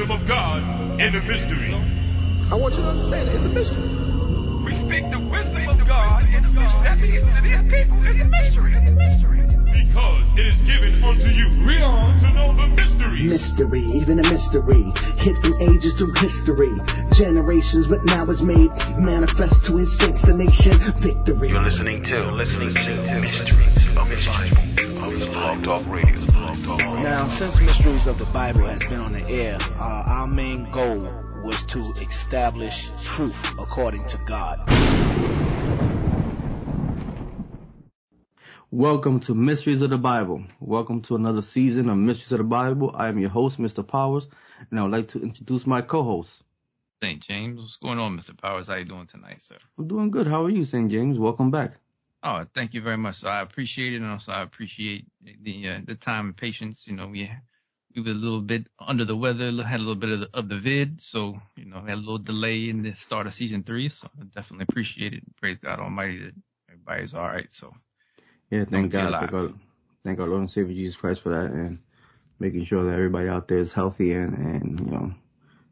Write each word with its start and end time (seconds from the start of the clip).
wisdom 0.00 0.20
of 0.22 0.26
God 0.26 1.00
in 1.00 1.14
a 1.14 1.22
mystery. 1.22 1.74
I 2.50 2.54
want 2.54 2.74
you 2.76 2.82
to 2.82 2.88
understand 2.88 3.28
it. 3.28 3.34
It's 3.34 3.44
a 3.44 3.50
mystery. 3.50 3.88
We 4.64 4.74
speak 4.74 5.10
the 5.10 5.18
wisdom 5.18 5.68
of 5.68 5.86
God 5.86 6.24
in 6.24 6.44
a 6.44 6.52
mystery. 6.52 6.82
That 6.82 7.00
means 7.00 7.20
to 7.20 7.42
these 7.42 7.62
people, 7.72 8.06
it's 8.06 8.18
a 8.18 8.24
mystery. 8.24 8.72
It's 8.72 8.90
a 8.90 8.94
mystery. 8.94 9.84
Because 9.84 10.38
it 10.38 10.46
is 10.46 10.56
given 10.62 11.04
unto 11.04 11.28
you, 11.28 11.50
read 11.66 11.82
on, 11.82 12.18
to 12.20 12.32
know 12.32 12.54
the 12.54 12.68
mystery. 12.68 13.22
Mystery, 13.24 13.80
even 13.80 14.20
a 14.20 14.22
mystery. 14.22 14.90
Hidden 15.18 15.74
ages 15.74 15.94
through 15.94 16.12
history. 16.16 16.70
Generations, 17.12 17.88
but 17.88 18.04
now 18.04 18.24
it's 18.24 18.40
made 18.40 18.70
manifest 18.98 19.66
to 19.66 19.76
his 19.76 19.96
saints, 19.98 20.22
the 20.22 20.34
nation. 20.36 20.72
Victory. 20.72 21.50
You're 21.50 21.62
listening 21.62 22.02
to, 22.04 22.30
listening 22.32 22.72
to 22.72 23.20
Mysteries 23.20 23.96
of 23.96 24.08
the 24.08 24.24
Bible 24.26 24.80
of 24.82 24.89
Blog 25.26 25.62
Talk 25.62 25.86
Radio. 25.86 26.14
Now, 27.02 27.26
since 27.26 27.60
Mysteries 27.60 28.06
of 28.06 28.18
the 28.18 28.24
Bible 28.32 28.66
has 28.66 28.82
been 28.84 29.00
on 29.00 29.12
the 29.12 29.28
air, 29.28 29.58
uh, 29.60 29.84
our 29.84 30.26
main 30.26 30.70
goal 30.70 31.10
was 31.44 31.66
to 31.66 31.80
establish 31.80 32.90
truth 33.04 33.58
according 33.58 34.06
to 34.06 34.18
God. 34.24 34.60
Welcome 38.70 39.20
to 39.20 39.34
Mysteries 39.34 39.82
of 39.82 39.90
the 39.90 39.98
Bible. 39.98 40.44
Welcome 40.58 41.02
to 41.02 41.16
another 41.16 41.42
season 41.42 41.90
of 41.90 41.98
Mysteries 41.98 42.32
of 42.32 42.38
the 42.38 42.44
Bible. 42.44 42.92
I 42.94 43.08
am 43.08 43.18
your 43.18 43.30
host, 43.30 43.58
Mr. 43.58 43.86
Powers, 43.86 44.26
and 44.70 44.80
I 44.80 44.82
would 44.84 44.92
like 44.92 45.08
to 45.08 45.22
introduce 45.22 45.66
my 45.66 45.82
co-host. 45.82 46.32
St. 47.02 47.20
James. 47.20 47.60
What's 47.60 47.76
going 47.76 47.98
on, 47.98 48.18
Mr. 48.18 48.36
Powers? 48.36 48.68
How 48.68 48.76
you 48.76 48.84
doing 48.84 49.06
tonight, 49.06 49.42
sir? 49.42 49.56
I'm 49.76 49.86
doing 49.86 50.10
good. 50.10 50.26
How 50.26 50.44
are 50.44 50.50
you, 50.50 50.64
St. 50.64 50.90
James? 50.90 51.18
Welcome 51.18 51.50
back. 51.50 51.74
Oh, 52.22 52.44
thank 52.54 52.74
you 52.74 52.82
very 52.82 52.98
much. 52.98 53.24
I 53.24 53.42
appreciate 53.42 53.94
it, 53.94 54.02
and 54.02 54.10
also 54.10 54.32
I 54.32 54.42
appreciate 54.42 55.06
the 55.42 55.68
uh, 55.70 55.80
the 55.86 55.96
time 55.96 56.26
and 56.26 56.36
patience. 56.36 56.86
You 56.86 56.94
know, 56.94 57.08
we 57.08 57.30
we 57.96 58.02
were 58.02 58.10
a 58.10 58.14
little 58.14 58.42
bit 58.42 58.66
under 58.78 59.04
the 59.06 59.16
weather, 59.16 59.50
had 59.64 59.80
a 59.80 59.82
little 59.82 59.94
bit 59.96 60.10
of 60.10 60.20
the, 60.20 60.30
of 60.34 60.48
the 60.48 60.58
vid, 60.58 61.02
so 61.02 61.40
you 61.56 61.66
know, 61.66 61.80
had 61.80 61.94
a 61.94 61.96
little 61.96 62.18
delay 62.18 62.68
in 62.68 62.82
the 62.82 62.94
start 62.94 63.26
of 63.26 63.34
season 63.34 63.64
three. 63.64 63.88
So 63.90 64.08
I 64.20 64.24
definitely 64.34 64.64
appreciate 64.64 65.14
it. 65.14 65.24
Praise 65.36 65.58
God 65.62 65.80
Almighty 65.80 66.24
that 66.24 66.34
everybody's 66.70 67.14
all 67.14 67.28
right. 67.28 67.48
So 67.52 67.72
Yeah, 68.50 68.64
thank 68.66 68.72
Coming 68.72 68.90
to 68.90 68.98
you 68.98 69.08
God. 69.10 69.20
Thank 69.20 69.32
our, 69.34 69.50
thank 70.04 70.20
our 70.20 70.28
Lord 70.28 70.40
and 70.42 70.50
Savior 70.50 70.74
Jesus 70.74 70.96
Christ 70.96 71.22
for 71.22 71.30
that 71.30 71.52
and 71.52 71.80
making 72.40 72.64
sure 72.64 72.84
that 72.84 72.94
everybody 72.94 73.28
out 73.28 73.48
there 73.48 73.58
is 73.58 73.72
healthy 73.72 74.12
and, 74.12 74.36
and 74.38 74.80
you 74.80 74.92
know, 74.92 75.14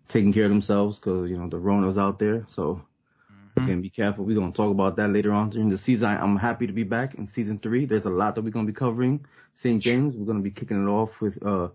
taking 0.09 0.33
care 0.33 0.45
of 0.45 0.51
themselves 0.51 0.99
because, 0.99 1.31
you 1.31 1.39
know, 1.39 1.49
the 1.49 1.59
Rona's 1.59 1.99
out 1.99 2.19
there. 2.19 2.47
So 2.51 2.83
again, 3.65 3.81
be 3.83 3.91
careful. 3.91 4.25
We're 4.25 4.35
going 4.37 4.53
to 4.53 4.57
talk 4.57 4.71
about 4.71 4.97
that 4.97 5.09
later 5.09 5.33
on 5.33 5.51
during 5.51 5.69
the 5.69 5.79
season. 5.79 6.09
I'm 6.11 6.37
happy 6.37 6.67
to 6.67 6.73
be 6.73 6.85
back 6.85 7.15
in 7.15 7.27
season 7.27 7.59
three. 7.59 7.85
There's 7.87 8.07
a 8.07 8.11
lot 8.11 8.35
that 8.35 8.43
we're 8.43 8.51
going 8.51 8.67
to 8.67 8.73
be 8.73 8.77
covering. 8.77 9.27
St. 9.55 9.83
James, 9.83 10.17
we're 10.17 10.27
going 10.27 10.39
to 10.39 10.43
be 10.43 10.51
kicking 10.51 10.83
it 10.83 10.89
off 10.91 11.21
with, 11.21 11.45
uh, 11.45 11.69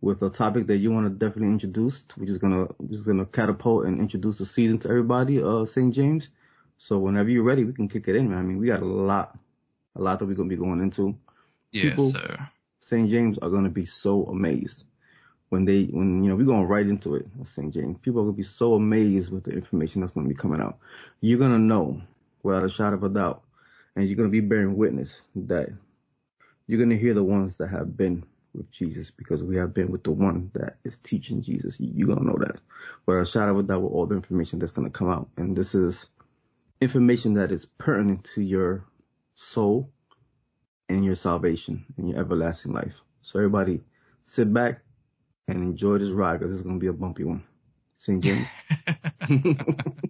with 0.00 0.22
a 0.22 0.30
topic 0.30 0.66
that 0.68 0.76
you 0.76 0.90
want 0.92 1.06
to 1.06 1.10
definitely 1.10 1.48
introduce, 1.52 2.04
which 2.16 2.28
is 2.28 2.36
gonna 2.38 2.66
just 2.90 3.06
gonna 3.06 3.24
catapult 3.24 3.86
and 3.86 3.98
introduce 3.98 4.36
the 4.38 4.44
season 4.44 4.78
to 4.78 4.88
everybody, 4.88 5.42
uh, 5.42 5.64
St. 5.64 5.92
James. 5.92 6.28
So 6.78 6.98
whenever 6.98 7.30
you're 7.30 7.42
ready, 7.42 7.64
we 7.64 7.72
can 7.72 7.88
kick 7.88 8.06
it 8.06 8.14
in, 8.14 8.28
man. 8.28 8.38
I 8.38 8.42
mean, 8.42 8.58
we 8.58 8.66
got 8.66 8.82
a 8.82 8.84
lot, 8.84 9.36
a 9.96 10.02
lot 10.02 10.18
that 10.18 10.26
we're 10.26 10.34
gonna 10.34 10.50
be 10.50 10.56
going 10.56 10.80
into. 10.82 11.16
yes, 11.72 11.90
People- 11.90 12.10
sir. 12.12 12.36
St. 12.80 13.08
James 13.10 13.38
are 13.38 13.48
gonna 13.50 13.70
be 13.70 13.86
so 13.86 14.24
amazed 14.26 14.84
when 15.50 15.64
they, 15.64 15.84
when 15.84 16.22
you 16.24 16.30
know, 16.30 16.36
we're 16.36 16.46
going 16.46 16.64
right 16.64 16.86
into 16.86 17.16
it. 17.16 17.26
St. 17.44 17.72
James, 17.74 18.00
people 18.00 18.20
are 18.22 18.24
gonna 18.24 18.36
be 18.36 18.42
so 18.44 18.74
amazed 18.74 19.32
with 19.32 19.44
the 19.44 19.52
information 19.52 20.00
that's 20.00 20.14
gonna 20.14 20.28
be 20.28 20.34
coming 20.34 20.60
out. 20.60 20.78
You're 21.20 21.38
gonna 21.38 21.58
know 21.58 22.02
without 22.42 22.64
a 22.64 22.68
shadow 22.70 22.96
of 22.96 23.04
a 23.04 23.08
doubt, 23.10 23.42
and 23.96 24.06
you're 24.08 24.16
gonna 24.16 24.28
be 24.30 24.40
bearing 24.40 24.76
witness 24.76 25.22
that 25.36 25.70
you're 26.68 26.80
gonna 26.80 26.96
hear 26.96 27.14
the 27.14 27.24
ones 27.24 27.58
that 27.58 27.68
have 27.68 27.96
been 27.96 28.24
with 28.54 28.70
Jesus 28.72 29.10
because 29.10 29.44
we 29.44 29.56
have 29.56 29.74
been 29.74 29.90
with 29.92 30.04
the 30.04 30.12
one 30.12 30.50
that 30.54 30.78
is 30.84 30.98
teaching 30.98 31.42
Jesus. 31.42 31.80
You- 31.80 31.92
You're 31.94 32.08
gonna 32.16 32.26
know 32.30 32.38
that. 32.40 32.60
Without 33.06 33.22
a 33.22 33.26
shadow 33.26 33.52
of 33.52 33.58
a 33.58 33.62
doubt 33.64 33.82
with 33.82 33.92
all 33.92 34.06
the 34.06 34.16
information 34.16 34.58
that's 34.60 34.72
gonna 34.72 34.90
come 34.90 35.10
out, 35.10 35.30
and 35.36 35.56
this 35.56 35.74
is 35.74 36.06
information 36.80 37.34
that 37.34 37.52
is 37.52 37.66
pertinent 37.66 38.24
to 38.24 38.42
your 38.42 38.86
soul 39.34 39.90
and 40.88 41.04
your 41.04 41.16
salvation 41.16 41.86
and 41.98 42.10
your 42.10 42.20
everlasting 42.20 42.72
life. 42.74 42.94
So 43.22 43.40
everybody 43.40 43.82
sit 44.24 44.52
back 44.52 44.82
and 45.48 45.62
enjoy 45.62 45.98
this 45.98 46.10
ride 46.10 46.40
because 46.40 46.54
it's 46.54 46.62
going 46.62 46.76
to 46.76 46.80
be 46.80 46.88
a 46.88 46.92
bumpy 46.92 47.24
one. 47.24 47.42
St. 47.98 48.22
James. 48.22 48.48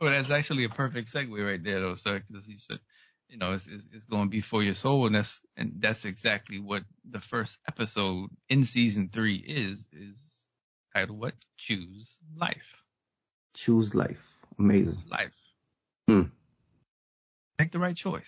Well, 0.00 0.12
that's 0.12 0.30
actually 0.30 0.64
a 0.64 0.68
perfect 0.68 1.12
segue 1.12 1.44
right 1.44 1.62
there, 1.62 1.80
though, 1.80 1.96
sir, 1.96 2.22
because 2.26 2.46
he 2.46 2.58
said, 2.58 2.78
you 3.28 3.36
know, 3.36 3.52
it's, 3.52 3.66
it's, 3.66 3.84
it's 3.92 4.06
going 4.06 4.24
to 4.24 4.30
be 4.30 4.40
for 4.40 4.62
your 4.62 4.74
soul, 4.74 5.06
and 5.06 5.14
that's 5.14 5.40
and 5.56 5.74
that's 5.80 6.04
exactly 6.04 6.60
what 6.60 6.84
the 7.10 7.20
first 7.20 7.58
episode 7.66 8.30
in 8.48 8.64
season 8.64 9.10
three 9.12 9.36
is 9.36 9.84
is 9.92 10.14
titled 10.94 11.18
what? 11.18 11.34
Choose 11.56 12.08
life. 12.36 12.82
Choose 13.54 13.94
life. 13.94 14.36
Amazing. 14.58 15.02
Life. 15.10 15.34
Hmm. 16.06 16.22
Make 17.58 17.72
the 17.72 17.80
right 17.80 17.96
choice. 17.96 18.24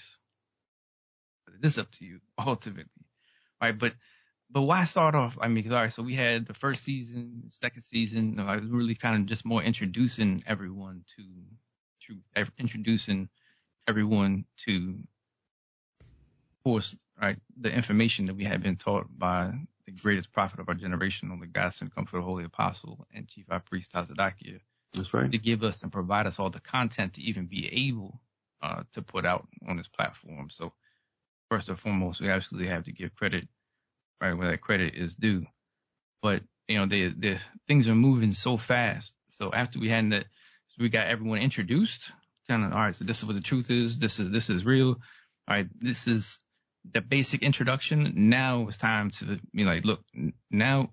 But 1.47 1.55
it 1.55 1.65
is 1.65 1.79
up 1.79 1.91
to 1.93 2.05
you 2.05 2.21
ultimately, 2.39 3.07
right? 3.63 3.79
But 3.79 3.95
but 4.53 4.63
why 4.63 4.85
start 4.85 5.15
off? 5.15 5.39
I 5.41 5.49
mean, 5.49 5.71
all 5.71 5.77
right, 5.77 5.93
so 5.93 6.03
we 6.03 6.15
had 6.15 6.47
the 6.47 6.55
first 6.55 6.83
season, 6.83 7.51
second 7.51 7.83
season. 7.83 8.41
I 8.41 8.57
was 8.57 8.71
really 8.71 8.95
kind 8.95 9.21
of 9.21 9.27
just 9.27 9.45
more 9.45 9.63
introducing 9.63 10.43
everyone 10.47 11.05
to 11.17 11.25
truth, 12.01 12.51
introducing 12.59 13.29
everyone 13.89 14.45
to, 14.67 14.97
of 16.01 16.65
course, 16.65 16.97
right, 17.21 17.39
the 17.61 17.73
information 17.73 18.27
that 18.27 18.35
we 18.35 18.45
had 18.45 18.63
been 18.63 18.77
taught 18.77 19.07
by 19.17 19.53
the 19.87 19.93
greatest 19.93 20.33
prophet 20.33 20.61
of 20.61 20.69
our 20.69 20.75
generation, 20.75 21.31
on 21.31 21.41
the 21.41 21.47
God 21.47 21.75
Sent 21.75 21.95
Comforter, 21.95 22.23
holy 22.23 22.45
apostle, 22.45 23.07
and 23.15 23.29
chief 23.29 23.47
high 23.49 23.59
priest 23.59 23.93
Tazadaqyah 23.93 24.61
That's 24.95 25.15
right. 25.15 25.31
to 25.31 25.39
give 25.39 25.63
us 25.63 25.83
and 25.83 25.93
provide 25.93 26.27
us 26.27 26.39
all 26.39 26.51
the 26.51 26.61
content 26.61 27.15
to 27.15 27.23
even 27.23 27.47
be 27.47 27.89
able 27.89 28.21
uh, 28.63 28.83
to 28.95 29.03
put 29.03 29.25
out 29.25 29.47
on 29.69 29.77
this 29.77 29.89
platform. 29.89 30.49
So 30.51 30.73
first 31.49 31.69
and 31.69 31.79
foremost, 31.79 32.21
we 32.21 32.31
absolutely 32.31 32.69
have 32.69 32.85
to 32.85 32.93
give 32.93 33.15
credit 33.15 33.49
right 34.21 34.35
where 34.35 34.51
that 34.51 34.61
credit 34.61 34.95
is 34.95 35.15
due. 35.15 35.47
But 36.23 36.43
you 36.69 36.79
know, 36.79 36.87
the 36.87 37.09
the 37.09 37.39
things 37.67 37.89
are 37.89 37.95
moving 37.95 38.33
so 38.35 38.57
fast. 38.57 39.13
So 39.31 39.53
after 39.53 39.79
we 39.79 39.89
had 39.89 40.11
that, 40.13 40.27
we 40.79 40.89
got 40.89 41.07
everyone 41.07 41.39
introduced. 41.39 42.11
Kind 42.49 42.65
of 42.65 42.73
all 42.73 42.79
right. 42.79 42.95
So 42.95 43.05
this 43.05 43.19
is 43.19 43.25
what 43.25 43.37
the 43.37 43.43
truth 43.43 43.71
is. 43.71 43.99
This 43.99 44.19
is 44.19 44.31
this 44.31 44.51
is 44.51 44.65
real. 44.65 44.89
All 44.89 44.97
right. 45.57 45.67
This 45.81 46.07
is 46.07 46.39
the 46.93 47.01
basic 47.01 47.43
introduction. 47.43 48.13
Now 48.31 48.67
it's 48.69 48.79
time 48.79 49.11
to 49.13 49.39
be 49.55 49.65
like, 49.65 49.85
look, 49.85 50.01
now 50.51 50.91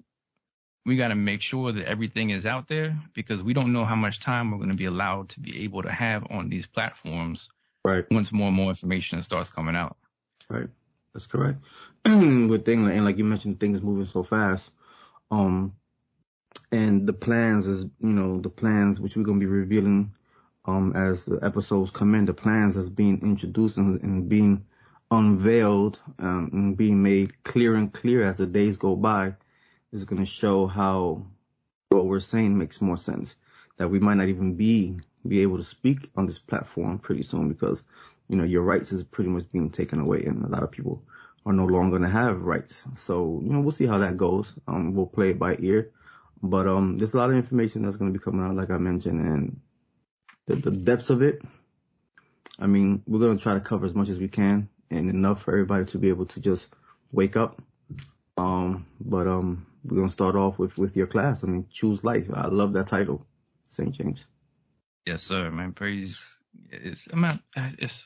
we 0.86 0.96
got 0.98 1.10
to 1.10 1.16
make 1.16 1.42
sure 1.42 1.72
that 1.74 1.86
everything 1.86 2.30
is 2.30 2.46
out 2.46 2.68
there 2.68 2.98
because 3.14 3.44
we 3.44 3.54
don't 3.54 3.74
know 3.74 3.84
how 3.86 3.96
much 3.96 4.20
time 4.20 4.52
we're 4.52 4.58
going 4.58 4.70
to 4.70 4.76
be 4.76 4.86
allowed 4.86 5.30
to 5.30 5.40
be 5.40 5.64
able 5.64 5.84
to 5.84 5.92
have 5.92 6.26
on 6.30 6.50
these 6.50 6.66
platforms 6.66 7.50
Right. 7.84 8.06
once 8.12 8.32
more 8.32 8.48
and 8.48 8.56
more 8.56 8.70
information 8.70 9.22
starts 9.24 9.50
coming 9.50 9.76
out. 9.76 9.98
Right. 10.50 10.68
That's 11.18 11.26
correct. 11.26 11.58
With 12.06 12.64
things 12.64 12.92
and 12.92 13.04
like 13.04 13.18
you 13.18 13.24
mentioned, 13.24 13.60
things 13.60 13.82
moving 13.82 14.06
so 14.06 14.22
fast. 14.22 14.70
Um, 15.32 15.74
and 16.72 17.08
the 17.08 17.14
plans 17.14 17.66
is 17.66 17.86
you 18.00 18.14
know 18.14 18.40
the 18.40 18.52
plans 18.52 19.02
which 19.02 19.18
we're 19.18 19.24
gonna 19.24 19.40
be 19.40 19.48
revealing 19.48 20.14
um 20.66 20.96
as 20.96 21.26
the 21.26 21.40
episodes 21.42 21.90
come 21.90 22.14
in. 22.14 22.26
The 22.26 22.36
plans 22.36 22.76
that's 22.76 22.88
being 22.88 23.24
introduced 23.24 23.78
and, 23.78 24.00
and 24.04 24.30
being 24.30 24.68
unveiled 25.10 26.00
um, 26.20 26.52
and 26.54 26.78
being 26.78 27.02
made 27.02 27.44
clear 27.44 27.74
and 27.74 27.92
clear 27.92 28.24
as 28.24 28.38
the 28.38 28.46
days 28.46 28.78
go 28.78 28.96
by 28.96 29.34
is 29.92 30.06
gonna 30.06 30.24
show 30.24 30.68
how 30.68 31.26
what 31.90 32.06
we're 32.06 32.20
saying 32.20 32.56
makes 32.56 32.80
more 32.80 32.98
sense. 32.98 33.36
That 33.78 33.90
we 33.90 34.00
might 34.00 34.18
not 34.18 34.28
even 34.28 34.54
be 34.54 35.00
be 35.28 35.42
able 35.42 35.58
to 35.58 35.64
speak 35.64 36.12
on 36.16 36.28
this 36.28 36.38
platform 36.38 37.00
pretty 37.00 37.24
soon 37.24 37.50
because 37.50 37.82
you 38.28 38.36
know, 38.36 38.44
your 38.44 38.62
rights 38.62 38.92
is 38.92 39.04
pretty 39.04 39.30
much 39.30 39.52
being 39.52 39.70
taken 39.70 40.00
away 40.00 40.24
and 40.26 40.44
a 40.44 40.48
lot 40.48 40.64
of 40.64 40.72
people 40.72 41.04
are 41.46 41.54
no 41.54 41.66
longer 41.66 41.98
going 41.98 42.10
to 42.10 42.18
have 42.18 42.46
rights. 42.46 42.84
So, 42.96 43.42
you 43.44 43.50
know, 43.52 43.62
we'll 43.62 43.72
see 43.72 43.86
how 43.86 44.00
that 44.00 44.18
goes. 44.18 44.54
Um, 44.68 44.94
we'll 44.94 45.06
play 45.06 45.30
it 45.32 45.40
by 45.40 45.56
ear, 45.60 45.92
but, 46.44 46.68
um, 46.68 46.98
there's 46.98 47.14
a 47.14 47.18
lot 47.18 47.30
of 47.30 47.38
information 47.38 47.84
that's 47.84 47.98
going 47.98 48.12
to 48.12 48.18
be 48.18 48.24
coming 48.24 48.46
out, 48.46 48.56
like 48.56 48.70
I 48.70 48.78
mentioned, 48.78 49.22
and 49.22 49.62
the, 50.46 50.56
the 50.56 50.72
depths 50.72 51.10
of 51.10 51.22
it. 51.22 51.42
I 52.60 52.68
mean, 52.68 53.04
we're 53.08 53.20
going 53.20 53.38
to 53.38 53.42
try 53.42 53.54
to 53.54 53.62
cover 53.62 53.86
as 53.86 53.96
much 53.96 54.10
as 54.10 54.20
we 54.20 54.28
can 54.28 54.70
and 54.90 55.10
enough 55.10 55.44
for 55.44 55.52
everybody 55.52 55.86
to 55.86 55.98
be 55.98 56.10
able 56.10 56.26
to 56.26 56.40
just 56.40 56.70
wake 57.12 57.38
up. 57.38 57.62
Um, 58.38 58.86
but, 59.00 59.28
um, 59.28 59.66
we're 59.86 59.96
going 59.96 60.08
to 60.08 60.14
start 60.14 60.36
off 60.36 60.60
with, 60.60 60.78
with 60.78 60.98
your 60.98 61.08
class. 61.08 61.44
I 61.44 61.48
mean, 61.48 61.66
choose 61.72 62.04
life. 62.04 62.28
I 62.34 62.48
love 62.48 62.74
that 62.74 62.88
title, 62.88 63.26
St. 63.70 63.92
James. 63.92 64.26
Yes, 65.06 65.24
sir, 65.24 65.50
man. 65.50 65.72
Praise. 65.72 66.22
It's, 66.70 67.08
I'm 67.12 67.22
not, 67.22 67.40
it's, 67.56 68.06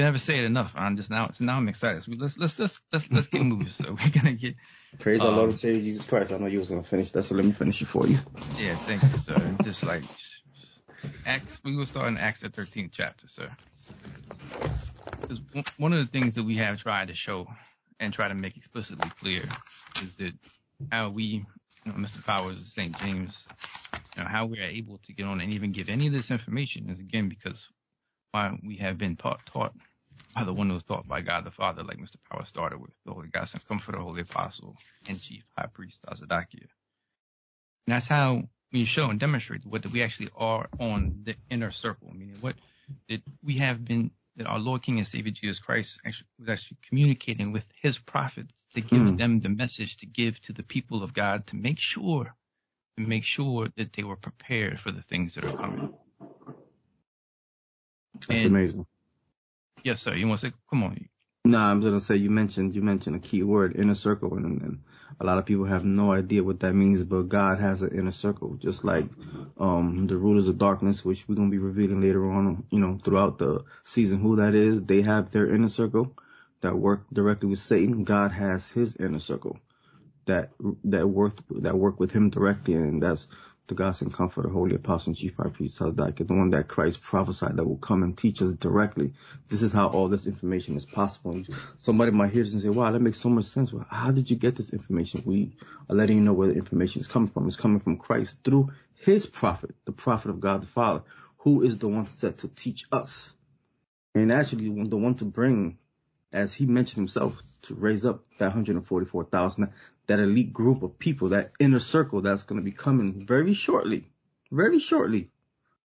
can 0.00 0.06
never 0.06 0.18
say 0.18 0.38
it 0.38 0.44
enough. 0.44 0.72
I'm 0.74 0.96
just 0.96 1.10
now, 1.10 1.30
now 1.40 1.56
I'm 1.56 1.68
excited. 1.68 2.02
So 2.02 2.12
let's, 2.16 2.38
let's, 2.38 2.58
let's, 2.58 2.80
let's, 2.92 3.10
let's 3.10 3.26
get 3.28 3.42
moving. 3.42 3.72
So 3.72 3.90
we're 3.90 4.10
to 4.24 4.32
get, 4.32 4.54
Praise 4.98 5.20
our 5.20 5.28
Um, 5.28 5.36
Lord 5.36 5.50
and 5.50 5.58
Savior 5.58 5.80
Jesus 5.82 6.04
Christ. 6.04 6.32
I 6.32 6.38
know 6.38 6.46
you 6.46 6.58
was 6.58 6.68
going 6.68 6.82
to 6.82 6.88
finish 6.88 7.10
that, 7.12 7.22
so 7.22 7.34
let 7.34 7.44
me 7.44 7.52
finish 7.52 7.82
it 7.82 7.86
for 7.88 8.06
you. 8.06 8.18
yeah, 8.56 8.76
thank 8.86 9.02
you, 9.02 9.18
sir. 9.18 9.56
Just 9.62 9.84
like, 9.84 10.02
Acts, 11.26 11.60
we 11.64 11.76
will 11.76 11.86
start 11.86 12.08
in 12.08 12.18
Acts 12.18 12.40
the 12.40 12.48
13th 12.48 12.90
chapter, 12.92 13.28
sir. 13.28 13.50
'Cause 15.28 15.40
one- 15.76 15.92
of 15.92 15.98
the 15.98 16.10
things 16.10 16.34
that 16.36 16.42
we 16.44 16.56
have 16.56 16.82
tried 16.82 17.08
to 17.08 17.14
show 17.14 17.46
and 18.00 18.12
try 18.12 18.26
to 18.28 18.34
make 18.34 18.56
explicitly 18.56 19.10
clear 19.20 19.42
is 20.02 20.16
that 20.16 20.32
how 20.90 21.10
we 21.10 21.22
you 21.84 21.92
know, 21.92 21.92
Mr. 21.98 22.24
Powers 22.24 22.60
of 22.60 22.66
St. 22.66 22.96
James, 22.96 23.36
you 24.16 24.22
know, 24.22 24.28
how 24.28 24.46
we 24.46 24.58
are 24.60 24.64
able 24.64 24.98
to 24.98 25.12
get 25.12 25.26
on 25.26 25.40
and 25.40 25.52
even 25.52 25.72
give 25.72 25.88
any 25.88 26.06
of 26.08 26.12
this 26.12 26.30
information 26.30 26.90
is 26.90 27.00
again 27.00 27.28
because 27.28 27.68
why 28.32 28.58
we 28.64 28.76
have 28.76 28.98
been 28.98 29.16
taught 29.16 29.44
taught 29.46 29.74
by 30.34 30.44
the 30.44 30.52
one 30.52 30.68
who 30.68 30.74
was 30.74 30.84
taught 30.84 31.08
by 31.08 31.20
God 31.20 31.44
the 31.44 31.50
Father, 31.50 31.82
like 31.82 31.98
Mr. 31.98 32.16
Power 32.30 32.44
started 32.44 32.80
with, 32.80 32.90
the 33.04 33.12
Holy 33.12 33.28
God 33.28 33.48
and 33.52 33.80
the 33.80 33.98
Holy 33.98 34.22
Apostle, 34.22 34.76
and 35.08 35.20
Chief 35.20 35.42
High 35.56 35.66
Priest 35.66 36.00
Tazadaqyah. 36.06 36.68
And 37.86 37.96
that's 37.96 38.06
how 38.06 38.44
we 38.72 38.84
show 38.84 39.06
and 39.10 39.18
demonstrate 39.18 39.66
what 39.66 39.84
we 39.86 40.02
actually 40.02 40.28
are 40.36 40.68
on 40.78 41.22
the 41.24 41.34
inner 41.50 41.72
circle, 41.72 42.10
meaning 42.14 42.36
what 42.40 42.54
that 43.08 43.22
we 43.44 43.58
have 43.58 43.84
been 43.84 44.12
that 44.36 44.46
our 44.46 44.60
Lord 44.60 44.82
King 44.82 44.98
and 44.98 45.06
Savior 45.08 45.32
Jesus 45.32 45.58
Christ 45.58 45.98
actually 46.06 46.28
was 46.38 46.48
actually 46.48 46.78
communicating 46.88 47.52
with 47.52 47.64
his 47.82 47.98
prophets 47.98 48.52
to 48.74 48.80
give 48.80 49.02
Mm. 49.02 49.18
them 49.18 49.38
the 49.38 49.48
message 49.48 49.96
to 49.98 50.06
give 50.06 50.40
to 50.42 50.52
the 50.52 50.62
people 50.62 51.02
of 51.02 51.12
God 51.12 51.48
to 51.48 51.56
make 51.56 51.78
sure 51.78 52.34
to 52.96 53.02
make 53.06 53.24
sure 53.24 53.68
that 53.76 53.92
they 53.92 54.04
were 54.04 54.16
prepared 54.16 54.78
for 54.80 54.92
the 54.92 55.02
things 55.02 55.34
that 55.34 55.44
are 55.44 55.56
coming. 55.56 55.94
That's 58.14 58.40
And- 58.40 58.46
amazing. 58.46 58.86
Yes, 59.82 60.02
sir. 60.02 60.14
You 60.14 60.28
want 60.28 60.40
to 60.40 60.48
say? 60.48 60.52
Come 60.68 60.82
on. 60.84 61.08
Nah, 61.42 61.70
I'm 61.70 61.80
gonna 61.80 62.00
say 62.00 62.16
you 62.16 62.28
mentioned 62.28 62.74
you 62.76 62.82
mentioned 62.82 63.16
a 63.16 63.18
key 63.18 63.42
word, 63.42 63.74
inner 63.74 63.94
circle, 63.94 64.34
and, 64.36 64.60
and 64.60 64.80
a 65.18 65.24
lot 65.24 65.38
of 65.38 65.46
people 65.46 65.64
have 65.64 65.86
no 65.86 66.12
idea 66.12 66.44
what 66.44 66.60
that 66.60 66.74
means. 66.74 67.02
But 67.02 67.30
God 67.30 67.58
has 67.58 67.80
an 67.80 67.96
inner 67.98 68.12
circle, 68.12 68.56
just 68.56 68.84
like 68.84 69.06
um 69.58 70.06
the 70.06 70.18
rulers 70.18 70.48
of 70.48 70.58
darkness, 70.58 71.02
which 71.02 71.26
we're 71.26 71.36
gonna 71.36 71.48
be 71.48 71.56
revealing 71.56 72.02
later 72.02 72.30
on. 72.30 72.66
You 72.70 72.80
know, 72.80 72.98
throughout 73.02 73.38
the 73.38 73.64
season, 73.84 74.20
who 74.20 74.36
that 74.36 74.54
is. 74.54 74.82
They 74.82 75.00
have 75.00 75.30
their 75.30 75.48
inner 75.50 75.70
circle 75.70 76.14
that 76.60 76.76
work 76.76 77.06
directly 77.10 77.48
with 77.48 77.58
Satan. 77.58 78.04
God 78.04 78.32
has 78.32 78.68
His 78.70 78.96
inner 78.96 79.18
circle 79.18 79.58
that 80.26 80.50
that 80.84 81.08
work 81.08 81.32
that 81.62 81.74
work 81.78 81.98
with 81.98 82.12
Him 82.12 82.28
directly, 82.28 82.74
and 82.74 83.02
that's 83.02 83.28
the 83.70 83.74
God 83.74 83.92
Sent 83.92 84.12
Comforter 84.12 84.48
the 84.48 84.52
Holy 84.52 84.74
Apostle, 84.74 85.10
and 85.10 85.16
Chief 85.16 85.36
High 85.36 85.48
Priest, 85.48 85.78
Tazadaqyah, 85.78 86.26
the 86.26 86.34
one 86.34 86.50
that 86.50 86.68
Christ 86.68 87.00
prophesied 87.00 87.56
that 87.56 87.64
will 87.64 87.78
come 87.78 88.02
and 88.02 88.18
teach 88.18 88.42
us 88.42 88.52
directly. 88.54 89.14
This 89.48 89.62
is 89.62 89.72
how 89.72 89.86
all 89.86 90.08
this 90.08 90.26
information 90.26 90.76
is 90.76 90.84
possible. 90.84 91.30
And 91.32 91.48
somebody 91.78 92.10
might 92.10 92.32
hear 92.32 92.42
this 92.44 92.52
and 92.52 92.60
say, 92.60 92.68
wow, 92.68 92.90
that 92.90 93.00
makes 93.00 93.18
so 93.18 93.30
much 93.30 93.46
sense. 93.46 93.72
Well, 93.72 93.86
how 93.88 94.10
did 94.10 94.28
you 94.28 94.36
get 94.36 94.56
this 94.56 94.72
information? 94.72 95.22
We 95.24 95.56
are 95.88 95.96
letting 95.96 96.18
you 96.18 96.22
know 96.22 96.32
where 96.32 96.48
the 96.48 96.54
information 96.54 97.00
is 97.00 97.06
coming 97.06 97.28
from. 97.28 97.46
It's 97.46 97.56
coming 97.56 97.80
from 97.80 97.96
Christ 97.96 98.44
through 98.44 98.72
his 98.98 99.24
prophet, 99.24 99.74
the 99.86 99.92
prophet 99.92 100.30
of 100.30 100.40
God 100.40 100.62
the 100.62 100.66
Father, 100.66 101.04
who 101.38 101.62
is 101.62 101.78
the 101.78 101.88
one 101.88 102.06
set 102.06 102.38
to 102.38 102.48
teach 102.48 102.84
us. 102.92 103.32
And 104.14 104.32
actually 104.32 104.68
the 104.68 104.96
one 104.96 105.14
to 105.16 105.24
bring, 105.24 105.78
as 106.32 106.54
he 106.54 106.66
mentioned 106.66 106.96
himself, 106.96 107.40
to 107.62 107.74
raise 107.74 108.04
up 108.04 108.24
that 108.38 108.46
144,000, 108.46 109.72
that 110.10 110.20
elite 110.20 110.52
group 110.52 110.82
of 110.82 110.98
people, 110.98 111.30
that 111.30 111.52
inner 111.60 111.78
circle 111.80 112.22
that's 112.22 112.44
going 112.44 112.60
to 112.60 112.64
be 112.64 112.72
coming 112.72 113.26
very 113.26 113.54
shortly, 113.54 114.06
very 114.52 114.80
shortly. 114.80 115.30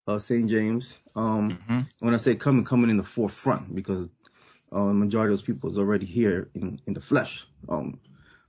Uh, 0.06 0.18
St. 0.18 0.50
James. 0.50 0.98
Um, 1.16 1.58
hmm 1.66 1.80
when 2.00 2.14
I 2.14 2.18
say 2.18 2.36
coming, 2.36 2.64
coming 2.64 2.90
in 2.90 2.98
the 2.98 3.04
forefront 3.04 3.74
because 3.74 4.08
uh, 4.72 4.86
the 4.86 4.94
majority 4.94 5.32
of 5.32 5.38
those 5.38 5.46
people 5.46 5.70
is 5.72 5.78
already 5.78 6.06
here 6.06 6.50
in, 6.54 6.80
in 6.86 6.94
the 6.94 7.00
flesh. 7.00 7.46
Um, 7.68 8.00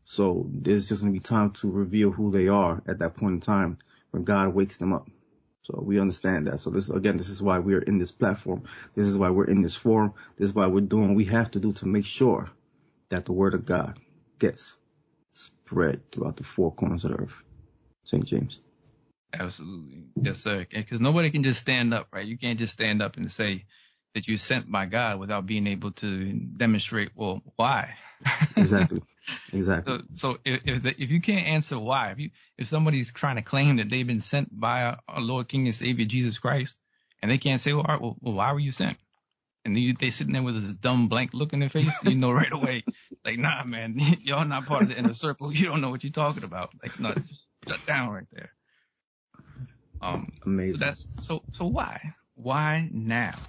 so 0.05 0.47
there's 0.51 0.89
just 0.89 1.01
gonna 1.01 1.13
be 1.13 1.19
time 1.21 1.51
to 1.61 1.71
reveal 1.71 2.11
who 2.11 2.31
they 2.31 2.49
are 2.49 2.83
at 2.87 2.99
that 2.99 3.15
point 3.15 3.35
in 3.35 3.39
time 3.41 3.79
when 4.11 4.23
God 4.25 4.53
wakes 4.55 4.77
them 4.77 4.93
up. 4.93 5.09
So 5.63 5.81
we 5.83 5.99
understand 5.99 6.47
that. 6.47 6.59
So 6.59 6.71
this 6.71 6.89
again, 6.89 7.17
this 7.17 7.29
is 7.29 7.41
why 7.41 7.59
we 7.59 7.75
are 7.75 7.81
in 7.81 7.99
this 7.99 8.11
platform. 8.11 8.63
This 8.95 9.07
is 9.07 9.17
why 9.17 9.31
we're 9.31 9.45
in 9.45 9.61
this 9.61 9.75
forum. 9.75 10.13
This 10.37 10.49
is 10.49 10.55
why 10.55 10.67
we're 10.67 10.81
doing 10.81 11.09
what 11.09 11.17
we 11.17 11.25
have 11.25 11.51
to 11.51 11.59
do 11.59 11.73
to 11.73 11.87
make 11.87 12.05
sure 12.05 12.49
that 13.09 13.25
the 13.25 13.33
word 13.33 13.55
of 13.55 13.65
God 13.65 13.99
gets 14.39 14.75
spread 15.37 16.11
throughout 16.11 16.37
the 16.37 16.43
four 16.43 16.71
corners 16.71 17.05
of 17.05 17.11
the 17.11 17.23
earth. 17.23 17.43
St. 18.03 18.25
James. 18.25 18.59
Absolutely. 19.33 20.05
Yes, 20.15 20.41
sir. 20.41 20.65
Because 20.71 20.99
nobody 20.99 21.29
can 21.29 21.43
just 21.43 21.59
stand 21.59 21.93
up, 21.93 22.07
right? 22.11 22.25
You 22.25 22.37
can't 22.37 22.57
just 22.57 22.73
stand 22.73 23.01
up 23.01 23.17
and 23.17 23.31
say 23.31 23.65
that 24.15 24.27
you're 24.27 24.37
sent 24.37 24.71
by 24.71 24.85
God 24.85 25.19
without 25.19 25.45
being 25.45 25.67
able 25.67 25.91
to 25.91 26.33
demonstrate, 26.33 27.11
well, 27.15 27.41
why? 27.55 27.95
Exactly. 28.55 29.03
exactly. 29.53 29.99
So, 30.15 30.31
so 30.31 30.37
if 30.45 30.61
if, 30.65 30.83
the, 30.83 30.89
if 30.97 31.11
you 31.11 31.21
can't 31.21 31.45
answer 31.45 31.77
why, 31.77 32.11
if 32.11 32.19
you 32.19 32.29
if 32.57 32.69
somebody's 32.69 33.11
trying 33.11 33.35
to 33.35 33.41
claim 33.41 33.75
that 33.75 33.89
they've 33.89 34.07
been 34.07 34.21
sent 34.21 34.57
by 34.57 34.95
our, 35.07 35.21
Lord 35.21 35.49
King 35.49 35.65
and 35.67 35.75
Savior 35.75 36.05
Jesus 36.05 36.39
Christ, 36.39 36.73
and 37.21 37.29
they 37.29 37.37
can't 37.37 37.59
say, 37.61 37.73
well, 37.73 37.85
all 37.85 37.93
right, 37.93 38.01
well, 38.01 38.17
well 38.21 38.33
why 38.35 38.53
were 38.53 38.59
you 38.59 38.71
sent? 38.71 38.97
And 39.65 39.75
then 39.75 39.83
you, 39.83 39.93
they 39.99 40.09
sitting 40.09 40.31
there 40.31 40.41
with 40.41 40.55
this 40.55 40.73
dumb 40.73 41.09
blank 41.09 41.31
look 41.33 41.51
in 41.51 41.59
their 41.59 41.69
face, 41.69 41.91
you 42.03 42.15
know 42.15 42.31
right 42.31 42.51
away, 42.51 42.85
like, 43.27 43.39
nah, 43.39 43.63
man, 43.65 43.95
y'all 44.23 44.45
not 44.45 44.65
part 44.65 44.83
of 44.83 44.89
the 44.89 44.97
inner 44.97 45.13
circle. 45.13 45.53
You 45.53 45.65
don't 45.67 45.81
know 45.81 45.89
what 45.89 46.03
you're 46.03 46.11
talking 46.11 46.45
about. 46.45 46.71
Like, 46.81 46.93
no, 46.97 47.15
just 47.27 47.45
shut 47.67 47.85
down 47.85 48.11
right 48.11 48.27
there. 48.31 48.51
Um, 50.01 50.29
so 50.41 50.45
Amazing. 50.47 50.79
that's 50.79 51.07
so. 51.19 51.43
So 51.53 51.65
why? 51.65 52.13
Why 52.35 52.89
now? 52.91 53.39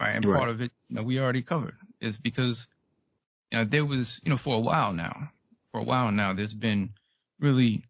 Right, 0.00 0.16
and 0.16 0.24
Right. 0.24 0.38
part 0.38 0.50
of 0.50 0.60
it, 0.60 0.72
you 0.88 0.96
know, 0.96 1.02
we 1.02 1.18
already 1.18 1.42
covered, 1.42 1.76
is 2.00 2.18
because 2.18 2.66
you 3.50 3.58
know 3.58 3.64
there 3.64 3.84
was, 3.84 4.20
you 4.22 4.30
know, 4.30 4.36
for 4.36 4.56
a 4.56 4.60
while 4.60 4.92
now, 4.92 5.30
for 5.72 5.80
a 5.80 5.84
while 5.84 6.12
now, 6.12 6.34
there's 6.34 6.54
been 6.54 6.90
really 7.40 7.84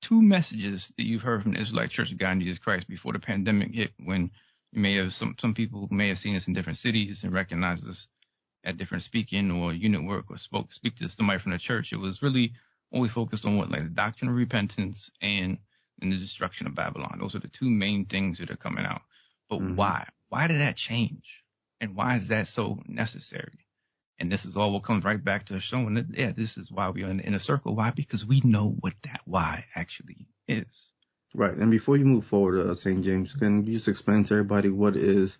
two 0.00 0.22
messages 0.22 0.92
that 0.96 1.04
you've 1.04 1.22
heard 1.22 1.42
from 1.42 1.52
the 1.52 1.60
Israelite 1.60 1.90
Church 1.90 2.12
of 2.12 2.18
God 2.18 2.32
in 2.32 2.40
Jesus 2.42 2.58
Christ 2.58 2.88
before 2.88 3.12
the 3.12 3.18
pandemic 3.18 3.74
hit. 3.74 3.92
When 4.04 4.30
you 4.72 4.80
may 4.80 4.96
have 4.96 5.12
some 5.12 5.34
some 5.40 5.54
people 5.54 5.88
may 5.90 6.08
have 6.08 6.20
seen 6.20 6.36
us 6.36 6.46
in 6.46 6.54
different 6.54 6.78
cities 6.78 7.24
and 7.24 7.32
recognized 7.32 7.86
us 7.88 8.06
at 8.64 8.76
different 8.76 9.04
speaking 9.04 9.50
or 9.50 9.72
unit 9.72 10.04
work 10.04 10.26
or 10.30 10.38
spoke 10.38 10.72
speak 10.72 10.96
to 10.96 11.08
somebody 11.08 11.38
from 11.38 11.52
the 11.52 11.58
church. 11.58 11.92
It 11.92 11.98
was 11.98 12.22
really 12.22 12.52
only 12.92 13.08
focused 13.08 13.44
on 13.44 13.56
what 13.56 13.70
like 13.70 13.82
the 13.82 13.88
doctrine 13.88 14.30
of 14.30 14.36
repentance 14.36 15.10
and 15.20 15.58
and 16.00 16.12
the 16.12 16.16
destruction 16.16 16.66
of 16.66 16.74
Babylon. 16.74 17.18
Those 17.20 17.34
are 17.34 17.40
the 17.40 17.48
two 17.48 17.68
main 17.68 18.04
things 18.04 18.38
that 18.38 18.50
are 18.50 18.56
coming 18.56 18.84
out. 18.84 19.02
But 19.48 19.60
Mhm. 19.60 19.76
why? 19.76 20.08
Why 20.28 20.46
did 20.46 20.60
that 20.60 20.76
change? 20.76 21.44
And 21.80 21.94
why 21.94 22.16
is 22.16 22.28
that 22.28 22.48
so 22.48 22.82
necessary? 22.86 23.66
And 24.18 24.30
this 24.30 24.44
is 24.44 24.56
all 24.56 24.72
what 24.72 24.82
comes 24.82 25.04
right 25.04 25.22
back 25.22 25.46
to 25.46 25.60
showing 25.60 25.94
that, 25.94 26.06
yeah, 26.12 26.32
this 26.32 26.56
is 26.58 26.70
why 26.70 26.90
we 26.90 27.04
are 27.04 27.10
in 27.10 27.18
the 27.18 27.24
inner 27.24 27.38
circle. 27.38 27.74
Why? 27.74 27.90
Because 27.90 28.24
we 28.26 28.40
know 28.40 28.76
what 28.80 28.94
that 29.04 29.20
why 29.24 29.66
actually 29.74 30.26
is. 30.48 30.66
Right. 31.34 31.54
And 31.54 31.70
before 31.70 31.96
you 31.96 32.04
move 32.04 32.26
forward, 32.26 32.66
uh, 32.66 32.74
St. 32.74 33.04
James, 33.04 33.34
can 33.34 33.64
you 33.64 33.74
just 33.74 33.88
explain 33.88 34.24
to 34.24 34.34
everybody 34.34 34.70
what 34.70 34.96
is 34.96 35.38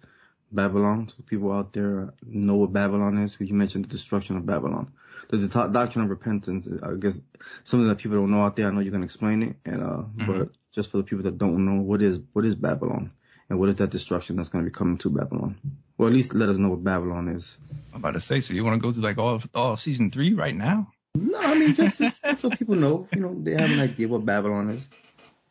Babylon? 0.51 1.09
So 1.09 1.23
people 1.27 1.53
out 1.53 1.73
there 1.73 2.15
know 2.25 2.57
what 2.57 2.73
Babylon 2.73 3.19
is. 3.19 3.37
You 3.41 3.55
mentioned 3.55 3.85
the 3.85 3.89
destruction 3.89 4.37
of 4.37 4.47
Babylon. 4.47 4.93
There's 5.29 5.47
the 5.47 5.69
doctrine 5.69 6.05
of 6.05 6.11
repentance. 6.11 6.67
I 6.83 6.95
guess 6.95 7.19
something 7.65 7.89
that 7.89 7.99
people 7.99 8.19
don't 8.19 8.31
know 8.31 8.43
out 8.43 8.57
there. 8.57 8.69
I 8.69 8.71
know 8.71 8.81
you 8.81 8.91
can 8.91 9.03
explain 9.03 9.43
it. 9.43 9.57
And, 9.65 9.83
uh, 9.83 10.03
but 10.27 10.51
just 10.73 10.91
for 10.91 10.99
the 10.99 11.03
people 11.03 11.25
that 11.25 11.37
don't 11.39 11.65
know, 11.65 11.83
what 11.83 12.01
is, 12.01 12.19
what 12.33 12.45
is 12.45 12.55
Babylon? 12.55 13.13
And 13.51 13.59
what 13.59 13.69
is 13.69 13.77
that 13.77 13.91
destruction 13.91 14.37
that's 14.37 14.49
going 14.49 14.65
to 14.65 14.71
be 14.71 14.75
coming 14.75 14.99
to 14.99 15.11
Babylon? 15.11 15.59
Well, 15.97 16.09
at 16.09 16.15
least 16.15 16.35
let 16.35 16.49
us 16.49 16.57
know 16.57 16.71
what 16.71 16.85
Babylon 16.85 17.29
is. 17.29 17.57
I'm 17.93 18.01
about 18.01 18.13
to 18.13 18.21
say, 18.21 18.41
so 18.41 18.55
you 18.55 18.65
want 18.65 18.81
to 18.81 18.87
go 18.87 18.93
through 18.93 19.03
like 19.03 19.19
all 19.19 19.35
of, 19.35 19.49
all 19.55 19.73
of 19.75 19.81
season 19.81 20.11
three 20.11 20.35
right 20.35 20.55
now? 20.55 20.93
No, 21.15 21.39
I 21.39 21.55
mean, 21.55 21.75
just, 21.75 21.99
just, 21.99 22.23
just 22.23 22.41
so 22.41 22.51
people 22.59 22.77
know, 22.77 23.09
you 23.13 23.21
know, 23.21 23.35
they 23.37 23.53
have 23.53 23.71
an 23.71 23.81
idea 23.81 24.09
what 24.09 24.25
Babylon 24.25 24.71
is. 24.71 24.87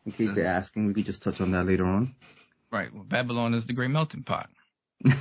In 0.05 0.11
case 0.11 0.31
they're 0.31 0.45
asking, 0.45 0.87
we 0.87 0.93
could 0.93 1.05
just 1.05 1.21
touch 1.21 1.41
on 1.41 1.51
that 1.51 1.65
later 1.65 1.85
on. 1.85 2.15
Right. 2.71 2.93
Well, 2.93 3.03
Babylon 3.03 3.53
is 3.53 3.65
the 3.65 3.73
great 3.73 3.89
melting 3.89 4.23
pot. 4.23 4.49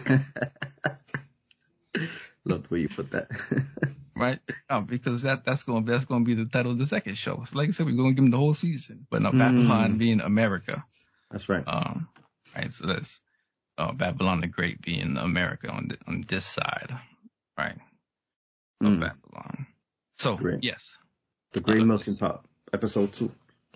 Love 2.44 2.62
the 2.62 2.68
way 2.70 2.80
you 2.80 2.88
put 2.88 3.10
that. 3.12 3.28
right? 4.16 4.38
Oh, 4.70 4.80
because 4.80 5.22
that 5.22 5.44
that's 5.44 5.64
going 5.64 5.84
to 5.84 5.90
that's 5.92 6.04
going 6.04 6.24
to 6.24 6.28
be 6.36 6.40
the 6.40 6.48
title 6.48 6.72
of 6.72 6.78
the 6.78 6.86
second 6.86 7.16
show. 7.16 7.42
So 7.48 7.58
like 7.58 7.68
I 7.68 7.72
said, 7.72 7.86
we're 7.86 7.96
going 7.96 8.10
to 8.10 8.14
give 8.14 8.24
them 8.24 8.30
the 8.30 8.36
whole 8.36 8.54
season, 8.54 9.06
but 9.10 9.22
no, 9.22 9.30
Mm. 9.30 9.38
Babylon 9.38 9.98
being 9.98 10.20
America. 10.20 10.84
That's 11.30 11.48
right. 11.48 11.64
Um, 11.66 12.08
right. 12.54 12.72
So 12.72 12.86
that's 12.86 13.18
uh, 13.78 13.92
Babylon 13.92 14.40
the 14.42 14.46
Great 14.46 14.80
being 14.80 15.16
America 15.16 15.68
on 15.68 15.88
th- 15.88 16.00
on 16.06 16.24
this 16.28 16.46
side, 16.46 16.94
right? 17.58 17.78
Of 18.80 18.86
Mm. 18.86 19.00
Babylon. 19.00 19.66
So 20.18 20.36
Great. 20.36 20.62
yes, 20.62 20.96
The 21.52 21.60
Great 21.60 21.84
Melting 21.84 22.16
Pot, 22.16 22.44
episode 22.72 23.12
two. 23.12 23.32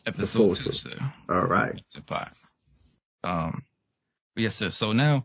episode 0.07 0.39
forward 0.39 0.59
two, 0.59 0.65
to 0.65 0.71
it. 0.71 0.75
sir. 0.77 1.13
All 1.29 1.43
right. 1.47 1.81
Pot. 2.07 2.31
Um, 3.25 3.65
yes, 4.37 4.55
sir. 4.55 4.71
So 4.71 4.93
now. 4.93 5.25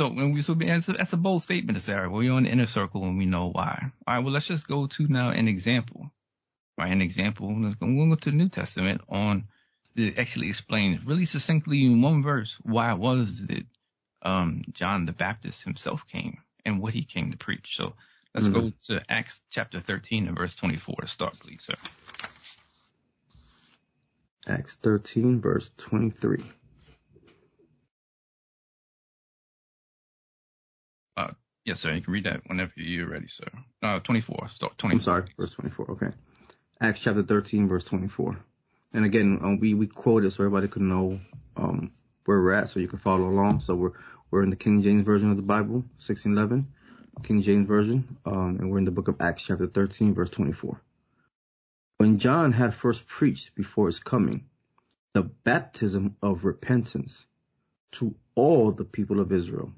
So 0.00 0.08
when 0.08 0.32
we 0.32 0.40
so 0.40 0.54
that's 0.54 0.88
a, 0.88 0.92
that's 0.94 1.12
a 1.12 1.18
bold 1.18 1.42
statement 1.42 1.76
to 1.76 1.84
say, 1.84 1.92
all 1.92 2.00
right, 2.00 2.10
well, 2.10 2.20
we're 2.20 2.32
on 2.32 2.44
the 2.44 2.48
inner 2.48 2.64
circle 2.64 3.04
and 3.04 3.18
we 3.18 3.26
know 3.26 3.50
why. 3.50 3.92
All 4.06 4.14
right, 4.14 4.24
well, 4.24 4.32
let's 4.32 4.46
just 4.46 4.66
go 4.66 4.86
to 4.86 5.08
now 5.08 5.28
an 5.28 5.46
example. 5.46 6.10
Right, 6.78 6.90
an 6.90 7.02
example. 7.02 7.54
Let's 7.60 7.74
go, 7.74 7.84
we'll 7.86 8.08
go 8.08 8.14
to 8.14 8.30
the 8.30 8.34
New 8.34 8.48
Testament 8.48 9.02
on 9.10 9.48
that 9.96 10.18
actually 10.18 10.48
explains 10.48 11.04
really 11.04 11.26
succinctly 11.26 11.84
in 11.84 12.00
one 12.00 12.22
verse 12.22 12.56
why 12.62 12.92
it 12.92 12.98
was 12.98 13.44
that 13.48 13.66
um, 14.22 14.62
John 14.72 15.04
the 15.04 15.12
Baptist 15.12 15.64
himself 15.64 16.06
came 16.10 16.38
and 16.64 16.80
what 16.80 16.94
he 16.94 17.04
came 17.04 17.30
to 17.32 17.36
preach. 17.36 17.76
So 17.76 17.92
let's 18.34 18.48
go 18.48 18.72
to 18.86 19.02
Acts 19.06 19.38
chapter 19.50 19.80
13 19.80 20.28
and 20.28 20.38
verse 20.38 20.54
24 20.54 20.96
to 21.02 21.08
start, 21.08 21.38
please, 21.40 21.60
sir. 21.62 21.74
Acts 24.46 24.76
13, 24.76 25.42
verse 25.42 25.70
23. 25.76 26.38
Yes, 31.64 31.80
sir. 31.80 31.92
You 31.92 32.00
can 32.00 32.12
read 32.12 32.24
that 32.24 32.40
whenever 32.46 32.72
you're 32.76 33.08
ready, 33.08 33.28
sir. 33.28 33.46
Uh, 33.82 34.00
24. 34.00 34.48
Start 34.54 34.78
24. 34.78 34.92
I'm 34.92 35.02
sorry, 35.02 35.34
verse 35.36 35.54
24. 35.54 35.90
Okay. 35.92 36.10
Acts 36.80 37.00
chapter 37.00 37.22
13, 37.22 37.68
verse 37.68 37.84
24. 37.84 38.36
And 38.92 39.04
again, 39.04 39.38
um, 39.42 39.60
we 39.60 39.74
we 39.74 39.86
quote 39.86 40.24
it 40.24 40.32
so 40.32 40.42
everybody 40.42 40.68
could 40.68 40.82
know 40.82 41.20
um, 41.56 41.92
where 42.24 42.40
we're 42.40 42.52
at, 42.52 42.70
so 42.70 42.80
you 42.80 42.88
can 42.88 42.98
follow 42.98 43.28
along. 43.28 43.60
So 43.60 43.74
we're 43.74 43.92
we're 44.30 44.42
in 44.42 44.50
the 44.50 44.56
King 44.56 44.80
James 44.82 45.04
version 45.04 45.30
of 45.30 45.36
the 45.36 45.42
Bible, 45.42 45.84
1611, 45.98 46.66
King 47.22 47.42
James 47.42 47.66
version, 47.66 48.16
um, 48.24 48.56
and 48.58 48.70
we're 48.70 48.78
in 48.78 48.84
the 48.84 48.90
book 48.90 49.08
of 49.08 49.20
Acts 49.20 49.42
chapter 49.42 49.66
13, 49.66 50.14
verse 50.14 50.30
24. 50.30 50.80
When 51.98 52.18
John 52.18 52.52
had 52.52 52.74
first 52.74 53.06
preached 53.06 53.54
before 53.54 53.86
his 53.86 53.98
coming, 53.98 54.46
the 55.12 55.22
baptism 55.22 56.16
of 56.22 56.44
repentance 56.44 57.26
to 57.92 58.14
all 58.34 58.72
the 58.72 58.84
people 58.84 59.20
of 59.20 59.32
Israel. 59.32 59.72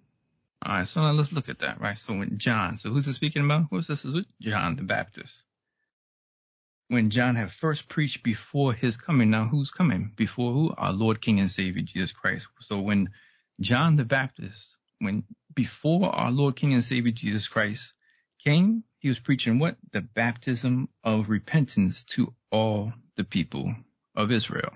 All 0.64 0.76
right, 0.76 0.87
so 0.87 1.00
now 1.00 1.11
let's 1.11 1.33
look 1.33 1.49
at 1.49 1.59
that, 1.61 1.81
right? 1.81 1.99
So 1.99 2.12
when 2.12 2.38
John, 2.38 2.76
so 2.76 2.90
who's 2.90 3.07
this 3.07 3.16
speaking 3.16 3.45
about? 3.45 3.66
Who's 3.71 3.88
this? 3.88 4.04
Is 4.04 4.25
John 4.40 4.76
the 4.76 4.85
Baptist. 4.85 5.35
When 6.87 7.11
John 7.11 7.35
had 7.35 7.50
first 7.50 7.88
preached 7.88 8.23
before 8.23 8.73
his 8.73 8.97
coming, 8.97 9.31
now 9.31 9.47
who's 9.47 9.71
coming? 9.71 10.12
Before 10.14 10.52
who? 10.52 10.75
Our 10.76 10.92
Lord, 10.92 11.21
King, 11.21 11.40
and 11.40 11.50
Savior 11.50 11.83
Jesus 11.83 12.12
Christ. 12.12 12.47
So 12.61 12.81
when 12.81 13.11
John 13.61 13.97
the 13.97 14.04
Baptist, 14.04 14.76
when 15.00 15.25
before 15.52 16.14
our 16.14 16.31
Lord, 16.31 16.54
King, 16.54 16.75
and 16.75 16.85
Savior 16.85 17.12
Jesus 17.12 17.49
Christ 17.49 17.92
came, 18.45 18.85
he 19.00 19.09
was 19.09 19.19
preaching 19.19 19.59
what? 19.59 19.76
The 19.90 20.00
baptism 20.02 20.88
of 21.02 21.28
repentance 21.28 22.04
to 22.11 22.35
all 22.52 22.92
the 23.16 23.25
people 23.25 23.75
of 24.14 24.31
Israel. 24.31 24.73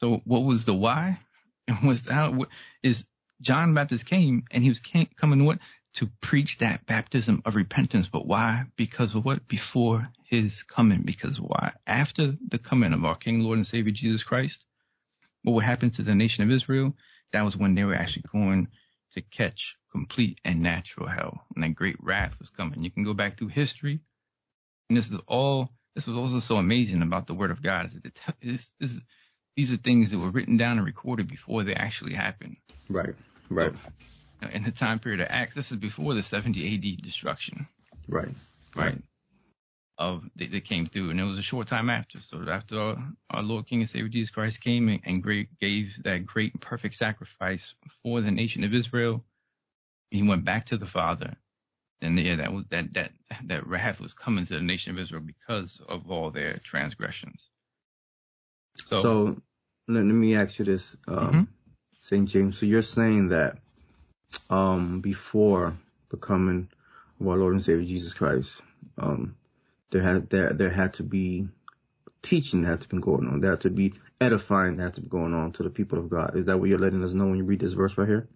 So 0.00 0.22
what 0.24 0.44
was 0.44 0.64
the 0.64 0.74
why? 0.74 1.20
And 1.68 1.82
was 1.88 2.08
how 2.08 2.46
is 2.82 3.04
John 3.40 3.74
Baptist 3.74 4.06
came 4.06 4.44
and 4.50 4.62
he 4.62 4.68
was 4.68 4.80
came, 4.80 5.08
coming 5.16 5.44
what 5.44 5.58
to 5.94 6.10
preach 6.20 6.58
that 6.58 6.86
baptism 6.86 7.42
of 7.44 7.54
repentance. 7.54 8.08
But 8.08 8.26
why? 8.26 8.64
Because 8.76 9.14
of 9.14 9.24
what? 9.24 9.48
Before 9.48 10.08
his 10.24 10.62
coming. 10.62 11.02
Because 11.02 11.40
why? 11.40 11.72
After 11.86 12.34
the 12.48 12.58
coming 12.58 12.92
of 12.92 13.04
our 13.04 13.16
King, 13.16 13.40
Lord, 13.40 13.58
and 13.58 13.66
Savior 13.66 13.92
Jesus 13.92 14.22
Christ, 14.22 14.64
what 15.42 15.54
would 15.54 15.64
happen 15.64 15.90
to 15.90 16.02
the 16.02 16.14
nation 16.14 16.44
of 16.44 16.50
Israel? 16.50 16.94
That 17.32 17.44
was 17.44 17.56
when 17.56 17.74
they 17.74 17.84
were 17.84 17.94
actually 17.94 18.24
going 18.32 18.68
to 19.14 19.22
catch 19.22 19.76
complete 19.90 20.38
and 20.44 20.60
natural 20.60 21.08
hell, 21.08 21.40
and 21.54 21.64
that 21.64 21.74
great 21.74 21.96
wrath 22.00 22.34
was 22.38 22.50
coming. 22.50 22.82
You 22.82 22.90
can 22.90 23.04
go 23.04 23.14
back 23.14 23.38
through 23.38 23.48
history, 23.48 24.00
and 24.88 24.98
this 24.98 25.10
is 25.10 25.18
all. 25.26 25.70
This 25.94 26.06
was 26.06 26.18
also 26.18 26.40
so 26.40 26.56
amazing 26.56 27.00
about 27.00 27.26
the 27.26 27.32
Word 27.32 27.50
of 27.50 27.62
God. 27.62 27.86
Is 27.86 27.94
that 27.94 28.34
this, 28.42 28.72
this, 28.78 29.00
these 29.56 29.72
are 29.72 29.76
things 29.76 30.10
that 30.10 30.18
were 30.18 30.30
written 30.30 30.56
down 30.56 30.76
and 30.76 30.86
recorded 30.86 31.28
before 31.28 31.64
they 31.64 31.74
actually 31.74 32.12
happened. 32.12 32.56
Right. 32.88 33.14
Right. 33.48 33.72
So, 34.42 34.48
in 34.50 34.62
the 34.62 34.70
time 34.70 34.98
period 34.98 35.20
of 35.20 35.28
Acts, 35.30 35.54
this 35.54 35.72
is 35.72 35.78
before 35.78 36.14
the 36.14 36.22
70 36.22 36.74
AD 36.74 37.02
destruction. 37.02 37.66
Right. 38.08 38.28
Right. 38.74 38.98
Of 39.98 40.24
that, 40.36 40.52
that 40.52 40.64
came 40.66 40.84
through, 40.84 41.08
and 41.08 41.18
it 41.18 41.24
was 41.24 41.38
a 41.38 41.42
short 41.42 41.68
time 41.68 41.88
after. 41.88 42.18
So 42.18 42.44
after 42.50 42.78
our, 42.78 42.96
our 43.30 43.42
Lord 43.42 43.66
King 43.66 43.80
and 43.80 43.88
Savior 43.88 44.08
Jesus 44.08 44.30
Christ 44.30 44.60
came 44.60 44.90
and, 44.90 45.00
and 45.04 45.22
great 45.22 45.58
gave 45.58 46.02
that 46.02 46.26
great 46.26 46.52
and 46.52 46.60
perfect 46.60 46.96
sacrifice 46.96 47.74
for 48.02 48.20
the 48.20 48.30
nation 48.30 48.62
of 48.62 48.74
Israel, 48.74 49.24
he 50.10 50.22
went 50.22 50.44
back 50.44 50.66
to 50.66 50.76
the 50.76 50.86
Father. 50.86 51.34
And 52.02 52.18
yeah, 52.20 52.36
that 52.36 52.52
was 52.52 52.66
that 52.68 52.92
that 52.92 53.12
that 53.44 53.66
wrath 53.66 53.98
was 53.98 54.12
coming 54.12 54.44
to 54.44 54.54
the 54.54 54.60
nation 54.60 54.92
of 54.92 54.98
Israel 54.98 55.22
because 55.22 55.80
of 55.88 56.10
all 56.10 56.30
their 56.30 56.58
transgressions. 56.58 57.40
So, 58.88 59.02
so 59.02 59.42
let, 59.88 60.02
me 60.02 60.36
ask 60.36 60.58
you 60.58 60.64
this, 60.64 60.96
um, 61.06 61.16
mm-hmm. 61.16 61.42
St. 62.00 62.28
James. 62.28 62.58
So 62.58 62.66
you're 62.66 62.82
saying 62.82 63.28
that 63.28 63.58
um, 64.50 65.00
before 65.00 65.76
the 66.10 66.16
coming 66.16 66.68
of 67.20 67.28
our 67.28 67.36
Lord 67.36 67.54
and 67.54 67.64
Savior 67.64 67.84
Jesus 67.84 68.14
Christ, 68.14 68.60
um, 68.98 69.36
there 69.90 70.02
had 70.02 70.28
there 70.28 70.52
there 70.52 70.70
had 70.70 70.94
to 70.94 71.02
be 71.02 71.48
teaching 72.22 72.62
that 72.62 72.68
had 72.68 72.80
to 72.82 72.88
be 72.88 72.98
going 72.98 73.28
on. 73.28 73.40
There 73.40 73.52
had 73.52 73.60
to 73.62 73.70
be 73.70 73.94
edifying 74.20 74.76
that 74.76 74.82
had 74.82 74.94
to 74.94 75.00
be 75.02 75.08
going 75.08 75.34
on 75.34 75.52
to 75.52 75.62
the 75.62 75.70
people 75.70 75.98
of 75.98 76.08
God. 76.08 76.36
Is 76.36 76.46
that 76.46 76.58
what 76.58 76.68
you're 76.68 76.78
letting 76.78 77.04
us 77.04 77.12
know 77.12 77.26
when 77.26 77.36
you 77.36 77.44
read 77.44 77.60
this 77.60 77.72
verse 77.72 77.96
right 77.96 78.08
here? 78.08 78.28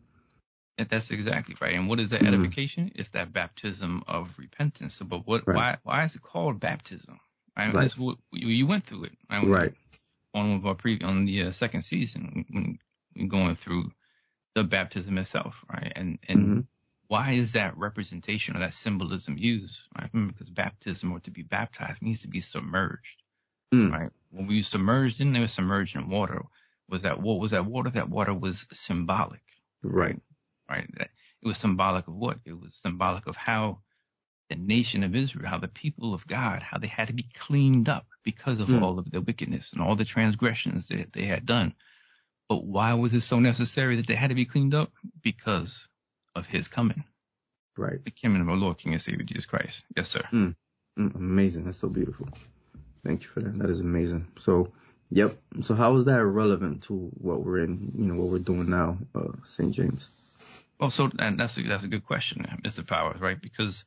That's 0.78 1.11
exactly 1.11 1.57
right. 1.61 1.75
And 1.75 1.88
what 1.88 2.00
is 2.00 2.11
that 2.11 2.23
mm-hmm. 2.23 2.35
edification? 2.35 2.92
It's 2.95 3.11
that 3.11 3.33
baptism 3.33 4.04
of 4.07 4.30
repentance. 4.38 4.99
But 4.99 5.26
what? 5.26 5.47
Right. 5.47 5.57
Why? 5.57 5.76
Why 5.83 6.04
is 6.04 6.14
it 6.14 6.23
called 6.23 6.61
baptism? 6.61 7.21
Right. 7.57 7.73
right. 7.75 7.99
What, 7.99 8.16
you 8.33 8.66
went 8.66 8.85
through 8.85 9.04
it. 9.04 9.12
Right. 9.28 9.47
right 9.47 9.75
on 10.34 10.49
one 10.49 10.58
of 10.58 10.66
our 10.66 10.75
pre 10.75 11.00
on 11.00 11.25
the 11.25 11.44
uh, 11.44 11.52
second 11.52 11.82
season 11.82 12.44
when, 12.49 12.78
when 13.14 13.28
going 13.28 13.56
through 13.56 13.90
the 14.54 14.64
baptism 14.64 15.18
itself, 15.18 15.56
right? 15.72 15.92
And 15.94 16.18
and 16.28 16.38
mm-hmm. 16.38 16.60
why 17.08 17.32
is 17.32 17.52
that 17.52 17.76
representation 17.76 18.56
or 18.56 18.60
that 18.60 18.75
symbolism 18.75 19.37
used? 19.38 19.78
Right? 19.99 20.10
Because 20.12 20.50
baptism 20.50 21.12
or 21.12 21.20
to 21.20 21.30
be 21.30 21.42
baptized 21.42 22.02
means 22.02 22.20
to 22.20 22.28
be 22.28 22.40
submerged, 22.40 23.22
mm. 23.72 23.92
right? 23.92 24.10
When 24.30 24.46
we 24.46 24.62
submerged 24.62 25.20
in, 25.20 25.32
they 25.32 25.40
were 25.40 25.49
submerged 25.49 25.96
in 25.96 26.08
water. 26.08 26.42
Was 26.88 27.02
that 27.02 27.20
what 27.20 27.38
was 27.38 27.52
that 27.52 27.66
water? 27.66 27.90
That 27.90 28.10
water 28.10 28.34
was 28.34 28.66
symbolic, 28.72 29.42
right? 29.82 30.20
Right. 30.68 30.88
It 30.99 31.08
was 31.46 31.58
symbolic 31.58 32.06
of 32.06 32.14
what? 32.14 32.38
It 32.44 32.52
was 32.52 32.78
symbolic 32.82 33.26
of 33.26 33.34
how 33.34 33.80
the 34.50 34.57
nation 34.57 35.04
of 35.04 35.14
Israel, 35.14 35.49
how 35.49 35.59
the 35.59 35.69
people 35.69 36.12
of 36.12 36.26
God, 36.26 36.62
how 36.62 36.76
they 36.76 36.88
had 36.88 37.07
to 37.07 37.14
be 37.14 37.26
cleaned 37.38 37.88
up 37.88 38.07
because 38.25 38.59
of 38.59 38.69
mm. 38.69 38.83
all 38.83 38.99
of 38.99 39.11
their 39.11 39.21
wickedness 39.21 39.73
and 39.73 39.80
all 39.80 39.95
the 39.95 40.04
transgressions 40.04 40.88
that 40.88 41.12
they 41.12 41.25
had 41.25 41.47
done. 41.47 41.73
But 42.49 42.64
why 42.64 42.95
was 42.95 43.14
it 43.14 43.23
so 43.23 43.38
necessary 43.38 43.97
that 43.97 44.09
they 44.09 44.16
had 44.16 44.30
to 44.30 44.35
be 44.35 44.45
cleaned 44.45 44.75
up? 44.75 44.92
Because 45.23 45.87
of 46.35 46.47
his 46.47 46.66
coming. 46.66 47.04
Right. 47.76 48.04
The 48.04 48.11
coming 48.11 48.42
of 48.42 48.49
our 48.49 48.57
Lord, 48.57 48.78
King 48.78 48.92
and 48.92 49.00
Savior 49.00 49.23
Jesus 49.23 49.47
Christ. 49.47 49.85
Yes, 49.97 50.09
sir. 50.09 50.23
Mm. 50.33 50.57
Mm, 50.99 51.14
amazing. 51.14 51.64
That's 51.64 51.78
so 51.78 51.88
beautiful. 51.88 52.28
Thank 53.07 53.23
you 53.23 53.28
for 53.28 53.40
that. 53.40 53.54
That 53.57 53.71
is 53.71 53.80
amazing. 53.80 54.26
So, 54.40 54.73
yep. 55.11 55.30
So 55.62 55.76
how 55.76 55.95
is 55.95 56.07
that 56.07 56.25
relevant 56.25 56.83
to 56.85 56.95
what 56.95 57.45
we're 57.45 57.59
in, 57.59 57.92
you 57.97 58.07
know, 58.07 58.21
what 58.21 58.33
we're 58.33 58.38
doing 58.40 58.69
now, 58.69 58.99
uh, 59.14 59.30
St. 59.45 59.73
James? 59.73 60.09
Well, 60.80 60.90
so 60.90 61.09
and 61.21 61.38
that's 61.38 61.57
a, 61.57 61.62
that's 61.62 61.85
a 61.85 61.88
good 61.88 62.04
question, 62.04 62.45
Mr. 62.64 62.85
Powers, 62.85 63.21
right? 63.21 63.40
Because 63.40 63.85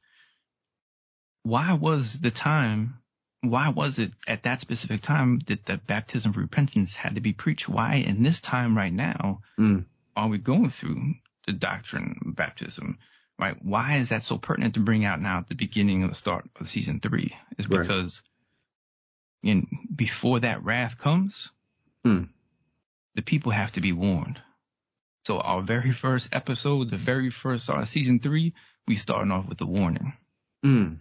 why 1.44 1.74
was 1.74 2.20
the 2.20 2.32
time 2.32 3.00
why 3.44 3.70
was 3.70 4.00
it 4.00 4.14
at 4.26 4.44
that 4.44 4.62
specific 4.62 5.02
time 5.02 5.40
that 5.48 5.66
the 5.66 5.78
baptism 5.78 6.32
of 6.32 6.38
repentance 6.38 6.96
had 6.96 7.16
to 7.16 7.22
be 7.22 7.34
preached? 7.34 7.68
Why 7.68 7.96
in 7.96 8.24
this 8.24 8.40
time 8.40 8.76
right 8.76 8.94
now 8.94 9.42
mm. 9.60 9.84
are 10.16 10.30
we 10.30 10.38
going 10.38 10.70
through 10.70 11.16
the 11.46 11.52
doctrine 11.52 12.20
of 12.26 12.36
baptism? 12.38 12.98
Right? 13.38 13.58
Why 13.62 13.98
is 13.98 14.10
that 14.10 14.24
so 14.24 14.38
pertinent 14.38 14.76
to 14.76 14.80
bring 14.80 15.04
out 15.04 15.22
now 15.22 15.40
at 15.40 15.50
the 15.50 15.56
beginning 15.56 16.04
of 16.04 16.10
the 16.10 16.16
start 16.16 16.50
of 16.58 16.70
season 16.70 17.02
three? 17.02 17.36
Is 17.58 17.68
because 17.68 18.22
right. 19.44 19.52
in, 19.52 19.68
before 19.94 20.40
that 20.40 20.64
wrath 20.64 20.98
comes, 20.98 21.50
mm. 22.06 22.30
the 23.16 23.22
people 23.22 23.52
have 23.52 23.74
to 23.74 23.82
be 23.82 23.92
warned. 23.92 24.40
So 25.26 25.40
our 25.40 25.62
very 25.62 25.92
first 25.92 26.30
episode, 26.32 26.92
the 26.92 26.98
very 26.98 27.30
first 27.30 27.70
uh, 27.70 27.84
season 27.84 28.20
three, 28.20 28.54
we 28.88 28.96
starting 28.96 29.32
off 29.32 29.50
with 29.50 29.60
a 29.60 29.66
warning. 29.66 30.14
Mm. 30.64 31.00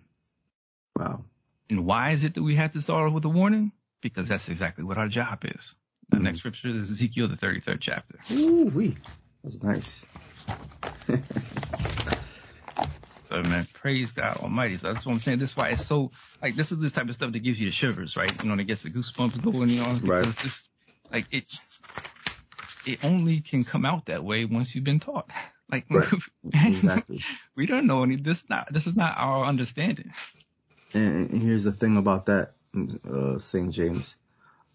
Wow. 0.96 1.24
And 1.70 1.86
why 1.86 2.10
is 2.10 2.24
it 2.24 2.34
that 2.34 2.42
we 2.42 2.56
have 2.56 2.72
to 2.72 2.82
start 2.82 3.08
off 3.08 3.14
with 3.14 3.24
a 3.24 3.28
warning? 3.28 3.72
Because 4.00 4.28
that's 4.28 4.48
exactly 4.48 4.84
what 4.84 4.98
our 4.98 5.08
job 5.08 5.44
is. 5.44 5.74
The 6.10 6.18
mm. 6.18 6.22
next 6.22 6.40
scripture 6.40 6.68
is 6.68 6.90
Ezekiel, 6.90 7.28
the 7.28 7.36
33rd 7.36 7.78
chapter. 7.80 8.18
Ooh, 8.32 8.64
wee. 8.66 8.96
That's 9.42 9.62
nice. 9.62 10.06
so 13.30 13.42
man, 13.42 13.66
praise 13.72 14.12
God 14.12 14.36
Almighty. 14.36 14.76
So 14.76 14.92
that's 14.92 15.04
what 15.04 15.12
I'm 15.12 15.20
saying. 15.20 15.38
This 15.38 15.50
is 15.50 15.56
why 15.56 15.70
it's 15.70 15.86
so 15.86 16.12
like 16.40 16.54
this 16.54 16.70
is 16.70 16.78
this 16.78 16.92
type 16.92 17.08
of 17.08 17.14
stuff 17.14 17.32
that 17.32 17.40
gives 17.40 17.58
you 17.58 17.66
the 17.66 17.72
shivers, 17.72 18.16
right? 18.16 18.30
You 18.42 18.48
know, 18.48 18.56
that 18.56 18.64
gets 18.64 18.82
the 18.82 18.90
goosebumps 18.90 19.42
going, 19.42 19.68
you 19.70 19.80
know. 19.80 19.98
Right. 20.02 20.26
It's 20.26 20.42
just 20.42 20.68
like 21.10 21.26
it's 21.32 21.80
it 22.86 23.04
only 23.04 23.40
can 23.40 23.64
come 23.64 23.84
out 23.84 24.06
that 24.06 24.22
way 24.22 24.44
once 24.44 24.74
you've 24.74 24.84
been 24.84 25.00
taught. 25.00 25.30
Like 25.70 25.86
right. 25.90 26.08
exactly. 26.54 27.24
we 27.56 27.66
don't 27.66 27.86
know 27.86 28.02
any 28.02 28.16
this 28.16 28.44
not 28.48 28.72
this 28.72 28.86
is 28.86 28.96
not 28.96 29.14
our 29.16 29.44
understanding. 29.44 30.12
And 30.94 31.30
here's 31.42 31.64
the 31.64 31.72
thing 31.72 31.96
about 31.96 32.26
that, 32.26 32.52
uh, 33.08 33.38
St. 33.38 33.72
James. 33.72 34.16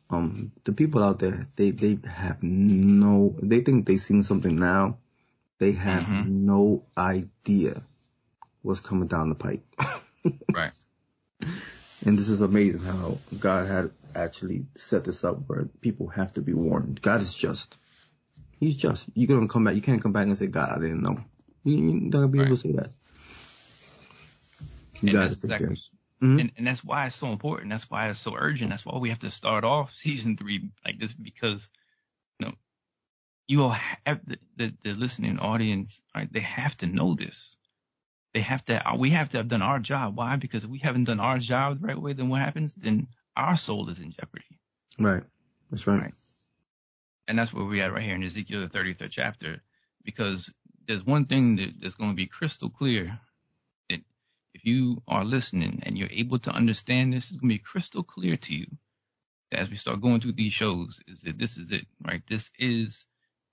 Um, 0.09 0.51
the 0.63 0.71
people 0.71 1.03
out 1.03 1.19
there, 1.19 1.47
they, 1.55 1.71
they 1.71 2.00
have 2.07 2.41
no, 2.41 3.36
they 3.41 3.59
think 3.59 3.86
they 3.86 3.97
seen 3.97 4.24
something 4.24 4.55
now. 4.55 4.97
They 5.59 5.74
have 5.74 6.03
mm-hmm. 6.03 6.45
no 6.45 6.86
idea 6.97 7.81
what's 8.62 8.79
coming 8.79 9.07
down 9.07 9.29
the 9.29 9.36
pipe. 9.36 9.63
right. 10.53 10.71
And 12.05 12.17
this 12.17 12.29
is 12.29 12.41
amazing 12.41 12.81
how 12.81 13.17
God 13.39 13.67
had 13.67 13.91
actually 14.15 14.65
set 14.75 15.03
this 15.03 15.24
up 15.24 15.47
where 15.47 15.65
people 15.81 16.07
have 16.07 16.31
to 16.33 16.41
be 16.41 16.53
warned. 16.53 17.01
God 17.01 17.21
is 17.21 17.36
just. 17.36 17.75
He's 18.59 18.77
just. 18.77 19.05
You're 19.13 19.27
gonna 19.27 19.47
come 19.47 19.65
back. 19.65 19.75
You 19.75 19.81
can't 19.81 20.01
come 20.01 20.13
back 20.13 20.25
and 20.27 20.38
say, 20.38 20.47
God, 20.47 20.69
I 20.69 20.79
didn't 20.79 21.01
know. 21.01 21.17
You're 21.63 21.93
not 21.93 22.12
gonna 22.12 22.27
be 22.27 22.39
right. 22.39 22.47
able 22.47 22.55
to 22.55 22.62
say 22.62 22.71
that. 22.74 22.89
You 25.01 25.13
got 25.13 25.29
to 25.29 25.36
take 25.36 25.43
exactly, 25.43 25.77
Mm-hmm. 26.24 26.39
And, 26.39 26.51
and 26.57 26.67
that's 26.67 26.83
why 26.83 27.07
it's 27.07 27.15
so 27.15 27.27
important. 27.27 27.69
That's 27.71 27.89
why 27.89 28.09
it's 28.09 28.19
so 28.19 28.36
urgent. 28.38 28.71
That's 28.71 28.86
why 28.86 28.97
we 28.97 29.09
have 29.09 29.19
to 29.19 29.31
start 29.31 29.63
off 29.63 29.93
season 29.95 30.38
three 30.38 30.71
like 30.86 31.00
this 31.00 31.13
because, 31.13 31.69
you 32.39 32.47
know, 32.47 32.53
you 33.47 33.63
all 33.63 33.75
have 34.05 34.21
the, 34.25 34.38
the, 34.57 34.74
the 34.83 34.93
listening 34.93 35.39
audience, 35.39 36.01
right? 36.15 36.31
They 36.31 36.41
have 36.41 36.77
to 36.77 36.88
know 36.88 37.15
this. 37.15 37.55
they 38.33 38.41
have 38.41 38.63
to. 38.65 38.83
We 38.97 39.12
have 39.12 39.29
to 39.29 39.38
have 39.38 39.47
done 39.47 39.63
our 39.63 39.79
job. 39.79 40.17
Why? 40.17 40.36
Because 40.36 40.63
if 40.63 40.69
we 40.69 40.79
haven't 40.79 41.05
done 41.05 41.19
our 41.19 41.39
job 41.39 41.81
the 41.81 41.88
right 41.88 42.01
way, 42.01 42.13
then 42.13 42.29
what 42.29 42.41
happens? 42.41 42.75
Then 42.75 43.07
our 43.36 43.57
soul 43.57 43.89
is 43.89 44.00
in 44.00 44.12
jeopardy. 44.12 44.59
Right. 45.00 45.24
That's 45.71 45.88
right. 45.88 46.01
Right. 46.01 46.13
And 47.27 47.39
that's 47.39 47.53
where 47.53 47.65
we 47.65 47.81
at 47.81 47.93
right 47.93 48.03
here 48.03 48.15
in 48.15 48.24
Ezekiel 48.24 48.62
the 48.62 48.67
33rd 48.67 49.12
chapter, 49.12 49.62
because 50.03 50.50
there's 50.88 51.05
one 51.05 51.25
thing 51.25 51.57
that, 51.57 51.74
that's 51.81 51.95
going 51.95 52.12
to 52.12 52.15
be 52.15 52.27
crystal 52.27 52.69
clear 52.69 53.19
if 54.57 54.65
you 54.65 55.01
are 55.07 55.23
listening 55.23 55.81
and 55.83 55.97
you're 55.97 56.09
able 56.11 56.39
to 56.39 56.49
understand 56.51 57.13
this, 57.13 57.25
it's 57.25 57.37
going 57.37 57.49
to 57.49 57.55
be 57.55 57.59
crystal 57.59 58.03
clear 58.03 58.37
to 58.37 58.53
you 58.55 58.67
that 59.51 59.59
as 59.59 59.69
we 59.69 59.75
start 59.75 60.01
going 60.01 60.19
through 60.19 60.33
these 60.33 60.53
shows, 60.53 60.99
is 61.07 61.21
that 61.21 61.37
this 61.37 61.57
is 61.57 61.71
it, 61.71 61.85
right? 62.05 62.21
This 62.27 62.49
is, 62.57 63.05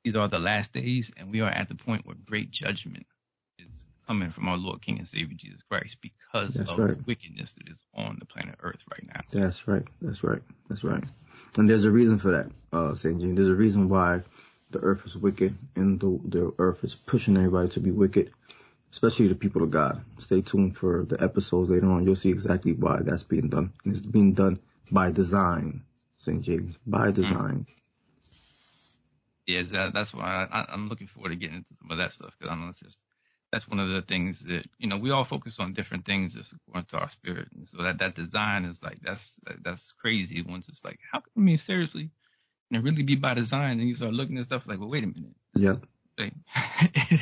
these 0.03 0.17
are 0.17 0.29
the 0.29 0.39
last 0.39 0.73
days, 0.73 1.13
and 1.17 1.31
we 1.31 1.41
are 1.41 1.51
at 1.51 1.69
the 1.69 1.75
point 1.75 2.07
where 2.07 2.17
great 2.25 2.51
judgment 2.51 3.07
is 3.59 3.71
coming 4.07 4.31
from 4.31 4.49
our 4.49 4.57
Lord, 4.57 4.83
King, 4.83 4.99
and 4.99 5.09
Savior 5.09 5.37
Jesus 5.39 5.61
Christ 5.71 5.99
because 6.01 6.55
That's 6.55 6.71
of 6.71 6.79
right. 6.79 6.97
the 6.97 7.05
wickedness 7.07 7.53
that 7.53 7.69
is 7.69 7.79
on 7.95 8.17
the 8.19 8.27
planet 8.27 8.57
Earth 8.63 8.81
right 8.91 9.07
now. 9.07 9.21
That's 9.33 9.69
right. 9.69 9.87
That's 10.01 10.25
right. 10.25 10.43
That's 10.69 10.85
right. 10.85 11.05
And 11.57 11.69
there's 11.69 11.85
a 11.85 11.91
reason 11.91 12.19
for 12.19 12.31
that, 12.31 12.51
uh, 12.73 12.95
Saint 12.95 13.21
James. 13.21 13.37
There's 13.37 13.51
a 13.51 13.55
reason 13.55 13.89
why 13.89 14.21
the 14.71 14.81
earth 14.81 15.07
is 15.07 15.17
wicked 15.17 15.55
and 15.77 16.01
the 16.01 16.19
the 16.25 16.53
earth 16.59 16.83
is 16.83 16.95
pushing 16.95 17.37
everybody 17.37 17.69
to 17.69 17.81
be 17.81 17.93
wicked, 17.93 18.33
especially 18.95 19.27
the 19.27 19.35
people 19.35 19.65
of 19.65 19.73
God. 19.73 20.05
Stay 20.19 20.41
tuned 20.41 20.77
for 20.77 21.05
the 21.05 21.21
episodes 21.21 21.69
later 21.69 21.91
on. 21.91 22.05
You'll 22.05 22.15
see 22.15 22.31
exactly 22.31 22.75
why 22.75 23.01
that's 23.03 23.25
being 23.25 23.49
done. 23.49 23.73
And 23.85 23.97
it's 23.97 24.07
being 24.07 24.35
done 24.35 24.61
by 24.89 25.11
design, 25.11 25.83
Saint 26.19 26.43
James, 26.43 26.77
by 26.87 27.09
mm. 27.09 27.15
design. 27.15 27.67
Yeah, 29.49 29.91
that's 29.93 30.15
why 30.15 30.47
I, 30.49 30.67
I'm 30.73 30.89
looking 30.89 31.09
forward 31.09 31.31
to 31.31 31.35
getting 31.35 31.57
into 31.57 31.75
some 31.75 31.91
of 31.91 31.99
that 31.99 32.13
stuff 32.13 32.35
because 32.39 32.53
I 32.53 32.57
know 32.57 32.71
just, 32.71 32.97
that's 33.51 33.67
one 33.69 33.81
of 33.81 33.89
the 33.89 34.03
things 34.03 34.45
that 34.45 34.65
you 34.79 34.87
know 34.87 34.97
we 34.97 35.11
all 35.11 35.25
focus 35.25 35.57
on 35.59 35.75
different 35.75 36.05
things 36.07 36.35
just 36.35 36.53
according 36.53 36.87
to 36.87 36.99
our 36.99 37.11
spirit. 37.11 37.49
And 37.53 37.69
so 37.69 37.83
that 37.83 37.99
that 37.99 38.15
design 38.15 38.65
is 38.65 38.81
like 38.81 38.99
that's 39.03 39.41
that's 39.63 39.93
crazy. 40.01 40.41
Once 40.43 40.69
it's 40.69 40.85
like, 40.85 41.01
how 41.11 41.19
can 41.19 41.31
I 41.37 41.41
mean 41.41 41.59
seriously, 41.59 42.11
and 42.71 42.79
it 42.79 42.85
really 42.85 43.03
be 43.03 43.17
by 43.17 43.35
design? 43.35 43.81
And 43.81 43.89
you 43.89 43.97
start 43.97 44.15
looking 44.15 44.39
at 44.39 44.45
stuff 44.45 44.67
like, 44.67 44.79
well, 44.79 44.89
wait 44.89 45.03
a 45.03 45.09
minute. 45.09 45.35
Yep. 45.57 45.87
Like, 46.19 46.35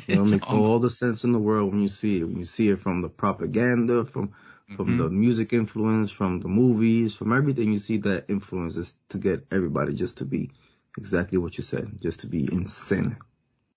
It'll 0.08 0.24
make 0.26 0.48
all- 0.50 0.64
all 0.64 0.78
the 0.78 0.90
sense 0.90 1.24
in 1.24 1.32
the 1.32 1.38
world 1.38 1.72
when 1.72 1.82
you 1.82 1.88
see 1.88 2.20
it. 2.20 2.24
When 2.24 2.36
you 2.38 2.44
see 2.44 2.68
it 2.68 2.80
from 2.80 3.00
the 3.02 3.08
propaganda, 3.08 4.04
from 4.04 4.32
from 4.76 4.94
Mhm. 4.94 4.98
the 4.98 5.10
music 5.10 5.52
influence, 5.52 6.10
from 6.10 6.40
the 6.40 6.48
movies, 6.48 7.14
from 7.14 7.34
everything 7.34 7.72
you 7.72 7.78
see 7.78 7.98
that 7.98 8.24
influence 8.28 8.78
is 8.78 8.94
to 9.10 9.18
get 9.18 9.46
everybody 9.50 9.92
just 9.92 10.18
to 10.18 10.24
be 10.24 10.50
exactly 10.96 11.36
what 11.36 11.58
you 11.58 11.62
said, 11.64 12.00
just 12.00 12.20
to 12.20 12.26
be 12.26 12.50
in 12.50 12.64
sin. 12.64 13.16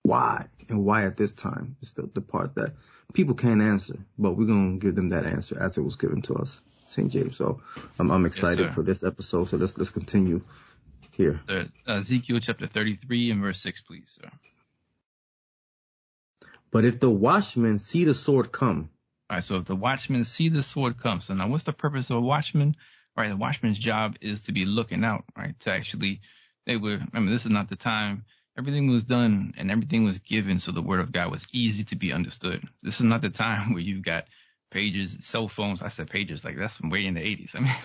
Why? 0.03 0.48
And 0.69 0.86
why 0.86 1.03
at 1.05 1.17
this 1.17 1.34
time? 1.34 1.75
It's 1.81 1.91
the, 1.91 2.03
the 2.13 2.22
part 2.22 2.55
that 2.55 2.75
people 3.13 3.36
can't 3.36 3.62
answer, 3.62 3.98
but 4.17 4.38
we're 4.38 4.45
going 4.45 4.79
to 4.79 4.86
give 4.86 4.95
them 4.95 5.10
that 5.10 5.25
answer 5.25 5.57
as 5.60 5.77
it 5.77 5.81
was 5.81 5.98
given 5.98 6.22
to 6.24 6.36
us, 6.36 6.62
St. 6.91 7.12
James. 7.12 7.36
So 7.36 7.60
I'm, 8.00 8.10
I'm 8.10 8.25
excited 8.25 8.67
sir. 8.67 8.72
for 8.72 8.81
this 8.81 9.03
episode. 9.03 9.50
So 9.50 9.57
let's, 9.57 9.77
let's 9.77 9.89
continue 9.89 10.41
here. 11.12 11.41
Uh, 11.50 11.65
Ezekiel 11.88 12.39
chapter 12.39 12.67
33 12.67 13.31
and 13.31 13.41
verse 13.41 13.60
6, 13.60 13.81
please, 13.81 14.17
sir. 14.22 14.29
But 16.72 16.86
if 16.86 17.00
the 17.00 17.10
watchmen 17.10 17.79
see 17.79 18.03
the 18.05 18.13
sword 18.13 18.51
come, 18.51 18.89
All 19.29 19.38
right, 19.38 19.43
so 19.43 19.55
if 19.57 19.65
the 19.65 19.75
watchmen 19.75 20.25
see 20.25 20.50
the 20.50 20.63
sword 20.63 20.98
come, 20.98 21.22
so 21.22 21.34
now 21.34 21.48
what's 21.48 21.63
the 21.63 21.74
purpose 21.74 22.10
of 22.10 22.17
a 22.17 22.22
watchman? 22.22 22.75
Right, 23.15 23.29
the 23.29 23.38
watchman's 23.38 23.79
job 23.79 24.17
is 24.22 24.41
to 24.43 24.51
be 24.51 24.65
looking 24.65 25.05
out, 25.05 25.24
right? 25.38 25.57
To 25.62 25.72
actually, 25.72 26.19
they 26.65 26.75
were, 26.75 26.98
remember, 26.98 27.31
this 27.31 27.45
is 27.45 27.51
not 27.51 27.69
the 27.69 27.77
time. 27.77 28.25
Everything 28.57 28.89
was 28.89 29.03
done 29.03 29.53
and 29.57 29.72
everything 29.72 30.03
was 30.03 30.19
given 30.19 30.60
so 30.60 30.72
the 30.72 30.81
word 30.81 31.00
of 31.00 31.12
God 31.12 31.31
was 31.31 31.45
easy 31.53 31.84
to 31.86 31.95
be 31.95 32.12
understood. 32.12 32.67
This 32.84 32.95
is 32.95 33.05
not 33.05 33.22
the 33.22 33.29
time 33.29 33.74
where 33.74 33.81
you've 33.81 34.03
got 34.03 34.25
pages, 34.72 35.15
cell 35.22 35.48
phones. 35.48 35.81
I 35.81 35.88
said 35.88 36.10
pages, 36.10 36.43
like 36.43 36.57
that's 36.57 36.74
from 36.74 36.89
way 36.89 37.05
in 37.05 37.13
the 37.13 37.22
80s. 37.22 37.55
I 37.55 37.60
mean, 37.60 37.75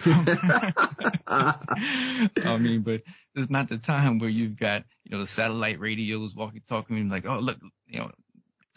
I 2.45 2.57
mean, 2.59 2.83
but 2.83 3.03
this 3.35 3.45
is 3.45 3.51
not 3.51 3.69
the 3.69 3.79
time 3.79 4.19
where 4.19 4.29
you've 4.29 4.59
got, 4.59 4.85
you 5.05 5.13
know, 5.13 5.23
the 5.23 5.29
satellite 5.29 5.79
radios 5.79 6.35
walking, 6.35 6.63
talking, 6.69 7.09
like, 7.09 7.27
oh, 7.27 7.39
look, 7.39 7.59
you 7.87 8.01
know, 8.01 8.11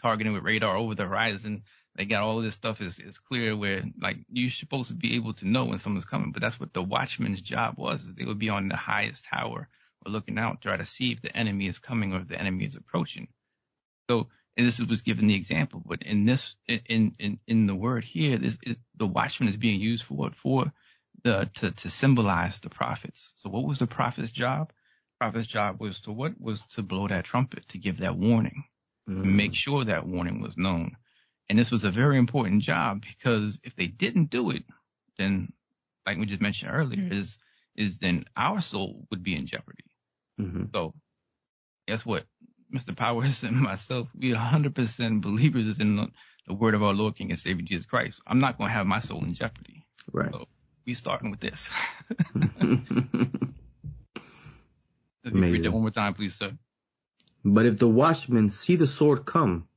targeting 0.04 0.34
with 0.34 0.44
radar 0.44 0.76
over 0.76 0.94
the 0.94 1.04
horizon 1.04 1.62
they 1.96 2.04
got 2.04 2.22
all 2.22 2.40
this 2.40 2.54
stuff 2.54 2.80
is, 2.80 2.98
is 2.98 3.18
clear 3.18 3.56
where 3.56 3.82
like 4.00 4.18
you're 4.30 4.50
supposed 4.50 4.88
to 4.88 4.94
be 4.94 5.14
able 5.14 5.32
to 5.34 5.46
know 5.46 5.64
when 5.64 5.78
someone's 5.78 6.04
coming, 6.04 6.32
but 6.32 6.42
that's 6.42 6.58
what 6.58 6.72
the 6.72 6.82
watchman's 6.82 7.40
job 7.40 7.74
was. 7.78 8.02
Is 8.02 8.14
they 8.14 8.24
would 8.24 8.38
be 8.38 8.48
on 8.48 8.68
the 8.68 8.76
highest 8.76 9.24
tower 9.26 9.68
or 10.04 10.12
looking 10.12 10.38
out, 10.38 10.60
try 10.60 10.76
to 10.76 10.86
see 10.86 11.12
if 11.12 11.22
the 11.22 11.34
enemy 11.36 11.68
is 11.68 11.78
coming 11.78 12.12
or 12.12 12.20
if 12.20 12.28
the 12.28 12.38
enemy 12.38 12.64
is 12.64 12.76
approaching. 12.76 13.28
So, 14.10 14.28
and 14.56 14.66
this 14.66 14.80
was 14.80 15.02
given 15.02 15.28
the 15.28 15.34
example, 15.34 15.82
but 15.84 16.02
in 16.02 16.26
this, 16.26 16.54
in, 16.68 17.14
in, 17.18 17.38
in 17.46 17.66
the 17.66 17.74
word 17.74 18.04
here, 18.04 18.38
this 18.38 18.56
is 18.62 18.76
the 18.96 19.06
watchman 19.06 19.48
is 19.48 19.56
being 19.56 19.80
used 19.80 20.04
for 20.04 20.14
what? 20.14 20.36
For 20.36 20.72
the, 21.22 21.48
to, 21.54 21.70
to 21.70 21.90
symbolize 21.90 22.58
the 22.58 22.70
prophets. 22.70 23.30
So 23.36 23.50
what 23.50 23.64
was 23.64 23.78
the 23.78 23.86
prophet's 23.86 24.30
job? 24.30 24.72
Prophet's 25.20 25.46
job 25.46 25.80
was 25.80 26.00
to 26.02 26.12
what? 26.12 26.40
Was 26.40 26.62
to 26.74 26.82
blow 26.82 27.08
that 27.08 27.24
trumpet, 27.24 27.68
to 27.68 27.78
give 27.78 27.98
that 27.98 28.16
warning, 28.16 28.64
make 29.06 29.54
sure 29.54 29.84
that 29.84 30.06
warning 30.06 30.40
was 30.40 30.56
known. 30.56 30.96
And 31.48 31.58
this 31.58 31.70
was 31.70 31.84
a 31.84 31.90
very 31.90 32.18
important 32.18 32.62
job 32.62 33.02
because 33.02 33.60
if 33.62 33.76
they 33.76 33.86
didn't 33.86 34.30
do 34.30 34.50
it, 34.50 34.64
then 35.18 35.52
like 36.06 36.18
we 36.18 36.26
just 36.26 36.40
mentioned 36.40 36.70
earlier, 36.72 37.12
is 37.12 37.38
is 37.76 37.98
then 37.98 38.24
our 38.36 38.60
soul 38.60 39.06
would 39.10 39.22
be 39.22 39.34
in 39.34 39.46
jeopardy. 39.46 39.84
Mhm. 40.40 40.70
So 40.72 40.94
guess 41.86 42.04
what? 42.06 42.24
Mr. 42.72 42.96
Powers 42.96 43.42
and 43.42 43.56
myself, 43.60 44.08
we 44.18 44.32
are 44.34 44.36
100% 44.36 45.20
believers 45.20 45.80
in 45.80 45.96
the, 45.96 46.08
the 46.46 46.54
word 46.54 46.74
of 46.74 46.82
our 46.82 46.94
Lord 46.94 47.16
King 47.16 47.30
and 47.30 47.38
Savior 47.38 47.64
Jesus 47.64 47.86
Christ. 47.86 48.20
I'm 48.26 48.40
not 48.40 48.58
going 48.58 48.68
to 48.68 48.74
have 48.74 48.86
my 48.86 49.00
soul 49.00 49.22
in 49.24 49.34
jeopardy. 49.34 49.84
Right. 50.12 50.32
So 50.32 50.46
we 50.86 50.94
starting 50.94 51.30
with 51.30 51.40
this. 51.40 51.68
You 55.24 55.40
read 55.40 55.62
that 55.64 55.72
one 55.72 55.82
more 55.82 55.90
time, 55.90 56.14
please, 56.14 56.34
sir. 56.34 56.52
But 57.44 57.66
if 57.66 57.76
the 57.78 57.88
watchmen 57.88 58.48
see 58.48 58.76
the 58.76 58.86
sword 58.86 59.24
come 59.26 59.68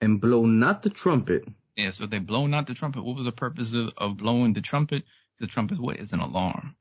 and 0.00 0.20
blow 0.20 0.46
not 0.46 0.82
the 0.82 0.90
trumpet, 0.90 1.44
Yeah, 1.76 1.90
so 1.92 2.06
they 2.06 2.18
blow 2.18 2.46
not 2.46 2.66
the 2.66 2.74
trumpet. 2.74 3.02
What 3.04 3.16
was 3.16 3.24
the 3.24 3.32
purpose 3.32 3.74
of, 3.74 3.90
of 3.96 4.16
blowing 4.16 4.52
the 4.52 4.60
trumpet? 4.60 5.04
The 5.40 5.46
trumpet 5.46 5.74
is 5.74 5.80
what 5.80 5.98
is 5.98 6.12
an 6.12 6.20
alarm. 6.20 6.74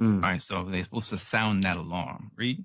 mm, 0.00 0.16
All 0.16 0.20
right, 0.20 0.42
so 0.42 0.64
they're 0.64 0.84
supposed 0.84 1.10
to 1.10 1.18
sound 1.18 1.62
that 1.64 1.76
alarm. 1.78 2.30
Read. 2.36 2.64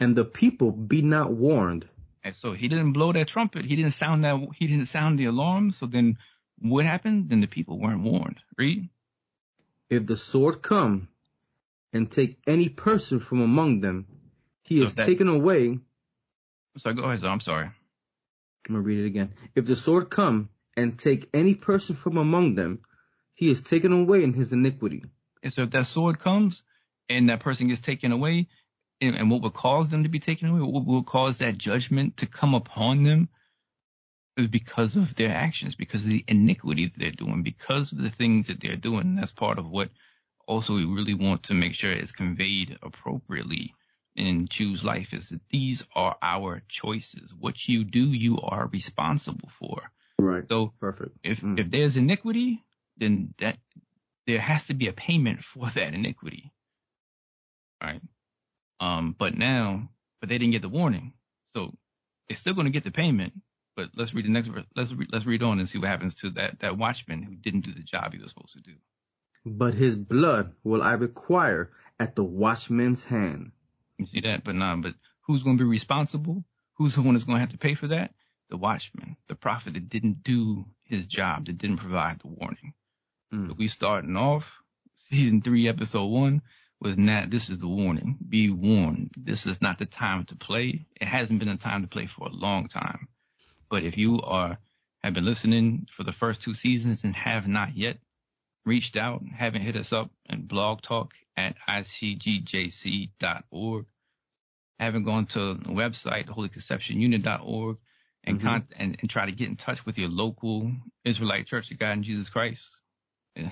and 0.00 0.16
the 0.16 0.24
people 0.24 0.72
be 0.72 1.02
not 1.02 1.32
warned, 1.32 1.88
And 2.24 2.34
so 2.34 2.52
he 2.52 2.66
didn't 2.68 2.92
blow 2.92 3.12
that 3.12 3.28
trumpet. 3.28 3.64
He 3.64 3.76
didn't 3.76 3.92
sound 3.94 4.24
that. 4.24 4.36
He 4.58 4.66
didn't 4.66 4.86
sound 4.86 5.18
the 5.18 5.26
alarm. 5.26 5.70
So 5.70 5.86
then, 5.86 6.18
what 6.58 6.84
happened? 6.86 7.28
Then 7.30 7.40
the 7.40 7.46
people 7.46 7.78
weren't 7.78 8.02
warned. 8.02 8.40
Read. 8.58 8.88
if 9.90 10.06
the 10.06 10.16
sword 10.16 10.60
come 10.62 11.08
and 11.92 12.10
take 12.10 12.38
any 12.46 12.68
person 12.68 13.20
from 13.20 13.40
among 13.40 13.80
them, 13.80 14.06
he 14.64 14.78
So 14.78 14.84
is 14.84 14.94
that- 14.94 15.06
taken 15.06 15.28
away. 15.28 15.78
So 16.78 16.92
go 16.92 17.04
ahead. 17.04 17.24
I'm 17.24 17.40
sorry. 17.40 17.66
I'm 17.66 17.74
gonna 18.74 18.80
read 18.80 18.98
it 19.00 19.06
again. 19.06 19.34
If 19.54 19.66
the 19.66 19.76
sword 19.76 20.10
come 20.10 20.48
and 20.76 20.98
take 20.98 21.28
any 21.32 21.54
person 21.54 21.94
from 21.94 22.16
among 22.16 22.54
them, 22.54 22.80
he 23.34 23.50
is 23.50 23.60
taken 23.60 23.92
away 23.92 24.24
in 24.24 24.32
his 24.32 24.52
iniquity. 24.52 25.04
And 25.42 25.52
so 25.52 25.62
if 25.62 25.70
that 25.70 25.86
sword 25.86 26.18
comes 26.18 26.62
and 27.08 27.28
that 27.28 27.40
person 27.40 27.68
gets 27.68 27.80
taken 27.80 28.10
away, 28.12 28.48
and, 29.00 29.16
and 29.16 29.30
what 29.30 29.42
would 29.42 29.52
cause 29.52 29.90
them 29.90 30.04
to 30.04 30.08
be 30.08 30.20
taken 30.20 30.48
away, 30.48 30.60
what 30.60 30.86
will 30.86 31.02
cause 31.02 31.38
that 31.38 31.58
judgment 31.58 32.18
to 32.18 32.26
come 32.26 32.54
upon 32.54 33.02
them 33.02 33.28
is 34.36 34.48
because 34.48 34.96
of 34.96 35.14
their 35.14 35.30
actions, 35.30 35.76
because 35.76 36.04
of 36.04 36.10
the 36.10 36.24
iniquity 36.26 36.86
that 36.86 36.98
they're 36.98 37.10
doing, 37.10 37.42
because 37.42 37.92
of 37.92 37.98
the 37.98 38.10
things 38.10 38.46
that 38.46 38.60
they're 38.60 38.76
doing. 38.76 39.00
And 39.02 39.18
that's 39.18 39.32
part 39.32 39.58
of 39.58 39.68
what 39.68 39.90
also 40.46 40.74
we 40.74 40.84
really 40.84 41.14
want 41.14 41.44
to 41.44 41.54
make 41.54 41.74
sure 41.74 41.92
is 41.92 42.12
conveyed 42.12 42.78
appropriately 42.82 43.74
in 44.16 44.46
Choose 44.48 44.84
Life 44.84 45.12
is 45.12 45.30
that 45.30 45.40
these 45.50 45.82
are 45.94 46.16
our 46.22 46.62
choices. 46.68 47.32
What 47.38 47.66
you 47.68 47.84
do, 47.84 48.12
you 48.12 48.38
are 48.40 48.66
responsible 48.66 49.50
for. 49.58 49.82
Right. 50.18 50.44
So 50.48 50.72
Perfect. 50.80 51.18
if 51.22 51.40
Mm. 51.40 51.58
if 51.58 51.70
there's 51.70 51.96
iniquity, 51.96 52.64
then 52.96 53.34
that 53.38 53.58
there 54.26 54.40
has 54.40 54.66
to 54.66 54.74
be 54.74 54.88
a 54.88 54.92
payment 54.92 55.44
for 55.44 55.68
that 55.70 55.94
iniquity. 55.94 56.52
Right. 57.82 58.00
Um, 58.80 59.14
but 59.18 59.36
now, 59.36 59.90
but 60.20 60.28
they 60.28 60.38
didn't 60.38 60.52
get 60.52 60.62
the 60.62 60.68
warning, 60.68 61.14
so 61.52 61.72
they're 62.28 62.36
still 62.36 62.54
going 62.54 62.66
to 62.66 62.70
get 62.72 62.84
the 62.84 62.90
payment. 62.90 63.34
But 63.76 63.90
let's 63.96 64.14
read 64.14 64.24
the 64.24 64.30
next 64.30 64.48
verse. 64.48 64.64
Let's 64.76 64.92
read, 64.92 65.08
let's 65.12 65.26
read 65.26 65.42
on 65.42 65.58
and 65.58 65.68
see 65.68 65.78
what 65.78 65.88
happens 65.88 66.14
to 66.16 66.30
that 66.30 66.60
that 66.60 66.78
watchman 66.78 67.22
who 67.22 67.34
didn't 67.34 67.62
do 67.62 67.74
the 67.74 67.82
job 67.82 68.12
he 68.12 68.20
was 68.20 68.30
supposed 68.30 68.54
to 68.54 68.60
do. 68.60 68.74
But 69.44 69.74
his 69.74 69.96
blood 69.96 70.54
will 70.62 70.82
I 70.82 70.92
require 70.92 71.70
at 71.98 72.14
the 72.14 72.24
watchman's 72.24 73.04
hand. 73.04 73.52
You 73.98 74.06
see 74.06 74.20
that? 74.20 74.44
But 74.44 74.54
nah, 74.54 74.76
but 74.76 74.94
who's 75.22 75.42
going 75.42 75.58
to 75.58 75.64
be 75.64 75.68
responsible? 75.68 76.44
Who's 76.76 76.94
the 76.94 77.02
one 77.02 77.14
that's 77.14 77.24
going 77.24 77.36
to 77.36 77.40
have 77.40 77.52
to 77.52 77.58
pay 77.58 77.74
for 77.74 77.88
that? 77.88 78.12
The 78.50 78.56
watchman, 78.56 79.16
the 79.28 79.34
prophet 79.34 79.74
that 79.74 79.88
didn't 79.88 80.22
do 80.22 80.66
his 80.84 81.06
job, 81.06 81.46
that 81.46 81.58
didn't 81.58 81.78
provide 81.78 82.20
the 82.20 82.28
warning. 82.28 82.74
Mm. 83.32 83.48
So 83.48 83.54
we 83.56 83.68
starting 83.68 84.16
off 84.16 84.60
season 84.96 85.40
three, 85.40 85.68
episode 85.68 86.06
one 86.06 86.42
was 86.80 86.98
not, 86.98 87.30
this 87.30 87.48
is 87.48 87.58
the 87.58 87.68
warning. 87.68 88.18
Be 88.28 88.50
warned. 88.50 89.12
This 89.16 89.46
is 89.46 89.62
not 89.62 89.78
the 89.78 89.86
time 89.86 90.24
to 90.26 90.36
play. 90.36 90.86
It 91.00 91.06
hasn't 91.06 91.38
been 91.38 91.48
a 91.48 91.56
time 91.56 91.82
to 91.82 91.88
play 91.88 92.06
for 92.06 92.26
a 92.26 92.32
long 92.32 92.68
time. 92.68 93.08
But 93.70 93.84
if 93.84 93.96
you 93.96 94.20
are 94.22 94.58
have 95.02 95.14
been 95.14 95.24
listening 95.24 95.86
for 95.90 96.02
the 96.02 96.12
first 96.12 96.40
two 96.40 96.54
seasons 96.54 97.04
and 97.04 97.14
have 97.14 97.46
not 97.46 97.76
yet 97.76 97.98
reached 98.64 98.96
out, 98.96 99.22
haven't 99.36 99.60
hit 99.60 99.76
us 99.76 99.92
up 99.92 100.10
and 100.26 100.48
blog 100.48 100.80
talk 100.80 101.12
at 101.36 101.56
icgjc.org, 102.74 103.86
haven't 104.78 105.02
gone 105.04 105.26
to 105.26 105.54
the 105.54 105.68
website, 105.70 106.26
holyconceptionunit.org, 106.28 107.78
and, 108.24 108.38
Mhm. 108.40 108.42
con- 108.42 108.68
and 108.76 108.96
and 109.00 109.10
try 109.10 109.26
to 109.26 109.32
get 109.32 109.48
in 109.48 109.56
touch 109.56 109.84
with 109.86 109.98
your 109.98 110.08
local 110.08 110.72
Israelite 111.04 111.46
Church 111.46 111.70
of 111.70 111.78
God 111.78 111.92
in 111.92 112.02
Jesus 112.02 112.28
Christ. 112.30 112.68
Yeah. 113.36 113.50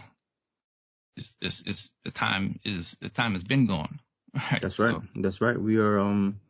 It's, 1.17 1.37
it's, 1.43 1.63
it's 1.67 1.91
the 2.05 2.11
time 2.11 2.59
is 2.65 2.97
the 3.01 3.09
time 3.11 3.33
has 3.35 3.45
been 3.45 3.67
gone. 3.67 4.01
Right? 4.35 4.63
That's 4.63 4.79
right. 4.79 4.95
So, 4.95 5.03
That's 5.17 5.41
right. 5.43 5.61
We 5.61 5.77
are 5.77 5.99
um, 5.99 6.41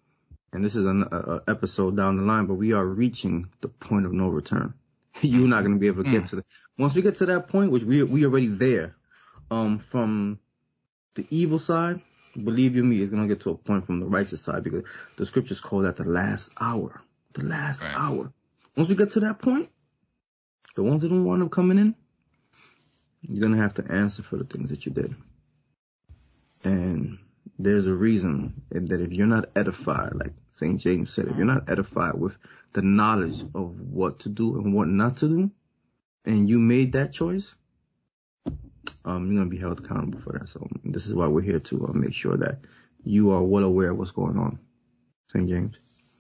and 0.53 0.65
this 0.65 0.77
is 0.77 0.87
an 0.87 1.05
episode 1.49 1.97
down 1.97 2.17
the 2.17 2.23
line, 2.23 2.47
but 2.47 2.55
we 2.55 2.73
are 2.75 2.87
reaching 2.87 3.49
the 3.61 3.67
point 3.69 4.07
of 4.07 4.13
no 4.13 4.29
return. 4.29 4.75
You're 5.21 5.49
not 5.49 5.63
going 5.63 5.75
to 5.75 5.81
be 5.81 5.89
able 5.89 6.05
to 6.05 6.11
get 6.11 6.23
Mm. 6.25 6.29
to 6.31 6.37
the 6.37 6.45
once 6.79 6.95
we 6.95 7.03
get 7.03 7.17
to 7.17 7.27
that 7.27 7.49
point, 7.49 7.73
which 7.73 7.83
we 7.83 8.03
we 8.05 8.25
already 8.25 8.47
there. 8.47 8.95
Um, 9.51 9.79
from 9.81 10.39
the 11.15 11.27
evil 11.31 11.59
side, 11.59 12.01
believe 12.43 12.77
you 12.77 12.85
me, 12.85 13.01
it's 13.01 13.11
going 13.11 13.23
to 13.23 13.29
get 13.29 13.43
to 13.43 13.51
a 13.51 13.57
point 13.57 13.85
from 13.85 14.01
the 14.01 14.07
righteous 14.07 14.43
side 14.43 14.65
because 14.65 14.85
the 15.17 15.27
scriptures 15.27 15.61
call 15.61 15.83
that 15.83 15.97
the 15.97 16.05
last 16.05 16.51
hour. 16.61 17.01
The 17.35 17.45
last 17.45 17.83
Right. 17.83 17.95
hour. 17.95 18.33
Once 18.77 18.89
we 18.89 18.95
get 18.95 19.11
to 19.13 19.21
that 19.21 19.39
point, 19.41 19.69
the 20.75 20.83
ones 20.83 21.03
that 21.03 21.09
don't 21.09 21.25
want 21.25 21.41
them 21.41 21.51
coming 21.51 21.79
in, 21.79 21.95
you're 23.23 23.43
gonna 23.43 23.59
have 23.59 23.75
to 23.75 23.91
answer 23.91 24.23
for 24.23 24.37
the 24.37 24.45
things 24.45 24.71
that 24.71 24.87
you 24.87 24.93
did. 24.93 25.15
And 26.65 27.19
there's 27.59 27.87
a 27.87 27.95
reason 27.95 28.63
that 28.71 29.01
if 29.01 29.13
you're 29.13 29.27
not 29.27 29.51
edified, 29.55 30.15
like 30.15 30.33
St. 30.51 30.81
James 30.81 31.13
said, 31.13 31.27
if 31.27 31.37
you're 31.37 31.47
not 31.47 31.69
edified 31.71 32.15
with 32.15 32.37
the 32.73 32.83
knowledge 32.83 33.43
of 33.55 33.81
what 33.81 34.21
to 34.21 34.29
do 34.29 34.59
and 34.59 34.75
what 34.75 34.89
not 34.89 35.19
to 35.19 35.29
do, 35.29 35.51
and 36.25 36.49
you 36.49 36.59
made 36.59 36.93
that 36.93 37.13
choice, 37.13 37.55
um, 39.05 39.27
you're 39.27 39.39
gonna 39.39 39.51
be 39.51 39.59
held 39.59 39.81
accountable 39.81 40.21
for 40.21 40.33
that. 40.33 40.49
So 40.49 40.69
this 40.85 41.07
is 41.07 41.15
why 41.15 41.27
we're 41.27 41.43
here 41.43 41.61
to 41.61 41.87
uh, 41.87 41.93
make 41.93 42.15
sure 42.15 42.37
that 42.37 42.59
you 43.05 43.33
are 43.33 43.43
well 43.43 43.65
aware 43.65 43.91
of 43.91 43.99
what's 43.99 44.11
going 44.13 44.39
on. 44.39 44.59
St. 45.33 45.49
James. 45.49 45.77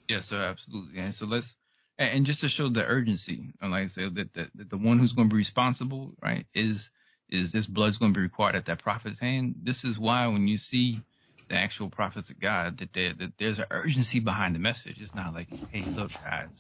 Yes, 0.09 0.27
sir, 0.27 0.42
absolutely. 0.42 1.01
And 1.01 1.14
so 1.14 1.27
let's, 1.27 1.55
and 1.99 2.27
just 2.27 2.40
to 2.40 2.49
show 2.49 2.68
the 2.68 2.85
urgency, 2.85 3.53
and 3.61 3.71
like 3.71 3.85
I 3.85 3.87
said, 3.88 4.14
that, 4.16 4.33
that, 4.35 4.51
the 4.55 4.77
one 4.77 4.99
who's 4.99 5.12
going 5.12 5.29
to 5.29 5.33
be 5.33 5.38
responsible, 5.38 6.14
right, 6.23 6.47
is 6.55 6.90
is 7.29 7.51
this 7.51 7.66
blood's 7.66 7.97
going 7.97 8.12
to 8.12 8.18
be 8.18 8.23
required 8.23 8.57
at 8.57 8.66
that 8.66 8.83
prophet's 8.83 9.18
hand. 9.18 9.55
This 9.62 9.85
is 9.85 9.99
why 9.99 10.27
when 10.27 10.49
you 10.49 10.59
see 10.59 11.03
the 11.49 11.55
actual 11.55 11.88
prophets 11.88 12.29
of 12.29 12.38
God, 12.38 12.79
that, 12.79 12.92
that 12.92 13.33
there's 13.38 13.59
an 13.59 13.66
urgency 13.71 14.21
behind 14.21 14.55
the 14.55 14.59
message. 14.59 15.01
It's 15.01 15.14
not 15.14 15.33
like, 15.33 15.49
hey, 15.68 15.88
look, 15.95 16.12
guys, 16.23 16.51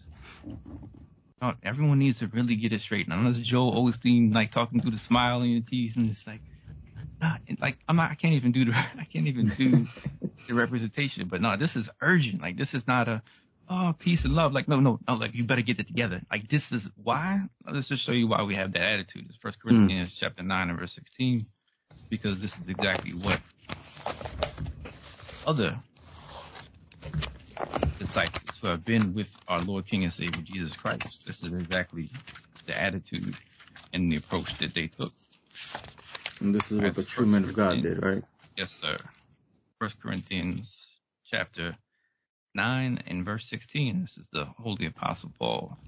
no, 1.42 1.54
everyone 1.64 1.98
needs 1.98 2.20
to 2.20 2.28
really 2.28 2.54
get 2.54 2.72
it 2.72 2.80
straight. 2.82 3.08
And 3.08 3.14
unless 3.14 3.38
Joel 3.40 3.74
Osteen 3.74 4.32
like 4.32 4.52
talking 4.52 4.80
through 4.80 4.92
the 4.92 4.98
smile 4.98 5.42
in 5.42 5.50
your 5.50 5.62
teeth, 5.62 5.96
and 5.96 6.08
it's 6.08 6.24
like, 6.24 6.40
not 7.20 7.40
like 7.58 7.78
I'm 7.88 7.96
not, 7.96 8.12
I 8.12 8.14
can't 8.14 8.34
even 8.34 8.52
do 8.52 8.66
the, 8.66 8.72
I 8.98 9.04
can't 9.04 9.26
even 9.26 9.48
do 9.48 9.70
the 10.46 10.54
representation. 10.54 11.26
But 11.26 11.42
no, 11.42 11.56
this 11.56 11.74
is 11.74 11.90
urgent. 12.00 12.40
Like 12.40 12.56
this 12.56 12.74
is 12.74 12.86
not 12.86 13.08
a 13.08 13.22
oh 13.68 13.92
peace 13.98 14.24
and 14.24 14.34
love. 14.34 14.52
Like 14.52 14.68
no, 14.68 14.78
no, 14.78 15.00
no. 15.06 15.14
Like 15.14 15.34
you 15.34 15.44
better 15.44 15.62
get 15.62 15.80
it 15.80 15.88
together. 15.88 16.22
Like 16.30 16.48
this 16.48 16.70
is 16.70 16.88
why. 17.02 17.40
Let's 17.68 17.88
just 17.88 18.04
show 18.04 18.12
you 18.12 18.28
why 18.28 18.44
we 18.44 18.54
have 18.54 18.72
that 18.74 18.82
attitude. 18.82 19.26
It's 19.28 19.36
First 19.36 19.60
Corinthians 19.60 20.10
mm. 20.10 20.18
chapter 20.18 20.44
nine 20.44 20.70
and 20.70 20.78
verse 20.78 20.92
sixteen, 20.92 21.44
because 22.08 22.40
this 22.40 22.56
is 22.56 22.68
exactly 22.68 23.12
what 23.12 23.40
other 25.44 25.76
disciples 28.06 28.58
who 28.60 28.68
have 28.68 28.84
been 28.84 29.14
with 29.14 29.34
our 29.48 29.60
Lord 29.60 29.86
King 29.86 30.04
and 30.04 30.12
Savior 30.12 30.42
Jesus 30.42 30.74
Christ. 30.76 31.26
This 31.26 31.42
is 31.42 31.54
exactly 31.54 32.08
the 32.66 32.80
attitude 32.80 33.36
and 33.92 34.10
the 34.10 34.16
approach 34.16 34.58
that 34.58 34.74
they 34.74 34.88
took. 34.88 35.12
And 36.40 36.54
this 36.54 36.72
is 36.72 36.78
what 36.78 36.94
the 36.94 37.04
true 37.04 37.26
men 37.26 37.44
of 37.44 37.54
God 37.54 37.82
did, 37.82 38.02
right? 38.02 38.22
Yes, 38.56 38.72
sir. 38.72 38.96
First 39.80 40.00
Corinthians 40.00 40.74
chapter 41.30 41.76
nine 42.54 43.02
and 43.06 43.24
verse 43.24 43.48
sixteen. 43.48 44.02
This 44.02 44.18
is 44.18 44.28
the 44.32 44.44
Holy 44.44 44.86
Apostle 44.86 45.32
Paul. 45.38 45.78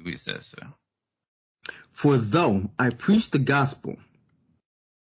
What 0.00 0.14
it 0.14 0.20
says, 0.20 0.46
sir. 0.46 0.68
For 1.92 2.18
though 2.18 2.70
I 2.78 2.90
preach 2.90 3.30
the 3.30 3.38
gospel, 3.38 3.96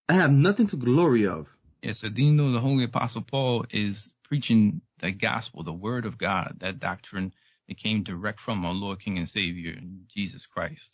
I 0.09 0.15
have 0.15 0.33
nothing 0.33 0.69
to 0.69 0.77
glory 0.77 1.27
of. 1.27 1.49
Yes, 1.83 2.01
sir. 2.01 2.09
Do 2.11 2.23
you 2.25 2.33
know 2.33 2.53
the 2.53 2.61
Holy 2.61 2.85
Apostle 2.85 3.23
Paul 3.23 3.67
is 3.71 4.13
preaching 4.29 4.81
the 5.01 5.13
gospel, 5.13 5.63
the 5.63 5.73
word 5.73 6.07
of 6.07 6.19
God, 6.19 6.57
that 6.61 6.81
doctrine 6.81 7.33
that 7.69 7.79
came 7.79 8.03
direct 8.03 8.41
from 8.41 8.65
our 8.65 8.73
Lord, 8.75 9.01
King, 9.01 9.19
and 9.19 9.29
Savior, 9.29 9.77
Jesus 10.15 10.47
Christ. 10.47 10.89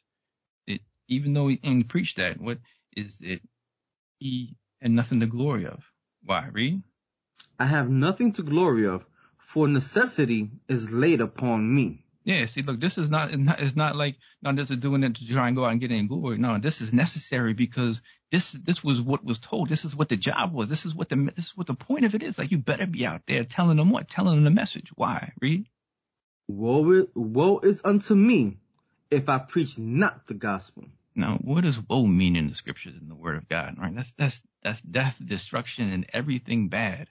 It, 0.67 0.81
even 1.09 1.33
though 1.33 1.49
he 1.49 1.61
and 1.63 1.89
preached 1.89 2.17
that, 2.19 2.41
what 2.41 2.59
is 2.97 3.19
it? 3.21 3.43
He 4.19 4.57
had 4.81 4.91
nothing 4.91 5.21
to 5.21 5.27
glory 5.27 5.67
of. 5.67 5.83
Why? 6.25 6.49
Read. 6.53 6.83
I 7.59 7.67
have 7.67 7.89
nothing 7.91 8.33
to 8.35 8.43
glory 8.43 8.87
of, 8.87 9.05
for 9.39 9.69
necessity 9.69 10.51
is 10.69 10.91
laid 10.91 11.21
upon 11.21 11.75
me. 11.75 12.05
Yeah, 12.25 12.47
see, 12.47 12.63
look, 12.63 12.81
this 12.81 12.99
is 12.99 13.11
not, 13.11 13.33
it's 13.33 13.43
not, 13.43 13.61
it's 13.61 13.75
not 13.75 13.97
like, 13.97 14.17
no, 14.43 14.55
this 14.55 14.71
is 14.71 14.79
doing 14.79 15.03
it 15.03 15.17
to 15.17 15.27
try 15.27 15.49
and 15.49 15.57
go 15.57 15.65
out 15.65 15.73
and 15.73 15.81
get 15.81 15.91
any 15.91 16.07
glory. 16.07 16.39
No, 16.39 16.59
this 16.59 16.81
is 16.81 16.93
necessary 16.93 17.53
because 17.53 18.01
this, 18.31 18.53
this 18.53 18.85
was 18.85 19.01
what 19.01 19.25
was 19.25 19.39
told. 19.39 19.69
This 19.69 19.85
is 19.85 19.97
what 19.97 20.09
the 20.09 20.17
job 20.17 20.53
was. 20.53 20.69
This 20.69 20.87
is 20.87 20.95
what 20.95 21.09
the, 21.09 21.17
this 21.35 21.47
is 21.47 21.57
what 21.57 21.67
the 21.67 21.75
point 21.75 22.05
of 22.05 22.15
it 22.15 22.23
is. 22.23 22.39
Like, 22.39 22.53
you 22.53 22.59
better 22.59 22.87
be 22.87 23.05
out 23.07 23.23
there 23.27 23.43
telling 23.43 23.77
them 23.77 23.91
what? 23.91 24.09
Telling 24.09 24.37
them 24.37 24.45
the 24.45 24.51
message. 24.51 24.91
Why? 24.95 25.33
Read. 25.41 25.67
Woe 26.47 26.91
is, 26.93 27.07
woe 27.15 27.59
is 27.59 27.83
unto 27.85 28.15
me 28.15 28.59
if 29.11 29.29
I 29.29 29.39
preach 29.39 29.77
not 29.77 30.27
the 30.27 30.35
gospel. 30.35 30.85
Now, 31.17 31.39
what 31.43 31.65
does 31.65 31.81
woe 31.89 32.07
mean 32.07 32.37
in 32.37 32.49
the 32.49 32.55
scriptures 32.55 32.95
in 33.01 33.09
the 33.09 33.15
word 33.17 33.37
of 33.37 33.49
God? 33.49 33.75
Right? 33.79 33.95
That's, 33.95 34.13
that's, 34.17 34.41
that's 34.63 34.81
death, 34.81 35.19
destruction, 35.23 35.93
and 35.93 36.07
everything 36.13 36.69
bad. 36.69 37.09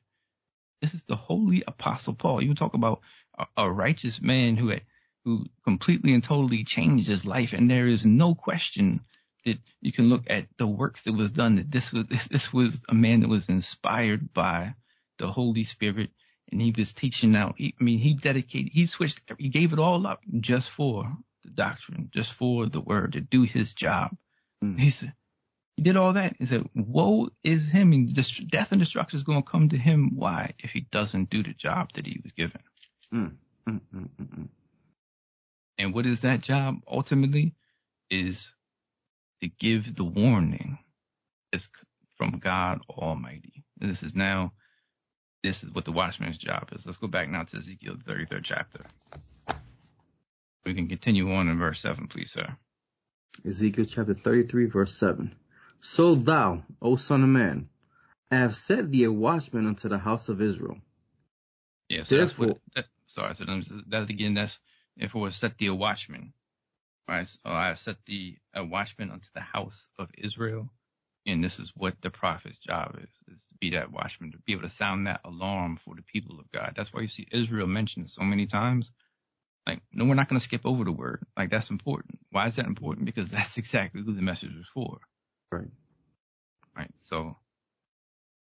This 0.81 0.93
is 0.93 1.03
the 1.03 1.17
holy 1.17 1.63
apostle 1.67 2.13
Paul. 2.13 2.41
You 2.41 2.55
talk 2.55 2.73
about 2.73 3.01
a, 3.37 3.45
a 3.57 3.71
righteous 3.71 4.21
man 4.21 4.55
who 4.55 4.69
had, 4.69 4.81
who 5.23 5.45
completely 5.63 6.13
and 6.13 6.23
totally 6.23 6.63
changed 6.63 7.07
his 7.07 7.25
life. 7.25 7.53
And 7.53 7.69
there 7.69 7.87
is 7.87 8.05
no 8.05 8.35
question 8.35 9.01
that 9.45 9.57
you 9.81 9.91
can 9.91 10.09
look 10.09 10.23
at 10.29 10.45
the 10.57 10.67
works 10.67 11.03
that 11.03 11.13
was 11.13 11.31
done 11.31 11.55
that 11.55 11.71
this 11.71 11.91
was, 11.91 12.05
this 12.29 12.53
was 12.53 12.81
a 12.89 12.93
man 12.93 13.21
that 13.21 13.29
was 13.29 13.49
inspired 13.49 14.33
by 14.33 14.75
the 15.17 15.27
Holy 15.27 15.63
Spirit 15.63 16.09
and 16.51 16.61
he 16.61 16.73
was 16.75 16.93
teaching 16.93 17.35
out. 17.35 17.55
He, 17.57 17.75
I 17.79 17.83
mean, 17.83 17.99
he 17.99 18.13
dedicated, 18.13 18.71
he 18.73 18.85
switched, 18.85 19.21
he 19.37 19.49
gave 19.49 19.73
it 19.73 19.79
all 19.79 20.05
up 20.05 20.21
just 20.39 20.69
for 20.69 21.11
the 21.43 21.51
doctrine, 21.51 22.09
just 22.13 22.33
for 22.33 22.67
the 22.67 22.81
word 22.81 23.13
to 23.13 23.21
do 23.21 23.43
his 23.43 23.73
job. 23.73 24.15
Mm. 24.63 24.79
He 24.79 24.91
said, 24.91 25.13
he 25.77 25.83
did 25.83 25.97
all 25.97 26.13
that. 26.13 26.35
He 26.37 26.45
said, 26.45 26.67
woe 26.75 27.29
is 27.43 27.69
him 27.69 27.93
and 27.93 28.13
death 28.49 28.71
and 28.71 28.79
destruction 28.79 29.17
is 29.17 29.23
going 29.23 29.41
to 29.41 29.49
come 29.49 29.69
to 29.69 29.77
him. 29.77 30.11
Why? 30.15 30.53
If 30.59 30.71
he 30.71 30.81
doesn't 30.81 31.29
do 31.29 31.41
the 31.43 31.53
job 31.53 31.93
that 31.93 32.05
he 32.05 32.19
was 32.21 32.33
given. 32.33 32.61
Mm, 33.13 33.35
mm, 33.67 33.81
mm, 33.93 34.09
mm, 34.19 34.39
mm. 34.39 34.47
And 35.81 35.95
what 35.95 36.05
is 36.05 36.21
that 36.21 36.41
job 36.41 36.75
ultimately? 36.87 37.55
Is 38.11 38.47
to 39.41 39.47
give 39.47 39.95
the 39.95 40.03
warning. 40.03 40.77
It's 41.51 41.67
from 42.17 42.37
God 42.37 42.81
Almighty. 42.87 43.63
And 43.79 43.89
this 43.89 44.03
is 44.03 44.13
now, 44.13 44.53
this 45.43 45.63
is 45.63 45.71
what 45.71 45.85
the 45.85 45.91
watchman's 45.91 46.37
job 46.37 46.69
is. 46.73 46.85
Let's 46.85 46.99
go 46.99 47.07
back 47.07 47.29
now 47.29 47.43
to 47.43 47.57
Ezekiel, 47.57 47.95
the 47.97 48.13
33rd 48.13 48.43
chapter. 48.43 48.79
We 50.63 50.75
can 50.75 50.87
continue 50.87 51.33
on 51.33 51.49
in 51.49 51.57
verse 51.57 51.81
7, 51.81 52.07
please, 52.07 52.31
sir. 52.31 52.55
Ezekiel 53.43 53.85
chapter 53.85 54.13
33 54.13 54.65
verse 54.67 54.95
7. 54.99 55.33
So 55.79 56.13
thou, 56.13 56.63
O 56.79 56.95
son 56.95 57.23
of 57.23 57.29
man, 57.29 57.69
I 58.29 58.35
have 58.35 58.55
set 58.55 58.91
thee 58.91 59.05
a 59.05 59.11
watchman 59.11 59.65
unto 59.65 59.89
the 59.89 59.97
house 59.97 60.29
of 60.29 60.41
Israel. 60.41 60.77
Yeah, 61.89 62.03
so 62.03 62.17
that's 62.17 62.37
what, 62.37 62.59
that, 62.75 62.85
sorry, 63.07 63.33
so 63.33 63.45
that 63.87 64.09
again, 64.11 64.35
that's, 64.35 64.59
therefore 64.97 65.31
set 65.31 65.57
thee 65.57 65.67
a 65.67 65.75
watchman. 65.75 66.33
Right, 67.07 67.27
so 67.27 67.39
I 67.45 67.67
have 67.67 67.79
set 67.79 67.97
thee 68.05 68.39
a 68.53 68.63
watchman 68.63 69.11
unto 69.11 69.27
the 69.33 69.41
house 69.41 69.87
of 69.99 70.09
Israel. 70.17 70.69
And 71.27 71.43
this 71.43 71.59
is 71.59 71.71
what 71.75 71.95
the 72.01 72.09
prophet's 72.09 72.57
job 72.57 72.97
is, 72.97 73.35
is 73.35 73.43
to 73.49 73.55
be 73.59 73.71
that 73.71 73.91
watchman, 73.91 74.31
to 74.31 74.39
be 74.39 74.53
able 74.53 74.63
to 74.63 74.69
sound 74.69 75.05
that 75.05 75.21
alarm 75.23 75.77
for 75.83 75.93
the 75.95 76.01
people 76.01 76.39
of 76.39 76.51
God. 76.51 76.73
That's 76.75 76.91
why 76.91 77.01
you 77.01 77.07
see 77.07 77.27
Israel 77.31 77.67
mentioned 77.67 78.09
so 78.09 78.23
many 78.23 78.47
times. 78.47 78.89
Like, 79.67 79.81
no, 79.93 80.05
we're 80.05 80.15
not 80.15 80.29
going 80.29 80.39
to 80.39 80.43
skip 80.43 80.61
over 80.65 80.83
the 80.83 80.91
word. 80.91 81.23
Like, 81.37 81.51
that's 81.51 81.69
important. 81.69 82.17
Why 82.31 82.47
is 82.47 82.55
that 82.55 82.65
important? 82.65 83.05
Because 83.05 83.29
that's 83.31 83.57
exactly 83.57 84.01
who 84.01 84.15
the 84.15 84.21
message 84.21 84.55
was 84.55 84.65
for. 84.73 84.99
Right. 85.51 85.69
Right. 86.75 86.91
So, 87.09 87.35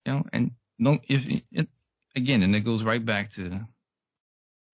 you 0.05 0.13
know, 0.13 0.23
and 0.33 0.51
no, 0.77 0.99
if 1.07 1.29
it, 1.51 1.69
again, 2.15 2.43
and 2.43 2.55
it 2.55 2.61
goes 2.61 2.83
right 2.83 3.03
back 3.03 3.33
to 3.33 3.65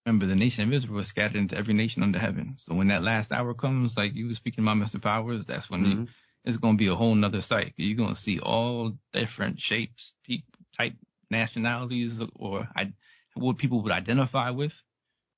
remember 0.05 0.25
the 0.27 0.35
nation 0.35 0.67
of 0.67 0.73
Israel 0.73 0.95
was 0.95 1.07
scattered 1.07 1.37
into 1.37 1.57
every 1.57 1.73
nation 1.75 2.03
under 2.03 2.19
heaven. 2.19 2.55
So 2.59 2.75
when 2.75 2.89
that 2.89 3.03
last 3.03 3.31
hour 3.31 3.53
comes, 3.53 3.97
like 3.97 4.15
you 4.15 4.27
were 4.27 4.33
speaking 4.35 4.63
about 4.65 4.77
Mr. 4.77 5.01
Powers, 5.01 5.45
that's 5.45 5.69
when 5.69 5.85
you, 5.85 5.97
Mhm. 5.97 6.09
it's 6.45 6.57
going 6.57 6.75
to 6.77 6.79
be 6.83 6.87
a 6.87 6.95
whole 6.95 7.15
nother 7.15 7.41
sight. 7.41 7.73
You're 7.77 7.97
going 7.97 8.15
to 8.15 8.21
see 8.21 8.39
all 8.39 8.97
different 9.13 9.61
shapes, 9.61 10.13
pe- 10.25 10.43
type 10.77 10.95
nationalities, 11.29 12.21
or 12.35 12.67
I, 12.75 12.93
what 13.35 13.59
people 13.59 13.83
would 13.83 13.91
identify 13.93 14.49
with, 14.51 14.81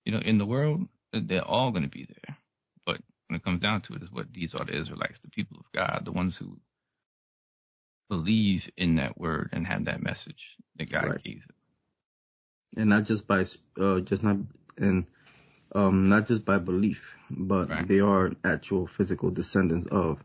you 0.05 0.13
know, 0.13 0.19
in 0.19 0.37
the 0.37 0.45
world. 0.45 0.87
They're 1.13 1.45
all 1.45 1.71
going 1.71 1.83
to 1.83 1.89
be 1.89 2.05
there. 2.05 2.37
But 2.85 3.01
when 3.27 3.37
it 3.37 3.43
comes 3.43 3.61
down 3.61 3.81
to 3.83 3.95
it, 3.95 4.03
is 4.03 4.11
what 4.11 4.33
these 4.33 4.55
are 4.55 4.65
the 4.65 4.77
Israelites, 4.77 5.19
the 5.19 5.29
people 5.29 5.57
of 5.59 5.71
God, 5.73 6.03
the 6.05 6.11
ones 6.13 6.37
who 6.37 6.59
believe 8.09 8.69
in 8.77 8.95
that 8.95 9.19
word 9.19 9.49
and 9.53 9.67
have 9.67 9.85
that 9.85 10.01
message 10.03 10.57
that 10.77 10.89
God 10.89 11.05
Right. 11.07 11.23
gave. 11.23 11.41
them. 11.47 11.52
And 12.77 12.89
not 12.89 13.05
just 13.05 13.27
by 13.27 13.45
uh, 13.79 13.99
just 14.01 14.23
not 14.23 14.37
and 14.77 15.05
um 15.75 16.09
not 16.09 16.27
just 16.27 16.45
by 16.45 16.57
belief, 16.57 17.15
but 17.29 17.69
Right. 17.69 17.87
they 17.87 17.99
are 17.99 18.31
actual 18.43 18.87
physical 18.87 19.31
descendants 19.31 19.87
of 19.87 20.23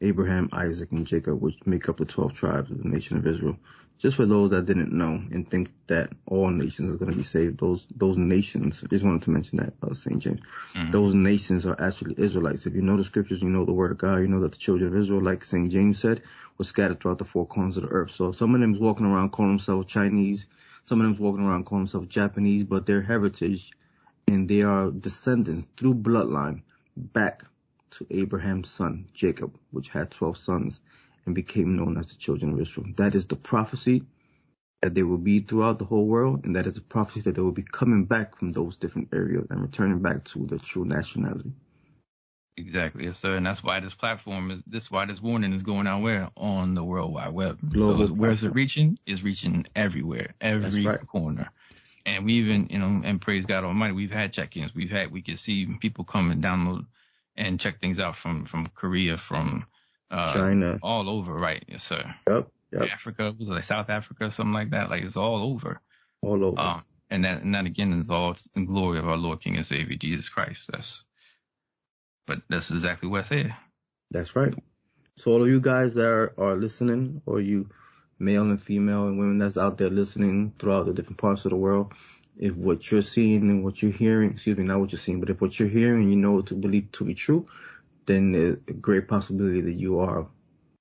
Abraham, 0.00 0.48
Isaac, 0.52 0.92
and 0.92 1.06
Jacob, 1.06 1.40
which 1.40 1.56
make 1.66 1.88
up 1.88 1.96
the 1.96 2.04
twelve 2.04 2.34
tribes 2.34 2.70
of 2.70 2.82
the 2.82 2.88
nation 2.88 3.16
of 3.16 3.26
Israel. 3.26 3.58
Just 3.96 4.16
for 4.16 4.26
those 4.26 4.50
that 4.50 4.66
didn't 4.66 4.92
know 4.92 5.22
and 5.30 5.48
think 5.48 5.70
that 5.86 6.12
all 6.26 6.50
nations 6.50 6.92
are 6.94 6.98
going 6.98 7.12
to 7.12 7.16
be 7.16 7.22
saved, 7.22 7.58
those 7.60 7.86
those 7.96 8.18
nations. 8.18 8.82
I 8.84 8.88
just 8.88 9.04
wanted 9.04 9.22
to 9.22 9.30
mention 9.30 9.58
that, 9.58 9.72
uh, 9.82 9.94
Saint 9.94 10.18
James. 10.18 10.40
Mhm. 10.74 10.90
Those 10.90 11.14
nations 11.14 11.64
are 11.64 11.76
actually 11.80 12.14
Israelites. 12.18 12.66
If 12.66 12.74
you 12.74 12.82
know 12.82 12.96
the 12.96 13.04
scriptures, 13.04 13.40
you 13.40 13.48
know 13.48 13.64
the 13.64 13.72
word 13.72 13.92
of 13.92 13.98
God. 13.98 14.16
You 14.16 14.28
know 14.28 14.40
that 14.40 14.52
the 14.52 14.58
children 14.58 14.88
of 14.92 14.96
Israel, 14.96 15.22
like 15.22 15.44
Saint 15.44 15.70
James 15.70 15.98
said, 16.00 16.22
were 16.58 16.64
scattered 16.64 17.00
throughout 17.00 17.18
the 17.18 17.24
four 17.24 17.46
corners 17.46 17.76
of 17.76 17.84
the 17.84 17.88
earth. 17.90 18.10
So 18.10 18.32
some 18.32 18.54
of 18.54 18.60
them 18.60 18.74
is 18.74 18.80
walking 18.80 19.06
around 19.06 19.30
calling 19.30 19.52
themselves 19.52 19.86
Chinese. 19.86 20.46
Some 20.84 21.00
of 21.00 21.06
them 21.06 21.24
walking 21.24 21.44
around 21.46 21.64
calling 21.66 21.84
themselves 21.84 22.08
Japanese, 22.08 22.64
but 22.64 22.86
their 22.86 23.02
heritage 23.02 23.72
and 24.26 24.48
they 24.48 24.62
are 24.62 24.90
descendants 24.90 25.66
through 25.76 25.94
bloodline 25.94 26.62
back 26.96 27.44
to 27.90 28.06
Abraham's 28.10 28.70
son 28.70 29.06
Jacob, 29.14 29.56
which 29.70 29.88
had 29.90 30.10
12 30.10 30.36
sons 30.36 30.80
and 31.26 31.34
became 31.34 31.76
known 31.76 31.96
as 31.98 32.08
the 32.08 32.16
children 32.16 32.52
of 32.52 32.60
Israel. 32.60 32.86
That 32.96 33.14
is 33.14 33.26
the 33.26 33.36
prophecy 33.36 34.04
that 34.82 34.94
they 34.94 35.02
will 35.02 35.18
be 35.18 35.40
throughout 35.40 35.78
the 35.78 35.86
whole 35.86 36.06
world, 36.06 36.44
and 36.44 36.56
that 36.56 36.66
is 36.66 36.74
the 36.74 36.80
prophecy 36.82 37.22
that 37.22 37.36
they 37.36 37.42
will 37.42 37.52
be 37.52 37.64
coming 37.64 38.04
back 38.04 38.38
from 38.38 38.50
those 38.50 38.76
different 38.76 39.08
areas 39.12 39.46
and 39.50 39.62
returning 39.62 40.00
back 40.00 40.24
to 40.24 40.46
their 40.46 40.58
true 40.58 40.84
nationality. 40.84 41.52
Exactly, 42.56 43.04
yes, 43.06 43.18
sir. 43.18 43.34
And 43.34 43.44
that's 43.44 43.64
why 43.64 43.80
this 43.80 43.94
platform 43.94 44.50
is 44.52 44.62
this 44.66 44.90
why 44.90 45.06
this 45.06 45.20
warning 45.20 45.52
is 45.52 45.62
going 45.62 45.86
out 45.86 46.02
where? 46.02 46.30
On 46.36 46.74
the 46.74 46.84
World 46.84 47.12
Wide 47.12 47.32
Web. 47.32 47.58
Global 47.68 48.06
so 48.06 48.12
where's 48.12 48.44
it 48.44 48.54
reaching? 48.54 48.98
Is 49.06 49.24
reaching 49.24 49.66
everywhere, 49.74 50.34
every 50.40 50.86
right. 50.86 51.04
corner. 51.06 51.50
And 52.06 52.24
we 52.24 52.34
even, 52.34 52.68
you 52.70 52.78
know, 52.78 53.02
and 53.04 53.20
praise 53.20 53.46
God 53.46 53.64
Almighty, 53.64 53.94
we've 53.94 54.10
had 54.10 54.32
check-ins. 54.32 54.74
We've 54.74 54.90
had, 54.90 55.10
we 55.10 55.22
can 55.22 55.36
see 55.36 55.66
people 55.80 56.04
come 56.04 56.30
and 56.30 56.44
download 56.44 56.86
and 57.36 57.58
check 57.58 57.80
things 57.80 57.98
out 57.98 58.14
from 58.14 58.44
from 58.44 58.68
Korea, 58.74 59.18
from 59.18 59.66
uh, 60.10 60.32
China. 60.32 60.78
all 60.82 61.08
over, 61.08 61.32
right? 61.32 61.64
Yes, 61.66 61.82
sir. 61.82 62.14
Yep, 62.28 62.48
yep, 62.72 62.90
Africa, 62.92 63.34
was 63.36 63.48
it 63.48 63.52
like 63.52 63.64
South 63.64 63.90
Africa, 63.90 64.30
something 64.30 64.52
like 64.52 64.70
that? 64.70 64.90
Like 64.90 65.02
it's 65.02 65.16
all 65.16 65.42
over. 65.42 65.80
all 66.22 66.44
over. 66.44 66.60
Um, 66.60 66.84
and 67.10 67.24
that, 67.24 67.42
and 67.42 67.54
that 67.54 67.66
again 67.66 67.92
is 67.94 68.10
all 68.10 68.36
in 68.54 68.66
glory 68.66 68.98
of 68.98 69.08
our 69.08 69.16
Lord 69.16 69.40
King 69.40 69.56
and 69.56 69.66
Savior 69.66 69.96
Jesus 69.96 70.28
Christ. 70.28 70.66
That's, 70.70 71.04
but 72.26 72.42
that's 72.48 72.70
exactly 72.70 73.08
what 73.08 73.24
I 73.24 73.28
said. 73.28 73.54
That's 74.10 74.36
right. 74.36 74.54
So 75.16 75.32
all 75.32 75.42
of 75.42 75.48
you 75.48 75.60
guys 75.60 75.94
that 75.94 76.06
are, 76.06 76.34
are 76.38 76.56
listening, 76.56 77.22
or 77.26 77.40
you 77.40 77.68
male 78.18 78.42
and 78.42 78.62
female 78.62 79.06
and 79.06 79.18
women 79.18 79.38
that's 79.38 79.58
out 79.58 79.78
there 79.78 79.90
listening 79.90 80.52
throughout 80.58 80.86
the 80.86 80.94
different 80.94 81.18
parts 81.18 81.44
of 81.44 81.50
the 81.50 81.56
world, 81.56 81.92
if 82.36 82.54
what 82.54 82.90
you're 82.90 83.02
seeing 83.02 83.42
and 83.42 83.64
what 83.64 83.82
you're 83.82 83.92
hearing, 83.92 84.32
excuse 84.32 84.56
me, 84.56 84.64
not 84.64 84.80
what 84.80 84.92
you're 84.92 84.98
seeing, 84.98 85.20
but 85.20 85.30
if 85.30 85.40
what 85.40 85.58
you're 85.58 85.68
hearing 85.68 86.02
and 86.02 86.10
you 86.10 86.16
know 86.16 86.40
to 86.42 86.54
believe 86.54 86.90
to 86.92 87.04
be 87.04 87.14
true, 87.14 87.46
then 88.06 88.32
there's 88.32 88.56
a 88.68 88.72
great 88.72 89.08
possibility 89.08 89.60
that 89.60 89.74
you 89.74 90.00
are 90.00 90.26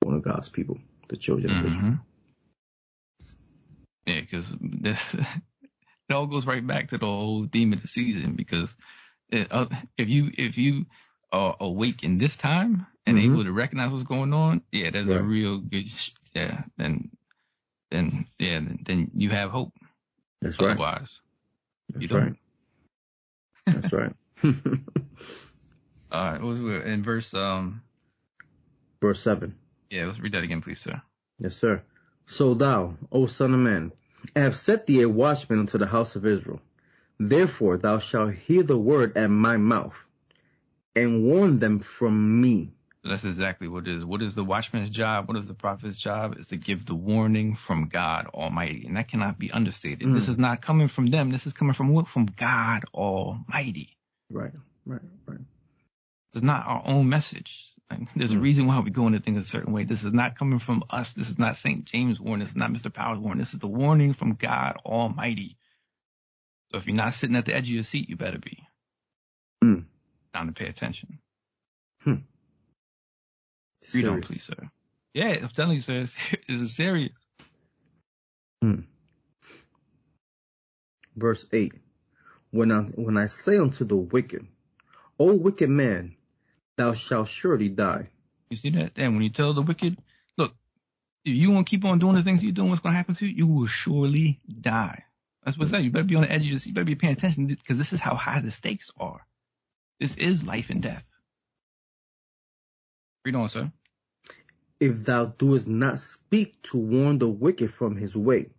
one 0.01 0.15
of 0.15 0.23
God's 0.23 0.49
people, 0.49 0.77
the 1.09 1.17
children 1.17 1.53
of 1.53 1.65
Israel. 1.65 1.91
hmm 1.91 1.95
Yeah, 4.05 4.21
because 4.21 4.53
this 4.61 5.13
it 6.09 6.13
all 6.13 6.27
goes 6.27 6.45
right 6.45 6.65
back 6.65 6.89
to 6.89 6.97
the 6.97 7.05
whole 7.05 7.47
theme 7.51 7.73
of 7.73 7.81
the 7.81 7.87
season. 7.87 8.35
Because 8.35 8.75
it, 9.29 9.51
uh, 9.51 9.67
if 9.97 10.09
you 10.09 10.31
if 10.37 10.57
you 10.57 10.85
are 11.33 11.57
awake 11.59 12.03
in 12.03 12.17
this 12.19 12.37
time 12.37 12.85
and 13.05 13.17
Mhm. 13.17 13.25
able 13.25 13.43
to 13.43 13.51
recognize 13.51 13.91
what's 13.91 14.03
going 14.03 14.31
on, 14.33 14.61
yeah, 14.71 14.91
that's 14.91 15.09
a 15.09 15.21
real 15.21 15.57
good. 15.59 15.89
sh- 15.89 16.11
Yeah, 16.33 16.63
then 16.77 17.11
then 17.91 18.25
yeah, 18.39 18.59
then, 18.59 18.79
then 18.85 19.11
you 19.15 19.29
have 19.31 19.49
hope. 19.51 19.73
That's 20.41 20.59
right. 20.59 20.71
Otherwise, 20.71 21.19
That's 21.89 22.01
you 22.03 22.07
don't. 22.07 22.23
right. 22.23 22.35
That's 23.65 23.93
right. 23.93 24.15
uh, 26.11 26.37
what 26.37 26.41
was 26.47 26.61
it? 26.61 26.85
in 26.87 27.03
verse 27.03 27.33
um 27.33 27.81
Verse 29.01 29.19
seven. 29.21 29.55
yeah, 29.89 30.05
let's 30.05 30.19
read 30.19 30.31
that 30.33 30.43
again, 30.43 30.61
please, 30.61 30.79
sir. 30.79 31.01
Yes, 31.39 31.55
sir. 31.57 31.83
So 32.25 32.53
thou, 32.53 32.95
O 33.11 33.25
son 33.25 33.53
of 33.53 33.59
man, 33.59 33.91
I 34.35 34.39
have 34.41 34.55
set 34.55 34.87
thee 34.87 35.01
a 35.01 35.09
watchman 35.09 35.59
unto 35.59 35.77
the 35.77 35.87
house 35.87 36.15
of 36.15 36.25
Israel. 36.25 36.61
Therefore 37.19 37.77
thou 37.77 37.99
shalt 37.99 38.33
hear 38.33 38.63
the 38.63 38.77
word 38.77 39.17
at 39.17 39.29
my 39.29 39.57
mouth, 39.57 39.95
and 40.95 41.23
warn 41.23 41.59
them 41.59 41.79
from 41.79 42.41
me. 42.41 42.73
That's 43.03 43.25
exactly 43.25 43.67
what 43.67 43.87
it 43.87 43.97
is. 43.97 44.05
What 44.05 44.21
is 44.21 44.33
the 44.33 44.45
watchman's 44.45 44.89
job? 44.89 45.27
What 45.27 45.35
is 45.35 45.47
the 45.47 45.53
prophet's 45.53 45.97
job? 45.97 46.37
Is 46.37 46.47
to 46.47 46.57
give 46.57 46.85
the 46.85 46.95
warning 46.95 47.55
from 47.55 47.89
God 47.89 48.27
Almighty. 48.27 48.85
And 48.85 48.95
that 48.95 49.09
cannot 49.09 49.37
be 49.37 49.51
understated. 49.51 50.07
Mm. 50.07 50.13
This 50.13 50.29
is 50.29 50.37
not 50.37 50.61
coming 50.61 50.87
from 50.87 51.07
them. 51.07 51.29
This 51.29 51.45
is 51.45 51.51
coming 51.51 51.73
from 51.73 51.89
what? 51.89 52.07
From 52.07 52.27
God 52.27 52.85
Almighty. 52.93 53.97
Right, 54.29 54.53
right, 54.85 55.01
right. 55.25 55.39
It's 56.33 56.43
not 56.43 56.65
our 56.65 56.81
own 56.85 57.09
message. 57.09 57.65
There's 58.15 58.31
a 58.31 58.35
Mm. 58.35 58.41
reason 58.41 58.67
why 58.67 58.79
we 58.79 58.89
go 58.89 59.05
into 59.05 59.19
things 59.19 59.45
a 59.45 59.47
certain 59.47 59.73
way. 59.73 59.83
This 59.83 60.03
is 60.05 60.13
not 60.13 60.35
coming 60.37 60.59
from 60.59 60.83
us. 60.89 61.11
This 61.11 61.29
is 61.29 61.37
not 61.37 61.57
St. 61.57 61.83
James' 61.85 62.19
warning. 62.19 62.45
This 62.45 62.51
is 62.51 62.55
not 62.55 62.71
Mr. 62.71 62.91
Powers' 62.91 63.19
warning. 63.19 63.39
This 63.39 63.53
is 63.53 63.59
the 63.59 63.67
warning 63.67 64.13
from 64.13 64.33
God 64.35 64.77
Almighty. 64.85 65.57
So 66.71 66.77
if 66.77 66.87
you're 66.87 66.95
not 66.95 67.13
sitting 67.13 67.35
at 67.35 67.45
the 67.45 67.53
edge 67.53 67.67
of 67.67 67.73
your 67.73 67.83
seat, 67.83 68.09
you 68.09 68.15
better 68.15 68.39
be. 68.39 68.63
Mm. 69.63 69.85
Time 70.33 70.47
to 70.47 70.53
pay 70.53 70.67
attention. 70.67 71.19
Read 73.93 74.07
on, 74.07 74.21
please, 74.21 74.43
sir. 74.43 74.69
Yeah, 75.13 75.37
I'm 75.41 75.49
telling 75.49 75.75
you, 75.75 75.81
sir, 75.81 76.01
it's, 76.01 76.15
it's 76.47 76.75
serious. 76.75 77.11
Hmm. 78.61 78.81
Verse 81.15 81.45
eight. 81.51 81.73
When 82.51 82.71
I 82.71 82.81
when 82.81 83.17
I 83.17 83.27
say 83.27 83.57
unto 83.57 83.83
the 83.83 83.97
wicked, 83.97 84.47
O 85.19 85.37
wicked 85.37 85.69
man, 85.69 86.15
thou 86.77 86.93
shalt 86.93 87.27
surely 87.27 87.69
die. 87.69 88.09
You 88.49 88.57
see 88.57 88.69
that? 88.71 88.93
And 88.97 89.13
when 89.13 89.23
you 89.23 89.29
tell 89.29 89.53
the 89.53 89.61
wicked, 89.61 89.97
look, 90.37 90.53
if 91.25 91.35
you 91.35 91.51
want 91.51 91.67
to 91.67 91.69
keep 91.69 91.85
on 91.85 91.99
doing 91.99 92.15
the 92.15 92.23
things 92.23 92.43
you're 92.43 92.51
doing, 92.51 92.69
what's 92.69 92.81
going 92.81 92.93
to 92.93 92.97
happen 92.97 93.15
to 93.15 93.25
you? 93.25 93.35
You 93.35 93.47
will 93.47 93.67
surely 93.67 94.39
die. 94.61 95.03
That's 95.43 95.57
what 95.57 95.67
it 95.67 95.71
says. 95.71 95.83
You 95.83 95.91
better 95.91 96.05
be 96.05 96.15
on 96.15 96.21
the 96.21 96.31
edge 96.31 96.41
of 96.41 96.47
your 96.47 96.57
seat. 96.57 96.69
You 96.69 96.75
better 96.75 96.85
be 96.85 96.95
paying 96.95 97.13
attention 97.13 97.47
because 97.47 97.77
this 97.77 97.93
is 97.93 97.99
how 97.99 98.15
high 98.15 98.39
the 98.41 98.51
stakes 98.51 98.91
are. 98.97 99.25
This 99.99 100.17
is 100.17 100.43
life 100.43 100.69
and 100.69 100.81
death. 100.81 101.05
Read 103.25 103.35
on, 103.35 103.49
sir. 103.49 103.71
If 104.79 105.05
thou 105.05 105.25
doest 105.25 105.67
not 105.67 105.99
speak 105.99 106.61
to 106.63 106.77
warn 106.77 107.19
the 107.19 107.29
wicked 107.29 107.73
from 107.73 107.95
his 107.95 108.17
way, 108.17 108.49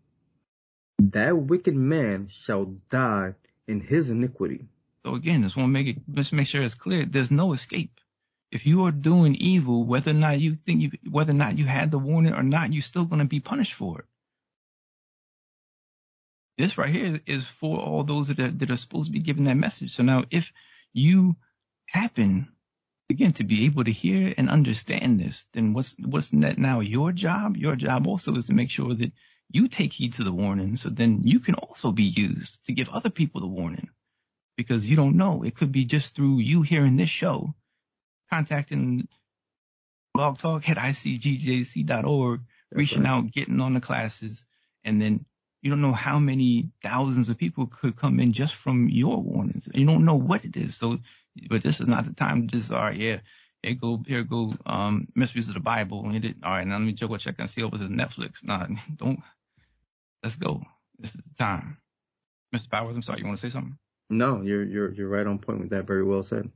that 0.99 1.37
wicked 1.37 1.75
man 1.75 2.29
shall 2.29 2.77
die 2.89 3.35
in 3.69 3.81
his 3.81 4.11
iniquity. 4.11 4.67
So 5.05 5.15
again, 5.15 5.43
just 5.43 5.57
want 5.57 5.69
to 5.69 5.73
make 5.73 5.89
it, 5.89 5.97
just 6.13 6.33
make 6.33 6.47
sure 6.47 6.63
it's 6.63 6.75
clear. 6.75 7.05
There's 7.05 7.31
no 7.31 7.53
escape. 7.53 8.01
If 8.51 8.65
you 8.67 8.85
are 8.85 8.93
doing 8.93 9.35
evil, 9.35 9.85
whether 9.85 10.13
or 10.13 10.15
not 10.15 10.41
you 10.41 10.55
think 10.55 10.81
you, 10.81 10.93
whether 11.11 11.33
or 11.33 11.37
not 11.37 11.59
you 11.59 11.67
had 11.67 11.91
the 11.91 11.99
warning 11.99 12.33
or 12.33 12.43
not, 12.43 12.73
you're 12.73 12.83
still 12.83 13.05
going 13.05 13.19
to 13.19 13.27
be 13.27 13.41
punished 13.41 13.75
for 13.75 13.99
it. 13.99 14.05
This 16.57 16.79
right 16.79 16.95
here 16.95 17.21
is 17.27 17.45
for 17.45 17.79
all 17.79 18.05
those 18.05 18.29
that 18.29 18.39
are, 18.39 18.51
that 18.51 18.71
are 18.71 18.77
supposed 18.77 19.07
to 19.07 19.13
be 19.13 19.19
given 19.19 19.45
that 19.45 19.57
message. 19.57 19.95
So 19.95 20.05
now, 20.05 20.25
if 20.31 20.53
you 20.95 21.37
happen 21.87 22.49
again 23.11 23.33
to 23.35 23.45
be 23.45 23.67
able 23.67 23.85
to 23.85 23.93
hear 23.93 24.33
and 24.37 24.49
understand 24.49 25.21
this, 25.21 25.47
then 25.53 25.75
what's 25.75 25.95
what's 25.99 26.31
that 26.31 26.59
now 26.59 26.81
your 26.81 27.13
job? 27.13 27.57
Your 27.57 27.77
job 27.77 28.07
also 28.07 28.35
is 28.37 28.47
to 28.47 28.55
make 28.55 28.71
sure 28.71 28.95
that 28.95 29.13
you 29.51 29.69
take 29.69 29.93
heed 29.93 30.15
to 30.15 30.25
the 30.25 30.33
warning, 30.33 30.77
so 30.77 30.89
then 30.89 31.21
you 31.25 31.41
can 31.41 31.55
also 31.55 31.93
be 31.93 32.05
used 32.05 32.65
to 32.65 32.73
give 32.73 32.89
other 32.89 33.11
people 33.11 33.41
the 33.41 33.47
warning 33.47 33.91
because 34.57 34.89
you 34.89 34.97
don't 34.97 35.17
know. 35.17 35.43
It 35.43 35.55
could 35.55 35.73
be 35.73 35.85
just 35.85 36.15
through 36.15 36.39
you 36.39 36.63
hearing 36.63 36.97
this 36.97 37.11
show, 37.11 37.55
contacting 38.31 39.07
blog 40.15 40.39
talk 40.39 40.69
at 40.69 40.77
icgjc.org, 40.77 42.41
reaching 42.73 43.03
right. 43.03 43.11
out, 43.11 43.33
getting 43.33 43.61
on 43.61 43.75
the 43.75 43.81
classes, 43.81 44.45
and 44.85 45.01
then 45.01 45.27
you 45.65 45.71
don't 45.71 45.81
know 45.81 45.93
how 45.93 46.19
many 46.19 46.69
thousands 46.83 47.31
of 47.31 47.39
people 47.39 47.67
could 47.67 47.97
come 47.97 48.21
in 48.21 48.35
just 48.35 48.55
from 48.55 48.91
your 48.91 49.17
warnings. 49.23 49.67
You 49.73 49.87
don't 49.87 50.05
know 50.05 50.15
what 50.15 50.45
it 50.45 50.57
is. 50.59 50.77
So, 50.77 50.99
but 51.49 51.63
this 51.63 51.81
is 51.81 51.89
not 51.89 52.05
the 52.05 52.13
time 52.13 52.47
to 52.47 52.57
just, 52.59 52.71
all 52.71 52.81
right, 52.81 52.95
yeah, 52.95 53.21
here 53.63 53.73
go, 53.73 54.03
here 54.07 54.25
go, 54.25 54.53
um, 54.67 55.09
mysteries 55.15 55.49
of 55.49 55.55
the 55.55 55.61
Bible. 55.61 56.05
And 56.05 56.23
it, 56.23 56.37
all 56.45 56.51
right, 56.51 56.67
now 56.67 56.75
let 56.77 56.85
me 56.85 56.93
go 56.93 57.17
check 57.17 57.37
and 57.39 57.49
see 57.49 57.63
what 57.63 57.81
is 57.81 57.89
Netflix. 57.89 58.45
Nah, 58.45 58.67
don't, 58.97 59.21
let's 60.23 60.37
go. 60.37 60.61
This 60.99 61.15
is 61.15 61.23
the 61.25 61.35
time. 61.43 61.79
Mr. 62.55 62.69
Powers, 62.69 62.95
I'm 62.95 63.01
sorry, 63.01 63.21
you 63.21 63.27
want 63.27 63.41
to 63.41 63.47
say 63.47 63.53
something? 63.53 63.79
No, 64.11 64.43
you're 64.43 64.63
you're 64.63 64.93
you're 64.93 65.09
right 65.09 65.27
on 65.27 65.39
point 65.39 65.61
with 65.61 65.71
that. 65.71 65.87
Very 65.87 66.05
well 66.05 66.23
said. 66.23 66.51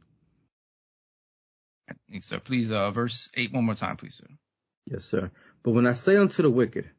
Thanks, 2.10 2.28
sir. 2.28 2.38
Please, 2.40 2.70
uh, 2.70 2.90
verse 2.90 3.30
8 3.34 3.54
one 3.54 3.64
more 3.64 3.74
time, 3.74 3.96
please, 3.96 4.16
sir. 4.16 4.26
Yes, 4.84 5.06
sir. 5.06 5.30
But 5.62 5.70
when 5.70 5.86
I 5.86 5.94
say 5.94 6.18
unto 6.18 6.42
the 6.42 6.50
wicked, 6.50 6.90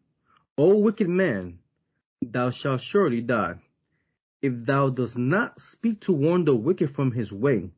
O 0.57 0.79
wicked 0.79 1.07
man, 1.07 1.59
thou 2.21 2.49
shalt 2.49 2.81
surely 2.81 3.21
die, 3.21 3.55
if 4.41 4.53
thou 4.65 4.89
dost 4.89 5.17
not 5.17 5.61
speak 5.61 6.01
to 6.01 6.13
warn 6.13 6.45
the 6.45 6.55
wicked 6.55 6.89
from 6.89 7.11
his 7.11 7.31
way, 7.33 7.71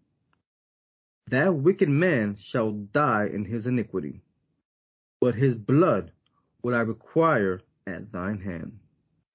That 1.27 1.56
wicked 1.56 1.89
man 1.89 2.36
shall 2.36 2.71
die 2.71 3.27
in 3.27 3.45
his 3.45 3.67
iniquity, 3.67 4.21
but 5.21 5.36
his 5.36 5.56
blood 5.56 6.12
will 6.63 6.75
I 6.75 6.82
require 6.82 7.62
at 7.88 8.12
thine 8.12 8.39
hand. 8.41 8.80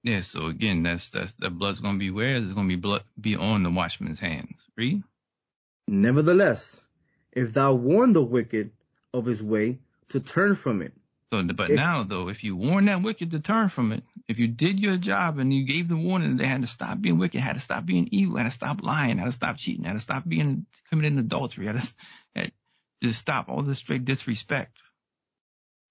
Yeah, 0.03 0.23
so 0.23 0.47
again, 0.47 0.83
that's 0.83 1.09
that's 1.11 1.33
that 1.41 1.51
blood's 1.59 1.81
gonna 1.81 1.99
be 1.99 2.11
where? 2.11 2.37
It's 2.37 2.53
gonna 2.53 2.69
be 2.69 2.77
blood 2.77 3.05
be 3.21 3.37
on 3.37 3.63
the 3.63 3.71
watchman's 3.71 4.21
hands. 4.21 4.57
Read. 4.77 5.03
Nevertheless, 5.89 6.81
if 7.33 7.53
thou 7.53 7.75
warn 7.75 8.13
the 8.13 8.25
wicked 8.25 8.73
of 9.13 9.27
his 9.27 9.43
way 9.43 9.81
to 10.11 10.21
turn 10.21 10.55
from 10.55 10.83
it. 10.83 10.93
So, 11.33 11.43
but 11.43 11.71
now 11.71 12.05
though, 12.05 12.29
if 12.29 12.45
you 12.45 12.55
warn 12.55 12.85
that 12.85 13.03
wicked 13.03 13.33
to 13.33 13.41
turn 13.41 13.69
from 13.69 13.91
it, 13.93 14.05
if 14.29 14.39
you 14.39 14.47
did 14.47 14.79
your 14.79 14.97
job 14.97 15.39
and 15.39 15.53
you 15.53 15.65
gave 15.65 15.89
the 15.89 15.97
warning, 15.97 16.37
they 16.37 16.47
had 16.47 16.63
to 16.63 16.69
stop 16.69 17.01
being 17.01 17.19
wicked, 17.19 17.41
had 17.41 17.55
to 17.55 17.61
stop 17.61 17.85
being 17.85 18.09
evil, 18.13 18.37
had 18.37 18.45
to 18.45 18.51
stop 18.53 18.83
lying, 18.83 19.19
had 19.19 19.25
to 19.25 19.33
stop 19.33 19.57
cheating, 19.57 19.85
had 19.85 19.95
to 19.95 20.01
stop 20.01 20.27
being 20.27 20.67
committing 20.89 21.19
adultery, 21.19 21.67
had 21.67 21.81
to 21.81 21.93
had 22.37 22.53
to 23.03 23.13
stop 23.13 23.49
all 23.49 23.63
this 23.63 23.79
straight 23.79 24.05
disrespect. 24.05 24.79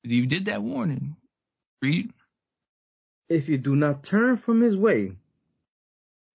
If 0.03 0.11
you 0.11 0.25
did 0.25 0.45
that 0.45 0.61
warning, 0.61 1.17
read. 1.81 2.11
If 3.27 3.49
you 3.49 3.57
do 3.57 3.75
not 3.75 4.03
turn 4.03 4.37
from 4.37 4.61
his 4.61 4.77
way, 4.77 5.13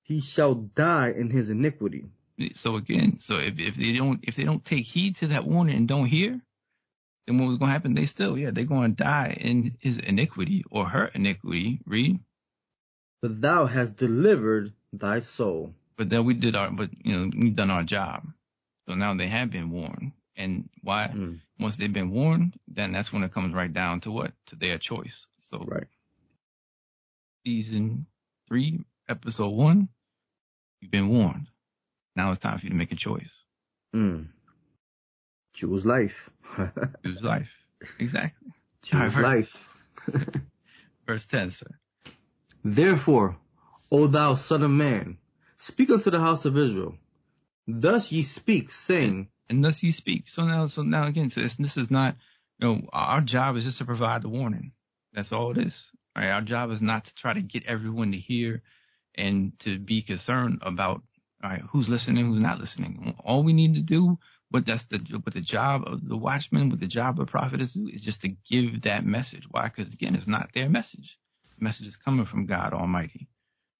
he 0.03 0.21
shall 0.21 0.55
die 0.55 1.11
in 1.17 1.31
his 1.31 1.51
iniquity. 1.51 2.07
So 2.55 2.77
again, 2.77 3.21
so 3.21 3.37
if 3.37 3.59
if 3.59 3.77
they 3.77 3.93
don't 3.93 4.21
if 4.25 4.37
they 4.37 4.45
don't 4.45 4.65
take 4.65 4.85
heed 4.85 5.17
to 5.17 5.29
that 5.29 5.47
warning 5.47 5.77
and 5.77 5.89
don't 5.89 6.07
hear, 6.07 6.41
then 7.31 7.39
what 7.39 7.49
was 7.49 7.59
going 7.59 7.69
to 7.69 7.73
happen? 7.73 7.95
They 7.95 8.07
still, 8.07 8.37
yeah, 8.37 8.51
they're 8.53 8.65
going 8.65 8.97
to 8.97 9.05
die 9.05 9.37
in 9.41 9.77
his 9.79 9.99
iniquity 9.99 10.65
or 10.71 10.87
her 10.87 11.07
iniquity. 11.07 11.81
Read. 11.87 12.19
But 13.23 13.41
thou 13.41 13.67
hast 13.67 13.97
delivered 13.97 14.73
thy 14.93 15.21
soul. 15.21 15.75
But 15.97 16.09
then 16.09 16.25
we 16.25 16.35
did 16.35 16.57
our, 16.57 16.71
but 16.71 16.91
you 17.05 17.17
know, 17.17 17.31
we've 17.39 17.55
done 17.55 17.71
our 17.71 17.85
job. 17.85 18.27
So 18.89 18.95
now 18.95 19.15
they 19.15 19.29
have 19.29 19.51
been 19.51 19.71
warned. 19.71 20.13
And 20.37 20.69
why? 20.83 21.13
Mm. 21.15 21.41
Once 21.59 21.77
they've 21.77 21.93
been 21.93 22.11
warned, 22.11 22.59
then 22.67 22.93
that's 22.93 23.13
when 23.13 23.23
it 23.23 23.33
comes 23.33 23.55
right 23.55 23.73
down 23.73 24.01
to 24.01 24.11
what? 24.11 24.33
To 24.47 24.57
their 24.57 24.79
choice. 24.79 25.27
So 25.39 25.59
Right. 25.67 25.87
season 27.47 28.07
three, 28.49 28.85
episode 29.09 29.51
one, 29.51 29.89
you've 30.81 30.91
been 30.91 31.09
warned. 31.09 31.47
Now 32.17 32.33
it's 32.33 32.41
time 32.41 32.59
for 32.59 32.65
you 32.65 32.71
to 32.71 32.77
make 32.77 32.93
a 32.93 32.97
choice. 32.97 33.33
Mm. 33.95 34.29
Choose 35.53 35.85
life. 35.85 36.31
Choose 37.05 37.23
life. 37.23 37.51
Exactly. 37.99 38.53
Choose 38.83 39.17
Alright, 39.17 39.23
life. 39.23 39.85
Verse 41.07 41.27
10, 41.27 41.51
sir. 41.51 41.67
Therefore, 42.65 43.37
O 43.91 44.07
thou 44.07 44.35
son 44.35 44.63
of 44.63 44.71
man, 44.71 45.19
speak 45.59 45.91
unto 45.91 46.11
the 46.11 46.21
house 46.21 46.45
of 46.45 46.57
Israel. 46.57 46.97
Thus 47.67 48.11
ye 48.13 48.23
speak, 48.23 48.71
saying, 48.71 49.29
And 49.49 49.65
thus 49.65 49.83
ye 49.83 49.93
speak. 49.93 50.29
So 50.29 50.45
now, 50.45 50.67
so 50.67 50.83
now 50.83 51.07
again, 51.07 51.31
so 51.31 51.41
this 51.41 51.77
is 51.77 51.91
not, 51.91 52.17
you 52.59 52.69
know, 52.69 52.89
our 52.93 53.21
job 53.21 53.57
is 53.57 53.65
just 53.65 53.79
to 53.79 53.85
provide 53.85 54.23
the 54.23 54.29
warning. 54.29 54.73
That's 55.13 55.33
all 55.33 55.51
it 55.53 55.67
is. 55.67 55.77
All 56.17 56.23
right. 56.23 56.31
Our 56.31 56.43
job 56.43 56.71
is 56.71 56.83
not 56.83 57.07
to 57.07 57.15
try 57.15 57.33
to 57.33 57.41
get 57.41 57.67
everyone 57.67 58.13
to 58.13 58.19
hear 58.19 58.63
and 59.15 59.59
to 59.61 59.79
be 59.79 60.03
concerned 60.03 60.61
about, 60.63 61.03
all 61.43 61.51
right, 61.51 61.63
who's 61.71 61.89
listening, 61.89 62.27
who's 62.27 62.43
not 62.43 62.61
listening. 62.61 63.17
All 63.25 63.43
we 63.43 63.53
need 63.53 63.75
to 63.75 63.81
do, 63.81 64.19
what 64.51 64.67
that's 64.67 64.85
the, 64.87 64.99
what 65.25 65.35
the 65.35 65.41
job 65.41 65.85
of 65.87 66.07
the 66.09 66.17
watchman, 66.17 66.71
what 66.71 66.81
the 66.81 66.87
job 66.87 67.21
of 67.21 67.27
the 67.27 67.31
prophet 67.31 67.61
is, 67.61 67.77
is 67.77 68.03
just 68.03 68.23
to 68.23 68.29
give 68.29 68.83
that 68.83 69.05
message. 69.05 69.45
Why? 69.51 69.71
Because 69.75 69.93
again, 69.93 70.15
it's 70.15 70.27
not 70.29 70.51
their 70.55 70.69
message. 70.69 71.19
The 71.59 71.65
message 71.65 71.89
is 71.89 71.97
coming 71.97 72.25
from 72.27 72.47
God 72.47 72.73
Almighty. 72.75 73.29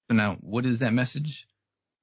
So 0.09 0.15
now, 0.15 0.37
what 0.41 0.65
is 0.65 0.79
that 0.79 0.93
message? 0.93 1.47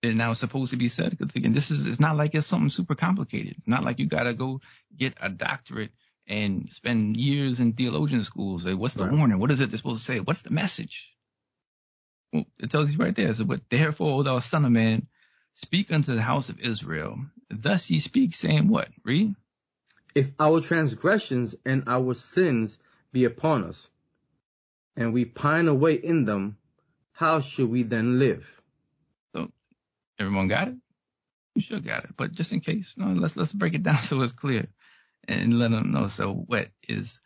that 0.02 0.14
now 0.14 0.30
it's 0.30 0.40
supposed 0.40 0.70
to 0.70 0.76
be 0.76 0.88
said. 0.88 1.10
Because 1.16 1.34
again, 1.34 1.52
this 1.54 1.70
is 1.70 1.86
it's 1.86 2.00
not 2.00 2.16
like 2.16 2.34
it's 2.34 2.46
something 2.46 2.70
super 2.70 2.94
complicated. 2.94 3.56
It's 3.58 3.68
not 3.68 3.84
like 3.84 3.98
you 3.98 4.06
gotta 4.06 4.34
go 4.34 4.60
get 4.96 5.14
a 5.20 5.28
doctorate 5.28 5.90
and 6.26 6.70
spend 6.72 7.16
years 7.16 7.60
in 7.60 7.72
theologian 7.72 8.24
schools. 8.24 8.64
Say, 8.64 8.74
what's 8.74 8.94
the 8.94 9.04
Right. 9.06 9.14
warning? 9.16 9.38
What 9.38 9.50
is 9.50 9.60
it 9.60 9.70
they're 9.70 9.78
supposed 9.78 10.00
to 10.00 10.12
say? 10.12 10.20
What's 10.20 10.42
the 10.42 10.50
message? 10.50 11.08
Well, 12.32 12.44
it 12.58 12.70
tells 12.70 12.90
you 12.90 12.98
right 12.98 13.14
there. 13.14 13.32
So, 13.34 13.44
but 13.44 13.62
therefore, 13.70 14.20
O 14.20 14.22
thou 14.22 14.40
son 14.40 14.64
of 14.64 14.72
man, 14.72 15.06
speak 15.62 15.92
unto 15.92 16.14
the 16.14 16.22
house 16.22 16.48
of 16.48 16.60
Israel. 16.60 17.18
Thus 17.50 17.90
ye 17.90 17.98
speak, 17.98 18.34
saying 18.34 18.68
what? 18.68 18.88
Read. 19.04 19.34
If 20.14 20.30
our 20.38 20.60
transgressions 20.60 21.54
and 21.64 21.84
our 21.86 22.14
sins 22.14 22.78
be 23.12 23.24
upon 23.24 23.64
us, 23.64 23.88
and 24.96 25.12
we 25.12 25.24
pine 25.24 25.68
away 25.68 25.94
in 25.94 26.24
them, 26.24 26.56
how 27.12 27.40
should 27.40 27.70
we 27.70 27.82
then 27.82 28.18
live? 28.18 28.48
So, 29.34 29.50
everyone 30.18 30.48
got 30.48 30.68
it? 30.68 30.74
You 31.54 31.62
sure 31.62 31.80
got 31.80 32.04
it. 32.04 32.10
But 32.16 32.32
just 32.32 32.52
in 32.52 32.60
case, 32.60 32.86
no, 32.96 33.08
let's 33.08 33.36
let's 33.36 33.52
break 33.52 33.74
it 33.74 33.82
down 33.82 34.02
so 34.02 34.20
it's 34.22 34.32
clear 34.32 34.68
and 35.26 35.58
let 35.58 35.70
them 35.70 35.92
know. 35.92 36.08
So 36.08 36.32
what 36.32 36.68
is 36.88 37.18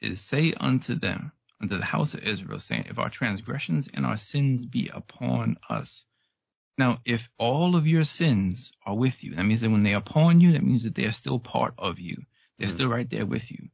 is 0.00 0.20
say 0.20 0.54
unto 0.58 0.98
them, 0.98 1.32
unto 1.60 1.78
the 1.78 1.84
house 1.84 2.14
of 2.14 2.22
Israel, 2.22 2.60
saying, 2.60 2.86
if 2.90 2.98
our 2.98 3.08
transgressions 3.08 3.88
and 3.92 4.04
our 4.04 4.18
sins 4.18 4.64
be 4.66 4.90
upon 4.92 5.56
us. 5.68 6.04
Now, 6.78 7.00
if 7.04 7.28
all 7.38 7.76
of 7.76 7.86
your 7.86 8.04
sins 8.04 8.72
are 8.84 8.94
with 8.96 9.22
you, 9.22 9.34
that 9.34 9.44
means 9.44 9.60
that 9.60 9.70
when 9.70 9.82
they're 9.82 9.96
upon 9.96 10.40
you, 10.40 10.52
that 10.52 10.62
means 10.64 10.84
that 10.84 10.94
they 10.94 11.04
are 11.04 11.12
still 11.12 11.38
part 11.38 11.74
of 11.78 11.98
you. 11.98 12.16
They're 12.58 12.68
Mhm. 12.68 12.72
still 12.72 12.88
right 12.88 13.08
there 13.08 13.26
with 13.26 13.50
you. 13.50 13.68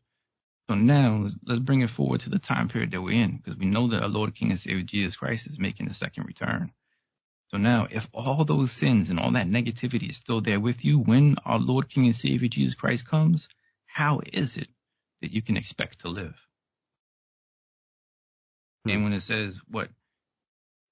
So 0.68 0.74
now 0.74 1.16
let's, 1.16 1.36
let's 1.44 1.60
bring 1.60 1.80
it 1.80 1.90
forward 1.90 2.20
to 2.22 2.30
the 2.30 2.38
time 2.38 2.68
period 2.68 2.90
that 2.90 3.00
we're 3.00 3.22
in, 3.22 3.36
because 3.36 3.56
we 3.56 3.66
know 3.66 3.88
that 3.88 4.02
our 4.02 4.08
Lord 4.08 4.34
King 4.34 4.50
and 4.50 4.60
Savior 4.60 4.82
Jesus 4.82 5.16
Christ 5.16 5.46
is 5.46 5.58
making 5.58 5.86
the 5.88 5.94
second 5.94 6.24
return. 6.24 6.72
So 7.50 7.56
now, 7.56 7.88
if 7.90 8.06
all 8.12 8.44
those 8.44 8.72
sins 8.72 9.08
and 9.08 9.18
all 9.18 9.32
that 9.32 9.46
negativity 9.46 10.10
is 10.10 10.18
still 10.18 10.42
there 10.42 10.60
with 10.60 10.84
you 10.84 10.98
when 10.98 11.36
our 11.46 11.58
Lord 11.58 11.88
King 11.88 12.06
and 12.06 12.16
Savior 12.16 12.48
Jesus 12.48 12.74
Christ 12.74 13.06
comes, 13.06 13.48
how 13.86 14.20
is 14.30 14.58
it 14.58 14.68
that 15.22 15.32
you 15.32 15.40
can 15.40 15.56
expect 15.56 16.00
to 16.00 16.08
live? 16.08 16.36
Hmm. 18.84 18.90
And 18.90 19.04
when 19.04 19.12
it 19.14 19.22
says 19.22 19.58
what, 19.68 19.88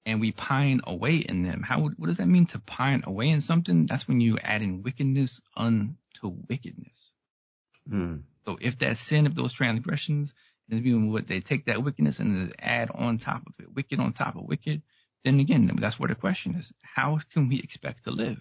and 0.06 0.20
we 0.20 0.32
pine 0.32 0.80
away 0.84 1.16
in 1.16 1.42
them, 1.42 1.62
how 1.62 1.80
what 1.82 2.06
does 2.06 2.18
that 2.18 2.28
mean 2.28 2.46
to 2.46 2.60
pine 2.60 3.02
away 3.06 3.28
in 3.28 3.40
something? 3.42 3.86
That's 3.86 4.08
when 4.08 4.20
you 4.20 4.38
add 4.38 4.62
in 4.62 4.82
wickedness 4.82 5.40
unto 5.56 5.96
wickedness. 6.48 7.12
Mm. 7.90 8.22
So 8.46 8.56
if 8.60 8.78
that 8.78 8.96
sin, 8.98 9.26
if 9.26 9.34
those 9.34 9.52
transgressions, 9.52 10.32
is 10.68 10.80
being 10.80 11.12
what 11.12 11.28
they 11.28 11.40
take 11.40 11.66
that 11.66 11.82
wickedness 11.82 12.20
and 12.20 12.50
they 12.50 12.54
add 12.58 12.90
on 12.92 13.18
top 13.18 13.42
of 13.46 13.54
it, 13.60 13.74
wicked 13.74 14.00
on 14.00 14.12
top 14.12 14.36
of 14.36 14.44
wicked, 14.44 14.82
then 15.24 15.40
again, 15.40 15.70
that's 15.80 15.98
where 15.98 16.08
the 16.08 16.14
question 16.14 16.54
is: 16.54 16.72
How 16.82 17.20
can 17.32 17.48
we 17.48 17.58
expect 17.60 18.04
to 18.04 18.12
live? 18.12 18.38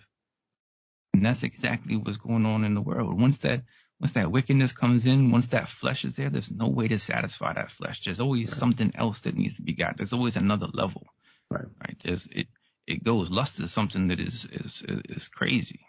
And 1.13 1.25
that's 1.25 1.43
exactly 1.43 1.95
what's 1.97 2.17
going 2.17 2.45
on 2.45 2.63
in 2.63 2.75
the 2.75 2.82
world. 2.82 3.19
Once 3.19 3.39
that 3.39 3.63
once 3.99 4.13
that 4.13 4.32
wickedness 4.32 4.73
comes 4.73 5.06
in, 5.06 5.32
once 5.32 5.47
that 5.49 5.69
flesh 5.69 6.06
is 6.06 6.15
there, 6.15 6.30
there's 6.30 6.51
no 6.51 6.67
way 6.67 6.88
to 6.89 6.99
satisfy 6.99 7.54
that 7.54 7.71
flesh. 7.71 8.04
There's 8.04 8.19
always 8.19 8.49
Right. 8.49 8.58
something 8.60 8.91
else 8.95 9.21
that 9.21 9.36
needs 9.36 9.56
to 9.56 9.62
be 9.63 9.73
got. 9.73 9.97
There's 9.97 10.13
always 10.13 10.36
another 10.36 10.67
level. 10.73 11.08
Right. 11.49 11.65
Right. 11.81 11.97
There's 12.03 12.27
it. 12.31 12.47
It 12.88 13.03
goes. 13.03 13.29
Lust 13.31 13.60
is 13.60 13.71
something 13.71 14.08
that 14.10 14.19
is 14.19 14.47
is 14.51 14.84
is 14.88 15.27
crazy. 15.27 15.79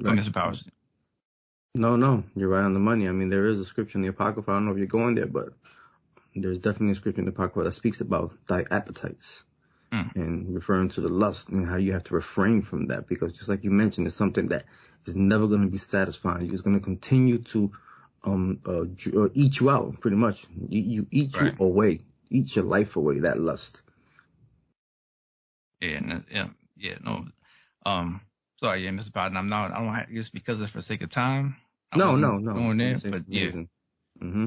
Right. 0.00 0.18
Mr. 0.18 0.32
Powers. 0.32 0.64
No, 1.74 1.96
no, 1.96 2.24
you're 2.36 2.48
right 2.50 2.64
on 2.64 2.74
the 2.74 2.80
money. 2.80 3.08
I 3.08 3.12
mean, 3.12 3.30
there 3.30 3.46
is 3.48 3.58
a 3.58 3.64
scripture 3.64 3.96
in 3.98 4.02
the 4.02 4.08
Apocrypha. 4.08 4.50
I 4.50 4.54
don't 4.54 4.66
know 4.66 4.72
if 4.72 4.78
you're 4.78 4.86
going 4.86 5.14
there, 5.14 5.26
but 5.26 5.50
there's 6.34 6.58
definitely 6.58 6.92
a 6.92 6.94
scripture 6.96 7.20
in 7.20 7.26
the 7.26 7.32
Apocrypha 7.32 7.64
that 7.64 7.72
speaks 7.72 8.00
about 8.00 8.32
thy 8.46 8.64
appetites 8.70 9.44
Hmm. 9.90 10.08
and 10.14 10.54
referring 10.54 10.88
to 10.90 11.02
the 11.02 11.08
lust 11.10 11.50
and 11.50 11.66
how 11.66 11.76
you 11.76 11.92
have 11.92 12.04
to 12.04 12.14
refrain 12.14 12.62
from 12.62 12.86
that 12.86 13.06
because 13.06 13.32
just 13.32 13.48
like 13.48 13.62
you 13.64 13.70
mentioned, 13.70 14.06
it's 14.06 14.16
something 14.16 14.48
that 14.48 14.64
is 15.06 15.16
never 15.16 15.46
going 15.46 15.62
to 15.62 15.68
be 15.70 15.78
satisfying. 15.78 16.50
It's 16.52 16.62
going 16.62 16.78
to 16.78 16.84
continue 16.84 17.38
to 17.38 17.72
um 18.24 18.60
uh, 18.66 18.84
uh, 19.18 19.28
eat 19.34 19.60
you 19.60 19.70
out 19.70 20.00
pretty 20.00 20.16
much. 20.16 20.44
You, 20.68 20.80
you 20.80 21.06
eat 21.10 21.38
Right. 21.40 21.54
you 21.58 21.64
away, 21.64 22.00
eat 22.30 22.54
your 22.56 22.64
life 22.64 22.96
away. 22.96 23.20
That 23.20 23.38
lust. 23.40 23.82
Yeah, 25.82 25.96
and, 25.96 26.12
uh, 26.12 26.18
yeah, 26.30 26.46
yeah, 26.76 26.94
no. 27.02 27.24
Um, 27.84 28.20
sorry, 28.60 28.84
yeah, 28.84 28.90
Mr. 28.90 29.10
Biden, 29.10 29.36
I'm 29.36 29.48
not. 29.48 29.72
I 29.72 29.78
don't 29.78 29.92
have 29.92 30.08
just 30.10 30.32
because 30.32 30.60
it's 30.60 30.70
for 30.70 30.80
sake 30.80 31.02
of 31.02 31.10
time. 31.10 31.56
I 31.90 31.98
No, 31.98 32.14
no, 32.14 32.38
no. 32.38 32.54
Going 32.54 32.76
there, 32.78 32.98
but 33.02 33.24
yeah, 33.26 33.42
amazing. 33.42 33.68
hmm 34.20 34.46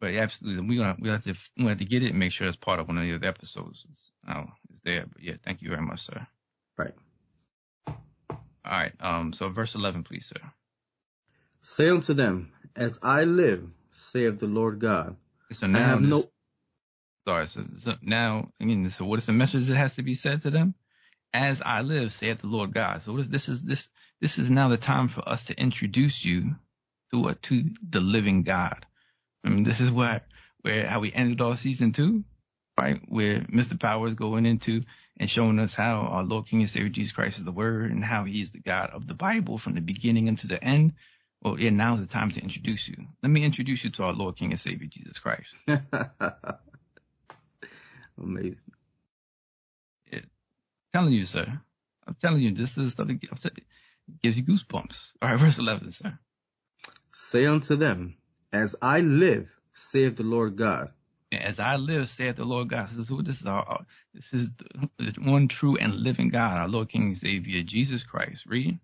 but 0.00 0.14
absolutely, 0.14 0.66
we 0.66 0.76
gonna 0.76 0.96
we 0.98 1.08
have 1.10 1.22
to 1.22 1.34
we 1.56 1.66
have 1.66 1.78
to 1.78 1.84
get 1.84 2.02
it 2.02 2.08
and 2.10 2.18
make 2.18 2.32
sure 2.32 2.48
it's 2.48 2.56
part 2.56 2.80
of 2.80 2.88
one 2.88 2.98
of 2.98 3.04
the 3.04 3.14
other 3.14 3.28
episodes. 3.28 3.86
It's, 3.88 4.10
oh, 4.28 4.46
it's 4.72 4.80
there. 4.84 5.06
But 5.06 5.22
yeah, 5.22 5.34
thank 5.44 5.62
you 5.62 5.68
very 5.68 5.82
much, 5.82 6.04
sir. 6.04 6.26
Right. 6.76 6.94
All 7.86 7.96
right. 8.64 8.92
Um. 8.98 9.32
So 9.32 9.48
verse 9.50 9.76
11, 9.76 10.02
please, 10.02 10.26
sir. 10.26 10.40
Say 11.60 11.88
unto 11.88 12.14
them, 12.14 12.50
As 12.74 12.98
I 13.04 13.22
live, 13.22 13.70
saith 13.92 14.40
the 14.40 14.48
Lord 14.48 14.80
God, 14.80 15.14
So 15.52 15.66
I 15.66 15.70
now, 15.70 15.78
have 15.90 16.02
this- 16.02 16.10
no. 16.10 16.31
Sorry. 17.26 17.48
So, 17.48 17.64
so 17.84 17.94
now, 18.02 18.50
again, 18.60 18.90
so 18.90 19.04
what 19.04 19.18
is 19.18 19.26
the 19.26 19.32
message 19.32 19.66
that 19.66 19.76
has 19.76 19.96
to 19.96 20.02
be 20.02 20.14
said 20.14 20.42
to 20.42 20.50
them? 20.50 20.74
As 21.34 21.62
I 21.64 21.80
live, 21.80 22.12
saith 22.12 22.40
the 22.40 22.46
Lord 22.46 22.74
God. 22.74 23.02
So 23.02 23.12
what 23.12 23.22
is 23.22 23.28
this? 23.28 23.48
Is 23.48 23.62
this 23.62 23.88
this 24.20 24.38
is 24.38 24.50
now 24.50 24.68
the 24.68 24.76
time 24.76 25.08
for 25.08 25.26
us 25.28 25.46
to 25.46 25.58
introduce 25.58 26.24
you 26.24 26.54
to 27.10 27.18
what 27.18 27.42
to 27.42 27.64
the 27.88 28.00
living 28.00 28.42
God. 28.42 28.86
I 29.44 29.48
mean, 29.48 29.64
this 29.64 29.80
is 29.80 29.90
where 29.90 30.22
where 30.60 30.86
how 30.86 31.00
we 31.00 31.12
ended 31.12 31.40
off 31.40 31.58
season 31.58 31.92
two, 31.92 32.24
right? 32.78 33.00
Where 33.08 33.40
Mr. 33.40 33.78
Power 33.78 34.08
is 34.08 34.14
going 34.14 34.46
into 34.46 34.82
and 35.18 35.28
showing 35.28 35.58
us 35.58 35.74
how 35.74 36.00
our 36.00 36.22
Lord 36.22 36.46
King 36.46 36.60
and 36.60 36.70
Savior 36.70 36.88
Jesus 36.88 37.12
Christ 37.12 37.38
is 37.38 37.44
the 37.44 37.52
Word 37.52 37.90
and 37.90 38.04
how 38.04 38.24
He 38.24 38.40
is 38.40 38.50
the 38.50 38.60
God 38.60 38.90
of 38.92 39.06
the 39.06 39.14
Bible 39.14 39.58
from 39.58 39.74
the 39.74 39.80
beginning 39.80 40.28
unto 40.28 40.48
the 40.48 40.62
end. 40.62 40.92
Well, 41.42 41.58
yeah, 41.58 41.70
now's 41.70 42.00
the 42.00 42.06
time 42.06 42.30
to 42.30 42.40
introduce 42.40 42.86
you. 42.88 42.96
Let 43.22 43.30
me 43.30 43.44
introduce 43.44 43.82
you 43.82 43.90
to 43.90 44.04
our 44.04 44.12
Lord, 44.12 44.36
King, 44.36 44.52
and 44.52 44.60
Savior, 44.60 44.86
Jesus 44.88 45.18
Christ. 45.18 45.54
Amazing. 48.22 48.58
Yeah, 50.12 50.20
telling 50.94 51.12
you, 51.14 51.26
sir. 51.26 51.60
I'm 52.06 52.16
telling 52.16 52.42
you, 52.42 52.52
this 52.54 52.78
is 52.78 52.92
stuff 52.92 53.08
that 53.08 53.20
gives- 53.20 53.46
gives 54.22 54.36
you 54.36 54.44
goosebumps. 54.44 54.94
All 55.22 55.30
right, 55.30 55.38
verse 55.40 55.58
11, 55.58 55.92
sir. 55.92 56.18
Say 57.12 57.46
unto 57.46 57.76
them, 57.76 58.16
As 58.52 58.76
I 58.82 59.00
live, 59.00 59.50
saith 59.74 60.16
the 60.16 60.24
Lord 60.24 60.56
God. 60.56 60.92
As 61.32 61.60
I 61.60 61.76
live, 61.76 62.10
saith 62.10 62.36
the 62.36 62.44
Lord 62.44 62.68
God. 62.70 62.88
This 62.90 62.98
is 62.98 63.08
who 63.08 63.22
this 63.22 63.40
is 63.40 63.46
our, 63.46 63.86
this 64.14 64.26
is 64.32 64.52
the, 64.54 64.90
the 64.98 65.12
one 65.20 65.48
true 65.48 65.76
and 65.76 65.94
living 65.94 66.30
God, 66.30 66.58
our 66.58 66.68
Lord, 66.68 66.90
King, 66.90 67.04
and 67.04 67.18
Savior, 67.18 67.62
Jesus 67.62 68.02
Christ. 68.02 68.46
Read. 68.46 68.78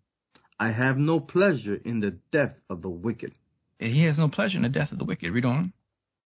I 0.61 0.70
have 0.70 0.99
no 0.99 1.20
pleasure 1.20 1.76
in 1.84 2.01
the 2.01 2.12
death 2.32 2.57
of 2.70 2.82
the 2.82 2.91
wicked, 2.91 3.34
He 3.78 4.05
has 4.05 4.18
no 4.18 4.28
pleasure 4.28 4.59
in 4.59 4.62
the 4.62 4.68
death 4.70 4.93
of 4.93 4.99
the 4.99 5.05
wicked. 5.05 5.32
Read 5.32 5.45
on. 5.45 5.72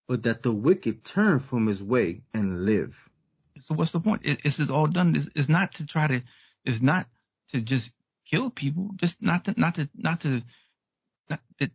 But 0.08 0.24
that 0.24 0.42
the 0.42 0.52
wicked 0.52 1.04
turn 1.04 1.38
from 1.38 1.66
his 1.66 1.82
way 1.82 2.22
and 2.32 2.64
live. 2.64 2.94
So 3.60 3.74
what's 3.74 3.92
the 3.92 4.00
point? 4.00 4.22
It, 4.24 4.40
is 4.44 4.70
all 4.70 4.86
done. 4.86 5.16
It's, 5.16 5.28
it's 5.34 5.48
not 5.48 5.74
to 5.74 5.86
try 5.86 6.06
to. 6.06 6.22
It's 6.64 6.80
not 6.80 7.06
to 7.52 7.60
just 7.60 7.90
kill 8.30 8.50
people. 8.50 8.90
Just 8.96 9.22
not 9.22 9.44
to. 9.46 9.54
Not 9.56 9.76
to. 9.76 9.88
Not 9.94 10.20
to. 10.20 10.42
Not 11.30 11.40
that. 11.58 11.70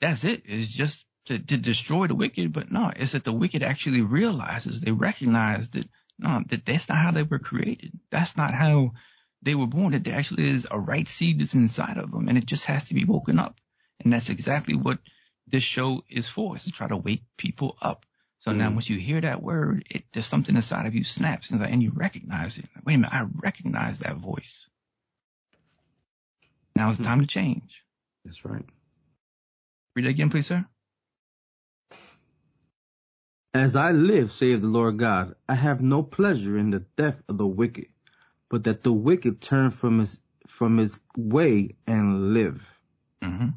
That's 0.00 0.24
it. 0.24 0.42
It's 0.46 0.66
just 0.66 1.04
to, 1.26 1.38
to 1.38 1.56
destroy 1.56 2.06
the 2.06 2.14
wicked. 2.14 2.52
But 2.52 2.72
no, 2.72 2.90
it's 2.94 3.12
that 3.12 3.24
the 3.24 3.32
wicked 3.32 3.62
actually 3.62 4.00
realizes 4.00 4.80
they 4.80 4.92
recognize 4.92 5.70
that 5.70 5.88
no, 6.18 6.42
that 6.48 6.64
that's 6.64 6.88
not 6.88 6.98
how 6.98 7.10
they 7.12 7.22
were 7.22 7.38
created. 7.38 7.92
That's 8.10 8.36
not 8.36 8.52
how 8.52 8.92
they 9.42 9.54
were 9.54 9.66
born. 9.66 9.92
That 9.92 10.04
there 10.04 10.16
actually 10.16 10.50
is 10.50 10.66
a 10.70 10.78
right 10.78 11.06
seed 11.06 11.40
that's 11.40 11.54
inside 11.54 11.98
of 11.98 12.10
them, 12.10 12.28
and 12.28 12.38
it 12.38 12.46
just 12.46 12.64
has 12.64 12.84
to 12.84 12.94
be 12.94 13.04
woken 13.04 13.38
up. 13.38 13.56
And 14.02 14.12
that's 14.12 14.30
exactly 14.30 14.74
what 14.74 14.98
this 15.50 15.62
show 15.62 16.04
is 16.08 16.28
for. 16.28 16.56
Is 16.56 16.64
to 16.64 16.72
try 16.72 16.88
to 16.88 16.96
wake 16.96 17.24
people 17.36 17.76
up. 17.82 18.06
So 18.40 18.52
now, 18.52 18.70
Mm. 18.70 18.74
once 18.74 18.88
you 18.88 18.98
hear 18.98 19.20
that 19.20 19.42
word, 19.42 19.86
it 19.90 20.04
there's 20.12 20.26
something 20.26 20.56
inside 20.56 20.86
of 20.86 20.94
you 20.94 21.04
snaps, 21.04 21.50
and, 21.50 21.62
and 21.62 21.82
you 21.82 21.90
recognize 21.94 22.56
it. 22.58 22.66
Like, 22.74 22.86
Wait 22.86 22.94
a 22.94 22.98
minute, 22.98 23.12
I 23.14 23.26
recognize 23.34 23.98
that 24.00 24.16
voice. 24.16 24.66
Now 26.74 26.90
it's 26.90 26.98
time 27.00 27.20
to 27.20 27.26
change. 27.26 27.84
That's 28.24 28.44
right. 28.44 28.64
Read 29.94 30.06
it 30.06 30.10
again, 30.10 30.30
please, 30.30 30.46
sir. 30.46 30.64
As 33.52 33.74
I 33.76 33.92
live, 33.92 34.30
saith 34.30 34.60
the 34.60 34.68
Lord 34.68 34.96
God, 34.98 35.34
I 35.48 35.54
have 35.54 35.82
no 35.82 36.02
pleasure 36.02 36.56
in 36.56 36.70
the 36.70 36.80
death 36.80 37.20
of 37.28 37.36
the 37.36 37.46
wicked, 37.46 37.86
but 38.48 38.64
that 38.64 38.82
the 38.84 38.92
wicked 38.92 39.40
turn 39.40 39.70
from 39.70 39.98
his 39.98 40.18
from 40.46 40.78
his 40.78 41.00
way 41.16 41.76
and 41.86 42.32
live. 42.32 42.62
Mm-hmm. 43.22 43.48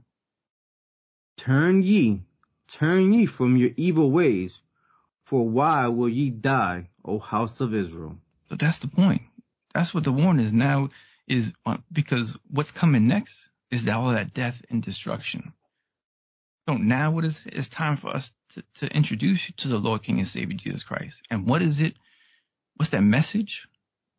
Turn 1.37 1.83
ye, 1.83 2.21
turn 2.67 3.13
ye 3.13 3.25
from 3.25 3.57
your 3.57 3.71
evil 3.75 4.11
ways, 4.11 4.59
for 5.25 5.47
why 5.49 5.87
will 5.87 6.09
ye 6.09 6.29
die, 6.29 6.89
O 7.03 7.19
house 7.19 7.61
of 7.61 7.73
Israel? 7.73 8.17
So 8.49 8.55
that's 8.55 8.79
the 8.79 8.87
point. 8.87 9.23
That's 9.73 9.93
what 9.93 10.03
the 10.03 10.11
warning 10.11 10.45
is 10.45 10.53
now. 10.53 10.89
Is 11.27 11.51
uh, 11.65 11.77
because 11.91 12.37
what's 12.49 12.71
coming 12.71 13.07
next 13.07 13.47
is 13.71 13.87
all 13.87 14.11
that 14.11 14.33
death 14.33 14.61
and 14.69 14.83
destruction. 14.83 15.53
So 16.67 16.75
now 16.75 17.11
what 17.11 17.25
is 17.25 17.39
it's 17.45 17.69
time 17.69 17.97
for 17.97 18.09
us 18.09 18.31
to, 18.53 18.63
to 18.75 18.87
introduce 18.87 19.47
you 19.47 19.53
to 19.57 19.67
the 19.69 19.77
Lord 19.77 20.03
King 20.03 20.19
and 20.19 20.27
Savior 20.27 20.57
Jesus 20.57 20.83
Christ. 20.83 21.15
And 21.29 21.47
what 21.47 21.61
is 21.61 21.79
it? 21.79 21.95
What's 22.75 22.91
that 22.91 23.01
message? 23.01 23.67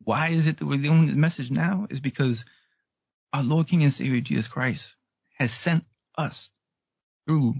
Why 0.03 0.29
is 0.29 0.47
it 0.47 0.57
that 0.57 0.65
we're 0.65 0.81
doing 0.81 1.07
this 1.07 1.15
message 1.15 1.51
now? 1.51 1.87
Is 1.89 1.99
because 1.99 2.45
our 3.33 3.43
Lord 3.43 3.67
King 3.67 3.83
and 3.83 3.93
Savior 3.93 4.21
Jesus 4.21 4.47
Christ 4.47 4.93
has 5.37 5.51
sent 5.51 5.85
us 6.17 6.49
through 7.25 7.55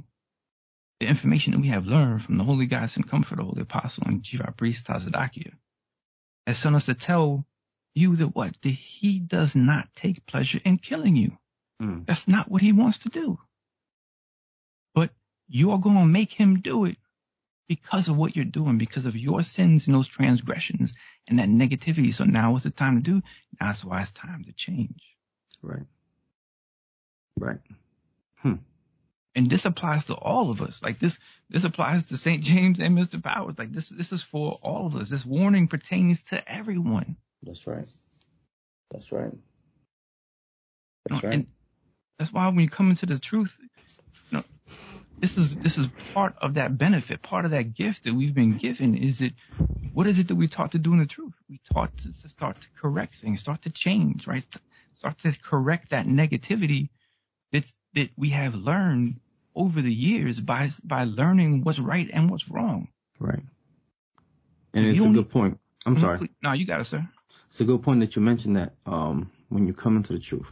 the 1.00 1.08
information 1.08 1.52
that 1.54 1.62
we 1.62 1.68
have 1.68 1.86
learned 1.86 2.24
from 2.24 2.38
the 2.38 2.44
Holy 2.44 2.66
God 2.66 2.90
Sent 2.90 3.10
Comforter, 3.10 3.38
the 3.38 3.44
Holy 3.44 3.62
Apostle, 3.62 4.04
and 4.06 4.26
High 4.26 4.54
Priest 4.56 4.88
Tazadaqyah, 4.88 5.54
has 6.48 6.58
sent 6.58 6.76
us 6.76 6.86
to 6.86 6.94
tell 6.94 7.46
you 7.94 8.16
that 8.18 8.36
what? 8.36 8.56
That 8.62 8.70
he 8.70 9.20
does 9.20 9.56
not 9.56 9.88
take 9.96 10.26
pleasure 10.26 10.60
in 10.64 10.78
killing 10.78 11.16
you. 11.16 11.38
Mm. 11.82 12.06
That's 12.06 12.28
not 12.28 12.50
what 12.50 12.62
he 12.62 12.72
wants 12.72 13.00
to 13.00 13.10
do. 13.10 13.38
But 14.94 15.12
you're 15.48 15.80
going 15.80 15.98
to 15.98 16.06
make 16.06 16.32
him 16.32 16.62
do 16.62 16.86
it 16.86 16.98
because 17.68 18.08
of 18.08 18.16
what 18.16 18.36
you're 18.36 18.46
doing, 18.46 18.78
because 18.78 19.06
of 19.06 19.16
your 19.16 19.42
sins 19.44 19.88
and 19.88 19.96
those 19.96 20.08
transgressions 20.08 20.94
and 21.28 21.40
that 21.40 21.50
negativity. 21.50 22.14
So 22.14 22.24
now 22.24 22.56
is 22.56 22.64
the 22.64 22.70
time 22.70 22.98
to 22.98 23.02
do? 23.02 23.16
Now 23.60 23.68
that's 23.68 23.84
why 23.84 24.02
it's 24.02 24.12
time 24.12 24.44
to 24.46 24.54
change. 24.54 25.02
Right. 25.62 25.86
Right. 27.38 27.60
And 29.36 29.50
this 29.50 29.66
applies 29.66 30.06
to 30.06 30.16
all 30.16 30.50
of 30.50 30.62
us. 30.62 30.82
Like 30.82 30.98
this, 30.98 31.20
this 31.50 31.66
applies 31.66 32.06
to 32.06 32.18
St. 32.18 32.42
James 32.42 32.80
and 32.80 32.98
Mr. 32.98 33.22
Powers. 33.22 33.60
Like 33.60 33.72
this, 33.72 33.90
this 33.90 34.14
is 34.14 34.24
for 34.24 34.58
all 34.62 34.88
of 34.88 34.96
us. 34.96 35.10
This 35.10 35.26
warning 35.26 35.68
pertains 35.68 36.24
to 36.24 36.52
everyone. 36.52 37.18
That's 37.44 37.68
right. 37.68 37.88
That's 38.92 39.12
right. 39.12 39.34
You 41.10 41.16
know, 41.16 41.30
And 41.30 41.48
that's 42.18 42.32
why 42.32 42.48
when 42.48 42.60
you 42.60 42.70
come 42.70 42.90
into 42.90 43.06
the 43.06 43.20
truth, 43.20 43.58
you 44.32 44.38
know, 44.38 44.44
this 45.20 45.38
is 45.38 45.56
this 45.56 45.78
is 45.78 45.88
part 46.14 46.36
of 46.42 46.56
that 46.56 46.78
benefit, 46.78 47.22
part 47.22 47.46
of 47.46 47.52
that 47.52 47.74
gift 47.74 48.04
that 48.06 48.14
we've 48.14 48.34
been 48.34 48.58
given. 48.58 48.98
Is 48.98 49.22
it 49.22 49.34
what 49.94 50.08
is 50.08 50.20
it 50.20 50.30
that 50.30 50.36
we 50.36 50.48
taught 50.48 50.72
to 50.72 50.80
do 50.80 50.94
in 50.94 51.00
the 51.00 51.06
truth? 51.06 51.34
We 51.50 51.60
taught 51.74 51.96
to, 52.00 52.22
to 52.22 52.30
start 52.30 52.62
to 52.62 52.68
correct 52.80 53.16
things, 53.16 53.42
start 53.42 53.64
to 53.64 53.70
change, 53.70 54.28
right? 54.28 54.46
Start 54.96 55.20
to 55.20 55.38
correct 55.42 55.90
that 55.90 56.06
negativity 56.06 56.90
that's 57.52 57.74
that 57.94 58.10
we 58.18 58.30
have 58.30 58.56
learned 58.56 59.20
over 59.56 59.82
the 59.82 59.94
years 59.94 60.40
by 60.40 60.72
by 60.84 61.06
learning 61.06 61.62
what's 61.64 61.80
right 61.80 62.10
and 62.12 62.30
what's 62.30 62.50
wrong. 62.50 62.90
Right. 63.20 63.44
And 64.74 64.86
You 64.86 64.92
it's 64.92 65.06
a 65.06 65.14
good 65.14 65.30
point. 65.30 65.60
I'm 65.86 65.98
sorry. 65.98 66.30
No, 66.44 66.52
you 66.52 66.66
got 66.66 66.82
it, 66.82 66.86
sir. 66.86 67.08
It's 67.48 67.62
a 67.62 67.66
good 67.66 67.82
point 67.82 68.02
that 68.02 68.16
you 68.16 68.22
mentioned 68.22 68.58
that 68.58 68.74
um, 68.86 69.32
when 69.50 69.66
you 69.68 69.74
come 69.74 69.96
into 69.96 70.14
the 70.14 70.20
truth. 70.20 70.52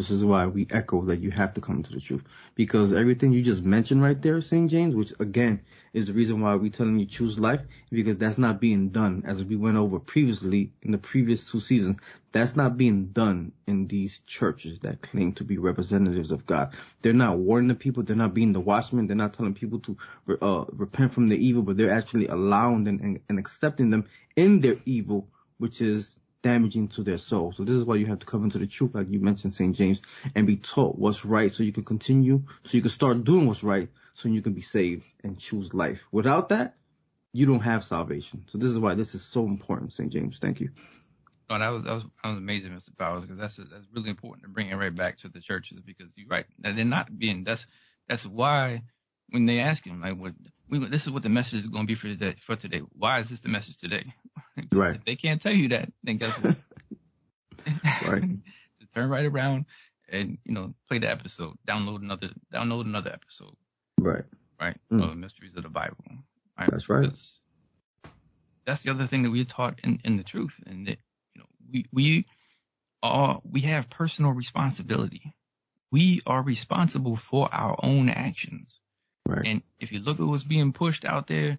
This 0.00 0.10
is 0.10 0.24
why 0.24 0.46
we 0.46 0.66
echo 0.70 1.02
that 1.02 1.20
you 1.20 1.30
have 1.30 1.52
to 1.52 1.60
come 1.60 1.82
to 1.82 1.92
the 1.92 2.00
truth. 2.00 2.24
Because 2.54 2.94
everything 2.94 3.34
you 3.34 3.42
just 3.42 3.62
mentioned 3.62 4.02
right 4.02 4.20
there, 4.22 4.40
St. 4.40 4.70
James, 4.70 4.94
which 4.94 5.12
again 5.20 5.60
is 5.92 6.06
the 6.06 6.14
reason 6.14 6.40
why 6.40 6.54
we 6.54 6.70
telling 6.70 6.98
you 6.98 7.04
choose 7.04 7.38
life, 7.38 7.60
because 7.90 8.16
that's 8.16 8.38
not 8.38 8.62
being 8.62 8.88
done 8.88 9.24
as 9.26 9.44
we 9.44 9.56
went 9.56 9.76
over 9.76 9.98
previously 9.98 10.72
in 10.80 10.92
the 10.92 10.96
previous 10.96 11.50
two 11.50 11.60
seasons. 11.60 11.98
That's 12.32 12.56
not 12.56 12.78
being 12.78 13.08
done 13.08 13.52
in 13.66 13.88
these 13.88 14.20
churches 14.26 14.78
that 14.78 15.02
claim 15.02 15.34
to 15.34 15.44
be 15.44 15.58
representatives 15.58 16.32
of 16.32 16.46
God. 16.46 16.72
They're 17.02 17.12
not 17.12 17.36
warning 17.36 17.68
the 17.68 17.74
people. 17.74 18.02
They're 18.02 18.16
not 18.16 18.32
being 18.32 18.54
the 18.54 18.60
watchmen. 18.60 19.06
They're 19.06 19.16
not 19.16 19.34
telling 19.34 19.52
people 19.52 19.80
to 19.80 19.98
uh, 20.40 20.64
repent 20.72 21.12
from 21.12 21.28
the 21.28 21.36
evil, 21.36 21.60
but 21.60 21.76
they're 21.76 21.92
actually 21.92 22.28
allowing 22.28 22.84
them 22.84 23.00
and, 23.02 23.20
and 23.28 23.38
accepting 23.38 23.90
them 23.90 24.06
in 24.34 24.60
their 24.60 24.76
evil, 24.86 25.28
which 25.58 25.82
is 25.82 26.16
damaging 26.42 26.88
to 26.88 27.02
their 27.02 27.18
soul. 27.18 27.52
So 27.52 27.64
this 27.64 27.74
is 27.74 27.84
why 27.84 27.96
you 27.96 28.06
have 28.06 28.20
to 28.20 28.26
come 28.26 28.44
into 28.44 28.58
the 28.58 28.66
truth, 28.66 28.94
like 28.94 29.10
you 29.10 29.20
mentioned, 29.20 29.52
St. 29.52 29.74
James, 29.74 30.00
and 30.34 30.46
be 30.46 30.56
taught 30.56 30.98
what's 30.98 31.24
right 31.24 31.52
so 31.52 31.62
you 31.62 31.72
can 31.72 31.84
continue, 31.84 32.44
so 32.64 32.76
you 32.76 32.82
can 32.82 32.90
start 32.90 33.24
doing 33.24 33.46
what's 33.46 33.62
right, 33.62 33.88
so 34.14 34.28
you 34.28 34.42
can 34.42 34.52
be 34.52 34.60
saved 34.60 35.06
and 35.22 35.38
choose 35.38 35.74
life. 35.74 36.02
Without 36.10 36.50
that, 36.50 36.76
you 37.32 37.46
don't 37.46 37.60
have 37.60 37.84
salvation. 37.84 38.44
So 38.48 38.58
this 38.58 38.70
is 38.70 38.78
why 38.78 38.94
this 38.94 39.14
is 39.14 39.22
so 39.22 39.44
important, 39.46 39.92
St. 39.92 40.12
James. 40.12 40.38
Thank 40.38 40.60
you. 40.60 40.70
Oh, 41.48 41.58
that 41.58 41.70
was 41.70 41.82
that 41.82 41.92
was, 41.92 42.02
that 42.22 42.28
was 42.28 42.38
amazing, 42.38 42.70
Mr. 42.70 42.96
Powers, 42.96 43.22
because 43.22 43.38
that's 43.38 43.56
that's 43.56 43.86
really 43.92 44.10
important 44.10 44.44
to 44.44 44.48
bring 44.48 44.68
it 44.68 44.76
right 44.76 44.94
back 44.94 45.18
to 45.20 45.28
the 45.28 45.40
churches 45.40 45.80
because 45.84 46.06
you're 46.14 46.28
right. 46.28 46.46
They're 46.58 46.84
not 46.84 47.16
being. 47.16 47.44
That's 47.44 47.66
that's 48.08 48.24
why 48.24 48.82
when 49.30 49.46
they 49.46 49.60
ask 49.60 49.84
him 49.84 50.00
like, 50.00 50.16
what 50.16 50.32
we 50.68 50.78
this 50.86 51.06
is 51.06 51.10
what 51.10 51.22
the 51.22 51.28
message 51.28 51.60
is 51.60 51.66
going 51.66 51.84
to 51.84 51.86
be 51.86 51.94
for 51.94 52.08
today. 52.08 52.36
For 52.40 52.56
today, 52.56 52.82
why 52.92 53.20
is 53.20 53.28
this 53.28 53.40
the 53.40 53.48
message 53.48 53.76
today? 53.78 54.04
Right. 54.72 54.96
If 54.96 55.04
they 55.04 55.16
can't 55.16 55.40
tell 55.40 55.54
you 55.54 55.68
that, 55.68 55.90
then 56.02 56.18
guess 56.18 56.32
what? 56.42 56.56
Right. 58.06 58.24
Turn 58.94 59.08
right 59.08 59.24
around 59.24 59.66
and 60.10 60.38
you 60.44 60.52
know 60.52 60.74
play 60.88 60.98
the 60.98 61.08
episode. 61.08 61.56
Download 61.66 62.02
another 62.02 62.30
download 62.52 62.84
another 62.84 63.10
episode. 63.12 63.54
Right. 63.98 64.24
Right. 64.60 64.76
Mm. 64.92 65.10
Of 65.10 65.16
Mysteries 65.16 65.56
of 65.56 65.62
the 65.62 65.68
Bible. 65.68 66.04
Right? 66.58 66.68
That's 66.70 66.88
right. 66.88 67.02
Because 67.02 67.32
That's 68.66 68.82
the 68.82 68.90
other 68.90 69.06
thing 69.06 69.22
that 69.22 69.30
we're 69.30 69.44
taught 69.44 69.80
in, 69.82 70.00
in 70.04 70.16
the 70.16 70.24
truth, 70.24 70.60
and 70.66 70.86
that 70.88 70.98
you 71.34 71.40
know 71.40 71.46
we 71.70 71.86
we 71.92 72.26
are 73.02 73.40
we 73.48 73.62
have 73.62 73.88
personal 73.88 74.32
responsibility. 74.32 75.34
We 75.92 76.22
are 76.26 76.42
responsible 76.42 77.16
for 77.16 77.48
our 77.52 77.76
own 77.82 78.08
actions. 78.08 78.79
Right. 79.26 79.46
And 79.46 79.62
if 79.78 79.92
you 79.92 80.00
look 80.00 80.20
at 80.20 80.26
what's 80.26 80.44
being 80.44 80.72
pushed 80.72 81.04
out 81.04 81.26
there, 81.26 81.58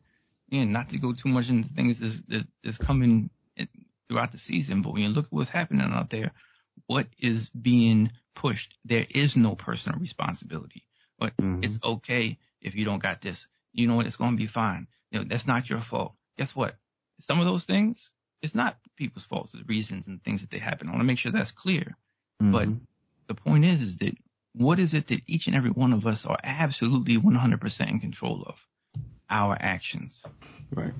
and 0.51 0.74
not 0.74 0.89
to 0.89 0.97
go 0.97 1.14
too 1.14 1.30
much 1.30 1.49
into 1.49 1.70
things 1.70 1.99
that's, 1.99 2.22
that's, 2.28 2.45
that's 2.64 2.78
coming 2.78 3.30
throughout 4.09 4.32
the 4.34 4.39
season, 4.39 4.82
but 4.82 4.93
when 4.93 5.03
you 5.03 5.09
look 5.09 5.26
at 5.26 5.34
what's 5.34 5.49
happening 5.49 5.89
out 5.91 6.09
there, 6.09 6.32
what 6.88 7.07
is 7.18 7.49
being 7.49 8.12
pushed? 8.36 8.78
There 8.84 9.05
is 9.09 9.38
no 9.38 9.55
personal 9.55 9.99
responsibility. 9.99 10.84
But 11.18 11.38
Mhm. 11.38 11.64
it's 11.64 11.80
okay 11.84 12.38
if 12.62 12.76
you 12.76 12.84
don't 12.84 13.01
got 13.01 13.22
this. 13.22 13.47
You 13.72 13.88
know 13.88 13.95
what? 13.95 14.07
It's 14.07 14.18
going 14.18 14.32
to 14.32 14.38
be 14.38 14.47
fine. 14.47 14.88
You 15.12 15.20
know, 15.20 15.26
that's 15.26 15.47
not 15.47 15.70
your 15.70 15.80
fault. 15.80 16.14
Guess 16.38 16.55
what? 16.55 16.78
Some 17.22 17.39
of 17.39 17.45
those 17.45 17.64
things, 17.64 18.09
it's 18.41 18.55
not 18.55 18.78
people's 18.97 19.26
faults, 19.26 19.51
the 19.51 19.64
reasons 19.64 20.07
and 20.07 20.22
things 20.22 20.41
that 20.41 20.49
they 20.49 20.59
happen. 20.59 20.88
I 20.88 20.91
want 20.91 21.01
to 21.01 21.05
make 21.05 21.20
sure 21.20 21.32
that's 21.32 21.51
clear. 21.51 21.95
But 22.39 22.68
Mhm. 22.68 22.82
the 23.28 23.36
point 23.36 23.64
is, 23.66 23.82
is 23.82 23.97
that 23.99 24.18
what 24.53 24.79
is 24.79 24.93
it 24.93 25.07
that 25.07 25.21
each 25.27 25.47
and 25.47 25.55
every 25.55 25.71
one 25.71 25.93
of 25.93 26.05
us 26.05 26.25
are 26.25 26.39
absolutely 26.43 27.17
100% 27.17 27.89
in 27.89 27.99
control 27.99 28.43
of? 28.45 28.55
Our 29.29 29.57
actions. 29.57 30.21
Right. 30.73 30.93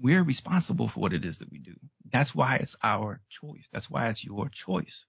We're 0.00 0.22
responsible 0.22 0.86
for 0.86 1.00
what 1.00 1.12
it 1.12 1.24
is 1.24 1.38
that 1.38 1.50
we 1.50 1.58
do. 1.58 1.74
That's 2.12 2.34
why 2.34 2.56
it's 2.56 2.76
our 2.82 3.20
choice. 3.28 3.64
That's 3.72 3.90
why 3.90 4.08
it's 4.08 4.24
your 4.24 4.48
choice. 4.48 5.04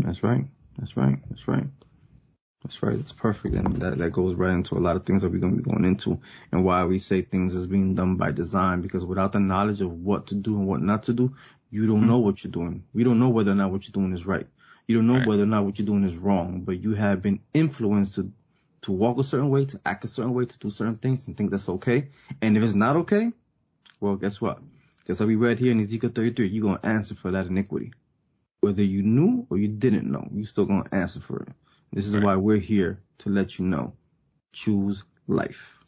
That's 0.00 0.22
right. 0.22 0.44
That's 0.78 0.96
right. 0.96 1.18
That's 1.28 1.46
right. 1.46 1.66
That's 2.62 2.82
right. 2.82 2.96
That's 2.96 3.12
perfect. 3.12 3.54
And 3.54 3.80
that, 3.80 3.98
that 3.98 4.10
goes 4.10 4.34
right 4.34 4.52
into 4.52 4.76
a 4.76 4.80
lot 4.80 4.96
of 4.96 5.04
things 5.04 5.22
that 5.22 5.30
we're 5.30 5.38
going 5.38 5.56
to 5.56 5.62
be 5.62 5.70
going 5.70 5.84
into 5.84 6.20
and 6.52 6.64
why 6.64 6.84
we 6.84 6.98
say 6.98 7.22
things 7.22 7.54
is 7.54 7.66
being 7.66 7.94
done 7.94 8.16
by 8.16 8.32
design 8.32 8.80
because 8.80 9.04
without 9.04 9.32
the 9.32 9.40
knowledge 9.40 9.80
of 9.80 9.92
what 9.92 10.26
to 10.28 10.34
do 10.34 10.56
and 10.56 10.66
what 10.66 10.82
not 10.82 11.04
to 11.04 11.12
do, 11.12 11.34
you 11.70 11.86
don't 11.86 12.00
hmm. 12.00 12.08
know 12.08 12.18
what 12.18 12.42
you're 12.42 12.50
doing. 12.50 12.84
We 12.92 13.04
don't 13.04 13.20
know 13.20 13.28
whether 13.28 13.52
or 13.52 13.54
not 13.54 13.70
what 13.70 13.86
you're 13.86 13.92
doing 13.92 14.12
is 14.12 14.26
right. 14.26 14.46
You 14.90 14.96
don't 14.96 15.06
know 15.06 15.18
Right. 15.18 15.28
whether 15.28 15.44
or 15.44 15.46
not 15.46 15.64
what 15.64 15.78
you're 15.78 15.86
doing 15.86 16.02
is 16.02 16.16
wrong, 16.16 16.62
but 16.62 16.82
you 16.82 16.94
have 16.94 17.22
been 17.22 17.38
influenced 17.54 18.16
to, 18.16 18.32
to 18.82 18.90
walk 18.90 19.18
a 19.18 19.22
certain 19.22 19.48
way, 19.48 19.64
to 19.66 19.80
act 19.86 20.04
a 20.04 20.08
certain 20.08 20.34
way, 20.34 20.46
to 20.46 20.58
do 20.58 20.68
certain 20.68 20.96
things 20.96 21.28
and 21.28 21.36
think 21.36 21.52
that's 21.52 21.68
okay. 21.68 22.08
And 22.42 22.56
if 22.56 22.64
it's 22.64 22.74
not 22.74 22.96
okay, 22.96 23.30
well, 24.00 24.16
guess 24.16 24.40
what? 24.40 24.58
Just 25.06 25.20
like 25.20 25.28
we 25.28 25.36
read 25.36 25.60
here 25.60 25.70
in 25.70 25.78
Ezekiel 25.78 26.10
33, 26.10 26.48
you're 26.48 26.62
going 26.64 26.78
to 26.78 26.86
answer 26.86 27.14
for 27.14 27.30
that 27.30 27.46
iniquity. 27.46 27.92
Whether 28.62 28.82
you 28.82 29.02
knew 29.04 29.46
or 29.48 29.58
you 29.58 29.68
didn't 29.68 30.10
know, 30.10 30.26
you're 30.34 30.44
still 30.44 30.64
going 30.64 30.82
to 30.82 30.92
answer 30.92 31.20
for 31.20 31.44
it. 31.44 31.50
This 31.92 32.08
is 32.08 32.16
Right. 32.16 32.24
why 32.24 32.34
we're 32.34 32.56
here 32.56 33.00
to 33.18 33.30
let 33.30 33.60
you 33.60 33.66
know. 33.66 33.92
Choose 34.52 35.04
life. 35.28 35.78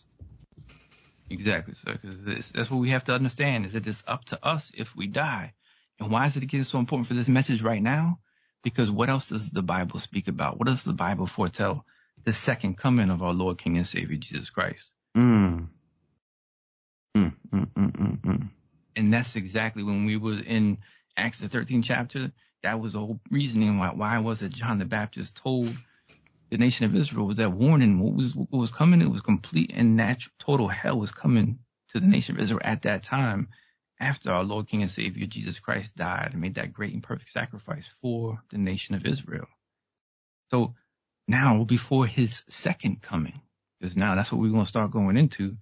Exactly, 1.28 1.74
sir. 1.74 1.98
Because 2.00 2.52
that's 2.52 2.70
what 2.70 2.78
we 2.78 2.90
have 2.90 3.02
to 3.06 3.14
understand 3.14 3.66
is 3.66 3.72
that 3.72 3.84
it's 3.84 4.04
up 4.06 4.26
to 4.26 4.46
us 4.46 4.70
if 4.72 4.94
we 4.94 5.08
die. 5.08 5.54
And 5.98 6.08
why 6.08 6.26
is 6.28 6.36
it 6.36 6.44
again 6.44 6.62
so 6.62 6.78
important 6.78 7.08
for 7.08 7.14
this 7.14 7.26
message 7.28 7.62
right 7.62 7.82
now? 7.82 8.20
Because 8.62 8.90
what 8.90 9.10
else 9.10 9.28
does 9.28 9.50
the 9.50 9.62
Bible 9.62 9.98
speak 9.98 10.28
about? 10.28 10.58
What 10.58 10.68
does 10.68 10.84
the 10.84 10.92
Bible 10.92 11.26
foretell? 11.26 11.84
The 12.24 12.32
second 12.32 12.78
coming 12.78 13.10
of 13.10 13.22
our 13.22 13.32
Lord, 13.32 13.58
King, 13.58 13.76
and 13.76 13.86
Savior 13.86 14.16
Jesus 14.16 14.50
Christ. 14.50 14.90
Mm. 15.16 15.68
Mm, 17.16 17.34
mm, 17.52 17.66
mm, 17.74 17.92
mm, 17.92 18.20
mm. 18.20 18.48
And 18.96 19.12
that's 19.12 19.36
exactly 19.36 19.82
when 19.82 20.06
we 20.06 20.16
were 20.16 20.38
in 20.38 20.78
Acts 21.16 21.40
the 21.40 21.48
13th 21.48 21.84
chapter. 21.84 22.32
That 22.62 22.80
was 22.80 22.92
the 22.92 23.00
whole 23.00 23.20
reasoning 23.30 23.78
why 23.78 23.88
why 23.88 24.18
was 24.20 24.42
it 24.42 24.52
John 24.52 24.78
the 24.78 24.84
Baptist 24.84 25.36
told 25.36 25.68
the 26.50 26.58
nation 26.58 26.86
of 26.86 26.94
Israel 26.94 27.26
was 27.26 27.38
that 27.38 27.50
warning 27.52 27.98
what 27.98 28.14
was 28.14 28.36
what 28.36 28.52
was 28.52 28.70
coming? 28.70 29.02
It 29.02 29.10
was 29.10 29.20
complete 29.20 29.72
and 29.74 29.96
natural 29.96 30.32
total 30.38 30.68
hell 30.68 30.98
was 30.98 31.10
coming 31.10 31.58
to 31.88 32.00
the 32.00 32.06
nation 32.06 32.36
of 32.36 32.42
Israel 32.42 32.60
at 32.62 32.82
that 32.82 33.02
time 33.02 33.48
after 34.02 34.32
our 34.32 34.42
Lord 34.42 34.68
King 34.68 34.82
and 34.82 34.90
Savior 34.90 35.26
Jesus 35.26 35.60
Christ 35.60 35.94
died 35.94 36.30
and 36.32 36.40
made 36.40 36.56
that 36.56 36.72
great 36.72 36.92
and 36.92 37.02
perfect 37.02 37.32
sacrifice 37.32 37.86
for 38.00 38.42
the 38.50 38.58
nation 38.58 38.94
of 38.96 39.06
Israel. 39.06 39.46
So 40.50 40.74
now 41.28 41.64
before 41.64 42.06
his 42.06 42.42
second 42.48 43.00
coming, 43.00 43.40
because 43.78 43.96
now 43.96 44.16
that's 44.16 44.32
what 44.32 44.40
we're 44.40 44.50
going 44.50 44.64
to 44.64 44.68
start 44.68 44.90
going 44.90 45.16
into. 45.16 45.56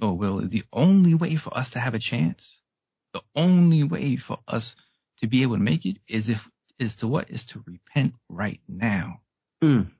Oh, 0.00 0.14
well, 0.14 0.38
the 0.40 0.64
only 0.72 1.14
way 1.14 1.36
for 1.36 1.56
us 1.56 1.70
to 1.70 1.78
have 1.78 1.94
a 1.94 1.98
chance, 1.98 2.60
the 3.12 3.20
only 3.36 3.84
way 3.84 4.16
for 4.16 4.38
us 4.48 4.74
to 5.20 5.26
be 5.28 5.42
able 5.42 5.56
to 5.56 5.62
make 5.62 5.84
it 5.84 5.98
is 6.08 6.30
if, 6.30 6.48
is 6.78 6.96
to 6.96 7.08
what? 7.08 7.30
Is 7.30 7.44
to 7.46 7.62
repent 7.66 8.14
right 8.28 8.60
now. 8.66 9.20
Mm. 9.62 9.90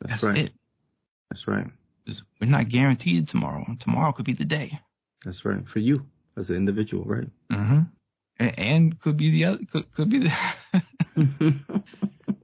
That's, 0.00 0.22
That's 0.22 0.22
right. 0.22 0.38
it. 0.46 0.52
That's 1.30 1.46
right. 1.46 1.66
We're 2.40 2.46
not 2.46 2.70
guaranteed 2.70 3.28
tomorrow. 3.28 3.64
Tomorrow 3.78 4.12
could 4.12 4.24
be 4.24 4.32
the 4.32 4.46
day. 4.46 4.80
That's 5.24 5.44
right. 5.44 5.68
For 5.68 5.78
you 5.78 6.06
as 6.36 6.50
an 6.50 6.56
individual, 6.56 7.04
right? 7.04 7.28
Mm-hmm. 7.52 7.80
And, 8.38 8.58
and 8.58 9.00
could 9.00 9.16
be 9.16 9.30
the 9.30 9.44
other, 9.46 9.64
could, 9.70 9.92
could 9.92 10.10
be 10.10 10.20
the, 10.20 10.32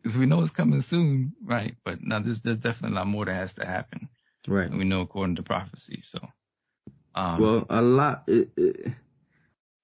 because 0.02 0.16
we 0.16 0.26
know 0.26 0.42
it's 0.42 0.52
coming 0.52 0.82
soon, 0.82 1.34
right? 1.44 1.76
But 1.84 2.02
now 2.02 2.20
there's, 2.20 2.40
there's 2.40 2.58
definitely 2.58 2.96
a 2.96 3.00
lot 3.00 3.06
more 3.08 3.24
that 3.26 3.34
has 3.34 3.54
to 3.54 3.66
happen. 3.66 4.08
right. 4.48 4.70
We 4.70 4.84
know 4.84 5.02
according 5.02 5.36
to 5.36 5.42
prophecy. 5.42 6.02
So, 6.04 6.20
um, 7.14 7.40
Well, 7.40 7.66
a 7.70 7.82
lot. 7.82 8.24
It, 8.28 8.50
it, 8.56 8.92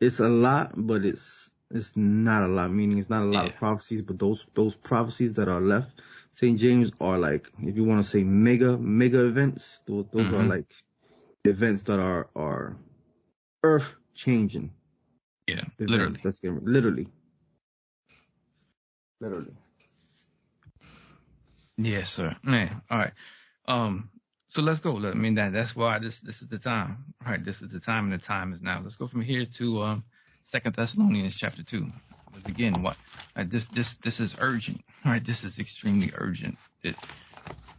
it's 0.00 0.20
a 0.20 0.28
lot, 0.28 0.72
but 0.76 1.04
it's 1.04 1.50
it's 1.70 1.96
not 1.96 2.44
a 2.44 2.48
lot. 2.52 2.72
Meaning, 2.72 2.98
it's 2.98 3.10
not 3.10 3.22
a 3.22 3.26
lot 3.26 3.44
Yeah. 3.44 3.50
of 3.50 3.56
prophecies, 3.56 4.02
but 4.02 4.18
those 4.18 4.46
those 4.54 4.74
prophecies 4.74 5.34
that 5.34 5.48
are 5.48 5.60
left, 5.60 6.00
St. 6.32 6.58
James 6.58 6.92
are 7.00 7.18
like, 7.18 7.50
if 7.60 7.76
you 7.76 7.84
want 7.84 8.02
to 8.02 8.08
say 8.08 8.22
mega 8.24 8.76
mega 8.78 9.24
events, 9.26 9.80
those 9.86 10.06
those 10.12 10.32
are 10.32 10.44
Mhm. 10.44 10.48
like 10.50 10.72
events 11.44 11.82
that 11.82 12.00
are 12.00 12.28
are 12.36 12.76
earth 13.62 13.86
changing. 14.14 14.72
yeah, 15.48 15.62
literally. 15.78 16.20
That's 16.24 16.40
getting, 16.40 16.60
literally. 16.64 17.08
Literally. 19.20 19.52
Yes, 21.78 22.12
sir. 22.12 22.36
Man, 22.42 22.82
all 22.90 22.98
right. 22.98 23.12
Um, 23.66 24.10
so 24.48 24.62
let's 24.62 24.80
go. 24.80 24.96
I 24.98 25.14
mean 25.14 25.36
that 25.36 25.52
that's 25.52 25.74
why 25.76 25.98
this 25.98 26.20
this 26.20 26.42
is 26.42 26.48
the 26.48 26.58
time. 26.58 27.14
All 27.24 27.32
right, 27.32 27.44
this 27.44 27.62
is 27.62 27.70
the 27.70 27.80
time 27.80 28.12
and 28.12 28.20
the 28.20 28.24
time 28.24 28.52
is 28.52 28.62
now. 28.62 28.80
Let's 28.82 28.96
go 28.96 29.08
from 29.08 29.22
here 29.22 29.46
to 29.58 29.82
um 29.82 30.04
Second 30.44 30.76
Thessalonians 30.76 31.34
chapter 31.34 31.64
two. 31.64 31.92
Because 32.32 32.46
again, 32.48 32.82
what 32.82 32.96
right, 33.36 33.50
this 33.50 33.66
this 33.66 33.96
this 33.96 34.20
is 34.20 34.36
urgent. 34.38 34.82
All 35.04 35.12
right, 35.12 35.24
this 35.24 35.44
is 35.44 35.58
extremely 35.58 36.12
urgent. 36.16 36.58
That 36.84 36.96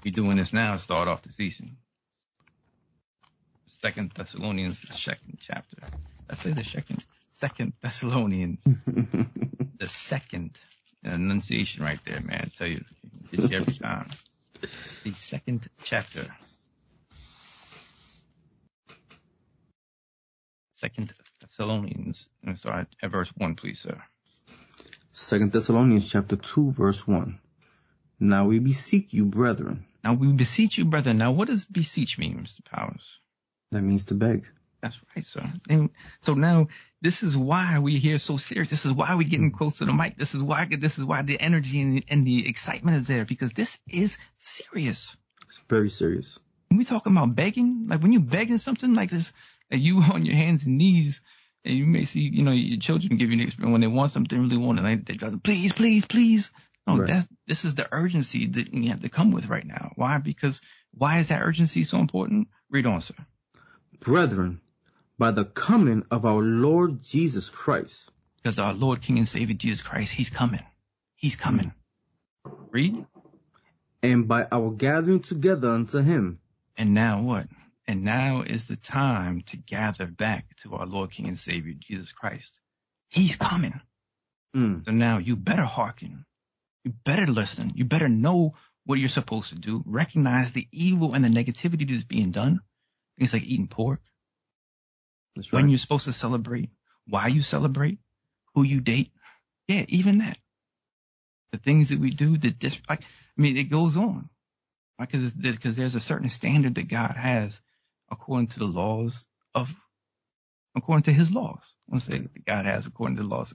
we're 0.04 0.14
doing 0.14 0.38
this 0.38 0.54
now 0.54 0.76
to 0.76 0.80
start 0.82 1.08
off 1.08 1.24
the 1.24 1.32
season. 1.32 1.78
Second 3.84 4.12
Thessalonians, 4.12 4.80
the 4.80 4.94
second 4.94 5.40
chapter. 5.42 5.76
I 6.30 6.36
say 6.36 6.52
the 6.52 6.64
second 6.64 7.04
Second 7.32 7.74
Thessalonians, 7.82 8.62
the 8.66 9.90
second 9.90 10.52
enunciation 11.04 11.84
right 11.84 12.00
there, 12.06 12.22
man. 12.22 12.50
I 12.50 12.58
tell 12.58 12.68
you, 12.68 12.82
you 13.32 13.44
every 13.52 13.74
time. 13.74 14.08
The 15.04 15.12
second 15.12 15.68
chapter. 15.84 16.26
Second 20.78 21.14
Thessalonians. 21.42 22.30
And 22.42 22.58
start 22.58 22.88
at 23.02 23.12
verse 23.12 23.34
one, 23.36 23.56
please, 23.56 23.82
sir. 23.82 24.02
Second 25.12 25.52
Thessalonians 25.52 26.10
chapter 26.10 26.38
two, 26.38 26.72
verse 26.72 27.06
one. 27.06 27.40
Now 28.18 28.46
we 28.46 28.60
beseech 28.60 29.08
you, 29.10 29.26
brethren. 29.26 29.84
Now 30.06 30.14
we 30.14 30.32
beseech 30.32 30.78
you, 30.78 30.86
brethren. 30.86 31.18
Now 31.18 31.34
what 31.34 31.50
does 31.50 31.66
beseech 31.66 32.18
mean, 32.18 32.40
Mr. 32.40 32.64
Powers? 32.64 33.20
That 33.74 33.82
means 33.82 34.06
to 34.06 34.14
beg. 34.14 34.46
That's 34.82 34.98
right, 35.16 35.26
sir. 35.26 35.50
And 35.70 35.90
so 36.22 36.34
now 36.34 36.68
this 37.02 37.24
is 37.24 37.38
why 37.38 37.80
we 37.80 38.00
here 38.00 38.20
so 38.20 38.38
serious. 38.38 38.70
This 38.70 38.86
is 38.86 38.92
why 38.92 39.16
we're 39.16 39.24
getting 39.24 39.50
mm-hmm. 39.50 39.58
close 39.58 39.78
to 39.78 39.86
the 39.86 39.94
mic. 39.94 40.18
This 40.18 40.36
is 40.36 40.44
why 40.44 40.68
this 40.70 40.98
is 40.98 41.06
why 41.06 41.22
the 41.22 41.40
energy 41.40 41.82
and, 41.82 42.04
and 42.10 42.28
the 42.28 42.48
excitement 42.48 42.98
is 42.98 43.08
there 43.08 43.24
because 43.26 43.52
this 43.52 43.80
is 43.90 44.18
serious. 44.40 45.16
It's 45.46 45.60
very 45.70 45.90
serious. 45.90 46.38
When 46.68 46.80
we 46.80 46.86
talking 46.86 47.14
about 47.14 47.34
begging, 47.34 47.88
like 47.90 48.02
when 48.02 48.12
you 48.12 48.20
begging 48.20 48.58
something 48.58 48.94
like 48.94 49.10
this, 49.10 49.32
and 49.72 49.82
you 49.82 50.02
on 50.14 50.26
your 50.26 50.36
hands 50.36 50.66
and 50.66 50.78
knees, 50.78 51.22
and 51.64 51.78
you 51.78 51.86
may 51.86 52.04
see, 52.04 52.20
you 52.20 52.44
know, 52.44 52.52
your 52.52 52.80
children 52.80 53.18
give 53.18 53.30
you 53.30 53.36
an 53.36 53.48
experience 53.48 53.72
when 53.72 53.82
they 53.82 53.88
want 53.88 54.12
something, 54.12 54.42
really 54.42 54.58
want 54.58 54.80
it, 54.80 54.84
like 54.84 55.06
they 55.06 55.16
try 55.16 55.30
to 55.30 55.38
please, 55.38 55.72
please, 55.72 56.06
please. 56.06 56.52
No, 56.86 56.98
Right. 56.98 57.08
that's 57.08 57.28
this 57.48 57.64
is 57.64 57.76
the 57.76 57.88
urgency 57.90 58.48
that 58.48 58.74
you 58.74 58.90
have 58.90 59.02
to 59.02 59.10
come 59.10 59.32
with 59.32 59.48
right 59.48 59.66
now. 59.66 59.94
Why? 59.96 60.18
Because 60.18 60.60
why 60.92 61.20
is 61.20 61.30
that 61.30 61.42
urgency 61.42 61.86
so 61.86 62.00
important? 62.00 62.50
Read 62.70 62.86
on, 62.86 63.02
sir. 63.02 63.16
Brethren, 64.04 64.62
by 65.18 65.32
the 65.32 65.46
coming 65.46 66.04
of 66.12 66.26
our 66.26 66.42
Lord 66.42 67.02
Jesus 67.04 67.50
Christ. 67.50 68.12
Because 68.38 68.60
our 68.60 68.74
Lord, 68.74 69.02
King, 69.02 69.18
and 69.20 69.28
Savior 69.28 69.56
Jesus 69.56 69.82
Christ, 69.82 70.12
He's 70.14 70.30
coming. 70.30 70.64
He's 71.16 71.36
coming. 71.36 71.74
Read. 72.72 73.06
and 74.02 74.28
by 74.28 74.46
our 74.52 74.72
gathering 74.72 75.22
together 75.22 75.70
unto 75.70 76.00
him. 76.00 76.40
And 76.76 76.94
now 76.94 77.22
what? 77.22 77.48
And 77.88 78.04
now 78.04 78.42
is 78.42 78.66
the 78.66 78.76
time 78.76 79.44
to 79.52 79.58
gather 79.58 80.08
back 80.08 80.46
to 80.64 80.76
our 80.76 80.86
Lord, 80.86 81.12
King, 81.12 81.28
and 81.28 81.38
Savior 81.38 81.74
Jesus 81.80 82.12
Christ. 82.12 82.52
He's 83.10 83.36
coming. 83.38 83.80
Mm, 84.56 84.84
So 84.86 84.92
now 84.92 85.20
you 85.20 85.36
better 85.38 85.64
hearken. 85.66 86.26
You 86.84 86.94
better 87.06 87.28
listen. 87.28 87.72
You 87.76 87.86
better 87.86 88.10
know 88.10 88.56
what 88.86 89.00
you're 89.00 89.08
supposed 89.10 89.50
to 89.50 89.56
do. 89.56 89.84
Recognize 89.86 90.52
the 90.52 90.68
evil 90.74 91.14
and 91.14 91.24
the 91.24 91.30
negativity 91.30 91.90
that's 91.90 92.04
being 92.04 92.32
done. 92.32 92.60
Things 93.18 93.34
like 93.34 93.44
eating 93.44 93.68
pork, 93.68 94.02
that's 95.36 95.52
right. 95.54 95.62
when 95.62 95.70
you're 95.70 95.78
supposed 95.78 96.06
to 96.06 96.14
celebrate, 96.14 96.70
why 97.08 97.28
you 97.28 97.42
celebrate, 97.42 98.00
who 98.56 98.64
you 98.64 98.82
date. 98.82 99.12
Yeah, 99.68 99.86
even 99.88 100.20
that. 100.20 100.38
The 101.52 101.58
things 101.60 101.90
that 101.90 102.00
we 102.00 102.12
do, 102.12 102.38
the 102.38 102.52
dis- 102.52 102.82
like, 102.90 103.02
I 103.02 103.42
mean, 103.42 103.58
it 103.58 103.66
goes 103.66 103.98
on. 103.98 104.30
Because 105.00 105.32
because 105.32 105.76
there's 105.76 105.96
a 105.96 106.00
certain 106.00 106.30
standard 106.30 106.76
that 106.76 106.88
God 106.88 107.16
has 107.18 107.60
according 108.12 108.48
to 108.50 108.60
the 108.60 108.66
laws 108.66 109.26
of, 109.56 109.70
according 110.76 111.04
to 111.04 111.14
His 111.14 111.32
laws. 111.32 111.62
To 111.92 112.00
say 112.00 112.20
that 112.20 112.46
God 112.46 112.66
has 112.66 112.88
according 112.88 113.18
to 113.18 113.24
the 113.24 113.28
laws 113.28 113.54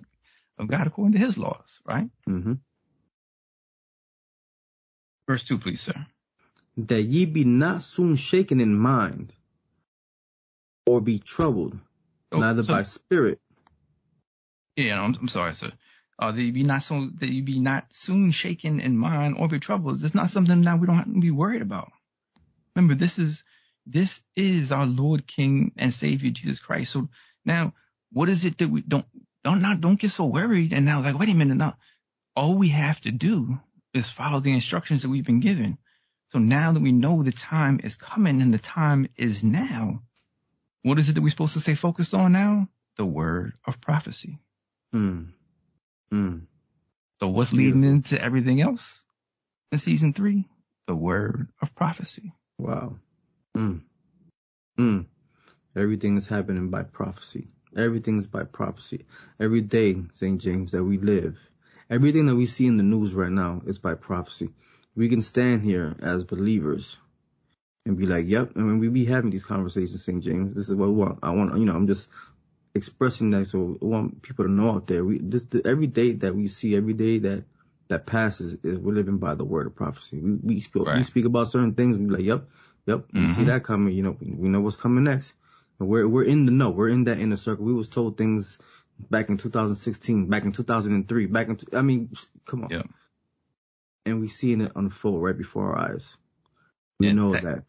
of 0.59 0.69
God, 0.69 0.87
according 0.87 1.13
to 1.13 1.19
His 1.19 1.39
laws, 1.39 1.81
right? 1.85 2.09
Mm-hmm. 2.29 2.55
Verse 5.27 5.45
two, 5.45 5.59
please, 5.59 5.81
sir. 5.81 6.07
That 6.77 7.03
ye 7.03 7.25
be 7.27 7.45
not 7.45 7.83
soon 7.83 8.17
shaken 8.17 8.61
in 8.61 8.75
mind, 8.77 9.33
or 10.89 11.01
be 11.01 11.19
troubled, 11.19 11.79
Oh, 12.33 12.41
neither 12.41 12.65
so- 12.65 12.73
by 12.73 12.83
spirit. 12.85 13.41
Yeah, 14.77 14.97
no, 14.97 15.03
I'm, 15.03 15.15
I'm 15.21 15.29
sorry, 15.29 15.55
sir. 15.55 15.73
uh, 16.19 16.33
that 16.33 16.43
you 16.43 16.53
be 16.53 16.63
not 16.63 16.83
so 16.85 17.11
that 17.21 17.29
you 17.29 17.43
be 17.43 17.59
not 17.61 17.87
soon 17.93 18.31
shaken 18.31 18.81
in 18.81 18.97
mind 18.97 19.37
or 19.39 19.49
be 19.49 19.59
troubled. 19.61 20.03
It's 20.05 20.15
not 20.15 20.31
something 20.31 20.63
that 20.63 20.81
we 20.81 20.87
don't 20.87 20.97
have 20.97 21.13
to 21.13 21.21
be 21.21 21.31
worried 21.33 21.63
about. 21.63 21.91
Remember, 22.77 22.95
this 22.95 23.19
is 23.19 23.45
this 23.87 24.21
is 24.37 24.73
our 24.73 24.87
Lord, 24.87 25.27
King, 25.27 25.73
and 25.77 25.93
Savior 25.93 26.31
Jesus 26.31 26.61
Christ. 26.61 26.93
So 26.93 27.09
now, 27.45 27.75
what 28.13 28.29
is 28.29 28.45
it 28.45 28.59
that 28.59 28.69
we 28.71 28.83
don't 28.83 29.07
don't 29.45 29.63
not 29.63 29.81
don't 29.81 30.01
get 30.01 30.13
so 30.13 30.27
worried 30.27 30.73
and 30.73 30.85
now 30.87 31.03
like 31.03 31.19
wait 31.19 31.29
a 31.29 31.35
minute 31.35 31.57
now. 31.57 31.77
All 32.37 32.55
we 32.55 32.69
have 32.69 33.01
to 33.03 33.11
do 33.11 33.59
is 33.95 34.09
follow 34.09 34.41
the 34.41 34.53
instructions 34.53 35.03
that 35.03 35.09
we've 35.09 35.25
been 35.27 35.41
given. 35.41 35.79
So 36.31 36.39
now 36.39 36.73
that 36.73 36.83
we 36.83 36.93
know 36.93 37.23
the 37.23 37.33
time 37.33 37.81
is 37.83 37.97
coming 37.97 38.43
and 38.43 38.55
the 38.55 38.59
time 38.59 39.09
is 39.17 39.43
now, 39.43 40.03
what 40.83 40.99
is 40.99 41.09
it 41.09 41.15
that 41.15 41.23
we're 41.23 41.31
supposed 41.31 41.55
to 41.55 41.61
stay 41.61 41.75
focused 41.75 42.15
on 42.15 42.33
now? 42.33 42.69
The 42.97 43.05
word 43.05 43.55
of 43.67 43.81
prophecy. 43.81 44.39
Hmm. 44.93 45.25
Hmm. 46.11 46.39
So 47.21 47.29
what's 47.29 47.53
leading 47.53 47.85
into 47.85 48.21
everything 48.21 48.61
else 48.61 49.05
in 49.73 49.79
season 49.79 50.13
three? 50.13 50.49
The 50.87 50.95
word 50.95 51.49
of 51.61 51.75
prophecy. 51.75 52.33
Wow. 52.59 52.97
Mm. 53.57 53.83
Mm. 54.79 55.07
Everything 55.77 56.17
is 56.17 56.27
happening 56.27 56.71
by 56.71 56.85
prophecy. 56.85 57.49
Everything 57.77 58.19
is 58.19 58.27
by 58.27 58.45
prophecy. 58.45 59.05
Every 59.39 59.61
day, 59.61 59.97
St. 60.13 60.41
James, 60.41 60.73
that 60.73 60.85
we 60.85 60.99
live, 60.99 61.39
everything 61.91 62.27
that 62.27 62.37
we 62.37 62.47
see 62.47 62.67
in 62.67 62.77
the 62.77 62.83
news 62.83 63.13
right 63.15 63.31
now 63.31 63.63
is 63.67 63.79
by 63.79 63.95
prophecy. 63.95 64.51
We 64.97 65.09
can 65.09 65.21
stand 65.23 65.63
here 65.63 65.95
as 66.01 66.25
believers 66.25 66.97
and 67.89 67.97
be 67.97 68.07
like, 68.07 68.27
yep. 68.29 68.53
I 68.55 68.61
mean, 68.61 68.79
we 68.79 68.89
be 68.89 69.05
having 69.07 69.31
these 69.31 69.45
conversations, 69.45 70.05
St. 70.05 70.23
James. 70.23 70.55
This 70.55 70.69
is 70.69 70.75
what 70.75 70.89
we 70.91 70.95
want. 70.95 71.19
I 71.23 71.31
want, 71.31 71.59
you 71.59 71.65
know, 71.65 71.75
I'm 71.75 71.87
just 71.87 72.09
expressing 72.75 73.31
that 73.31 73.47
so 73.47 73.77
I 73.83 73.85
want 73.85 74.23
people 74.23 74.45
to 74.45 74.51
know 74.51 74.71
out 74.75 74.87
there. 74.87 75.05
We 75.05 75.19
this 75.19 75.47
every 75.65 75.87
day 75.89 76.13
that 76.13 76.35
we 76.37 76.47
see, 76.47 76.77
every 76.77 76.93
day 76.95 77.19
that 77.21 77.45
that 77.89 78.05
passes, 78.07 78.59
is 78.63 78.79
we're 78.79 78.93
living 78.95 79.19
by 79.19 79.35
the 79.35 79.45
word 79.45 79.67
of 79.67 79.75
prophecy. 79.75 80.19
We 80.21 80.35
we 80.43 80.61
speak, 80.61 80.87
Right. 80.87 80.99
we 80.99 81.03
speak 81.03 81.25
about 81.25 81.49
certain 81.49 81.75
things. 81.75 81.97
We 81.97 82.05
be 82.05 82.11
like, 82.13 82.25
yep, 82.25 82.45
yep. 82.87 83.07
We 83.13 83.27
see 83.29 83.43
Mhm. 83.43 83.47
that 83.47 83.65
coming. 83.65 83.95
You 83.95 84.03
know, 84.03 84.17
we, 84.21 84.31
we 84.33 84.49
know 84.49 84.61
what's 84.61 84.77
coming 84.77 85.05
next. 85.05 85.35
And 85.81 85.89
we're 85.89 86.07
we're 86.07 86.25
in 86.25 86.45
the 86.47 86.53
know. 86.53 86.71
We're 86.71 86.91
in 86.91 87.05
that 87.05 87.19
inner 87.19 87.37
circle. 87.37 87.65
We 87.65 87.73
was 87.73 87.89
told 87.89 88.17
things 88.19 88.59
back 89.11 89.31
in 89.31 89.39
2016, 89.39 90.27
back 90.29 90.45
in 90.45 90.53
2003, 90.53 91.27
back 91.27 91.49
in 91.49 91.59
I 91.73 91.81
mean, 91.83 92.11
come 92.45 92.65
on. 92.65 92.71
Yep. 92.71 92.87
And 94.05 94.21
we 94.21 94.29
seeing 94.29 94.61
it 94.61 94.73
unfold 94.77 95.23
right 95.23 95.37
before 95.37 95.75
our 95.75 95.93
eyes. 95.95 96.17
We 97.01 97.09
In 97.09 97.17
know 97.17 97.33
fact- 97.33 97.45
that 97.45 97.65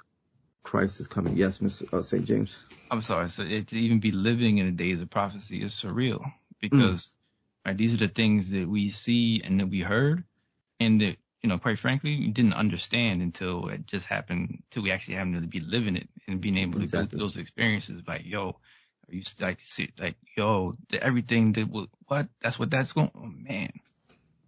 Christ 0.63 0.99
is 0.99 1.07
coming. 1.07 1.35
Yes, 1.35 1.59
Mr. 1.59 1.91
Uh, 1.93 2.01
St. 2.01 2.25
James. 2.25 2.59
I'm 2.91 3.01
sorry. 3.01 3.29
So 3.29 3.43
it, 3.43 3.67
to 3.67 3.77
even 3.77 3.99
be 3.99 4.11
living 4.11 4.57
in 4.57 4.65
the 4.65 4.71
days 4.71 5.01
of 5.01 5.09
prophecy 5.09 5.63
is 5.63 5.73
surreal 5.73 6.21
because 6.59 7.09
right, 7.65 7.77
these 7.77 7.93
are 7.93 8.07
the 8.07 8.13
things 8.13 8.49
that 8.51 8.67
we 8.67 8.89
see 8.89 9.41
and 9.43 9.59
that 9.59 9.67
we 9.67 9.81
heard, 9.81 10.23
and 10.79 11.01
that 11.01 11.17
you 11.41 11.49
know, 11.49 11.57
quite 11.57 11.79
frankly, 11.79 12.19
we 12.19 12.27
didn't 12.27 12.53
understand 12.53 13.21
until 13.21 13.69
it 13.69 13.85
just 13.87 14.05
happened. 14.05 14.63
Till 14.71 14.83
we 14.83 14.91
actually 14.91 15.15
happened 15.15 15.41
to 15.41 15.47
be 15.47 15.61
living 15.61 15.95
it 15.95 16.09
and 16.27 16.41
being 16.41 16.57
able 16.57 16.79
to 16.79 16.87
go 16.87 17.05
through 17.05 17.19
those 17.19 17.37
experiences. 17.37 18.01
Like, 18.07 18.25
yo, 18.25 18.49
are 18.49 19.13
you 19.15 19.23
like, 19.39 19.61
see, 19.61 19.91
like, 19.97 20.15
yo, 20.35 20.75
the, 20.89 21.01
everything 21.01 21.53
that 21.53 21.69
will, 21.69 21.87
what? 22.07 22.27
That's 22.41 22.59
what 22.59 22.71
that's 22.71 22.91
going. 22.91 23.11
Oh 23.15 23.25
man, 23.25 23.71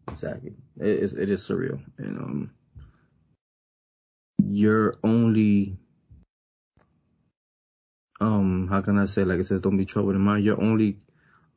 Exactly. 0.08 0.54
It 0.78 0.88
is 0.88 1.14
it 1.14 1.30
is 1.30 1.42
surreal. 1.42 1.82
And 1.98 2.18
um 2.20 2.52
you're 4.44 4.96
only 5.04 5.78
how 8.72 8.82
can 8.82 8.98
I 8.98 9.06
say 9.06 9.24
like 9.26 9.40
it 9.40 9.46
says 9.46 9.62
don't 9.62 9.78
be 9.78 9.86
troubled 9.86 10.16
in 10.16 10.22
mind. 10.22 10.46
Your 10.46 10.62
only 10.62 10.98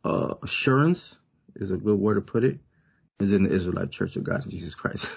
uh 0.04 0.34
assurance 0.42 1.16
is 1.56 1.70
a 1.70 1.76
good 1.76 1.98
word 1.98 2.16
to 2.16 2.20
put 2.20 2.44
it, 2.44 2.58
is 3.20 3.32
in 3.32 3.44
the 3.44 3.50
Israelite 3.50 3.90
Church 3.90 4.16
of 4.16 4.24
God 4.24 4.44
in 4.44 4.50
Jesus 4.50 4.74
Christ. 4.74 5.08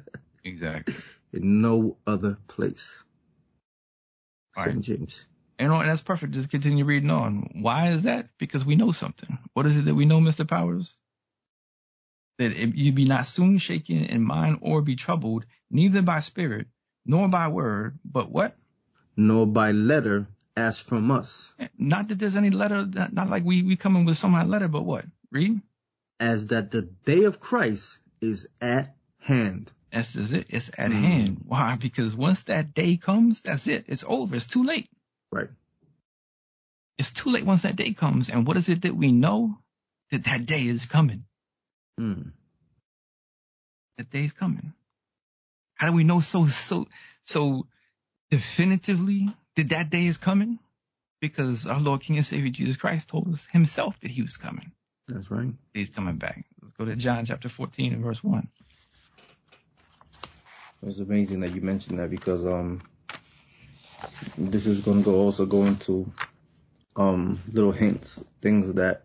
exactly. 0.44 0.94
in 1.32 1.62
no 1.62 1.96
other 2.06 2.38
place. 2.48 3.02
Right. 4.56 4.66
St. 4.66 4.80
James. 4.82 5.26
Know, 5.60 5.80
and 5.80 5.88
that's 5.88 6.02
perfect. 6.02 6.34
Just 6.34 6.50
continue 6.50 6.84
reading 6.84 7.10
on. 7.10 7.50
Why 7.62 7.92
is 7.92 8.02
that? 8.04 8.28
Because 8.38 8.64
we 8.64 8.76
know 8.76 8.92
something. 8.92 9.38
What 9.54 9.66
is 9.66 9.78
it 9.78 9.86
that 9.86 9.94
we 9.94 10.04
know, 10.04 10.20
Mr. 10.20 10.46
Powers? 10.46 10.94
That 12.38 12.52
if 12.52 12.76
you 12.76 12.92
be 12.92 13.06
not 13.06 13.26
soon 13.26 13.58
shaken 13.58 14.04
in 14.04 14.22
mind 14.22 14.58
or 14.60 14.82
be 14.82 14.96
troubled, 14.96 15.46
neither 15.70 16.02
by 16.02 16.20
spirit, 16.20 16.66
nor 17.06 17.28
by 17.28 17.48
word, 17.48 17.98
but 18.04 18.30
what? 18.30 18.54
Nor 19.16 19.46
by 19.46 19.72
letter 19.72 20.28
as 20.56 20.78
from 20.78 21.10
us, 21.10 21.54
Not 21.78 22.08
that 22.08 22.18
there's 22.18 22.36
any 22.36 22.50
letter, 22.50 22.86
not, 23.12 23.28
like 23.28 23.44
we, 23.44 23.62
we 23.62 23.76
come 23.76 23.96
in 23.96 24.04
with 24.06 24.18
some 24.18 24.32
kind 24.32 24.44
of 24.44 24.48
letter, 24.48 24.68
but 24.68 24.82
what? 24.84 25.04
Read. 25.30 25.60
as 26.18 26.46
that 26.46 26.70
the 26.70 26.82
day 26.82 27.24
of 27.24 27.38
Christ 27.40 27.98
is 28.22 28.48
at 28.60 28.96
hand. 29.20 29.70
That's 29.92 30.12
just 30.14 30.32
it. 30.32 30.46
It's 30.48 30.70
at 30.70 30.90
Mhm. 30.90 31.00
hand. 31.02 31.44
Why? 31.46 31.76
Because 31.76 32.14
once 32.16 32.44
that 32.44 32.72
day 32.74 32.96
comes, 32.96 33.42
that's 33.42 33.66
it. 33.66 33.84
It's 33.88 34.04
over. 34.06 34.34
It's 34.36 34.46
too 34.46 34.62
late. 34.64 34.88
Right. 35.30 35.50
It's 36.98 37.12
too 37.12 37.30
late 37.30 37.44
once 37.44 37.62
that 37.62 37.76
day 37.76 37.92
comes. 37.92 38.30
And 38.30 38.46
what 38.46 38.56
is 38.56 38.68
it 38.70 38.82
that 38.82 38.96
we 38.96 39.12
know? 39.12 39.58
That 40.10 40.24
that 40.24 40.46
day 40.46 40.66
is 40.66 40.86
coming. 40.86 41.24
Mm. 42.00 42.32
that 43.98 44.14
is 44.14 44.32
coming. 44.32 44.72
How 45.74 45.88
do 45.88 45.92
we 45.92 46.04
know 46.04 46.20
so 46.20 46.46
so 46.46 46.86
so 47.22 47.66
definitively 48.30 49.28
that 49.56 49.70
that 49.70 49.90
day 49.90 50.06
is 50.06 50.18
coming? 50.18 50.58
Because 51.20 51.66
our 51.66 51.80
Lord 51.80 52.02
King 52.02 52.16
and 52.16 52.26
Savior 52.26 52.50
Jesus 52.50 52.76
Christ 52.76 53.08
told 53.08 53.32
us 53.32 53.46
himself 53.50 53.98
that 54.00 54.10
he 54.10 54.22
was 54.22 54.36
coming. 54.36 54.72
That's 55.08 55.30
right. 55.30 55.52
He's 55.72 55.90
coming 55.90 56.16
back. 56.16 56.44
Let's 56.62 56.74
go 56.76 56.84
to 56.84 56.96
John 56.96 57.24
chapter 57.24 57.48
14 57.48 57.92
and 57.92 58.04
verse 58.04 58.22
1. 58.22 58.48
It's 60.82 60.98
amazing 60.98 61.40
that 61.40 61.54
you 61.54 61.62
mentioned 61.62 61.98
that 61.98 62.10
because 62.10 62.44
um 62.44 62.80
this 64.36 64.66
is 64.66 64.80
gonna 64.80 65.02
go 65.02 65.14
also 65.14 65.46
go 65.46 65.64
into 65.64 66.12
um 66.96 67.40
little 67.52 67.72
hints, 67.72 68.22
things 68.42 68.74
that 68.74 69.04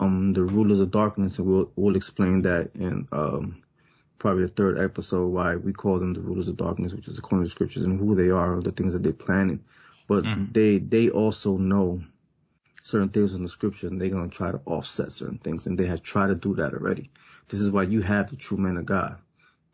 um 0.00 0.32
the 0.32 0.42
rulers 0.42 0.80
of 0.80 0.90
darkness 0.90 1.38
and 1.38 1.46
we'll 1.46 1.70
we'll 1.76 1.96
explain 1.96 2.42
that 2.42 2.72
in 2.74 3.06
um 3.12 3.62
probably 4.18 4.44
the 4.44 4.48
third 4.48 4.78
episode 4.78 5.26
why 5.28 5.56
we 5.56 5.72
call 5.72 5.98
them 5.98 6.14
the 6.14 6.20
rulers 6.20 6.48
of 6.48 6.56
darkness, 6.56 6.94
which 6.94 7.08
is 7.08 7.18
according 7.18 7.44
to 7.44 7.46
the 7.46 7.50
scriptures 7.50 7.84
and 7.84 7.98
who 7.98 8.14
they 8.14 8.30
are, 8.30 8.60
the 8.60 8.72
things 8.72 8.94
that 8.94 9.02
they're 9.02 9.12
planning. 9.12 9.62
But 10.08 10.24
Mhm. 10.24 10.52
they 10.54 10.78
they 10.78 11.10
also 11.10 11.56
know 11.58 12.02
certain 12.82 13.10
things 13.10 13.34
in 13.34 13.42
the 13.42 13.48
scripture 13.48 13.88
and 13.88 14.00
they're 14.00 14.10
gonna 14.10 14.28
try 14.28 14.52
to 14.52 14.60
offset 14.66 15.12
certain 15.12 15.38
things 15.38 15.66
and 15.66 15.78
they 15.78 15.86
have 15.86 16.02
tried 16.02 16.28
to 16.28 16.34
do 16.36 16.54
that 16.56 16.74
already. 16.74 17.10
This 17.48 17.60
is 17.60 17.70
why 17.70 17.84
you 17.84 18.02
have 18.02 18.30
the 18.30 18.36
true 18.36 18.58
man 18.58 18.76
of 18.78 18.86
God 18.86 19.18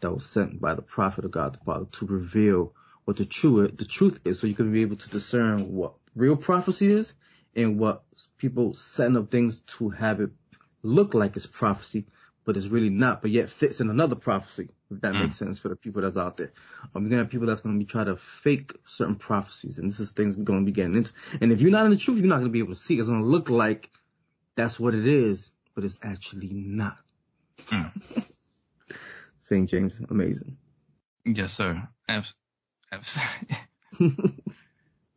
that 0.01 0.13
was 0.13 0.27
sent 0.27 0.61
by 0.61 0.75
the 0.75 0.83
prophet 0.83 1.25
of 1.27 1.33
God 1.33 1.55
the 1.55 1.61
Father 1.65 1.87
to 1.93 2.07
reveal 2.07 2.75
what 3.05 3.17
the 3.17 3.27
true 3.27 3.69
the 3.69 3.87
truth 3.87 4.21
is, 4.27 4.41
so 4.41 4.47
you 4.49 4.55
can 4.55 4.73
be 4.73 4.83
able 4.83 4.97
to 4.97 5.11
discern 5.11 5.73
what 5.73 5.95
real 6.17 6.37
prophecy 6.37 6.89
is 6.93 7.15
and 7.57 7.79
what 7.79 8.05
people 8.39 8.75
setting 8.75 9.17
up 9.17 9.31
things 9.31 9.61
to 9.63 9.91
have 9.91 10.21
it 10.21 10.31
look 10.83 11.15
like 11.15 11.37
it's 11.37 11.47
prophecy, 11.47 12.07
but 12.51 12.57
it's 12.57 12.67
really 12.67 12.91
not, 12.91 13.23
but 13.23 13.31
yet 13.31 13.49
fits 13.49 13.81
in 13.81 13.91
another 13.91 14.17
prophecy. 14.17 14.71
If 14.91 15.03
that 15.03 15.15
Mm. 15.15 15.21
makes 15.21 15.37
sense 15.37 15.61
for 15.61 15.69
the 15.69 15.77
people 15.77 16.03
that's 16.03 16.17
out 16.17 16.37
there, 16.37 16.51
um, 16.97 17.03
you're 17.05 17.11
gonna 17.11 17.23
have 17.23 17.31
people 17.31 17.47
that's 17.47 17.61
gonna 17.61 17.79
be 17.79 17.85
trying 17.85 18.07
to 18.07 18.17
fake 18.17 18.73
certain 18.87 19.15
prophecies, 19.15 19.79
and 19.79 19.89
this 19.89 20.01
is 20.01 20.11
things 20.11 20.35
we're 20.35 20.43
gonna 20.43 20.65
be 20.65 20.73
getting 20.73 20.97
into. 20.97 21.13
And 21.41 21.53
if 21.53 21.61
you're 21.61 21.71
not 21.71 21.85
in 21.85 21.93
the 21.93 21.97
truth, 21.97 22.19
you're 22.19 22.27
not 22.27 22.39
gonna 22.39 22.49
be 22.49 22.59
able 22.59 22.75
to 22.75 22.81
see. 22.81 22.99
It's 22.99 23.09
gonna 23.09 23.25
look 23.25 23.51
like 23.51 23.89
that's 24.57 24.81
what 24.81 24.97
it 24.97 25.07
is, 25.07 25.53
but 25.77 25.85
it's 25.85 25.97
actually 26.03 26.51
not. 26.53 27.01
Mm. 27.69 27.93
St. 29.39 29.69
James, 29.69 30.01
amazing. 30.11 30.57
Yes, 31.25 31.53
sir. 31.53 31.87
Abs- 32.09 32.35
abs- 32.91 33.17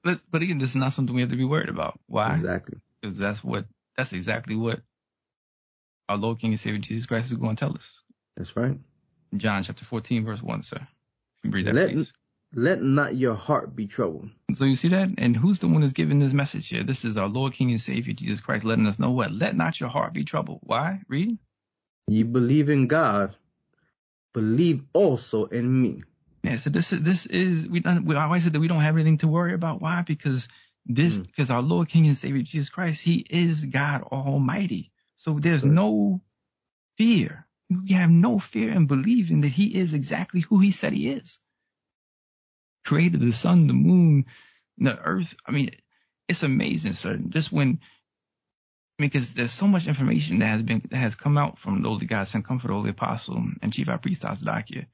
but, 0.04 0.22
but 0.30 0.44
again, 0.44 0.60
this 0.60 0.70
is 0.70 0.76
not 0.76 0.94
something 0.94 1.16
we 1.16 1.22
have 1.22 1.32
to 1.32 1.36
be 1.36 1.46
worried 1.46 1.70
about. 1.70 2.00
Why? 2.06 2.34
Exactly. 2.34 2.78
Because 3.02 3.18
that's 3.18 3.44
what 3.44 3.66
that's 3.98 4.14
exactly 4.14 4.56
what 4.56 4.82
our 6.14 6.20
Lord 6.20 6.40
King 6.40 6.52
and 6.52 6.60
Savior 6.60 6.80
Jesus 6.80 7.06
Christ 7.06 7.32
is 7.32 7.38
going 7.38 7.56
to 7.56 7.60
tell 7.60 7.74
us. 7.76 8.02
That's 8.38 8.56
right. 8.56 8.78
John 9.36 9.64
chapter 9.64 9.84
14, 9.86 10.26
verse 10.26 10.42
1, 10.42 10.64
sir. 10.64 10.88
Read 11.50 11.68
that, 11.68 11.74
Let, 11.76 11.92
please. 11.92 12.12
let 12.54 12.82
not 12.84 13.16
your 13.16 13.34
heart 13.36 13.76
be 13.76 13.88
troubled. 13.88 14.30
So 14.56 14.66
you 14.66 14.76
see 14.76 14.90
that? 14.90 15.10
And 15.18 15.36
who's 15.36 15.60
the 15.60 15.68
one 15.68 15.82
that's 15.82 15.94
giving 15.94 16.20
this 16.20 16.34
message 16.34 16.68
here? 16.70 16.84
This 16.84 17.04
is 17.04 17.18
our 17.18 17.28
Lord, 17.28 17.54
King, 17.54 17.72
and 17.72 17.82
Savior, 17.82 18.14
Jesus 18.14 18.42
Christ, 18.42 18.64
letting 18.64 18.86
us 18.86 19.00
know 19.00 19.12
what? 19.12 19.32
Let 19.32 19.56
not 19.56 19.80
your 19.80 19.90
heart 19.90 20.14
be 20.14 20.24
troubled. 20.24 20.60
Why? 20.64 21.02
Read. 21.08 21.38
You 22.08 22.26
believe 22.26 22.70
in 22.70 22.88
God, 22.88 23.36
believe 24.34 24.84
also 24.94 25.46
in 25.46 25.82
me. 25.82 26.04
Yeah, 26.44 26.58
so 26.58 26.70
this 26.70 26.92
is, 26.94 27.02
this 27.02 27.26
is, 27.26 27.68
we 27.68 27.80
don't, 27.80 28.06
we 28.06 28.16
always 28.16 28.44
said 28.44 28.54
that 28.54 28.60
we 28.60 28.68
don't 28.68 28.82
have 28.82 28.96
anything 28.96 29.18
to 29.20 29.28
worry 29.28 29.54
about. 29.54 29.82
Why? 29.82 30.02
Because 30.02 30.48
this, 30.86 31.14
Mm. 31.14 31.26
because 31.26 31.50
our 31.50 31.62
Lord, 31.62 31.88
King, 31.90 32.08
and 32.08 32.18
Savior, 32.18 32.42
Jesus 32.42 32.70
Christ, 32.70 33.02
He 33.02 33.26
is 33.30 33.64
God 33.66 34.04
Almighty. 34.04 34.92
So 35.24 35.40
there's 35.40 35.64
no 35.64 36.22
fear. 36.98 37.48
We 37.70 37.94
have 37.94 38.10
no 38.10 38.40
fear 38.40 38.74
in 38.74 38.88
believing 38.88 39.42
that 39.42 39.48
He 39.48 39.74
is 39.74 39.94
exactly 39.94 40.42
who 40.42 40.60
He 40.60 40.72
said 40.72 40.92
He 40.92 41.08
is. 41.08 41.40
Created 42.84 43.22
the 43.22 43.32
sun, 43.32 43.68
the 43.68 43.74
moon, 43.74 44.26
the 44.78 45.00
earth. 45.00 45.34
I 45.46 45.52
mean, 45.52 45.72
it's 46.28 46.44
amazing, 46.44 46.94
sir. 46.94 47.16
Just 47.16 47.54
when 47.54 47.80
because 48.98 49.34
there's 49.34 49.54
so 49.54 49.66
much 49.66 49.88
information 49.88 50.40
that 50.40 50.48
has 50.48 50.62
been 50.62 50.82
that 50.92 50.98
has 50.98 51.16
come 51.16 51.38
out 51.38 51.58
from 51.58 51.82
those 51.82 52.02
that 52.02 52.08
God 52.08 52.28
sent 52.28 52.46
comfort, 52.46 52.68
the 52.68 52.90
apostle, 52.90 53.42
and 53.62 53.72
chief 53.72 53.88
high 53.88 53.98
priest 53.98 54.24
Tazadaqyah. 54.24 54.86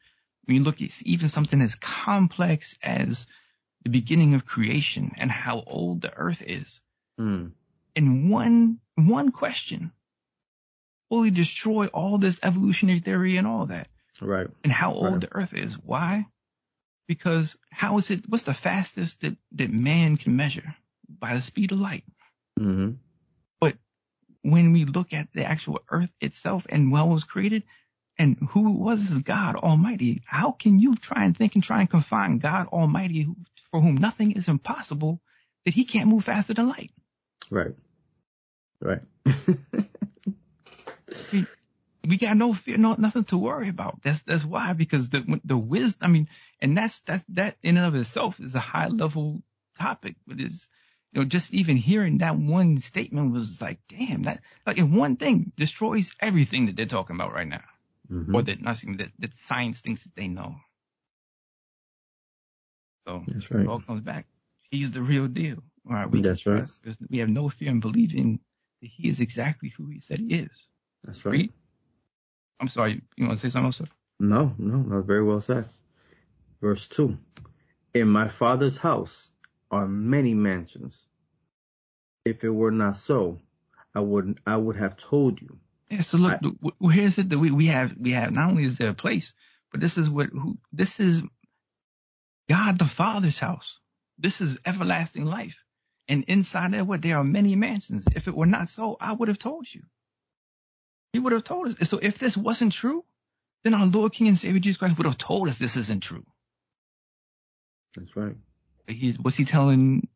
When 0.46 0.58
you 0.58 0.64
look 0.64 0.82
at 0.84 1.02
even 1.02 1.28
something 1.28 1.60
as 1.60 1.74
complex 1.74 2.78
as 2.84 3.26
the 3.84 3.90
beginning 3.90 4.36
of 4.36 4.46
creation 4.46 5.14
and 5.18 5.32
how 5.32 5.64
old 5.66 6.02
the 6.02 6.14
earth 6.16 6.44
is, 6.46 6.82
Mm. 7.20 7.52
in 7.96 8.30
one 8.30 8.80
one 8.96 9.32
question, 9.32 9.92
fully 11.10 11.32
destroy 11.32 11.88
all 11.88 12.18
this 12.18 12.40
evolutionary 12.44 13.00
theory 13.00 13.38
and 13.38 13.48
all 13.48 13.66
that, 13.68 13.88
Right. 14.22 14.48
and 14.64 14.72
how 14.72 14.94
old 14.94 15.12
Right. 15.14 15.22
the 15.22 15.34
earth 15.36 15.54
is. 15.54 15.78
Why? 15.78 16.28
Because 17.08 17.58
how 17.72 17.98
is 17.98 18.12
it? 18.12 18.30
What's 18.30 18.44
the 18.44 18.54
fastest 18.54 19.22
that 19.22 19.36
that 19.54 19.72
man 19.72 20.18
can 20.18 20.36
measure? 20.36 20.76
By 21.08 21.34
the 21.34 21.42
speed 21.42 21.72
of 21.72 21.80
light. 21.80 22.04
Mm-hmm. 22.60 22.96
when 24.42 24.72
we 24.72 24.86
look 24.86 25.12
at 25.12 25.28
the 25.34 25.44
actual 25.44 25.80
earth 25.90 26.12
itself 26.22 26.66
and 26.70 26.94
what 26.94 27.10
was 27.10 27.26
created 27.26 27.64
and 28.18 28.38
who 28.52 28.72
was 28.72 29.12
is 29.12 29.20
God 29.20 29.56
Almighty, 29.56 30.22
how 30.26 30.52
can 30.52 30.80
you 30.80 30.96
try 30.96 31.26
and 31.26 31.36
think 31.36 31.56
and 31.56 31.64
try 31.64 31.82
and 31.82 31.90
confine 31.90 32.38
God 32.38 32.68
Almighty 32.68 33.28
for 33.70 33.82
whom 33.82 33.98
nothing 33.98 34.32
is 34.32 34.48
impossible 34.48 35.22
that 35.66 35.74
he 35.74 35.84
can't 35.84 36.08
move 36.10 36.24
faster 36.24 36.54
than 36.54 36.70
light? 36.70 36.92
Right. 37.50 37.76
Right. 38.82 39.02
We 42.08 42.18
got 42.18 42.38
no 42.38 42.54
fear, 42.54 42.78
no 42.78 42.96
nothing 42.98 43.26
to 43.26 43.38
worry 43.38 43.68
about. 43.70 44.02
That's 44.04 44.22
that's 44.22 44.46
why 44.46 44.74
because 44.74 45.10
the 45.10 45.40
the 45.44 45.58
wisdom. 45.58 46.00
I 46.02 46.08
mean, 46.08 46.30
and 46.62 46.78
that's 46.78 47.00
that 47.02 47.24
that 47.30 47.58
in 47.62 47.78
and 47.78 47.86
of 47.86 47.96
itself 47.96 48.40
is 48.40 48.56
a 48.56 48.60
high 48.60 48.88
level 48.88 49.44
topic. 49.78 50.16
But 50.26 50.40
is 50.40 50.68
you 51.12 51.22
know 51.22 51.28
just 51.28 51.54
even 51.54 51.76
hearing 51.76 52.20
that 52.20 52.38
one 52.38 52.80
statement 52.80 53.34
was 53.34 53.62
like, 53.62 53.80
damn, 53.90 54.24
that 54.24 54.42
like 54.66 54.78
in 54.78 54.94
one 54.94 55.18
thing 55.18 55.52
destroys 55.58 56.14
everything 56.22 56.68
that 56.68 56.78
they're 56.78 56.86
talking 56.86 57.16
about 57.18 57.34
right 57.34 57.48
now. 57.48 57.64
Mhm. 58.12 58.34
or 58.34 58.42
that 58.42 58.62
nothing 58.62 58.98
that, 58.98 59.12
that 59.20 59.38
science 59.38 59.82
thinks 59.82 60.04
that 60.04 60.16
they 60.16 60.28
know. 60.28 60.56
So 63.08 63.24
That's 63.28 63.50
it 63.52 63.56
right. 63.56 63.68
all 63.68 63.82
comes 63.82 64.02
back. 64.02 64.26
He's 64.72 64.92
the 64.92 65.02
real 65.02 65.28
deal. 65.28 65.64
All 65.88 65.96
right, 65.96 66.10
we 66.10 66.22
That's 66.22 66.46
right. 66.46 66.66
because 66.82 66.98
we 67.10 67.20
have 67.20 67.30
no 67.30 67.50
fear 67.50 67.70
in 67.70 67.80
believing 67.80 68.40
that 68.82 68.88
he 68.88 69.08
is 69.10 69.20
exactly 69.20 69.70
who 69.70 69.88
he 69.88 70.00
said 70.00 70.20
he 70.20 70.34
is. 70.36 70.68
That's 71.04 71.26
right. 71.26 71.32
Read. 71.34 71.54
I'm 72.60 72.68
sorry, 72.68 73.02
you 73.16 73.26
want 73.28 73.40
to 73.40 73.48
say 73.48 73.52
something 73.52 73.68
else? 73.68 73.78
sir? 73.78 73.86
No, 74.20 74.54
no, 74.58 74.84
that's 74.90 75.08
very 75.08 75.24
well 75.24 75.40
said. 75.42 75.66
Verse 76.62 76.88
two. 76.88 77.18
In 77.94 78.10
my 78.10 78.28
father's 78.28 78.78
house 78.78 79.30
are 79.72 79.88
many 79.88 80.34
mansions. 80.34 80.98
If 82.26 82.44
it 82.44 82.50
were 82.50 82.72
not 82.72 82.96
so, 82.98 83.40
I 83.96 84.02
would 84.02 84.40
I 84.46 84.58
would 84.58 84.76
have 84.76 84.98
told 84.98 85.42
you. 85.42 85.58
Yeah. 85.90 86.02
So 86.02 86.18
look, 86.18 86.40
I- 86.44 86.92
here's 86.92 87.18
it 87.18 87.30
that 87.30 87.40
we, 87.40 87.50
we 87.52 87.68
have 87.68 87.96
we 87.98 88.12
have 88.12 88.32
not 88.34 88.50
only 88.50 88.66
is 88.66 88.78
there 88.78 88.90
a 88.90 88.94
place, 88.94 89.34
but 89.72 89.80
this 89.80 89.98
is 89.98 90.10
what 90.10 90.28
who 90.28 90.58
this 90.74 91.00
is 91.00 91.24
God 92.50 92.78
the 92.78 92.86
Father's 92.86 93.40
house. 93.40 93.80
This 94.18 94.42
is 94.42 94.58
everlasting 94.66 95.26
life. 95.26 95.56
And 96.08 96.26
inside 96.28 96.74
there, 96.74 96.84
what 96.84 97.02
there 97.02 97.18
are 97.18 97.24
many 97.24 97.56
mansions. 97.56 98.06
If 98.16 98.28
it 98.28 98.36
were 98.36 98.48
not 98.48 98.68
so, 98.68 98.98
I 99.00 99.14
would 99.14 99.28
have 99.30 99.40
told 99.40 99.72
you. 99.74 99.84
He 101.14 101.20
would 101.20 101.34
have 101.34 101.44
told 101.46 101.70
us. 101.82 101.90
So 101.90 102.00
if 102.02 102.20
this 102.20 102.38
wasn't 102.38 102.74
true, 102.74 103.06
then 103.64 103.74
our 103.74 103.88
Lord 103.88 104.14
King 104.14 104.30
and 104.30 104.40
Savior 104.40 104.60
Jesus 104.60 104.78
Christ 104.80 104.98
would 104.98 105.08
have 105.08 105.18
told 105.18 105.50
us 105.50 105.58
this 105.58 105.78
isn't 105.78 106.02
true. 106.04 106.26
That's 107.96 108.16
right. 108.16 108.38
He's 108.88 109.20
was 109.20 109.36
he 109.36 109.46
telling 109.46 110.10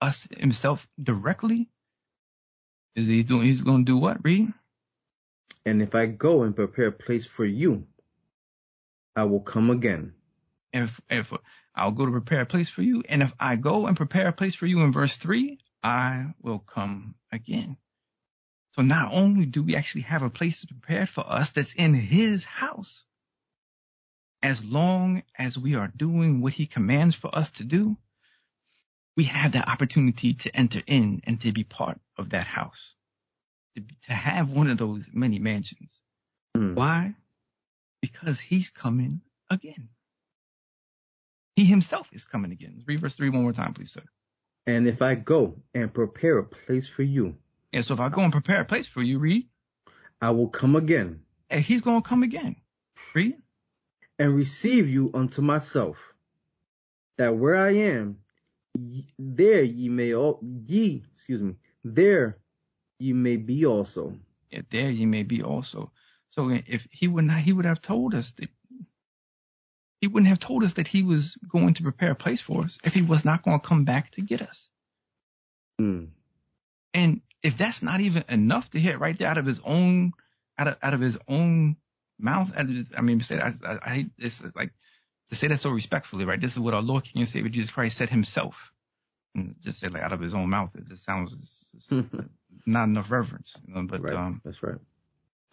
us 0.00 0.26
himself 0.36 0.86
directly? 1.02 1.70
Is 2.96 3.06
he 3.06 3.22
doing 3.24 3.42
he's 3.48 3.62
gonna 3.62 3.84
do 3.84 3.96
what? 3.98 4.24
Read? 4.24 4.52
And 5.66 5.82
if 5.82 5.94
I 5.94 6.06
go 6.06 6.42
and 6.44 6.56
prepare 6.56 6.88
a 6.88 6.92
place 6.92 7.26
for 7.26 7.44
you, 7.44 7.86
I 9.16 9.24
will 9.24 9.40
come 9.40 9.70
again. 9.70 10.14
if 10.72 11.00
if 11.10 11.32
I'll 11.74 11.92
go 11.92 12.06
to 12.06 12.12
prepare 12.12 12.42
a 12.42 12.46
place 12.46 12.70
for 12.70 12.82
you, 12.82 13.04
and 13.08 13.22
if 13.22 13.34
I 13.40 13.56
go 13.56 13.86
and 13.88 13.96
prepare 13.96 14.28
a 14.28 14.32
place 14.34 14.56
for 14.56 14.66
you 14.66 14.82
in 14.82 14.92
verse 14.92 15.16
three, 15.16 15.58
I 15.84 16.26
will 16.42 16.60
come 16.60 17.16
again. 17.32 17.78
So 18.74 18.82
not 18.82 19.12
only 19.12 19.46
do 19.46 19.62
we 19.62 19.76
actually 19.76 20.02
have 20.02 20.22
a 20.22 20.30
place 20.30 20.64
prepared 20.64 21.08
for 21.08 21.24
us 21.30 21.50
that's 21.50 21.74
in 21.74 21.94
His 21.94 22.44
house, 22.44 23.04
as 24.42 24.64
long 24.64 25.22
as 25.38 25.56
we 25.56 25.76
are 25.76 25.92
doing 25.96 26.40
what 26.40 26.54
He 26.54 26.66
commands 26.66 27.14
for 27.14 27.32
us 27.36 27.50
to 27.52 27.64
do, 27.64 27.96
we 29.16 29.24
have 29.24 29.52
that 29.52 29.68
opportunity 29.68 30.34
to 30.34 30.56
enter 30.56 30.82
in 30.86 31.22
and 31.24 31.40
to 31.42 31.52
be 31.52 31.62
part 31.62 32.00
of 32.18 32.30
that 32.30 32.48
house, 32.48 32.94
to, 33.76 33.82
to 34.06 34.12
have 34.12 34.50
one 34.50 34.68
of 34.68 34.78
those 34.78 35.08
many 35.12 35.38
mansions. 35.38 35.90
Mm. 36.56 36.74
Why? 36.74 37.14
Because 38.02 38.40
He's 38.40 38.70
coming 38.70 39.20
again. 39.50 39.88
He 41.54 41.64
himself 41.64 42.08
is 42.12 42.24
coming 42.24 42.50
again. 42.50 42.82
Read 42.86 43.00
verse 43.00 43.14
3 43.14 43.30
one 43.30 43.42
more 43.42 43.52
time, 43.52 43.74
please, 43.74 43.92
sir. 43.92 44.02
And 44.66 44.88
if 44.88 45.00
I 45.00 45.14
go 45.14 45.62
and 45.72 45.94
prepare 45.94 46.38
a 46.38 46.44
place 46.44 46.88
for 46.88 47.04
you, 47.04 47.36
And 47.74 47.84
so 47.84 47.92
if 47.92 48.00
I 48.00 48.08
go 48.08 48.22
and 48.22 48.32
prepare 48.32 48.62
a 48.62 48.64
place 48.64 48.86
for 48.86 49.02
you, 49.02 49.18
read, 49.18 49.48
I 50.22 50.30
will 50.30 50.48
come 50.48 50.76
again 50.76 51.20
and 51.50 51.62
he's 51.62 51.82
going 51.82 52.02
to 52.02 52.08
come 52.08 52.22
again. 52.22 52.56
Read. 53.14 53.36
and 54.18 54.34
receive 54.34 54.88
you 54.88 55.10
unto 55.14 55.42
myself, 55.42 55.96
that 57.18 57.36
where 57.36 57.56
I 57.56 57.70
am, 57.70 58.18
ye, 58.74 59.08
there 59.18 59.62
ye 59.62 59.88
may 59.88 60.14
all 60.14 60.40
ye, 60.66 61.04
excuse 61.14 61.42
me, 61.42 61.56
there 61.84 62.38
ye 62.98 63.12
may 63.12 63.36
be 63.36 63.66
also. 63.66 64.16
Yeah, 64.50 64.62
there 64.70 64.90
you 64.90 65.06
may 65.06 65.22
be 65.22 65.42
also. 65.42 65.92
So 66.30 66.50
if 66.50 66.86
he 66.90 67.08
would 67.08 67.24
not, 67.24 67.38
he 67.38 67.52
would 67.52 67.64
have 67.64 67.82
told 67.82 68.14
us 68.14 68.32
that 68.32 68.48
he 70.00 70.08
wouldn't 70.08 70.28
have 70.28 70.40
told 70.40 70.64
us 70.64 70.74
that 70.74 70.88
he 70.88 71.02
was 71.02 71.36
going 71.48 71.74
to 71.74 71.82
prepare 71.82 72.10
a 72.10 72.16
place 72.16 72.40
for 72.40 72.64
us 72.64 72.78
if 72.84 72.94
he 72.94 73.02
was 73.02 73.24
not 73.24 73.42
going 73.42 73.58
to 73.58 73.66
come 73.66 73.84
back 73.84 74.12
to 74.12 74.20
get 74.20 74.42
us. 74.42 74.68
Mm. 75.80 76.08
And 76.92 77.20
if 77.44 77.58
that's 77.58 77.82
not 77.82 78.00
even 78.00 78.24
enough 78.28 78.70
to 78.70 78.80
hit 78.80 78.98
right 78.98 79.16
there 79.18 79.28
out 79.28 79.38
of 79.38 79.46
his 79.46 79.60
own, 79.64 80.14
out 80.58 80.68
of 80.68 80.76
out 80.82 80.94
of 80.94 81.00
his 81.00 81.18
own 81.28 81.76
mouth, 82.18 82.52
out 82.56 82.62
of 82.62 82.70
his, 82.70 82.88
I 82.96 83.02
mean, 83.02 83.20
say 83.20 83.38
I, 83.40 83.54
I, 83.64 83.78
I 83.82 83.90
hate 83.90 84.10
this 84.18 84.40
is 84.40 84.56
like 84.56 84.72
to 85.30 85.36
say 85.36 85.48
that 85.48 85.60
so 85.60 85.70
respectfully, 85.70 86.24
right? 86.24 86.40
This 86.40 86.52
is 86.54 86.58
what 86.58 86.74
our 86.74 86.82
Lord 86.82 87.04
King 87.04 87.22
and 87.22 87.28
Savior 87.28 87.50
Jesus 87.50 87.70
Christ 87.70 87.98
said 87.98 88.10
himself, 88.10 88.72
and 89.36 89.56
just 89.62 89.80
say 89.80 89.88
like 89.88 90.02
out 90.02 90.12
of 90.14 90.20
his 90.20 90.34
own 90.34 90.50
mouth. 90.50 90.74
It 90.76 90.88
just 90.88 91.04
sounds 91.04 91.32
it's- 91.34 91.70
it's 91.76 92.12
not 92.66 92.84
enough 92.88 93.10
reverence, 93.10 93.54
you 93.68 93.74
know, 93.74 93.82
but 93.84 94.02
right. 94.02 94.14
um, 94.14 94.40
That's 94.44 94.62
right. 94.62 94.76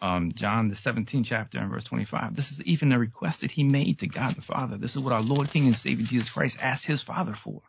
um, 0.00 0.32
John 0.32 0.68
the 0.68 0.76
17th 0.76 1.26
chapter 1.26 1.58
and 1.58 1.70
verse 1.70 1.84
25. 1.84 2.34
This 2.36 2.52
is 2.52 2.62
even 2.62 2.92
a 2.92 2.98
request 2.98 3.42
that 3.42 3.50
he 3.50 3.64
made 3.64 3.98
to 4.00 4.06
God 4.08 4.34
the 4.36 4.42
Father. 4.42 4.78
This 4.78 4.96
is 4.96 5.02
what 5.02 5.12
our 5.12 5.22
Lord 5.22 5.50
King 5.50 5.66
and 5.66 5.76
Savior 5.76 6.06
Jesus 6.06 6.30
Christ 6.30 6.58
asked 6.62 6.86
his 6.86 7.02
Father 7.02 7.34
for. 7.34 7.60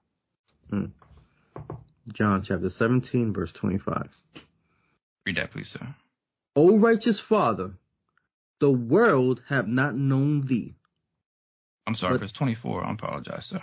John 2.12 2.42
chapter 2.44 2.70
17, 2.70 3.34
verse 3.34 3.52
25. 3.54 4.10
Read 5.26 5.38
that, 5.38 5.52
please, 5.52 5.70
sir. 5.70 5.96
O 6.56 6.78
righteous 6.78 7.20
Father, 7.20 7.74
the 8.60 8.72
world 8.72 9.42
have 9.48 9.68
not 9.68 9.96
known 9.96 10.42
thee. 10.42 10.76
I'm 11.88 11.96
sorry, 11.96 12.14
But- 12.16 12.22
verse 12.22 12.32
24. 12.34 12.84
I 12.86 12.92
apologize, 12.92 13.46
sir. 13.48 13.62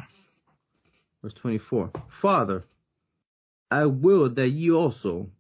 Verse 1.23 1.35
24. 1.35 1.93
Father, 2.09 2.65
I 3.71 3.87
will 3.87 4.31
that 4.31 4.49
ye 4.49 4.71
also, 4.71 5.31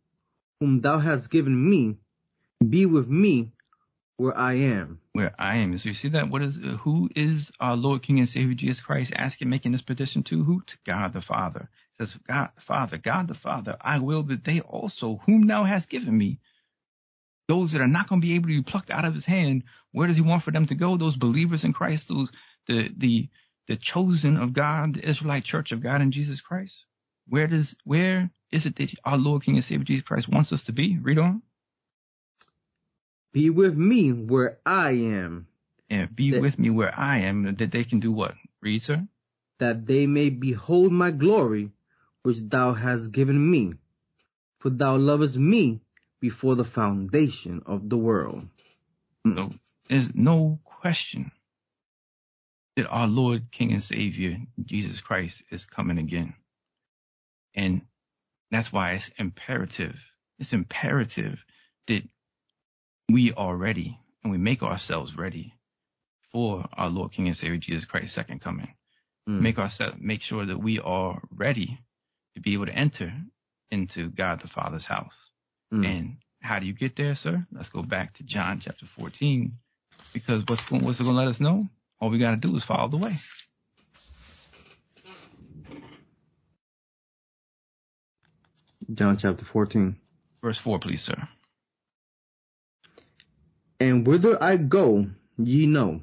whom 0.61 0.81
thou 0.81 0.99
hast 0.99 1.31
given 1.31 1.71
me, 1.71 1.97
be 2.67 2.85
with 2.85 3.09
me 3.09 3.53
where 4.19 4.37
I 4.37 4.55
am. 4.55 5.01
Where 5.13 5.35
I 5.39 5.57
am. 5.57 5.77
So 5.79 5.89
you 5.89 5.95
see 5.95 6.11
that? 6.11 6.29
What 6.29 6.43
is, 6.43 6.57
who 6.81 7.09
is 7.17 7.51
our 7.59 7.77
Lord 7.77 8.03
King 8.03 8.19
and 8.19 8.29
Savior 8.29 8.55
Jesus 8.55 8.81
Christ 8.85 9.13
asking, 9.17 9.49
making 9.49 9.73
this 9.73 9.81
petition 9.83 10.23
to? 10.25 10.45
Who? 10.45 10.61
To 10.61 10.77
God 10.85 11.15
the 11.15 11.23
Father. 11.23 11.71
Says, 12.01 12.17
God, 12.27 12.51
Father, 12.59 12.97
God 12.97 13.29
the 13.29 13.35
Father, 13.35 13.77
I 13.81 13.99
will 13.99 14.23
that 14.25 14.43
they 14.45 14.61
also, 14.61 15.21
whom 15.27 15.47
thou 15.47 15.65
hast 15.65 15.89
given 15.91 16.17
me, 16.17 16.41
those 17.47 17.73
that 17.73 17.83
are 17.83 17.89
not 17.89 18.09
going 18.09 18.21
to 18.21 18.27
be 18.27 18.35
able 18.37 18.49
to 18.49 18.57
be 18.57 18.63
plucked 18.63 18.91
out 18.91 19.05
of 19.05 19.13
his 19.15 19.27
hand, 19.27 19.65
where 19.93 20.07
does 20.07 20.17
he 20.17 20.23
want 20.23 20.43
for 20.43 20.51
them 20.51 20.67
to 20.67 20.75
go? 20.75 20.97
Those 20.97 21.17
believers 21.17 21.65
in 21.65 21.73
Christ, 21.75 22.09
those, 22.09 22.31
the, 22.67 22.91
the, 22.97 23.29
the 23.69 23.77
chosen 23.77 24.37
of 24.39 24.53
God, 24.55 24.95
the 24.95 25.07
Israelite 25.07 25.45
church 25.45 25.73
of 25.73 25.83
God 25.83 26.01
in 26.01 26.11
Jesus 26.11 26.41
Christ. 26.41 26.87
Where 27.29 27.47
does, 27.47 27.75
where 27.85 28.31
is 28.51 28.65
it 28.67 28.77
that 28.77 28.95
our 29.05 29.19
Lord 29.19 29.43
King 29.43 29.57
and 29.57 29.65
Savior 29.65 29.85
Jesus 29.85 30.07
Christ 30.07 30.29
wants 30.29 30.53
us 30.53 30.63
to 30.65 30.73
be? 30.73 30.99
Read 30.99 31.19
on. 31.19 31.43
Be 33.33 33.51
with 33.51 33.77
me 33.77 34.13
where 34.13 34.59
I 34.65 34.93
am, 34.93 35.47
And 35.91 36.15
be 36.17 36.31
That- 36.31 36.41
with 36.41 36.59
me 36.59 36.71
where 36.71 36.99
I 36.99 37.19
am, 37.19 37.55
that 37.57 37.71
they 37.71 37.85
can 37.85 38.01
do 38.01 38.11
what? 38.11 38.35
Read, 38.63 38.83
sir. 38.83 39.07
that 39.59 39.87
they 39.87 40.07
may 40.07 40.31
behold 40.31 40.91
my 40.91 41.11
glory, 41.11 41.71
which 42.23 42.39
thou 42.41 42.75
hast 42.75 43.13
given 43.13 43.51
me. 43.51 43.75
For 44.59 44.71
thou 44.71 44.97
lovest 44.97 45.37
me 45.37 45.81
before 46.21 46.55
the 46.55 46.65
foundation 46.65 47.63
of 47.67 47.89
the 47.89 47.97
world. 47.97 48.47
No, 49.25 49.51
there's 49.89 50.15
no 50.15 50.61
question 50.65 51.31
that 52.77 52.87
our 52.89 53.07
Lord, 53.07 53.51
King, 53.51 53.73
and 53.73 53.83
Savior, 53.83 54.39
Jesus 54.63 55.01
Christ, 55.01 55.43
is 55.51 55.65
coming 55.65 55.99
again. 55.99 56.35
And 57.55 57.83
that's 58.51 58.73
why 58.73 58.93
it's 58.93 59.11
imperative 59.19 59.97
it's 60.41 60.55
imperative 60.55 61.45
that 61.87 62.03
we 63.09 63.33
are 63.35 63.55
ready 63.55 63.99
and 64.25 64.33
we 64.33 64.39
make 64.39 64.63
ourselves 64.63 65.17
ready 65.17 65.55
for 66.33 66.67
our 66.73 66.89
Lord 66.89 67.13
King 67.13 67.29
and 67.29 67.37
Savior 67.37 67.59
Jesus 67.59 67.85
Christ's 67.85 68.15
second 68.15 68.41
coming. 68.41 68.75
Mm. 69.29 69.41
Make 69.41 69.59
ourselves 69.59 69.97
make 70.01 70.23
sure 70.23 70.47
that 70.47 70.59
we 70.59 70.81
are 70.81 71.21
ready 71.31 71.79
to 72.35 72.41
be 72.41 72.55
able 72.55 72.67
to 72.67 72.75
enter 72.75 73.13
into 73.71 74.09
God 74.11 74.41
the 74.41 74.49
Father's 74.49 74.85
house. 74.85 75.15
Mm. 75.73 75.87
And 75.87 76.17
how 76.41 76.59
do 76.59 76.67
you 76.67 76.73
get 76.73 76.97
there, 76.97 77.15
sir? 77.15 77.47
Let's 77.53 77.71
go 77.71 77.83
back 77.83 78.15
to 78.15 78.23
John 78.23 78.61
chapter 78.61 78.87
14, 78.87 79.53
because 80.13 80.45
what's 80.47 80.69
going, 80.69 80.85
what's 80.85 81.01
it 81.01 81.05
going 81.05 81.17
to 81.17 81.23
let 81.23 81.29
us 81.29 81.41
know? 81.41 81.69
All 82.01 82.11
we 82.11 82.19
got 82.19 82.31
to 82.31 82.37
do 82.37 82.57
is 82.57 82.65
follow 82.65 82.89
the 82.89 82.97
way. 82.97 83.13
John 88.93 89.17
chapter 89.17 89.45
14. 89.45 89.97
Verse 90.43 90.59
4, 90.59 90.79
please, 90.79 91.03
sir. 91.03 91.29
And 93.79 94.07
whither 94.07 94.43
I 94.43 94.57
go, 94.57 95.07
ye 95.37 95.67
know, 95.67 96.01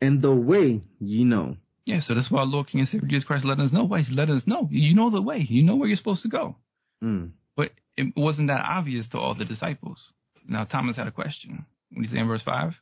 and 0.00 0.20
the 0.20 0.34
way 0.34 0.82
ye 1.00 1.24
know. 1.24 1.56
Yeah, 1.86 2.00
so 2.00 2.14
that's 2.14 2.30
why 2.30 2.42
Lord 2.44 2.68
King 2.68 2.80
and 2.80 2.88
Savior 2.88 3.08
Jesus 3.08 3.26
Christ 3.26 3.44
let 3.44 3.60
us 3.60 3.72
know. 3.72 3.84
Why 3.84 3.98
he's 3.98 4.10
letting 4.10 4.36
us 4.36 4.46
know. 4.46 4.68
You 4.70 4.94
know 4.94 5.10
the 5.10 5.20
way. 5.20 5.38
You 5.38 5.62
know 5.62 5.76
where 5.76 5.86
you're 5.86 5.98
supposed 5.98 6.22
to 6.22 6.28
go. 6.28 6.56
Mm. 7.02 7.32
But 7.56 7.72
it 7.96 8.16
wasn't 8.16 8.48
that 8.48 8.64
obvious 8.64 9.08
to 9.08 9.18
all 9.18 9.34
the 9.34 9.44
disciples. 9.44 10.10
Now 10.48 10.64
Thomas 10.64 10.96
had 10.96 11.08
a 11.08 11.12
question. 11.12 11.66
What 11.90 11.96
do 11.96 12.02
you 12.02 12.08
say 12.08 12.18
in 12.18 12.26
verse 12.26 12.42
5? 12.42 12.74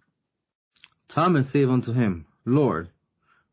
Thomas 1.09 1.51
said 1.51 1.69
unto 1.69 1.93
him, 1.93 2.27
Lord, 2.45 2.91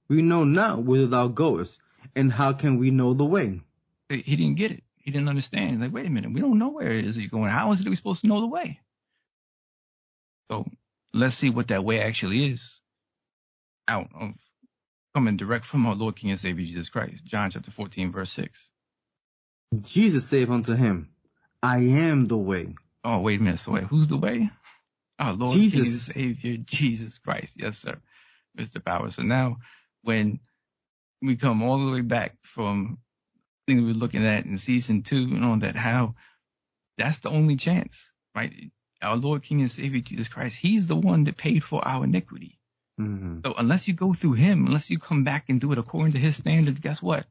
we 0.07 0.21
know 0.21 0.43
not 0.43 0.83
whither 0.83 1.07
thou 1.07 1.27
goest, 1.27 1.79
and 2.15 2.31
how 2.31 2.53
can 2.53 2.77
we 2.77 2.91
know 2.91 3.13
the 3.13 3.25
way? 3.25 3.61
He 4.07 4.35
didn't 4.35 4.55
get 4.55 4.71
it. 4.71 4.83
He 4.97 5.11
didn't 5.11 5.29
understand. 5.29 5.71
He's 5.71 5.79
like, 5.79 5.93
wait 5.93 6.05
a 6.05 6.09
minute, 6.09 6.31
we 6.31 6.41
don't 6.41 6.59
know 6.59 6.69
where 6.69 6.91
it 6.91 7.05
is 7.05 7.15
he's 7.15 7.29
going. 7.29 7.49
How 7.49 7.71
is 7.71 7.81
it 7.81 7.89
we 7.89 7.95
supposed 7.95 8.21
to 8.21 8.27
know 8.27 8.41
the 8.41 8.47
way? 8.47 8.79
So 10.49 10.65
let's 11.13 11.35
see 11.35 11.49
what 11.49 11.67
that 11.67 11.83
way 11.83 12.01
actually 12.01 12.53
is 12.53 12.79
out 13.87 14.09
of 14.19 14.33
coming 15.13 15.37
direct 15.37 15.65
from 15.65 15.85
our 15.85 15.95
Lord 15.95 16.15
King 16.15 16.31
and 16.31 16.39
Savior 16.39 16.65
Jesus 16.65 16.89
Christ. 16.89 17.23
John 17.25 17.51
chapter 17.51 17.71
14, 17.71 18.11
verse 18.11 18.31
6. 18.33 18.57
Jesus 19.81 20.27
said 20.27 20.49
unto 20.49 20.75
him, 20.75 21.09
I 21.61 21.79
am 21.79 22.25
the 22.25 22.37
way. 22.37 22.75
Oh, 23.03 23.19
wait 23.19 23.39
a 23.39 23.43
minute. 23.43 23.59
So 23.59 23.73
wait, 23.73 23.83
who's 23.83 24.07
the 24.07 24.17
way? 24.17 24.49
Our 25.19 25.33
Lord 25.33 25.53
Jesus. 25.53 25.73
King 25.73 26.25
and 26.25 26.37
Savior 26.41 26.57
Jesus 26.65 27.17
Christ. 27.17 27.53
Yes, 27.57 27.77
sir. 27.77 27.97
Mr. 28.57 28.83
Power. 28.83 29.11
So 29.11 29.23
now 29.23 29.57
when 30.03 30.39
we 31.21 31.35
come 31.35 31.61
all 31.63 31.85
the 31.85 31.91
way 31.91 32.01
back 32.01 32.35
from 32.43 32.99
things 33.67 33.81
we 33.81 33.87
were 33.87 33.93
looking 33.93 34.25
at 34.25 34.45
in 34.45 34.57
season 34.57 35.03
two 35.03 35.17
and 35.17 35.43
on 35.43 35.59
that 35.59 35.75
how 35.75 36.15
that's 36.97 37.19
the 37.19 37.29
only 37.29 37.55
chance, 37.55 38.09
right? 38.35 38.53
Our 39.01 39.15
Lord 39.15 39.43
King 39.43 39.61
and 39.61 39.71
Savior 39.71 40.01
Jesus 40.01 40.27
Christ, 40.27 40.57
He's 40.57 40.87
the 40.87 40.95
one 40.95 41.23
that 41.25 41.37
paid 41.37 41.63
for 41.63 41.85
our 41.87 42.03
iniquity. 42.03 42.58
Mm. 42.99 43.45
So 43.45 43.53
unless 43.57 43.87
you 43.87 43.93
go 43.93 44.13
through 44.13 44.33
him, 44.33 44.67
unless 44.67 44.89
you 44.89 44.99
come 44.99 45.23
back 45.23 45.45
and 45.49 45.61
do 45.61 45.71
it 45.71 45.77
according 45.77 46.13
to 46.13 46.19
his 46.19 46.35
standard, 46.35 46.81
guess 46.81 47.01
what? 47.01 47.25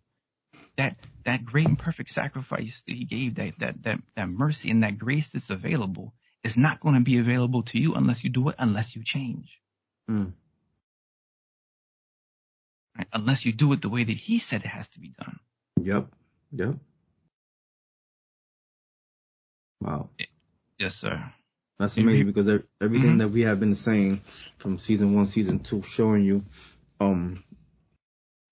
That 0.77 0.97
that 1.25 1.45
great 1.45 1.67
and 1.67 1.79
perfect 1.79 2.11
sacrifice 2.11 2.83
that 2.87 2.95
he 2.95 3.05
gave, 3.05 3.35
that 3.35 3.59
that 3.59 3.83
that 3.83 4.01
that 4.17 4.29
mercy 4.29 4.71
and 4.71 4.83
that 4.83 4.99
grace 4.99 5.29
that's 5.29 5.51
available 5.51 6.15
is 6.43 6.57
not 6.57 6.81
going 6.81 6.95
to 6.95 7.03
be 7.03 7.19
available 7.19 7.63
to 7.65 7.79
you 7.79 7.95
unless 7.95 8.25
you 8.25 8.31
do 8.31 8.49
it, 8.49 8.55
unless 8.59 8.97
you 8.97 9.05
change. 9.05 9.61
Mm. 10.11 10.33
Right? 12.97 13.09
Unless 13.13 13.45
you 13.45 13.53
do 13.53 13.73
it 13.73 13.83
the 13.83 13.89
way 13.89 14.05
that 14.05 14.17
he 14.17 14.39
said 14.39 14.63
it 14.63 14.69
has 14.69 14.89
to 14.89 15.01
be 15.01 15.13
done. 15.19 15.39
Yep. 15.83 16.07
Yep. 16.53 16.75
Wow. 19.81 20.09
Yes, 20.79 20.97
sir. 20.97 21.33
That's 21.79 21.97
Mhm. 21.97 22.03
amazing 22.03 22.27
because 22.27 22.49
ev- 22.49 22.67
everything 22.81 23.17
Mhm. 23.17 23.19
that 23.19 23.29
we 23.29 23.43
have 23.43 23.61
been 23.61 23.75
saying 23.75 24.21
from 24.59 24.79
season 24.79 25.15
one, 25.15 25.27
season 25.27 25.61
two, 25.61 25.83
showing 25.83 26.25
you 26.25 26.43
um 27.01 27.43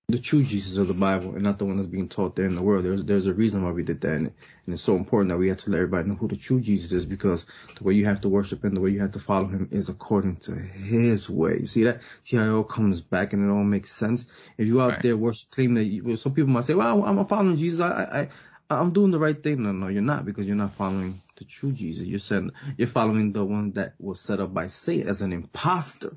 the 0.09 0.19
true 0.21 0.45
Jesus 0.45 0.77
of 0.77 0.87
the 0.87 0.95
Bible 0.95 1.35
and 1.35 1.43
not 1.43 1.59
the 1.59 1.65
one 1.65 1.75
that's 1.75 1.89
being 1.89 2.09
taught 2.09 2.37
there 2.37 2.47
in 2.47 2.55
the 2.55 2.63
world. 2.63 2.85
There's 2.85 3.03
there's 3.03 3.27
a 3.27 3.35
reason 3.35 3.65
why 3.65 3.73
we 3.73 3.83
did 3.83 4.01
that, 4.03 4.13
and, 4.15 4.27
and 4.29 4.73
it's 4.73 4.83
so 4.83 4.95
important 4.95 5.31
that 5.31 5.39
we 5.39 5.49
have 5.49 5.57
to 5.59 5.71
let 5.73 5.79
everybody 5.79 6.09
know 6.09 6.15
who 6.15 6.29
the 6.29 6.37
true 6.37 6.61
Jesus 6.61 6.93
is 6.93 7.05
because 7.05 7.45
the 7.77 7.83
way 7.83 7.95
you 7.95 8.05
have 8.05 8.21
to 8.21 8.29
worship 8.29 8.65
him, 8.65 8.75
the 8.75 8.81
way 8.81 8.91
you 8.91 9.01
have 9.01 9.11
to 9.13 9.19
follow 9.19 9.49
him 9.49 9.69
is 9.73 9.89
according 9.89 10.37
to 10.37 10.55
his 10.55 11.29
way. 11.29 11.59
You 11.59 11.67
see 11.67 11.85
that? 11.85 12.03
See 12.23 12.37
how 12.37 12.45
it 12.45 12.51
all 12.51 12.63
comes 12.63 13.01
back 13.01 13.33
and 13.33 13.45
it 13.45 13.53
all 13.53 13.65
makes 13.65 13.91
sense. 13.91 14.29
If 14.57 14.69
you 14.69 14.81
out 14.81 14.93
Right. 14.93 15.03
there 15.03 15.17
worship, 15.17 15.51
claim 15.51 15.75
that 15.75 15.85
you, 15.85 16.05
well, 16.05 16.17
some 16.17 16.35
people 16.35 16.51
might 16.51 16.63
say, 16.65 16.75
"Well, 16.75 17.05
I'm 17.05 17.27
following 17.27 17.57
Jesus. 17.57 17.81
I, 17.81 17.89
I 17.89 18.29
I'm 18.69 18.93
doing 18.93 19.11
the 19.11 19.19
right 19.21 19.41
thing." 19.41 19.63
No, 19.63 19.73
no, 19.73 19.89
you're 19.89 20.03
not 20.03 20.25
because 20.25 20.47
you're 20.47 20.57
not 20.57 20.75
following 20.75 21.21
the 21.37 21.45
true 21.45 21.73
Jesus. 21.73 22.05
You're 22.05 22.19
saying 22.19 22.51
you're 22.77 22.89
following 22.89 23.33
the 23.33 23.45
one 23.45 23.73
that 23.73 23.95
was 23.99 24.21
set 24.21 24.41
up 24.41 24.53
by 24.53 24.69
Satan 24.69 25.09
as 25.09 25.23
an 25.23 25.33
imposter. 25.33 26.17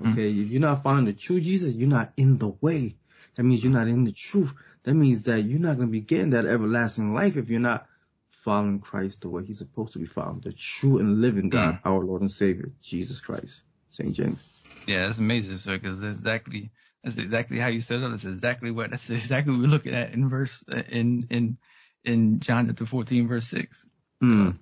Mhm. 0.00 0.12
Okay, 0.12 0.30
if 0.30 0.50
you're 0.50 0.60
not 0.60 0.82
following 0.82 1.06
the 1.06 1.12
true 1.12 1.40
Jesus, 1.40 1.74
you're 1.74 1.88
not 1.88 2.12
in 2.16 2.38
the 2.38 2.48
way. 2.48 2.96
That 3.36 3.44
means 3.44 3.62
you're 3.62 3.72
not 3.72 3.88
in 3.88 4.04
the 4.04 4.12
truth. 4.12 4.52
That 4.82 4.94
means 4.94 5.22
that 5.22 5.42
you're 5.42 5.60
not 5.60 5.76
going 5.76 5.88
to 5.88 5.92
be 5.92 6.00
getting 6.00 6.30
that 6.30 6.46
everlasting 6.46 7.14
life 7.14 7.36
if 7.36 7.48
you're 7.48 7.60
not 7.60 7.86
following 8.30 8.80
Christ 8.80 9.20
the 9.20 9.28
way 9.28 9.44
he's 9.44 9.58
supposed 9.58 9.92
to 9.92 9.98
be 9.98 10.06
followed. 10.06 10.42
The 10.42 10.52
true 10.52 10.98
and 10.98 11.20
living 11.20 11.48
God, 11.48 11.74
Mm. 11.74 11.80
our 11.84 12.04
Lord 12.04 12.22
and 12.22 12.30
Savior, 12.30 12.72
Jesus 12.80 13.20
Christ. 13.20 13.62
St. 13.90 14.14
James. 14.14 14.64
Yeah, 14.86 15.06
that's 15.06 15.18
amazing, 15.18 15.58
sir, 15.58 15.78
because 15.78 16.00
that's 16.00 16.18
exactly 16.18 16.70
that's 17.04 17.16
exactly 17.16 17.58
how 17.58 17.68
you 17.68 17.80
said 17.80 18.00
it. 18.02 18.10
That's 18.10 18.24
exactly 18.24 18.70
what 18.70 18.90
that's 18.90 19.08
exactly 19.10 19.52
what 19.52 19.62
we're 19.62 19.68
looking 19.68 19.94
at 19.94 20.12
in 20.12 20.28
verse 20.28 20.62
in 20.90 21.26
in 21.30 21.58
in 22.04 22.40
John 22.40 22.66
chapter 22.66 22.86
14, 22.86 23.28
verse 23.28 23.46
6. 23.48 23.86
Mm, 24.22 24.56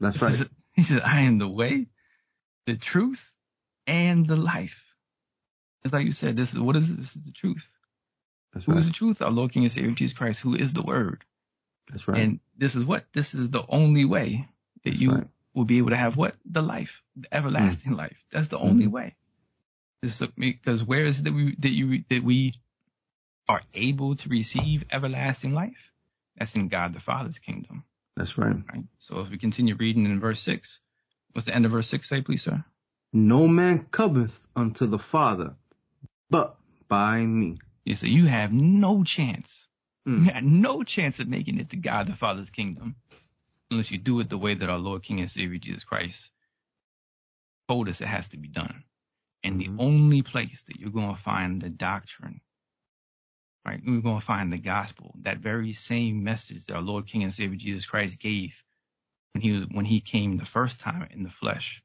that's 0.00 0.18
He 0.18 0.24
right. 0.24 0.34
said- 0.34 0.50
He 0.74 0.82
said, 0.84 1.02
I 1.02 1.20
am 1.22 1.38
the 1.38 1.48
way, 1.48 1.86
the 2.66 2.76
truth, 2.76 3.32
and 3.86 4.26
the 4.26 4.36
life. 4.36 4.82
It's 5.84 5.92
like 5.92 6.06
you 6.06 6.12
said, 6.12 6.36
this 6.36 6.52
is 6.52 6.58
what 6.60 6.76
is 6.76 6.88
it? 6.90 6.96
This 6.96 7.16
is 7.16 7.22
the 7.22 7.32
truth. 7.32 7.68
That's 8.52 8.66
Who 8.66 8.72
is 8.76 8.84
right. 8.84 8.92
the 8.92 8.98
truth? 8.98 9.20
Our 9.22 9.30
Lord 9.30 9.52
King 9.52 9.64
and 9.64 9.72
Savior 9.72 9.90
Jesus 9.92 10.16
Christ, 10.16 10.40
who 10.40 10.54
is 10.54 10.72
the 10.72 10.82
word. 10.82 11.24
That's 11.88 12.06
right. 12.08 12.18
And 12.20 12.40
this 12.56 12.74
is 12.74 12.84
what? 12.84 13.04
This 13.14 13.34
is 13.34 13.50
the 13.50 13.64
only 13.68 14.04
way 14.04 14.48
that 14.84 14.90
That's 14.90 15.00
you 15.02 15.12
right. 15.12 15.28
will 15.54 15.64
be 15.64 15.78
able 15.78 15.90
to 15.90 15.96
have 15.96 16.16
what? 16.16 16.36
The 16.50 16.62
life, 16.62 17.02
the 17.16 17.34
everlasting 17.34 17.92
life. 17.92 18.16
That's 18.30 18.48
the 18.48 18.58
only 18.58 18.86
Mhm. 18.86 18.92
way. 18.92 19.16
This 20.02 20.20
is 20.20 20.28
because 20.36 20.82
where 20.82 21.04
is 21.04 21.20
it 21.20 21.24
that 21.24 21.32
we 21.32 21.54
that 21.60 21.70
you 21.70 22.04
that 22.10 22.24
we 22.24 22.54
are 23.48 23.62
able 23.74 24.16
to 24.16 24.28
receive 24.28 24.84
everlasting 24.90 25.54
life? 25.54 25.92
That's 26.36 26.54
in 26.54 26.68
God 26.68 26.94
the 26.94 27.00
Father's 27.00 27.38
kingdom. 27.38 27.84
That's 28.16 28.36
right. 28.36 28.56
Right? 28.72 28.84
So 28.98 29.20
if 29.20 29.30
we 29.30 29.38
continue 29.38 29.76
reading 29.76 30.06
in 30.06 30.20
verse 30.20 30.40
six, 30.40 30.80
what's 31.32 31.46
the 31.46 31.54
end 31.54 31.66
of 31.66 31.72
verse 31.72 31.88
six 31.88 32.08
say, 32.08 32.20
please, 32.20 32.42
sir? 32.42 32.64
No 33.12 33.46
man 33.46 33.86
cometh 33.90 34.44
unto 34.56 34.86
the 34.86 34.98
Father 34.98 35.54
but 36.32 36.56
by 36.88 37.20
me. 37.24 37.58
Yeah, 37.84 37.96
so 37.96 38.06
you 38.06 38.26
have 38.26 38.52
no 38.52 39.04
chance. 39.04 39.68
Mm. 40.08 40.24
You 40.24 40.30
got 40.32 40.42
no 40.42 40.82
chance 40.82 41.20
of 41.20 41.28
making 41.28 41.58
it 41.58 41.70
to 41.70 41.76
God 41.76 42.06
the 42.06 42.16
Father's 42.16 42.50
kingdom 42.50 42.96
unless 43.70 43.90
you 43.90 43.98
do 43.98 44.18
it 44.20 44.30
the 44.30 44.38
way 44.38 44.54
that 44.54 44.70
our 44.70 44.78
Lord 44.78 45.02
King 45.02 45.20
and 45.20 45.30
Savior 45.30 45.58
Jesus 45.58 45.84
Christ 45.84 46.30
told 47.68 47.88
us 47.88 48.00
it 48.00 48.08
has 48.08 48.28
to 48.28 48.38
be 48.38 48.48
done. 48.48 48.82
And 49.44 49.60
the 49.60 49.66
mm-hmm. 49.66 49.80
only 49.80 50.22
place 50.22 50.62
that 50.68 50.78
you're 50.78 50.90
going 50.90 51.14
to 51.14 51.20
find 51.20 51.60
the 51.60 51.70
doctrine, 51.70 52.40
right? 53.66 53.80
You're 53.82 54.00
going 54.00 54.20
to 54.20 54.24
find 54.24 54.52
the 54.52 54.58
gospel, 54.58 55.14
that 55.22 55.38
very 55.38 55.72
same 55.72 56.22
message 56.22 56.66
that 56.66 56.76
our 56.76 56.82
Lord 56.82 57.06
King 57.06 57.24
and 57.24 57.32
Savior 57.32 57.56
Jesus 57.56 57.86
Christ 57.86 58.20
gave 58.20 58.52
when 59.32 59.42
he 59.42 59.66
when 59.72 59.84
he 59.84 60.00
came 60.00 60.36
the 60.36 60.44
first 60.44 60.80
time 60.80 61.08
in 61.10 61.22
the 61.22 61.30
flesh 61.30 61.82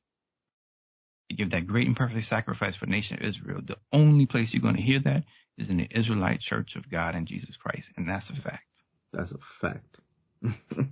to 1.29 1.35
give 1.35 1.49
that 1.51 1.67
great 1.67 1.87
and 1.87 1.95
perfect 1.95 2.25
sacrifice 2.25 2.75
for 2.75 2.85
the 2.85 2.91
nation 2.91 3.17
of 3.17 3.23
Israel. 3.23 3.61
The 3.63 3.77
only 3.91 4.25
place 4.25 4.53
you're 4.53 4.61
going 4.61 4.75
to 4.75 4.81
hear 4.81 4.99
that 5.01 5.23
is 5.57 5.69
in 5.69 5.77
the 5.77 5.87
Israelite 5.89 6.39
Church 6.39 6.75
of 6.75 6.89
God 6.89 7.15
in 7.15 7.25
Jesus 7.25 7.57
Christ, 7.57 7.91
and 7.97 8.07
that's 8.07 8.29
a 8.29 8.35
fact. 8.35 8.63
That's 9.11 9.31
a 9.31 9.37
fact. 9.37 9.99
that 10.41 10.87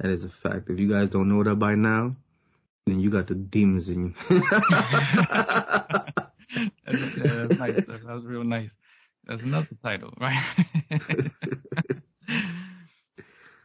is 0.00 0.24
a 0.24 0.28
fact. 0.28 0.70
If 0.70 0.80
you 0.80 0.88
guys 0.88 1.10
don't 1.10 1.28
know 1.28 1.42
that 1.42 1.56
by 1.56 1.74
now, 1.74 2.16
then 2.86 3.00
you 3.00 3.10
got 3.10 3.28
the 3.28 3.34
demons 3.36 3.88
in 3.88 4.04
you. 4.04 4.14
that's, 6.86 7.02
yeah, 7.14 7.34
that's 7.34 7.56
nice. 7.56 7.84
That 7.86 8.04
was 8.04 8.24
real 8.24 8.44
nice. 8.44 8.72
That's 9.26 9.42
another 9.42 9.68
title, 9.82 10.14
right? 10.20 10.42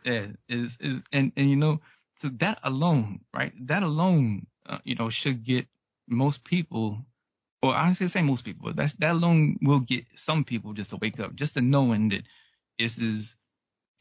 yeah, 0.05 0.27
is 0.49 0.77
is 0.79 1.01
and 1.11 1.31
and 1.37 1.49
you 1.49 1.55
know, 1.57 1.81
so 2.17 2.29
that 2.39 2.59
alone, 2.63 3.21
right? 3.33 3.53
That 3.67 3.83
alone, 3.83 4.47
uh, 4.67 4.79
you 4.83 4.95
know, 4.95 5.09
should 5.09 5.43
get 5.45 5.67
most 6.07 6.43
people, 6.43 7.05
or 7.61 7.75
I 7.75 7.93
should 7.93 8.11
say 8.11 8.21
most 8.21 8.45
people, 8.45 8.67
but 8.67 8.77
that's 8.77 8.93
that 8.95 9.11
alone 9.11 9.57
will 9.61 9.81
get 9.81 10.05
some 10.17 10.43
people 10.45 10.73
just 10.73 10.91
to 10.91 10.97
wake 10.97 11.19
up, 11.19 11.35
just 11.35 11.55
to 11.55 11.61
knowing 11.61 12.09
that 12.09 12.23
this 12.79 12.97
is 12.97 13.35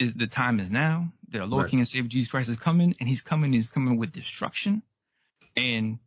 is 0.00 0.14
the 0.14 0.26
time 0.28 0.60
is 0.60 0.70
now. 0.70 1.12
That 1.30 1.40
our 1.42 1.46
Lord 1.48 1.66
Right. 1.66 1.70
King 1.70 1.80
and 1.80 1.88
Savior 1.88 2.08
Jesus 2.08 2.30
Christ 2.30 2.50
is 2.50 2.58
coming, 2.58 2.96
and 3.00 3.08
He's 3.08 3.22
coming. 3.22 3.52
He's 3.52 3.70
coming 3.70 3.98
with 3.98 4.12
destruction, 4.12 4.82
and 5.58 5.98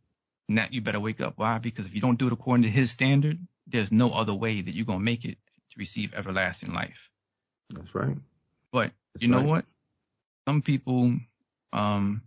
now 0.48 0.66
you 0.70 0.80
better 0.80 1.00
wake 1.00 1.20
up. 1.20 1.34
Why? 1.36 1.58
Because 1.58 1.86
if 1.86 1.94
you 1.94 2.00
don't 2.00 2.18
do 2.18 2.26
it 2.26 2.32
according 2.32 2.64
to 2.64 2.70
His 2.70 2.90
standard, 2.90 3.38
there's 3.66 3.92
no 3.92 4.10
other 4.10 4.34
way 4.34 4.60
that 4.60 4.74
you're 4.74 4.86
gonna 4.86 5.00
make 5.00 5.24
it 5.24 5.38
to 5.70 5.78
receive 5.78 6.14
everlasting 6.14 6.72
life. 6.72 7.08
That's 7.70 7.94
right. 7.94 8.16
But 8.72 8.92
That's 9.14 9.22
you 9.22 9.28
know 9.28 9.38
right. 9.38 9.46
what? 9.46 9.64
Some 10.46 10.62
people 10.62 11.14
um, 11.72 12.22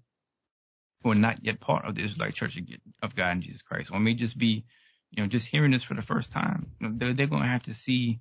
who 1.03 1.11
are 1.11 1.15
not 1.15 1.43
yet 1.43 1.59
part 1.59 1.86
of 1.86 1.95
the 1.95 2.03
Israelite 2.03 2.34
Church 2.34 2.59
of 3.03 3.15
God 3.15 3.32
in 3.32 3.41
Jesus 3.41 3.61
Christ, 3.61 3.91
or 3.91 3.99
may 3.99 4.13
just 4.13 4.38
be, 4.38 4.65
you 5.11 5.21
know, 5.21 5.28
just 5.28 5.47
hearing 5.47 5.71
this 5.71 5.84
for 5.84 5.93
the 5.93 6.01
first 6.01 6.32
time. 6.32 6.71
They're, 6.80 7.13
they're 7.13 7.28
going 7.28 7.43
to 7.43 7.47
have 7.47 7.63
to 7.63 7.76
see 7.76 8.19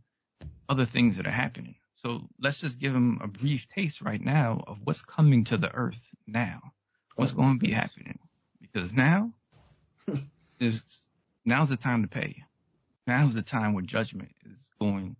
other 0.68 0.84
things 0.84 1.16
that 1.16 1.26
are 1.26 1.30
happening. 1.30 1.76
So 1.94 2.28
let's 2.38 2.58
just 2.58 2.78
give 2.78 2.92
them 2.92 3.20
a 3.22 3.26
brief 3.26 3.66
taste 3.68 4.02
right 4.02 4.20
now 4.22 4.62
of 4.66 4.78
what's 4.84 5.00
coming 5.00 5.44
to 5.44 5.56
the 5.56 5.72
earth 5.72 6.06
now, 6.26 6.60
what's 7.16 7.32
going 7.32 7.58
to 7.58 7.66
be 7.66 7.72
happening, 7.72 8.18
because 8.74 8.92
now 8.92 9.32
is 10.60 10.82
now's 11.44 11.68
the 11.68 11.76
time 11.76 12.02
to 12.02 12.08
pay. 12.08 12.42
Now's 13.06 13.34
the 13.34 13.42
time 13.42 13.74
where 13.74 13.84
judgment 13.84 14.34
is 14.44 14.70
going 14.80 15.16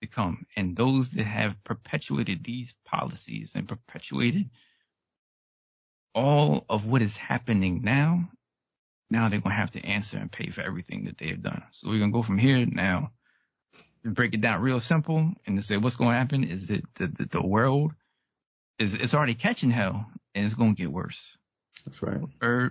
to 0.00 0.08
come, 0.08 0.46
and 0.56 0.76
those 0.76 1.10
that 1.10 1.24
have 1.24 1.62
perpetuated 1.64 2.42
these 2.42 2.74
policies 2.84 3.52
and 3.54 3.68
perpetuated 3.68 4.50
all 6.16 6.64
of 6.70 6.86
what 6.86 7.02
is 7.02 7.16
happening 7.16 7.82
now, 7.82 8.26
now 9.10 9.28
they're 9.28 9.40
going 9.40 9.54
to 9.54 9.60
have 9.60 9.72
to 9.72 9.84
answer 9.84 10.16
and 10.16 10.32
pay 10.32 10.48
for 10.48 10.62
everything 10.62 11.04
that 11.04 11.18
they 11.18 11.28
have 11.28 11.42
done. 11.42 11.62
So 11.72 11.88
we're 11.88 11.98
going 11.98 12.10
to 12.10 12.16
go 12.16 12.22
from 12.22 12.38
here 12.38 12.64
now 12.64 13.10
to 14.02 14.10
break 14.10 14.32
it 14.32 14.40
down 14.40 14.62
real 14.62 14.80
simple 14.80 15.32
and 15.46 15.56
to 15.58 15.62
say 15.62 15.76
what's 15.76 15.96
going 15.96 16.12
to 16.12 16.18
happen 16.18 16.44
is 16.44 16.68
that 16.68 16.82
the, 16.94 17.06
the, 17.06 17.24
the 17.26 17.46
world 17.46 17.92
is 18.78 18.94
it's 18.94 19.14
already 19.14 19.34
catching 19.34 19.70
hell 19.70 20.10
and 20.34 20.44
it's 20.44 20.54
going 20.54 20.74
to 20.74 20.82
get 20.82 20.90
worse. 20.90 21.36
That's 21.86 22.02
right. 22.02 22.20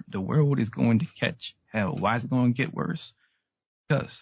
The 0.09 0.21
world 0.21 0.59
is 0.59 0.69
going 0.69 0.99
to 0.99 1.07
catch 1.19 1.55
hell. 1.67 1.95
Why 1.97 2.17
is 2.17 2.25
it 2.25 2.31
going 2.31 2.53
to 2.53 2.57
get 2.57 2.73
worse? 2.73 3.13
Because 3.89 4.17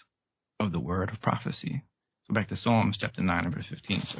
of 0.59 0.71
the 0.73 0.79
word 0.81 1.11
of 1.11 1.21
prophecy. 1.21 1.83
Go 2.29 2.35
back 2.35 2.49
to 2.49 2.57
Psalms 2.57 2.97
chapter 2.97 3.21
9 3.23 3.45
and 3.45 3.55
verse 3.55 3.67
15. 3.67 4.01
So 4.01 4.19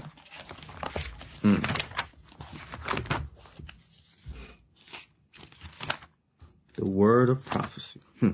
The 6.75 6.85
word 6.87 7.29
of 7.29 7.45
prophecy. 7.45 8.01
Hmm. 8.19 8.31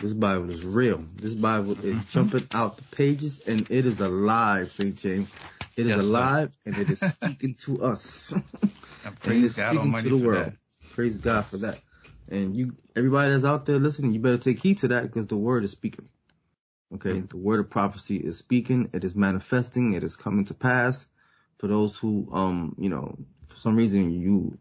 This 0.00 0.14
Bible 0.14 0.50
is 0.50 0.64
real. 0.64 1.04
This 1.16 1.34
Bible 1.34 1.72
is 1.84 1.96
Mm-hmm. 1.96 2.10
jumping 2.12 2.48
out 2.54 2.78
the 2.78 2.84
pages 2.96 3.40
and 3.46 3.66
it 3.70 3.86
is 3.86 4.00
alive, 4.00 4.72
St. 4.72 4.96
James. 4.96 5.32
It 5.76 5.86
is 5.86 5.96
Yes, 5.96 6.06
sir. 6.08 6.30
alive 6.30 6.52
and 6.66 6.78
it 6.78 6.90
is 6.90 7.00
speaking 7.02 7.54
to 7.66 7.84
us. 7.84 8.34
Praise 9.28 9.42
is 9.44 9.56
God 9.56 9.76
speaking 9.76 9.78
Almighty 9.78 10.10
to 10.10 10.10
the 10.10 10.18
for 10.18 10.28
world. 10.28 10.52
that. 10.52 10.54
Praise 10.92 11.18
God 11.18 11.48
for 11.48 11.58
that. 11.58 11.82
And 12.28 12.56
you, 12.56 12.76
everybody 12.96 13.32
that's 13.32 13.44
out 13.44 13.66
there 13.66 13.78
listening, 13.78 14.12
you 14.12 14.20
better 14.20 14.38
take 14.38 14.60
heed 14.60 14.78
to 14.78 14.88
that 14.88 15.04
because 15.04 15.26
the 15.28 15.36
word 15.36 15.64
is 15.64 15.72
speaking. 15.72 16.08
Okay, 16.94 17.20
Mm-hmm. 17.20 17.26
the 17.28 17.36
word 17.38 17.60
of 17.60 17.70
prophecy 17.70 18.16
is 18.16 18.38
speaking. 18.38 18.90
It 18.94 19.04
is 19.04 19.14
manifesting. 19.16 19.94
It 19.94 20.04
is 20.04 20.16
coming 20.16 20.46
to 20.46 20.54
pass. 20.54 21.06
For 21.58 21.68
those 21.68 21.98
who, 21.98 22.28
um, 22.32 22.76
you 22.78 22.90
know, 22.90 23.16
for 23.48 23.56
some 23.56 23.76
reason 23.76 24.10
you 24.12 24.58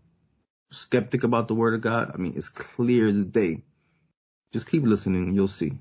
skeptic 0.72 1.24
about 1.24 1.48
the 1.48 1.56
word 1.56 1.76
of 1.76 1.82
God, 1.82 2.12
I 2.14 2.18
mean, 2.18 2.34
it's 2.36 2.50
clear 2.50 3.08
as 3.08 3.26
day. 3.26 3.64
Just 4.54 4.70
keep 4.70 4.84
listening 4.84 5.26
and 5.28 5.36
you'll 5.36 5.48
see. 5.50 5.74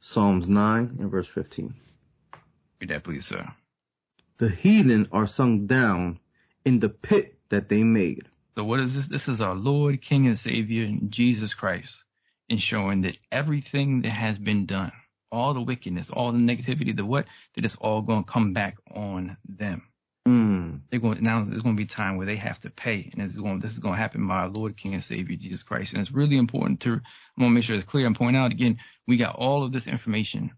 Psalms 0.00 0.48
9 0.48 0.96
and 1.00 1.10
verse 1.10 1.28
15. 1.28 1.74
Read 2.80 2.90
that, 2.90 3.04
please, 3.04 3.26
sir. 3.26 3.46
The 4.38 4.48
heathen 4.48 5.08
are 5.12 5.26
sunk 5.28 5.66
down 5.68 6.20
in 6.64 6.80
the 6.80 6.88
pit 6.90 7.33
that 7.50 7.68
they 7.68 7.82
made. 7.82 8.28
So 8.56 8.64
what 8.64 8.80
is 8.80 8.94
this? 8.96 9.06
This 9.08 9.28
is 9.28 9.40
our 9.40 9.54
Lord, 9.54 10.02
King, 10.02 10.26
and 10.26 10.38
Savior, 10.38 10.88
Jesus 11.08 11.54
Christ, 11.54 12.04
ensuring 12.48 13.02
that 13.02 13.18
everything 13.32 14.02
that 14.02 14.10
has 14.10 14.38
been 14.38 14.66
done, 14.66 14.92
all 15.32 15.54
the 15.54 15.62
wickedness, 15.62 16.10
all 16.10 16.32
the 16.32 16.38
negativity, 16.38 16.96
the 16.96 17.04
what, 17.06 17.26
that 17.56 17.64
it's 17.64 17.76
all 17.76 18.02
going 18.02 18.24
to 18.24 18.30
come 18.30 18.52
back 18.52 18.76
on 18.94 19.36
them. 19.48 19.82
Mm, 20.28 20.80
They're 20.90 21.00
going 21.00 21.22
now. 21.22 21.42
There's 21.44 21.62
going 21.62 21.76
to 21.76 21.82
be 21.82 21.86
time 21.86 22.16
where 22.16 22.26
they 22.26 22.36
have 22.36 22.60
to 22.60 22.70
pay, 22.70 23.10
and 23.12 23.22
this 23.22 23.32
is 23.32 23.38
going. 23.38 23.60
This 23.60 23.72
is 23.72 23.78
going 23.80 23.94
to 23.94 24.00
happen 24.00 24.26
by 24.26 24.36
our 24.36 24.48
Lord, 24.48 24.76
King, 24.76 24.94
and 24.94 25.04
Savior 25.04 25.36
Jesus 25.36 25.62
Christ. 25.62 25.92
And 25.92 26.02
it's 26.02 26.12
really 26.12 26.38
important 26.38 26.80
to. 26.80 26.92
I 26.92 27.42
want 27.42 27.50
to 27.50 27.54
make 27.54 27.64
sure 27.64 27.76
it's 27.76 27.84
clear 27.90 28.06
and 28.06 28.16
point 28.16 28.36
out 28.36 28.52
again. 28.52 28.78
We 29.06 29.18
got 29.18 29.36
all 29.36 29.64
of 29.64 29.72
this 29.72 29.86
information 29.86 30.52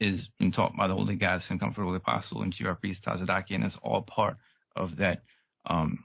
is 0.00 0.28
been 0.38 0.52
taught 0.52 0.76
by 0.76 0.86
the 0.88 0.94
Holy 0.94 1.16
God, 1.16 1.42
and 1.50 1.60
Comfortable 1.60 1.94
Apostle, 1.94 2.42
and 2.42 2.52
Chief 2.52 2.66
Priest 2.80 3.04
Tazadaqyah, 3.04 3.54
and 3.54 3.64
it's 3.64 3.78
all 3.82 4.02
part 4.02 4.36
of 4.76 4.96
that. 4.96 5.22
Um, 5.66 6.04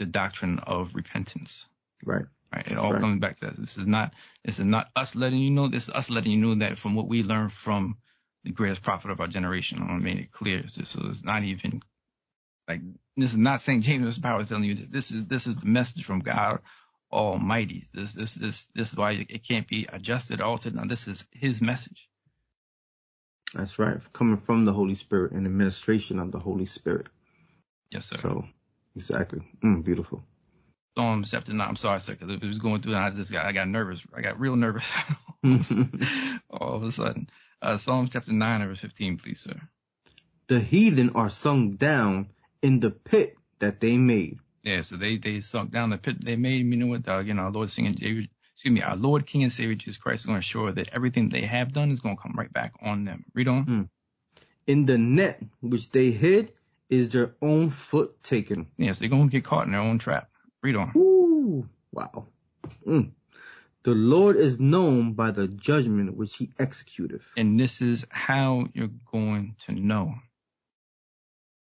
the 0.00 0.06
doctrine 0.06 0.58
of 0.58 0.94
repentance. 0.96 1.66
right. 2.04 2.24
Right. 2.52 2.66
It 2.66 2.78
all 2.78 2.90
Right. 2.92 3.00
comes 3.00 3.20
back 3.20 3.38
to 3.40 3.46
that. 3.46 3.56
This 3.56 3.76
is 3.76 3.86
not 3.86 4.12
this 4.44 4.58
is 4.58 4.64
not 4.64 4.88
us 4.96 5.14
letting 5.14 5.38
you 5.38 5.50
know. 5.50 5.68
This 5.68 5.84
is 5.84 5.90
us 5.94 6.10
letting 6.10 6.32
you 6.32 6.38
know 6.38 6.54
that 6.56 6.78
from 6.78 6.96
what 6.96 7.06
we 7.06 7.22
learned 7.22 7.52
from 7.52 7.96
the 8.42 8.50
greatest 8.50 8.82
prophet 8.82 9.12
of 9.12 9.20
our 9.20 9.28
generation. 9.28 9.80
I 9.82 9.98
make 9.98 10.18
it 10.18 10.32
clear. 10.32 10.64
So, 10.68 10.82
so 10.82 11.06
it's 11.10 11.22
not 11.22 11.44
even 11.44 11.82
like 12.66 12.80
this 13.16 13.32
is 13.32 13.38
not 13.38 13.60
St. 13.60 13.84
James' 13.84 14.18
power 14.18 14.42
telling 14.42 14.64
you 14.64 14.74
that 14.76 14.90
this 14.90 15.12
is 15.12 15.26
this 15.26 15.46
is 15.46 15.56
the 15.58 15.66
message 15.66 16.04
from 16.04 16.20
God 16.20 16.60
Almighty. 17.12 17.86
This 17.94 18.14
this 18.14 18.34
this 18.34 18.66
this 18.74 18.90
is 18.90 18.96
why 18.96 19.12
it 19.28 19.46
can't 19.46 19.68
be 19.68 19.86
adjusted, 19.92 20.40
altered. 20.40 20.74
Now 20.74 20.86
this 20.86 21.06
is 21.06 21.24
His 21.32 21.60
message. 21.60 22.08
That's 23.54 23.78
right. 23.78 23.98
Coming 24.12 24.38
from 24.38 24.64
the 24.64 24.72
Holy 24.72 24.94
Spirit 24.94 25.32
and 25.32 25.46
administration 25.46 26.18
of 26.18 26.32
the 26.32 26.38
Holy 26.40 26.66
Spirit. 26.66 27.06
Yes, 27.90 28.06
sir. 28.06 28.16
So, 28.16 28.44
exactly. 28.96 29.40
Mm, 29.64 29.84
beautiful. 29.84 30.22
Psalms 30.96 31.30
chapter 31.30 31.52
nine. 31.54 31.68
I'm 31.68 31.76
sorry, 31.76 32.00
sir, 32.00 32.14
because 32.14 32.30
it 32.34 32.44
was 32.44 32.58
going 32.58 32.82
through, 32.82 32.94
and 32.94 33.04
I 33.04 33.10
just 33.10 33.32
got 33.32 33.46
I 33.46 33.52
got 33.52 33.68
nervous. 33.68 34.00
I 34.14 34.20
got 34.22 34.40
real 34.40 34.56
nervous 34.56 34.84
all 36.50 36.74
of 36.74 36.82
a 36.82 36.90
sudden. 36.90 37.28
Uh, 37.62 37.78
Psalms 37.78 38.10
chapter 38.12 38.32
nine, 38.32 38.66
verse 38.66 38.80
fifteen, 38.80 39.16
please, 39.18 39.40
sir. 39.40 39.60
the 40.48 40.60
heathen 40.60 41.10
are 41.10 41.30
sunk 41.30 41.78
down 41.78 42.28
in 42.62 42.80
the 42.80 42.90
pit 42.90 43.36
that 43.60 43.80
they 43.80 43.96
made. 43.98 44.38
Yeah, 44.62 44.82
so 44.82 44.96
they 44.96 45.16
they 45.16 45.40
sunk 45.40 45.70
down 45.72 45.90
the 45.90 45.98
pit 45.98 46.22
they 46.22 46.36
made. 46.36 46.66
You 46.66 46.76
know 46.76 46.86
what? 46.88 47.08
Uh, 47.08 47.20
you 47.20 47.34
know, 47.34 47.42
our 47.42 47.50
Lord, 47.50 47.70
singing, 47.70 47.92
excuse 47.94 48.28
me, 48.64 48.82
our 48.82 48.96
Lord, 48.96 49.26
King, 49.26 49.42
and 49.44 49.52
Savior 49.52 49.74
Jesus 49.76 49.98
Christ 49.98 50.22
is 50.22 50.26
going 50.26 50.36
to 50.36 50.46
assure 50.46 50.72
that 50.72 50.90
everything 50.92 51.28
they 51.30 51.42
have 51.46 51.72
done 51.72 51.90
is 51.92 52.00
going 52.00 52.16
to 52.16 52.22
come 52.22 52.34
right 52.36 52.52
back 52.52 52.72
on 52.82 53.04
them. 53.04 53.24
Read 53.34 53.48
on. 53.48 53.88
In 54.66 54.86
the 54.86 54.98
net 54.98 55.42
which 55.60 55.90
they 55.90 56.10
hid 56.10 56.52
is 56.90 57.10
their 57.10 57.34
own 57.40 57.70
foot 57.70 58.22
taken. 58.22 58.66
Yes, 58.76 58.98
they're 58.98 59.08
going 59.08 59.28
to 59.28 59.32
get 59.32 59.44
caught 59.44 59.66
in 59.66 59.72
their 59.72 59.80
own 59.80 59.98
trap. 59.98 60.28
Read 60.62 60.76
on. 60.76 60.92
Ooh, 60.96 61.68
wow. 61.92 62.26
Mm. 62.86 63.12
The 63.82 63.94
Lord 63.94 64.36
is 64.36 64.60
known 64.60 65.14
by 65.14 65.30
the 65.30 65.48
judgment 65.48 66.16
which 66.16 66.36
he 66.36 66.48
executeth. 66.58 67.22
And 67.36 67.58
this 67.58 67.80
is 67.80 68.04
how 68.10 68.66
you're 68.74 68.90
going 69.10 69.56
to 69.66 69.72
know. 69.72 70.14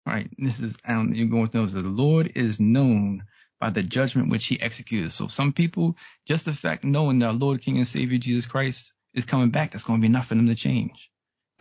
Right. 0.05 0.29
This 0.37 0.61
is 0.61 0.77
how 0.83 1.05
you're 1.05 1.29
going 1.29 1.49
to 1.49 1.57
know. 1.57 1.67
So 1.69 1.81
the 1.81 1.89
Lord 1.89 2.33
is 2.35 2.61
known 2.61 3.25
by 3.61 3.71
the 3.71 3.83
judgment 3.83 4.29
which 4.29 4.47
he 4.47 4.61
executed. 4.61 5.13
So 5.13 5.29
some 5.29 5.53
people, 5.53 5.97
just 6.27 6.45
the 6.45 6.53
fact 6.53 6.85
knowing 6.85 7.21
that 7.21 7.27
our 7.27 7.33
Lord, 7.33 7.63
King, 7.63 7.79
and 7.79 7.87
Savior 7.87 8.19
Jesus 8.19 8.45
Christ 8.45 8.93
is 9.15 9.25
coming 9.25 9.51
back, 9.51 9.73
that's 9.73 9.85
going 9.85 10.01
to 10.01 10.03
be 10.03 10.09
enough 10.09 10.27
for 10.27 10.35
them 10.35 10.49
to 10.49 10.57
change. 10.57 11.12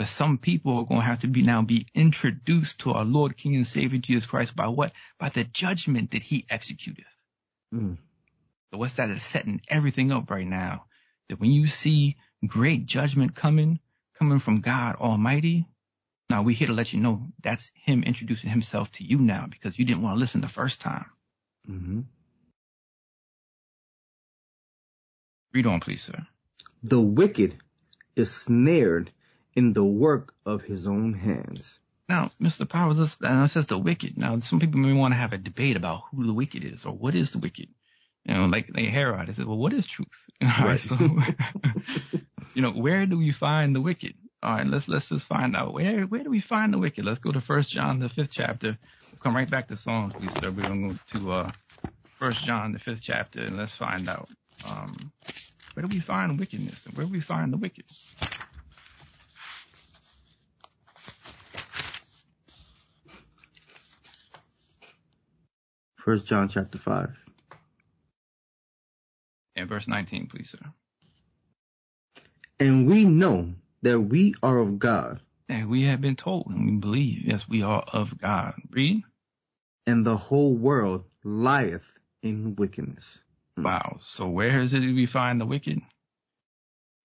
But 0.02 0.08
some 0.08 0.40
people 0.40 0.80
are 0.80 0.84
going 0.84 1.02
to 1.02 1.06
have 1.06 1.20
to 1.20 1.28
be 1.28 1.44
now 1.44 1.62
be 1.62 1.86
introduced 1.94 2.80
to 2.80 2.94
our 2.94 3.06
Lord, 3.06 3.38
King, 3.38 3.56
and 3.56 3.68
Savior 3.68 4.00
Jesus 4.00 4.26
Christ 4.26 4.56
by 4.56 4.68
what? 4.68 4.94
By 5.20 5.30
the 5.30 5.44
judgment 5.44 6.10
that 6.10 6.24
he 6.24 6.44
executed. 6.50 7.06
Mm. 7.72 8.00
So 8.72 8.80
what's 8.80 8.94
that 8.94 9.12
is 9.12 9.22
setting 9.22 9.62
everything 9.68 10.12
up 10.12 10.32
right 10.32 10.48
now. 10.48 10.86
That 11.30 11.40
when 11.40 11.52
you 11.52 11.68
see 11.68 12.18
great 12.48 12.88
judgment 12.88 13.36
coming, 13.36 13.80
coming 14.18 14.40
from 14.40 14.62
God 14.62 14.96
Almighty, 14.96 15.68
now 16.32 16.42
we're 16.42 16.56
here 16.56 16.70
to 16.70 16.74
let 16.74 16.94
you 16.94 17.00
know 17.00 17.28
that's 17.44 17.70
him 17.76 18.02
introducing 18.02 18.50
himself 18.50 18.92
to 18.94 19.04
you 19.04 19.20
now 19.20 19.46
because 19.52 19.78
you 19.78 19.86
didn't 19.86 20.02
want 20.02 20.16
to 20.16 20.20
listen 20.20 20.42
the 20.42 20.48
first 20.48 20.82
time. 20.82 21.06
hmm 21.68 22.02
Read 25.54 25.68
on, 25.68 25.80
please, 25.80 26.02
sir. 26.02 26.26
The 26.82 27.00
wicked 27.00 27.54
is 28.16 28.34
snared 28.34 29.12
in 29.56 29.74
the 29.74 29.84
work 29.84 30.34
of 30.46 30.62
his 30.62 30.88
own 30.88 31.14
hands. 31.14 31.80
Now, 32.10 32.32
Mr. 32.42 32.68
Powers, 32.68 32.98
this, 32.98 33.52
says 33.54 33.68
the 33.68 33.78
wicked. 33.78 34.18
Now, 34.18 34.38
some 34.40 34.60
people 34.60 34.80
may 34.80 34.94
want 34.94 35.14
to 35.14 35.18
have 35.18 35.34
a 35.34 35.38
debate 35.38 35.78
about 35.78 36.04
who 36.12 36.26
the 36.26 36.34
wicked 36.34 36.64
is 36.64 36.86
or 36.86 36.94
what 36.94 37.16
is 37.16 37.32
the 37.32 37.40
wicked. 37.40 37.70
You 38.26 38.34
know, 38.36 38.46
like, 38.46 38.70
like 38.76 38.86
Herod, 38.90 39.28
they 39.28 39.34
said, 39.34 39.46
well, 39.46 39.58
what 39.58 39.74
is 39.74 39.86
truth? 39.88 40.08
All 40.44 40.48
right, 40.48 40.66
Right. 40.68 40.80
so, 40.80 40.96
you 42.54 42.62
know, 42.62 42.72
where 42.72 43.06
do 43.06 43.18
we 43.18 43.32
find 43.32 43.76
the 43.76 43.82
wicked? 43.82 44.14
All 44.44 44.54
right, 44.54 44.68
let's, 44.68 44.88
let's 44.88 45.10
just 45.10 45.26
find 45.26 45.56
out. 45.56 45.74
Where, 45.74 46.02
where 46.04 46.24
do 46.24 46.30
we 46.30 46.40
find 46.40 46.74
the 46.74 46.78
wicked? 46.80 47.06
Let's 47.06 47.20
go 47.20 47.32
to 47.32 47.42
First 47.42 47.72
John, 47.72 48.00
the 48.00 48.10
fifth 48.10 48.32
chapter. 48.32 48.78
We'll 49.12 49.20
come 49.20 49.36
right 49.36 49.50
back 49.50 49.68
to 49.70 49.78
Psalms, 49.78 50.14
please, 50.14 50.34
sir. 50.34 50.52
We're 50.52 50.68
going 50.68 50.90
to 50.90 50.96
go 51.14 51.20
to, 51.20 51.32
uh, 51.32 51.52
First 52.18 52.44
John, 52.44 52.74
the 52.74 52.80
fifth 52.80 53.02
chapter, 53.02 53.42
and 53.42 53.58
let's 53.58 53.76
find 53.76 54.08
out, 54.10 54.30
um, 54.68 55.12
where 55.74 55.86
do 55.86 55.94
we 55.96 56.00
find 56.00 56.38
wickedness 56.38 56.86
and 56.86 56.96
where 56.96 57.06
do 57.06 57.12
we 57.12 57.22
find 57.22 57.52
the 57.54 57.58
wicked? 57.58 57.86
First 66.06 66.28
John 66.28 66.50
chapter 66.50 66.80
five. 66.80 67.24
And 69.56 69.70
verse 69.70 69.88
19, 69.88 70.28
please, 70.28 70.52
sir. 70.52 70.60
And 72.60 72.88
we 72.88 73.06
know 73.06 73.54
that 73.84 74.00
we 74.02 74.36
are 74.44 74.60
of 74.60 74.80
God, 74.80 75.22
And 75.50 75.70
we 75.70 75.84
have 75.86 76.02
been 76.02 76.16
told 76.18 76.48
and 76.50 76.66
we 76.68 76.74
believe, 76.78 77.24
yes, 77.26 77.48
we 77.50 77.64
are 77.64 77.84
of 77.94 78.18
God. 78.20 78.56
Read. 78.72 79.04
and 79.86 80.06
the 80.06 80.18
whole 80.18 80.56
world 80.56 81.06
lieth 81.24 81.94
in 82.22 82.56
wickedness. 82.56 83.20
Mm. 83.60 83.66
Wow. 83.66 84.00
So 84.02 84.28
where 84.30 84.62
is 84.62 84.74
it 84.74 84.80
we 84.82 85.06
find 85.06 85.42
the 85.42 85.46
wicked? 85.46 85.80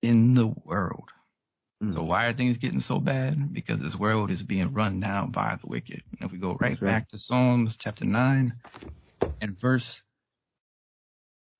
In 0.03 0.34
the 0.34 0.49
world. 0.49 1.11
Mm. 1.83 1.95
So 1.95 2.03
why 2.05 2.27
are 2.27 2.33
things 2.35 2.59
getting 2.59 2.81
so 2.81 3.01
bad? 3.01 3.53
Because 3.53 3.81
this 3.81 3.97
world 3.97 4.31
is 4.31 4.43
being 4.43 4.72
run 4.74 5.01
down 5.01 5.31
by 5.33 5.59
the 5.61 5.68
wicked. 5.68 6.03
And 6.12 6.27
if 6.27 6.33
we 6.33 6.39
go 6.39 6.55
right 6.61 6.70
That's 6.70 6.83
right. 6.83 6.93
back 6.93 7.11
to 7.11 7.18
Psalms 7.18 7.77
chapter 7.79 8.05
9 8.05 8.55
and 9.41 9.61
verse 9.61 10.03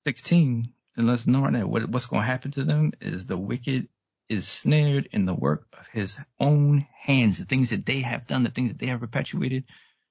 16, 0.07 0.73
and 0.97 1.07
let's 1.07 1.27
know 1.27 1.43
right 1.43 1.53
now 1.53 1.67
what, 1.67 1.89
what's 1.89 2.07
going 2.07 2.23
to 2.23 2.27
happen 2.27 2.51
to 2.51 2.63
them 2.63 2.93
is 3.01 3.25
the 3.25 3.37
wicked 3.37 3.89
is 4.29 4.47
snared 4.47 5.09
in 5.11 5.25
the 5.25 5.35
work 5.35 5.67
of 5.73 5.87
his 5.93 6.17
own 6.39 6.87
hands, 6.99 7.37
the 7.39 7.45
things 7.45 7.69
that 7.71 7.85
they 7.85 8.01
have 8.01 8.27
done, 8.27 8.43
the 8.43 8.51
things 8.51 8.69
that 8.71 8.79
they 8.79 8.87
have 8.87 8.99
perpetuated. 9.01 9.65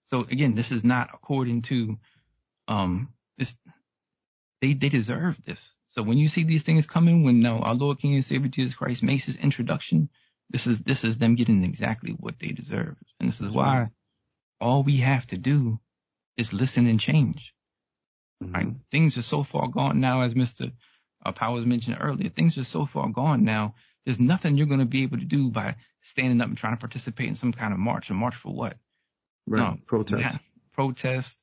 So 0.07 0.21
again, 0.23 0.55
this 0.55 0.73
is 0.73 0.85
not 0.85 1.11
according 1.15 1.63
to, 1.63 1.99
um, 2.69 3.13
this, 3.39 3.57
they, 4.63 4.75
they 4.75 4.89
deserve 4.91 5.39
this. 5.47 5.63
So 5.97 6.03
when 6.03 6.19
you 6.19 6.29
see 6.29 6.45
these 6.45 6.63
things 6.63 6.87
coming, 6.87 7.23
when 7.25 7.41
now 7.41 7.61
our 7.61 7.75
Lord 7.75 7.99
King 7.99 8.15
and 8.15 8.25
Savior 8.25 8.49
Jesus 8.49 8.75
Christ 8.75 9.03
makes 9.03 9.25
his 9.25 9.37
introduction, 9.37 10.11
this 10.51 10.67
is, 10.67 10.81
this 10.81 11.05
is 11.05 11.17
them 11.17 11.35
getting 11.37 11.65
exactly 11.65 12.13
what 12.13 12.39
they 12.39 12.49
deserve. 12.49 12.97
And 13.19 13.29
this 13.29 13.41
is 13.41 13.51
why 13.51 13.89
all 14.61 14.83
we 14.83 14.99
have 14.99 15.27
to 15.29 15.39
do 15.39 15.81
is 16.37 16.53
listen 16.53 16.87
and 16.87 17.01
change. 17.01 17.55
Mhm. 18.45 18.55
Right? 18.55 18.69
Things 18.91 19.17
are 19.17 19.23
so 19.23 19.43
far 19.43 19.69
gone 19.69 20.01
now, 20.01 20.21
as 20.21 20.35
Mr. 20.35 20.71
Uh, 21.25 21.33
Powers 21.33 21.65
mentioned 21.65 21.97
earlier. 21.99 22.29
Things 22.29 22.59
are 22.59 22.65
so 22.65 22.85
far 22.85 23.09
gone 23.09 23.45
now. 23.45 23.75
There's 24.05 24.21
nothing 24.21 24.57
you're 24.57 24.67
going 24.67 24.81
to 24.81 24.87
be 24.87 25.03
able 25.03 25.19
to 25.19 25.25
do 25.25 25.51
by 25.51 25.77
standing 26.03 26.41
up 26.43 26.49
and 26.49 26.59
trying 26.59 26.75
to 26.75 26.81
participate 26.81 27.29
in 27.29 27.35
some 27.35 27.53
kind 27.53 27.73
of 27.73 27.81
march. 27.81 28.11
A 28.11 28.15
march 28.15 28.37
for 28.37 28.53
what? 28.55 28.77
Right. 29.47 29.61
No, 29.61 29.79
Protest. 29.87 30.21
yeah, 30.21 30.39
protest. 30.73 31.43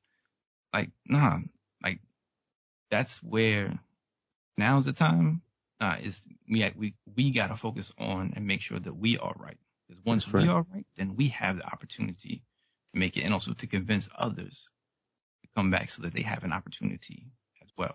Like, 0.72 0.90
nah, 1.06 1.40
like 1.82 2.00
that's 2.90 3.22
where 3.22 3.78
now's 4.56 4.84
the 4.84 4.92
time. 4.92 5.42
Uh, 5.80 5.96
is 6.02 6.22
we 6.48 6.72
we 6.76 6.94
we 7.16 7.30
got 7.32 7.48
to 7.48 7.56
focus 7.56 7.92
on 7.98 8.32
and 8.36 8.46
make 8.46 8.60
sure 8.60 8.78
that 8.78 8.96
we 8.96 9.18
are 9.18 9.34
right. 9.36 9.58
Because 9.88 10.04
once 10.04 10.24
That's 10.24 10.44
we 10.44 10.48
are 10.48 10.64
right, 10.72 10.86
then 10.96 11.16
we 11.16 11.28
have 11.28 11.56
the 11.56 11.66
opportunity 11.66 12.42
to 12.92 12.98
make 12.98 13.16
it, 13.16 13.22
and 13.22 13.34
also 13.34 13.52
to 13.52 13.66
convince 13.66 14.08
others 14.16 14.68
to 15.42 15.48
come 15.54 15.70
back 15.70 15.90
so 15.90 16.02
that 16.02 16.14
they 16.14 16.22
have 16.22 16.44
an 16.44 16.52
opportunity 16.52 17.26
as 17.62 17.68
well. 17.76 17.94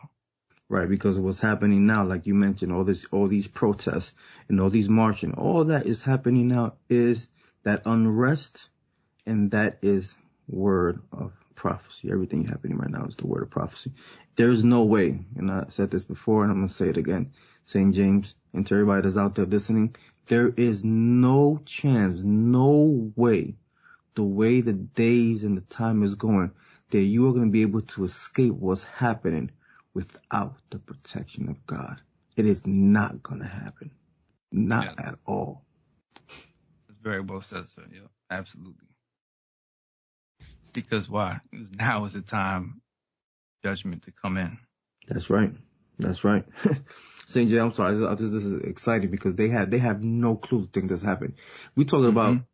Right, 0.67 0.87
because 0.87 1.17
of 1.17 1.23
what's 1.23 1.39
happening 1.39 1.87
now, 1.87 2.05
like 2.05 2.27
you 2.27 2.35
mentioned, 2.35 2.71
all 2.71 2.83
this, 2.83 3.05
all 3.11 3.27
these 3.27 3.47
protests 3.47 4.13
and 4.47 4.61
all 4.61 4.69
these 4.69 4.87
marching, 4.87 5.33
all 5.33 5.63
that 5.65 5.87
is 5.87 6.03
happening 6.03 6.47
now 6.47 6.73
is 6.89 7.27
that 7.63 7.81
unrest, 7.85 8.69
and 9.25 9.49
that 9.51 9.79
is 9.81 10.15
word 10.47 11.01
of 11.11 11.33
prophecy. 11.59 12.11
Everything 12.11 12.45
happening 12.45 12.79
right 12.79 12.91
now 12.91 13.05
is 13.05 13.17
the 13.17 13.27
word 13.27 13.43
of 13.43 13.51
prophecy. 13.51 13.93
There's 14.37 14.65
no 14.65 14.85
way, 14.85 15.19
and 15.37 15.51
I 15.51 15.67
said 15.69 15.91
this 15.91 16.05
before, 16.05 16.43
and 16.43 16.51
I'm 16.51 16.59
gonna 16.59 16.69
say 16.69 16.89
it 16.89 16.97
again, 16.97 17.33
St. 17.65 17.95
James, 17.95 18.35
and 18.53 18.67
to 18.67 18.75
everybody 18.75 19.03
that's 19.03 19.17
out 19.17 19.35
there 19.35 19.45
listening, 19.47 19.95
there 20.27 20.49
is 20.49 20.85
no 20.85 21.61
chance, 21.65 22.23
no 22.23 23.13
way, 23.17 23.57
the 24.15 24.23
way 24.23 24.61
the 24.61 24.73
days 24.73 25.45
and 25.45 25.57
the 25.57 25.61
time 25.63 26.03
is 26.03 26.15
going, 26.15 26.53
that 26.91 27.01
you 27.01 27.29
are 27.29 27.33
gonna 27.33 27.51
be 27.51 27.63
able 27.63 27.83
to 27.83 28.05
escape 28.05 28.53
what's 28.53 28.85
happening 28.85 29.51
without 29.95 30.57
the 30.71 30.79
protection 30.79 31.49
of 31.49 31.65
God. 31.67 32.01
It 32.37 32.47
is 32.47 32.67
not 32.67 33.23
going 33.23 33.41
to 33.41 33.47
happen. 33.47 33.91
Not 34.51 34.87
Yeah. 34.87 34.95
at 34.99 35.19
all. 35.27 35.65
It's 36.89 36.99
very 37.01 37.21
well 37.21 37.41
said, 37.41 37.69
sir. 37.69 37.85
Yeah, 37.91 38.07
absolutely. 38.31 38.88
Because 40.73 41.09
why? 41.09 41.39
Now 41.51 42.05
is 42.05 42.13
the 42.13 42.21
time 42.21 42.81
judgment 43.63 44.03
to 44.03 44.11
come 44.11 44.37
in. 44.37 44.57
That's 45.07 45.29
right. 45.29 45.53
That's 45.97 46.23
right. 46.23 46.45
St. 47.25 47.49
J, 47.49 47.57
I'm 47.57 47.71
sorry. 47.71 47.95
This, 47.97 48.07
this, 48.19 48.29
this 48.31 48.45
is 48.45 48.61
exciting 48.61 49.11
because 49.11 49.35
they 49.35 49.49
have, 49.49 49.69
they 49.69 49.79
have 49.79 50.03
no 50.03 50.35
clue 50.35 50.61
the 50.61 50.67
things 50.67 50.89
that's 50.89 51.01
happening. 51.01 51.35
We 51.75 51.85
talking 51.85 52.09
about 52.09 52.33
Mhm. 52.33 52.45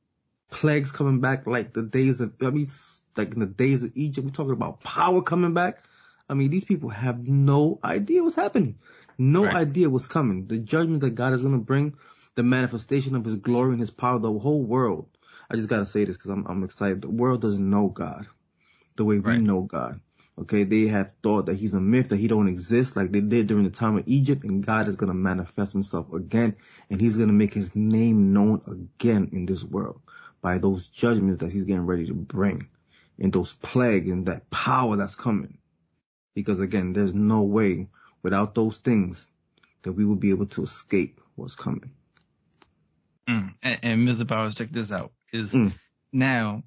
plagues 0.52 0.92
coming 0.92 1.22
back 1.22 1.48
like 1.48 1.74
the 1.74 1.84
days 1.84 2.22
of, 2.22 2.34
I 2.42 2.50
mean, 2.50 2.68
like 3.16 3.34
in 3.34 3.40
the 3.40 3.46
days 3.46 3.84
of 3.84 3.92
Egypt. 3.96 4.26
We're 4.26 4.32
talking 4.32 4.54
about 4.54 4.82
power 4.82 5.22
coming 5.22 5.54
back. 5.54 5.84
I 6.28 6.34
mean, 6.34 6.50
these 6.50 6.66
people 6.66 6.90
have 6.90 7.28
no 7.28 7.80
idea 7.84 8.24
what's 8.24 8.36
happening. 8.36 8.80
No 9.18 9.46
Right. 9.46 9.56
idea 9.56 9.90
what's 9.90 10.08
coming. 10.08 10.48
The 10.48 10.58
judgment 10.58 11.02
that 11.02 11.16
God 11.16 11.34
is 11.34 11.42
going 11.42 11.54
to 11.54 11.64
bring, 11.64 11.96
the 12.36 12.44
manifestation 12.44 13.16
of 13.16 13.24
his 13.24 13.36
glory 13.36 13.72
and 13.72 13.80
his 13.80 13.92
power, 13.92 14.20
the 14.20 14.32
whole 14.32 14.64
world. 14.64 15.08
I 15.50 15.56
just 15.56 15.70
got 15.70 15.80
to 15.80 15.86
say 15.86 16.06
this 16.06 16.18
because 16.18 16.32
I'm, 16.32 16.46
I'm 16.48 16.64
excited. 16.64 17.02
The 17.02 17.10
world 17.10 17.42
doesn't 17.42 17.70
know 17.70 17.90
God 17.90 18.26
the 18.96 19.06
way 19.06 19.20
we 19.20 19.22
Right. 19.22 19.42
know 19.42 19.62
God. 19.64 20.00
Okay, 20.38 20.64
they 20.66 20.88
have 20.88 21.14
thought 21.24 21.46
that 21.46 21.56
he's 21.56 21.74
a 21.74 21.80
myth, 21.80 22.10
that 22.10 22.18
he 22.18 22.28
don't 22.28 22.50
exist 22.50 22.98
like 22.98 23.12
they 23.12 23.22
did 23.22 23.48
during 23.48 23.64
the 23.64 23.70
time 23.70 23.98
of 23.98 24.04
Egypt, 24.08 24.44
and 24.44 24.66
God 24.66 24.88
is 24.88 24.98
going 24.98 25.08
to 25.08 25.14
manifest 25.14 25.72
himself 25.72 26.12
again, 26.12 26.58
and 26.90 27.00
he's 27.00 27.16
going 27.16 27.30
to 27.30 27.34
make 27.34 27.54
his 27.54 27.74
name 27.76 28.34
known 28.34 28.62
again 28.68 29.30
in 29.32 29.46
this 29.46 29.64
world 29.64 30.02
by 30.42 30.58
those 30.58 30.90
judgments 30.90 31.40
that 31.40 31.54
he's 31.54 31.64
getting 31.64 31.86
ready 31.86 32.08
to 32.08 32.14
bring, 32.14 32.68
and 33.18 33.32
those 33.32 33.54
plague 33.54 34.10
and 34.10 34.26
that 34.26 34.50
power 34.50 34.98
that's 34.98 35.16
coming. 35.16 35.58
Because 36.34 36.60
again, 36.60 36.92
there's 36.92 37.14
no 37.14 37.44
way 37.44 37.88
without 38.22 38.56
those 38.56 38.80
things 38.80 39.30
that 39.84 39.94
we 39.94 40.04
will 40.04 40.18
be 40.18 40.32
able 40.32 40.48
to 40.48 40.64
escape 40.64 41.22
what's 41.36 41.56
coming. 41.56 41.92
Mm. 43.30 43.54
And, 43.64 43.80
and 43.84 44.08
Mr. 44.08 44.28
Powers, 44.28 44.56
check 44.56 44.70
this 44.70 44.92
out. 44.92 45.12
Is 45.36 45.52
Mm. 45.54 45.76
now 46.12 46.64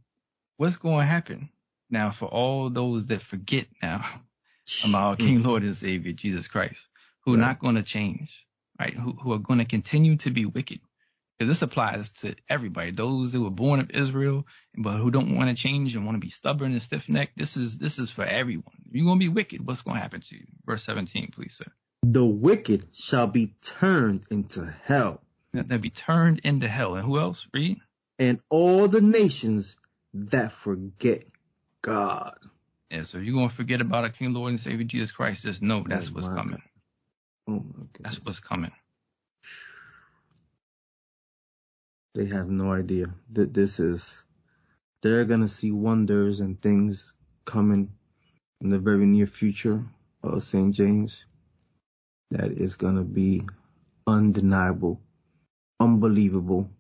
what's 0.57 0.77
going 0.77 0.99
to 1.01 1.05
happen 1.07 1.51
now 1.91 2.11
for 2.11 2.27
all 2.27 2.71
those 2.71 3.07
that 3.07 3.23
forget 3.23 3.67
now 3.83 4.05
about 4.85 5.03
our 5.03 5.17
King, 5.17 5.43
Lord, 5.43 5.63
and 5.63 5.75
Savior 5.75 6.13
Jesus 6.13 6.47
Christ, 6.47 6.87
who 7.25 7.35
are 7.35 7.39
not 7.39 7.59
going 7.59 7.77
to 7.77 7.83
change, 7.83 8.47
right? 8.79 8.95
Who, 8.95 9.13
who 9.13 9.33
are 9.33 9.39
going 9.39 9.59
to 9.61 9.65
continue 9.65 10.17
to 10.19 10.31
be 10.31 10.45
wicked. 10.45 10.81
Because 11.39 11.53
this 11.53 11.63
applies 11.63 12.09
to 12.23 12.35
everybody. 12.49 12.91
Those 12.91 13.33
who 13.33 13.45
were 13.45 13.51
born 13.51 13.79
of 13.79 13.91
Israel, 13.93 14.45
but 14.77 14.99
who 14.99 15.13
don't 15.13 15.37
want 15.37 15.49
to 15.57 15.63
change 15.63 15.95
and 15.95 16.05
want 16.05 16.17
to 16.17 16.21
be 16.21 16.31
stubborn 16.31 16.73
and 16.73 16.83
stiff 16.83 17.09
necked. 17.09 17.39
This 17.39 17.57
is 17.57 17.79
this 17.79 18.01
is 18.01 18.11
for 18.11 18.25
everyone. 18.25 18.75
If 18.87 18.95
you're 18.95 19.05
going 19.05 19.21
to 19.21 19.25
be 19.25 19.29
wicked, 19.29 19.65
what's 19.65 19.83
going 19.83 19.97
to 19.97 20.03
happen 20.03 20.21
to 20.21 20.35
you? 20.35 20.47
Verse 20.67 20.83
17, 20.83 21.31
please, 21.33 21.55
sir. 21.57 21.71
The 22.03 22.27
wicked 22.27 22.89
shall 22.93 23.29
be 23.29 23.55
turned 23.63 24.25
into 24.31 24.67
hell, 24.85 25.23
they'll 25.53 25.79
be 25.79 25.91
turned 25.91 26.41
into 26.43 26.67
hell. 26.67 26.97
And 26.97 27.05
who 27.07 27.21
else? 27.21 27.47
Read. 27.55 27.79
And 28.19 28.41
all 28.51 28.89
the 28.89 29.01
nations 29.01 29.77
that 30.15 30.53
forget 30.53 31.25
God. 31.83 32.37
Yeah, 32.91 33.03
so 33.03 33.19
you're 33.19 33.35
gonna 33.35 33.51
forget 33.51 33.81
about 33.81 34.05
our 34.05 34.11
King, 34.11 34.33
Lord, 34.33 34.51
and 34.51 34.61
Savior 34.61 34.85
Jesus 34.85 35.13
Christ, 35.13 35.43
just 35.43 35.63
know 35.63 35.79
oh 35.79 35.85
that's 35.87 36.09
Oh, 36.09 36.15
what's 36.15 36.29
coming. 36.29 36.63
Oh 37.49 37.53
my. 37.53 37.87
That's 38.01 38.25
what's 38.25 38.41
coming. 38.41 38.73
They 42.15 42.27
have 42.27 42.49
no 42.49 42.73
idea 42.73 43.07
that 43.33 43.55
this 43.55 43.81
is. 43.81 44.23
They're 45.03 45.25
gonna 45.25 45.49
see 45.49 45.71
wonders 45.71 46.41
and 46.41 46.61
things 46.61 47.13
coming 47.45 47.93
in 48.61 48.71
the 48.71 48.79
very 48.79 49.07
near 49.07 49.27
future 49.27 49.85
of 50.23 50.43
St. 50.43 50.75
James. 50.75 51.25
That 52.31 52.53
is 52.53 52.77
gonna 52.77 53.05
be 53.05 53.43
undeniable, 54.07 55.01
unbelievable. 55.81 56.71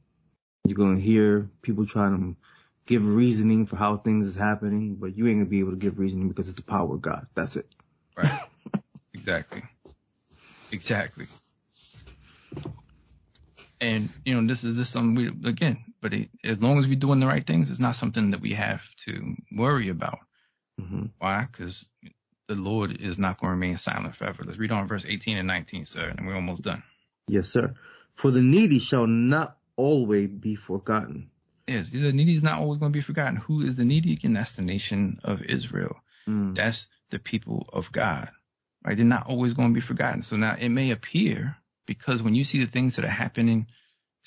You're 0.65 0.77
gonna 0.77 1.01
hear 1.01 1.51
people 1.63 1.87
trying 1.87 2.19
to 2.19 2.37
give 2.87 3.07
reasoning 3.07 3.67
for 3.67 3.77
how 3.77 3.97
things 3.97 4.27
is 4.27 4.37
happening, 4.37 4.97
but 4.97 5.17
you 5.17 5.27
ain't 5.27 5.39
gonna 5.39 5.51
be 5.51 5.61
able 5.61 5.73
to 5.73 5.77
give 5.77 5.99
reasoning 5.99 6.29
because 6.29 6.49
it's 6.49 6.57
the 6.57 6.63
power 6.63 6.95
of 6.95 7.03
God. 7.03 7.27
That's 7.35 7.57
it. 7.57 7.67
Right. 8.17 8.41
exactly. 9.15 9.63
Exactly. 10.73 11.27
And 13.81 14.09
you 14.25 14.41
know, 14.41 14.47
this 14.47 14.65
is 14.65 14.77
this 14.77 14.91
something 14.91 15.15
we 15.15 15.49
again, 15.49 15.85
but 16.01 16.13
it, 16.13 16.31
as 16.45 16.61
long 16.61 16.79
as 16.79 16.89
we're 16.89 16.97
doing 16.97 17.21
the 17.21 17.27
right 17.27 17.47
things, 17.47 17.71
it's 17.71 17.79
not 17.79 17.95
something 17.97 18.33
that 18.33 18.41
we 18.41 18.55
have 18.55 18.81
to 19.07 19.37
worry 19.53 19.89
about. 19.89 20.19
hmm 20.79 21.07
Why? 21.19 21.47
Because 21.51 21.85
the 22.49 22.55
Lord 22.55 22.97
is 23.01 23.19
not 23.19 23.39
going 23.39 23.51
to 23.51 23.55
remain 23.55 23.77
silent 23.77 24.17
forever. 24.17 24.43
Let's 24.45 24.59
read 24.59 24.73
on 24.73 24.89
verse 24.89 25.05
18 25.07 25.37
and 25.37 25.47
19, 25.47 25.85
sir, 25.85 26.13
and 26.17 26.27
we're 26.27 26.35
almost 26.35 26.63
done. 26.63 26.83
Yes, 27.29 27.49
sir. 27.49 27.75
For 28.15 28.31
the 28.31 28.43
needy 28.43 28.79
shall 28.79 29.07
not 29.07 29.58
always 29.79 30.29
be 30.29 30.57
forgotten. 30.57 31.31
Yes, 31.67 31.91
the 31.91 32.13
needy 32.13 32.35
is 32.35 32.43
not 32.43 32.59
always 32.59 32.81
going 32.81 32.93
to 32.93 32.97
be 32.97 33.03
forgotten. 33.03 33.37
Who 33.37 33.63
is 33.63 33.77
the 33.77 33.85
needy? 33.85 34.13
Again, 34.15 34.33
that's 34.33 34.57
the 34.57 34.63
nation 34.63 35.21
of 35.23 35.43
Israel. 35.43 35.97
Mm. 36.29 36.55
That's 36.55 36.87
the 37.11 37.19
people 37.19 37.69
of 37.73 37.93
God, 37.93 38.31
right? 38.85 38.97
They're 38.97 39.07
not 39.07 39.27
always 39.27 39.55
going 39.55 39.69
to 39.69 39.75
be 39.75 39.81
forgotten. 39.81 40.23
So 40.23 40.37
now 40.37 40.57
it 40.59 40.69
may 40.71 40.91
appear 40.91 41.57
because 41.87 42.23
when 42.23 42.35
you 42.35 42.45
see 42.45 42.65
the 42.65 42.71
things 42.71 42.97
that 42.97 43.05
are 43.05 43.09
happening 43.09 43.67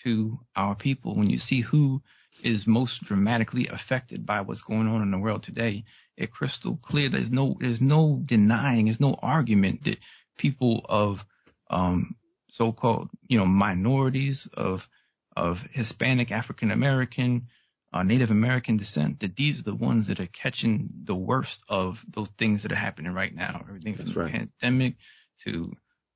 to 0.04 0.40
our 0.56 0.76
people, 0.76 1.16
when 1.16 1.30
you 1.30 1.38
see 1.38 1.62
who 1.62 2.02
is 2.44 2.66
most 2.66 3.04
dramatically 3.04 3.68
affected 3.68 4.26
by 4.26 4.42
what's 4.42 4.62
going 4.62 4.88
on 4.88 5.02
in 5.02 5.12
the 5.12 5.20
world 5.20 5.44
today, 5.44 5.84
it's 6.16 6.32
crystal 6.32 6.78
clear. 6.82 7.10
There's 7.10 7.32
no, 7.32 7.58
there's 7.60 7.82
no 7.82 8.22
denying, 8.24 8.86
there's 8.86 9.00
no 9.00 9.16
argument 9.22 9.84
that 9.84 9.98
people 10.38 10.86
of, 10.88 11.26
um, 11.70 12.16
so-called, 12.50 13.10
you 13.28 13.38
know, 13.38 13.46
minorities 13.46 14.48
of, 14.54 14.88
of 15.36 15.66
Hispanic, 15.72 16.32
African 16.32 16.72
American, 16.72 17.48
uh, 17.94 18.04
Native 18.04 18.32
American 18.32 18.78
descent, 18.78 19.20
that 19.20 19.36
these 19.36 19.60
are 19.60 19.64
the 19.64 19.76
ones 19.76 20.08
that 20.08 20.20
are 20.20 20.28
catching 20.28 20.90
the 21.04 21.16
worst 21.16 21.62
of 21.68 22.04
those 22.10 22.30
things 22.38 22.64
that 22.64 22.72
are 22.72 22.76
happening 22.76 23.14
right 23.14 23.34
now. 23.34 23.64
Everything 23.68 23.96
from 23.96 24.06
That's 24.06 24.16
the 24.16 24.48
pandemic 24.62 24.96
to, 25.44 25.74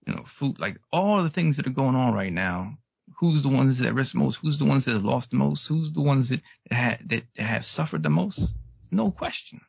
you 0.07 0.13
know, 0.13 0.23
food, 0.25 0.59
like 0.59 0.77
all 0.91 1.23
the 1.23 1.29
things 1.29 1.57
that 1.57 1.67
are 1.67 1.71
going 1.71 1.95
on 1.95 2.13
right 2.13 2.33
now. 2.33 2.77
Who's 3.19 3.43
the 3.43 3.49
ones 3.49 3.77
that 3.77 3.93
risk 3.93 4.15
most? 4.15 4.37
Who's 4.37 4.57
the 4.57 4.65
ones 4.65 4.85
that 4.85 4.93
have 4.93 5.05
lost 5.05 5.29
the 5.29 5.37
most? 5.37 5.67
Who's 5.67 5.93
the 5.93 6.01
ones 6.01 6.29
that 6.29 6.41
ha- 6.71 6.97
that 7.05 7.23
have 7.37 7.65
suffered 7.65 8.03
the 8.03 8.09
most? 8.09 8.49
No 8.91 9.11
question. 9.11 9.61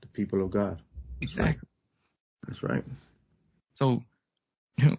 The 0.00 0.08
people 0.12 0.42
of 0.42 0.50
God. 0.50 0.82
Exactly. 1.20 1.68
That's 2.46 2.62
right. 2.62 2.84
So, 3.74 4.02
you 4.78 4.86
know, 4.86 4.96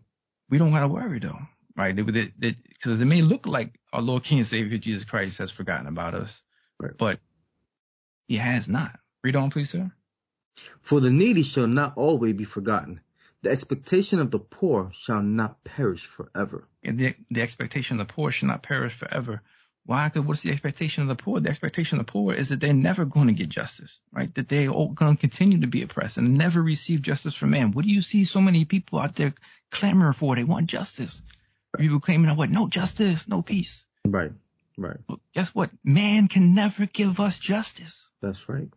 we 0.50 0.58
don't 0.58 0.72
gotta 0.72 0.88
worry 0.88 1.20
though, 1.20 1.40
right? 1.78 1.96
Because 1.96 3.02
it 3.02 3.06
may 3.06 3.22
look 3.22 3.46
like 3.46 3.80
our 3.94 4.02
Lord 4.02 4.24
King 4.24 4.40
and 4.40 4.48
Savior 4.48 4.78
Jesus 4.78 5.06
Christ 5.06 5.38
has 5.40 5.52
forgotten 5.52 5.88
about 5.88 6.16
us, 6.16 6.32
Right. 6.80 6.98
but 6.98 7.20
He 8.28 8.38
has 8.38 8.68
not. 8.68 9.00
Read 9.24 9.36
on, 9.36 9.52
please, 9.52 9.70
sir. 9.70 9.92
For 10.82 11.00
the 11.00 11.12
needy 11.12 11.44
shall 11.44 11.68
not 11.68 11.98
always 11.98 12.34
be 12.34 12.44
forgotten. 12.44 13.02
The 13.44 13.50
expectation 13.50 14.20
of 14.20 14.30
the 14.30 14.40
poor 14.40 14.92
shall 14.94 15.22
not 15.22 15.64
perish 15.64 16.06
forever. 16.06 16.68
And 16.84 16.98
the 17.00 17.16
the 17.30 17.42
expectation 17.42 18.00
of 18.00 18.08
the 18.08 18.14
poor 18.14 18.32
shall 18.32 18.50
not 18.50 18.64
perish 18.64 18.94
forever. 18.94 19.42
Why? 19.84 20.08
Because 20.08 20.28
what's 20.28 20.42
the 20.44 20.52
expectation 20.52 21.02
of 21.02 21.10
the 21.10 21.16
poor? 21.16 21.40
The 21.40 21.50
expectation 21.50 22.00
of 22.00 22.06
the 22.06 22.12
poor 22.12 22.34
is 22.36 22.50
that 22.50 22.60
they're 22.60 22.74
never 22.74 23.04
going 23.06 23.28
to 23.28 23.34
get 23.34 23.50
justice, 23.50 24.00
right? 24.12 24.34
That 24.36 24.48
they're 24.48 24.68
going 24.68 24.96
to 24.96 25.16
continue 25.16 25.62
to 25.62 25.68
be 25.68 25.82
oppressed 25.82 26.18
and 26.18 26.38
never 26.38 26.62
receive 26.62 27.02
justice 27.02 27.34
from 27.34 27.50
man. 27.50 27.72
What 27.72 27.86
do 27.86 27.92
you 27.92 28.04
see 28.04 28.24
so 28.24 28.42
many 28.42 28.66
people 28.66 29.00
out 29.00 29.16
there 29.16 29.34
clamoring 29.72 30.14
for? 30.14 30.36
They 30.36 30.44
want 30.44 30.68
justice. 30.68 31.22
People 31.78 32.00
claiming, 32.00 32.36
what? 32.36 32.50
No 32.50 32.68
justice, 32.68 33.28
no 33.28 33.42
peace. 33.42 33.86
Right. 34.06 34.32
Right. 34.78 34.98
Well, 35.08 35.20
guess 35.34 35.50
what? 35.50 35.70
Man 35.84 36.28
can 36.28 36.54
never 36.54 36.86
give 36.86 37.20
us 37.20 37.40
justice. 37.40 38.10
That's 38.22 38.50
right. 38.50 38.70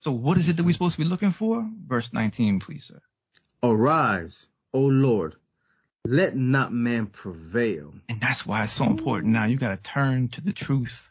So 0.00 0.12
what 0.12 0.36
is 0.38 0.48
it 0.48 0.56
that 0.56 0.64
we're 0.64 0.72
supposed 0.72 0.96
to 0.96 1.02
be 1.02 1.08
looking 1.08 1.30
for? 1.30 1.68
Verse 1.86 2.12
19, 2.12 2.60
please, 2.60 2.84
sir. 2.84 3.00
Arise, 3.62 4.46
O 4.72 4.80
Lord. 4.80 5.36
Let 6.06 6.36
not 6.36 6.72
man 6.72 7.06
prevail. 7.06 7.94
And 8.08 8.20
that's 8.20 8.44
why 8.44 8.64
it's 8.64 8.74
so 8.74 8.84
important 8.84 9.32
now. 9.32 9.46
You 9.46 9.56
got 9.56 9.70
to 9.70 9.90
turn 9.90 10.28
to 10.30 10.42
the 10.42 10.52
truth. 10.52 11.10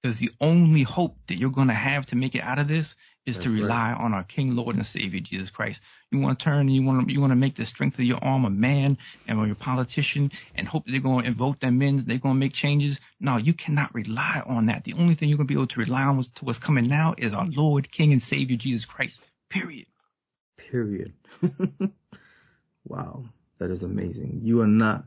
Because 0.00 0.20
the 0.20 0.30
only 0.40 0.84
hope 0.84 1.16
that 1.26 1.38
you're 1.38 1.50
going 1.50 1.68
to 1.68 1.74
have 1.74 2.06
to 2.06 2.16
make 2.16 2.36
it 2.36 2.42
out 2.42 2.60
of 2.60 2.68
this 2.68 2.94
is 3.28 3.38
to 3.38 3.50
right. 3.50 3.60
rely 3.60 3.92
on 3.92 4.14
our 4.14 4.24
King, 4.24 4.56
Lord, 4.56 4.76
and 4.76 4.86
Savior, 4.86 5.20
Jesus 5.20 5.50
Christ. 5.50 5.80
You 6.10 6.18
want 6.18 6.38
to 6.38 6.44
turn 6.44 6.60
and 6.60 6.74
you 6.74 6.82
want 6.82 7.06
to, 7.06 7.12
you 7.12 7.20
want 7.20 7.32
to 7.32 7.36
make 7.36 7.54
the 7.54 7.66
strength 7.66 7.98
of 7.98 8.04
your 8.04 8.18
arm 8.22 8.44
a 8.44 8.50
man 8.50 8.98
and 9.26 9.38
or 9.38 9.46
your 9.46 9.54
politician 9.54 10.32
and 10.54 10.66
hope 10.66 10.86
that 10.86 10.92
they're 10.92 11.00
going 11.00 11.24
to 11.24 11.32
vote 11.32 11.60
them 11.60 11.82
in, 11.82 11.98
they're 12.04 12.18
going 12.18 12.34
to 12.34 12.40
make 12.40 12.54
changes. 12.54 12.98
No, 13.20 13.36
you 13.36 13.52
cannot 13.52 13.94
rely 13.94 14.42
on 14.46 14.66
that. 14.66 14.84
The 14.84 14.94
only 14.94 15.14
thing 15.14 15.28
you're 15.28 15.38
going 15.38 15.46
to 15.46 15.54
be 15.54 15.58
able 15.58 15.66
to 15.68 15.80
rely 15.80 16.02
on 16.02 16.22
to 16.22 16.44
what's 16.44 16.58
coming 16.58 16.88
now 16.88 17.14
is 17.16 17.34
our 17.34 17.46
Lord, 17.46 17.92
King, 17.92 18.12
and 18.12 18.22
Savior, 18.22 18.56
Jesus 18.56 18.86
Christ. 18.86 19.20
Period. 19.50 19.86
Period. 20.56 21.12
wow. 22.84 23.24
That 23.58 23.72
is 23.72 23.82
amazing. 23.82 24.42
You 24.44 24.60
are 24.60 24.68
not 24.68 25.04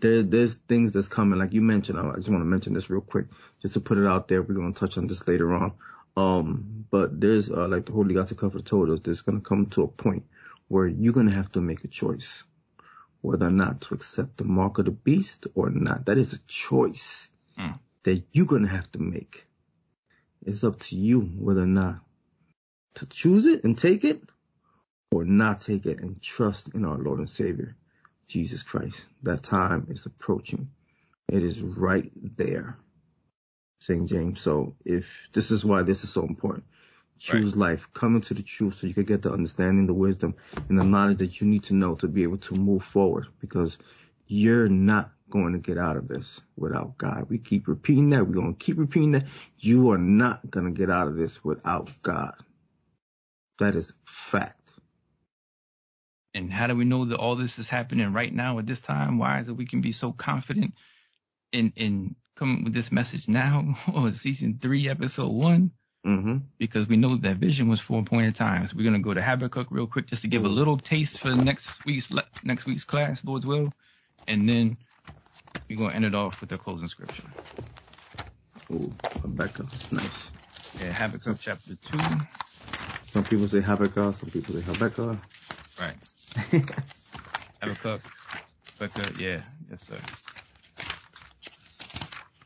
there. 0.00 0.22
There's 0.22 0.54
things 0.54 0.92
that's 0.92 1.06
coming, 1.06 1.38
like 1.38 1.52
you 1.52 1.62
mentioned. 1.62 2.00
I 2.00 2.16
just 2.16 2.28
want 2.28 2.40
to 2.40 2.46
mention 2.46 2.74
this 2.74 2.90
real 2.90 3.00
quick, 3.00 3.26
just 3.62 3.74
to 3.74 3.80
put 3.80 3.96
it 3.96 4.06
out 4.06 4.26
there. 4.26 4.42
We're 4.42 4.56
gonna 4.56 4.72
touch 4.72 4.98
on 4.98 5.06
this 5.06 5.26
later 5.28 5.52
on. 5.52 5.72
Um, 6.16 6.79
but 6.90 7.20
there's 7.20 7.50
uh, 7.50 7.68
like 7.68 7.86
the 7.86 7.92
Holy 7.92 8.14
God 8.14 8.28
Sent 8.28 8.40
Comforter 8.40 8.64
told 8.64 8.90
us, 8.90 9.00
there's 9.00 9.22
gonna 9.22 9.40
come 9.42 9.66
to 9.68 9.84
a 9.84 9.88
point 9.88 10.24
where 10.68 10.86
you're 10.88 11.14
gonna 11.14 11.32
have 11.32 11.52
to 11.52 11.62
make 11.62 11.84
a 11.84 11.88
choice, 11.88 12.44
whether 13.22 13.46
or 13.46 13.52
not 13.52 13.82
to 13.82 13.94
accept 13.94 14.38
the 14.38 14.44
mark 14.44 14.78
of 14.78 14.86
the 14.86 14.92
beast 14.92 15.46
or 15.54 15.70
not. 15.70 16.06
That 16.06 16.18
is 16.18 16.34
a 16.34 16.40
choice 16.48 17.28
Mm. 17.58 17.78
that 18.04 18.24
you're 18.32 18.46
gonna 18.46 18.68
have 18.68 18.90
to 18.92 19.00
make. 19.00 19.46
It's 20.46 20.64
up 20.64 20.80
to 20.80 20.96
you 20.96 21.20
whether 21.22 21.62
or 21.62 21.66
not 21.66 22.00
to 22.96 23.06
choose 23.06 23.46
it 23.46 23.64
and 23.64 23.78
take 23.78 24.04
it 24.04 24.22
or 25.12 25.24
not 25.24 25.60
take 25.62 25.86
it 25.86 26.00
and 26.00 26.22
trust 26.22 26.70
in 26.74 26.84
our 26.84 26.98
Lord 26.98 27.20
and 27.20 27.30
Savior, 27.30 27.76
Jesus 28.28 28.62
Christ. 28.62 29.06
That 29.24 29.42
time 29.42 29.88
is 29.90 30.06
approaching. 30.06 30.70
It 31.28 31.44
is 31.44 31.62
right 31.62 32.10
there. 32.36 32.78
St. 33.80 34.08
James. 34.08 34.40
So 34.40 34.76
if 34.84 35.28
this 35.34 35.50
is 35.50 35.64
why 35.64 35.82
this 35.84 36.04
is 36.04 36.12
so 36.12 36.22
important. 36.24 36.64
Choose 37.20 37.54
life. 37.54 37.86
Come 37.92 38.16
into 38.16 38.32
the 38.32 38.42
truth 38.42 38.74
so 38.74 38.86
you 38.86 38.94
can 38.94 39.04
get 39.04 39.20
the 39.20 39.30
understanding, 39.30 39.86
the 39.86 39.92
wisdom, 39.92 40.34
and 40.68 40.78
the 40.78 40.84
knowledge 40.84 41.18
that 41.18 41.40
you 41.40 41.46
need 41.46 41.62
to 41.64 41.74
know 41.74 41.94
to 41.96 42.08
be 42.08 42.22
able 42.22 42.38
to 42.38 42.54
move 42.54 42.82
forward 42.82 43.26
because 43.40 43.76
you're 44.26 44.68
not 44.68 45.12
going 45.28 45.52
to 45.52 45.58
get 45.58 45.76
out 45.76 45.98
of 45.98 46.08
this 46.08 46.40
without 46.56 46.96
God. 46.96 47.26
We 47.28 47.36
keep 47.36 47.68
repeating 47.68 48.08
that. 48.10 48.26
We're 48.26 48.32
going 48.32 48.54
to 48.54 48.64
keep 48.64 48.78
repeating 48.78 49.12
that. 49.12 49.26
You 49.58 49.90
are 49.90 49.98
not 49.98 50.50
going 50.50 50.66
to 50.66 50.72
get 50.72 50.88
out 50.88 51.08
of 51.08 51.16
this 51.16 51.44
without 51.44 51.90
God. 52.00 52.34
That 53.58 53.76
is 53.76 53.92
fact. 54.06 54.70
And 56.32 56.50
how 56.50 56.68
do 56.68 56.76
we 56.76 56.84
know 56.84 57.04
that 57.04 57.18
all 57.18 57.36
this 57.36 57.58
is 57.58 57.68
happening 57.68 58.12
right 58.14 58.32
now 58.32 58.58
at 58.58 58.66
this 58.66 58.80
time? 58.80 59.18
Why 59.18 59.40
is 59.40 59.48
it 59.48 59.56
we 59.56 59.66
can 59.66 59.82
be 59.82 59.92
so 59.92 60.12
confident 60.12 60.74
in 61.52 61.72
in 61.76 62.16
coming 62.36 62.64
with 62.64 62.72
this 62.72 62.90
message 62.90 63.28
now 63.28 63.74
oh, 63.88 64.04
on 64.06 64.12
season 64.12 64.58
three, 64.60 64.88
episode 64.88 65.32
one? 65.32 65.72
Mm-hmm. 66.06 66.36
Because 66.58 66.88
we 66.88 66.96
know 66.96 67.16
that 67.16 67.36
vision 67.36 67.68
was 67.68 67.80
for 67.80 68.00
appointed 68.00 68.34
times. 68.34 68.74
We're 68.74 68.84
gonna 68.84 69.00
go 69.00 69.12
to 69.12 69.20
Habakkuk 69.22 69.68
real 69.70 69.86
quick 69.86 70.06
just 70.06 70.22
to 70.22 70.28
give 70.28 70.44
a 70.44 70.48
little 70.48 70.78
taste 70.78 71.18
for 71.20 71.34
next 71.34 71.84
week's 71.84 72.10
next 72.42 72.64
week's 72.64 72.84
class, 72.84 73.22
Lord's 73.24 73.44
will, 73.44 73.74
and 74.26 74.48
then 74.48 74.78
we're 75.68 75.78
gonna 75.78 75.94
end 75.94 76.06
it 76.06 76.14
off 76.14 76.40
with 76.40 76.48
the 76.48 76.56
closing 76.56 76.88
scripture. 76.88 77.28
Ooh, 78.72 78.92
Habakkuk. 79.22 79.70
That's 79.70 79.92
nice. 79.92 80.30
Yeah, 80.80 80.92
Habakkuk 80.92 81.38
chapter 81.38 81.74
two. 81.74 81.98
Some 83.04 83.24
people 83.24 83.48
say 83.48 83.60
Habakkuk, 83.60 84.14
some 84.14 84.30
people 84.30 84.54
say 84.54 84.62
Habakkuk. 84.62 85.18
Right. 85.78 85.94
Habakkuk. 87.60 88.00
Habakkuk. 88.78 89.18
Yeah. 89.18 89.42
Yes, 89.70 89.82
sir. 89.82 89.96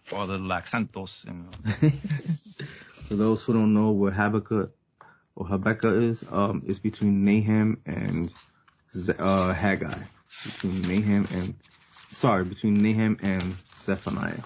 Father 0.05 0.63
Santos. 0.65 1.25
And, 1.27 1.47
uh, 1.67 1.89
For 3.05 3.17
those 3.17 3.45
who 3.45 3.55
don't 3.55 3.75
know 3.75 3.93
where 3.93 4.13
Habakkuk 4.13 4.75
or 5.37 5.47
Habakkuk 5.47 5.97
is, 6.03 6.25
um, 6.31 6.65
it's 6.67 6.81
between 6.81 7.25
Nahum 7.25 7.83
and 7.87 8.35
uh, 9.19 9.53
Haggai. 9.55 10.05
Between 10.45 10.87
Nahum 10.89 11.29
and, 11.31 11.63
sorry, 12.13 12.45
between 12.45 12.83
Nahum 12.83 13.19
and 13.23 13.63
Zephaniah. 13.81 14.45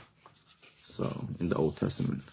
So, 0.87 1.29
in 1.41 1.51
the 1.51 1.57
Old 1.57 1.77
Testament. 1.79 2.25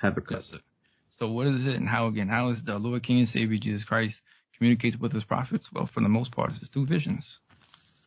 Habakkuk. 0.00 0.40
Yes. 0.40 0.52
So 1.18 1.28
what 1.30 1.46
is 1.48 1.66
it 1.66 1.76
and 1.76 1.88
how 1.88 2.08
again? 2.08 2.28
How 2.28 2.50
is 2.50 2.62
the 2.64 2.78
Lord 2.78 3.02
King 3.02 3.20
and 3.20 3.28
Savior 3.28 3.58
Jesus 3.58 3.84
Christ 3.84 4.22
communicates 4.56 4.98
with 4.98 5.12
his 5.12 5.24
prophets? 5.24 5.72
Well, 5.72 5.86
for 5.86 6.00
the 6.02 6.08
most 6.10 6.32
part, 6.32 6.52
it's 6.60 6.70
through 6.70 6.86
visions, 6.86 7.40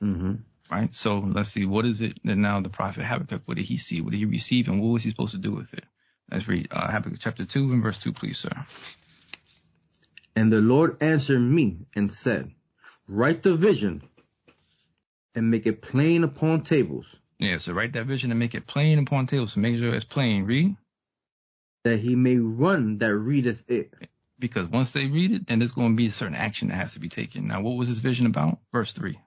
Mm-hmm. 0.04 0.36
Right? 0.72 0.94
So 0.94 1.20
let's 1.20 1.50
see, 1.52 1.66
what 1.66 1.86
is 1.86 2.02
it 2.02 2.20
that 2.26 2.36
now 2.38 2.62
the 2.62 2.70
prophet 2.70 3.04
Habakkuk, 3.06 3.44
what 3.46 3.58
did 3.58 3.66
he 3.66 3.78
see? 3.78 4.02
What 4.02 4.12
did 4.12 4.18
he 4.18 4.26
receive? 4.26 4.68
And 4.68 4.82
what 4.82 4.90
was 4.90 5.04
he 5.04 5.10
supposed 5.12 5.34
to 5.34 5.38
do 5.40 5.52
with 5.52 5.74
it? 5.74 5.84
Let's 6.32 6.48
read 6.48 6.68
uh, 6.72 6.92
Habakkuk 6.92 7.20
chapter 7.20 7.46
2 7.46 7.72
and 7.74 7.84
verse 7.84 8.00
2, 8.00 8.14
please, 8.14 8.40
sir. 8.40 8.52
And 10.36 10.52
the 10.52 10.62
Lord 10.62 11.02
answered 11.02 11.40
me 11.40 11.80
and 11.96 12.12
said, 12.12 12.52
Write 13.08 13.44
the 13.44 13.56
vision 13.56 14.02
and 15.36 15.52
make 15.52 15.66
it 15.68 15.82
plain 15.82 16.24
upon 16.24 16.64
tables, 16.64 17.06
Yeah, 17.40 17.60
so 17.60 17.74
write 17.74 17.94
that 17.94 18.06
vision 18.08 18.32
and 18.32 18.40
make 18.40 18.56
it 18.56 18.68
plain 18.68 19.00
upon 19.00 19.28
tables. 19.28 19.54
So 19.54 19.60
make 19.62 19.78
sure 19.78 19.94
it's 19.96 20.06
plain. 20.06 20.46
Read. 20.46 20.76
that 21.84 22.00
he 22.00 22.16
may 22.16 22.38
run 22.38 22.98
that 23.00 23.16
readeth 23.16 23.64
it. 23.70 23.94
Because 24.40 24.68
once 24.68 24.92
they 24.92 25.06
read 25.06 25.32
it, 25.32 25.48
then 25.48 25.60
there's 25.60 25.72
going 25.72 25.92
to 25.92 25.96
be 25.96 26.08
a 26.08 26.12
certain 26.12 26.36
action 26.36 26.68
that 26.70 26.76
has 26.76 26.94
to 26.94 27.00
be 27.00 27.10
taken. 27.10 27.48
Now, 27.48 27.62
what 27.62 27.78
was 27.78 27.88
this 27.88 27.98
vision 28.00 28.26
about? 28.28 28.60
Verse 28.74 28.94
3. 28.94 29.20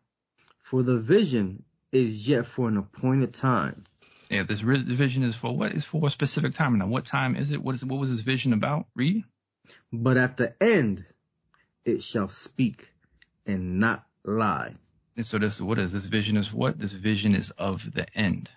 For 0.71 0.85
the 0.85 0.99
vision 0.99 1.65
is 1.91 2.29
yet 2.29 2.47
for 2.47 2.69
an 2.69 2.77
appointed 2.77 3.35
time. 3.35 3.83
Yeah, 4.31 4.45
this 4.45 4.61
vision 4.61 5.25
is 5.25 5.35
for 5.35 5.57
what? 5.57 5.73
It's 5.73 5.85
for 5.85 6.07
a 6.07 6.11
specific 6.11 6.55
time. 6.55 6.79
Now, 6.79 6.87
what 6.87 7.07
time 7.07 7.35
is 7.35 7.51
it? 7.51 7.61
What 7.61 7.75
is? 7.75 7.85
What 7.85 7.99
was 7.99 8.09
this 8.09 8.21
vision 8.21 8.53
about? 8.53 8.87
Read. 8.95 9.25
But 9.93 10.17
at 10.17 10.37
the 10.37 10.55
end 10.63 11.05
it 11.85 12.05
shall 12.05 12.29
speak 12.29 12.89
and 13.47 13.81
not 13.81 14.07
lie. 14.25 14.77
And 15.17 15.27
so 15.27 15.39
this, 15.39 15.61
what 15.61 15.81
is 15.81 15.93
this 15.93 16.05
vision? 16.05 16.37
Is 16.37 16.53
what? 16.53 16.79
This 16.79 16.93
vision 16.93 17.35
is 17.35 17.51
of 17.51 17.93
the 17.93 18.07
end, 18.17 18.49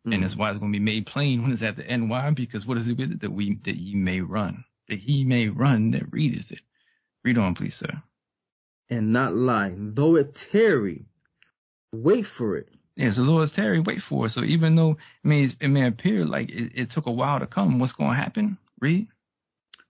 mm-hmm. 0.00 0.12
and 0.12 0.24
that's 0.24 0.36
why 0.36 0.50
it's 0.50 0.60
going 0.60 0.74
to 0.74 0.78
be 0.78 0.84
made 0.84 1.06
plain 1.06 1.42
when 1.42 1.52
it's 1.52 1.62
at 1.62 1.76
the 1.76 1.86
end. 1.86 2.10
Why? 2.10 2.28
Because 2.32 2.66
what 2.66 2.76
is 2.76 2.86
it 2.86 2.98
with 2.98 3.12
it? 3.12 3.20
That 3.20 3.32
we 3.32 3.54
that 3.62 3.76
ye 3.76 3.94
may 3.94 4.20
run, 4.20 4.66
that 4.90 4.98
he 4.98 5.24
may 5.24 5.48
run 5.48 5.92
that 5.92 6.12
readeth 6.12 6.52
it. 6.52 6.60
Read 7.24 7.38
on, 7.38 7.54
please, 7.54 7.76
sir. 7.76 8.02
And 8.90 9.14
not 9.14 9.34
lie. 9.34 9.72
Though 9.74 10.16
it 10.16 10.34
tarry, 10.34 11.06
wait 12.02 12.26
for 12.26 12.56
it. 12.56 12.68
Yeah, 12.96 13.10
so 13.10 13.22
Lord 13.22 13.52
Terry, 13.52 13.80
wait 13.80 14.02
for 14.02 14.26
it. 14.26 14.30
So 14.30 14.42
even 14.42 14.74
though 14.74 14.92
it 14.92 14.98
may 15.24 15.44
it 15.44 15.68
may 15.68 15.86
appear 15.86 16.24
like 16.24 16.48
it, 16.48 16.72
it 16.74 16.90
took 16.90 17.06
a 17.06 17.12
while 17.12 17.40
to 17.40 17.46
come, 17.46 17.78
what's 17.78 17.92
going 17.92 18.10
to 18.10 18.16
happen? 18.16 18.58
Read. 18.80 19.08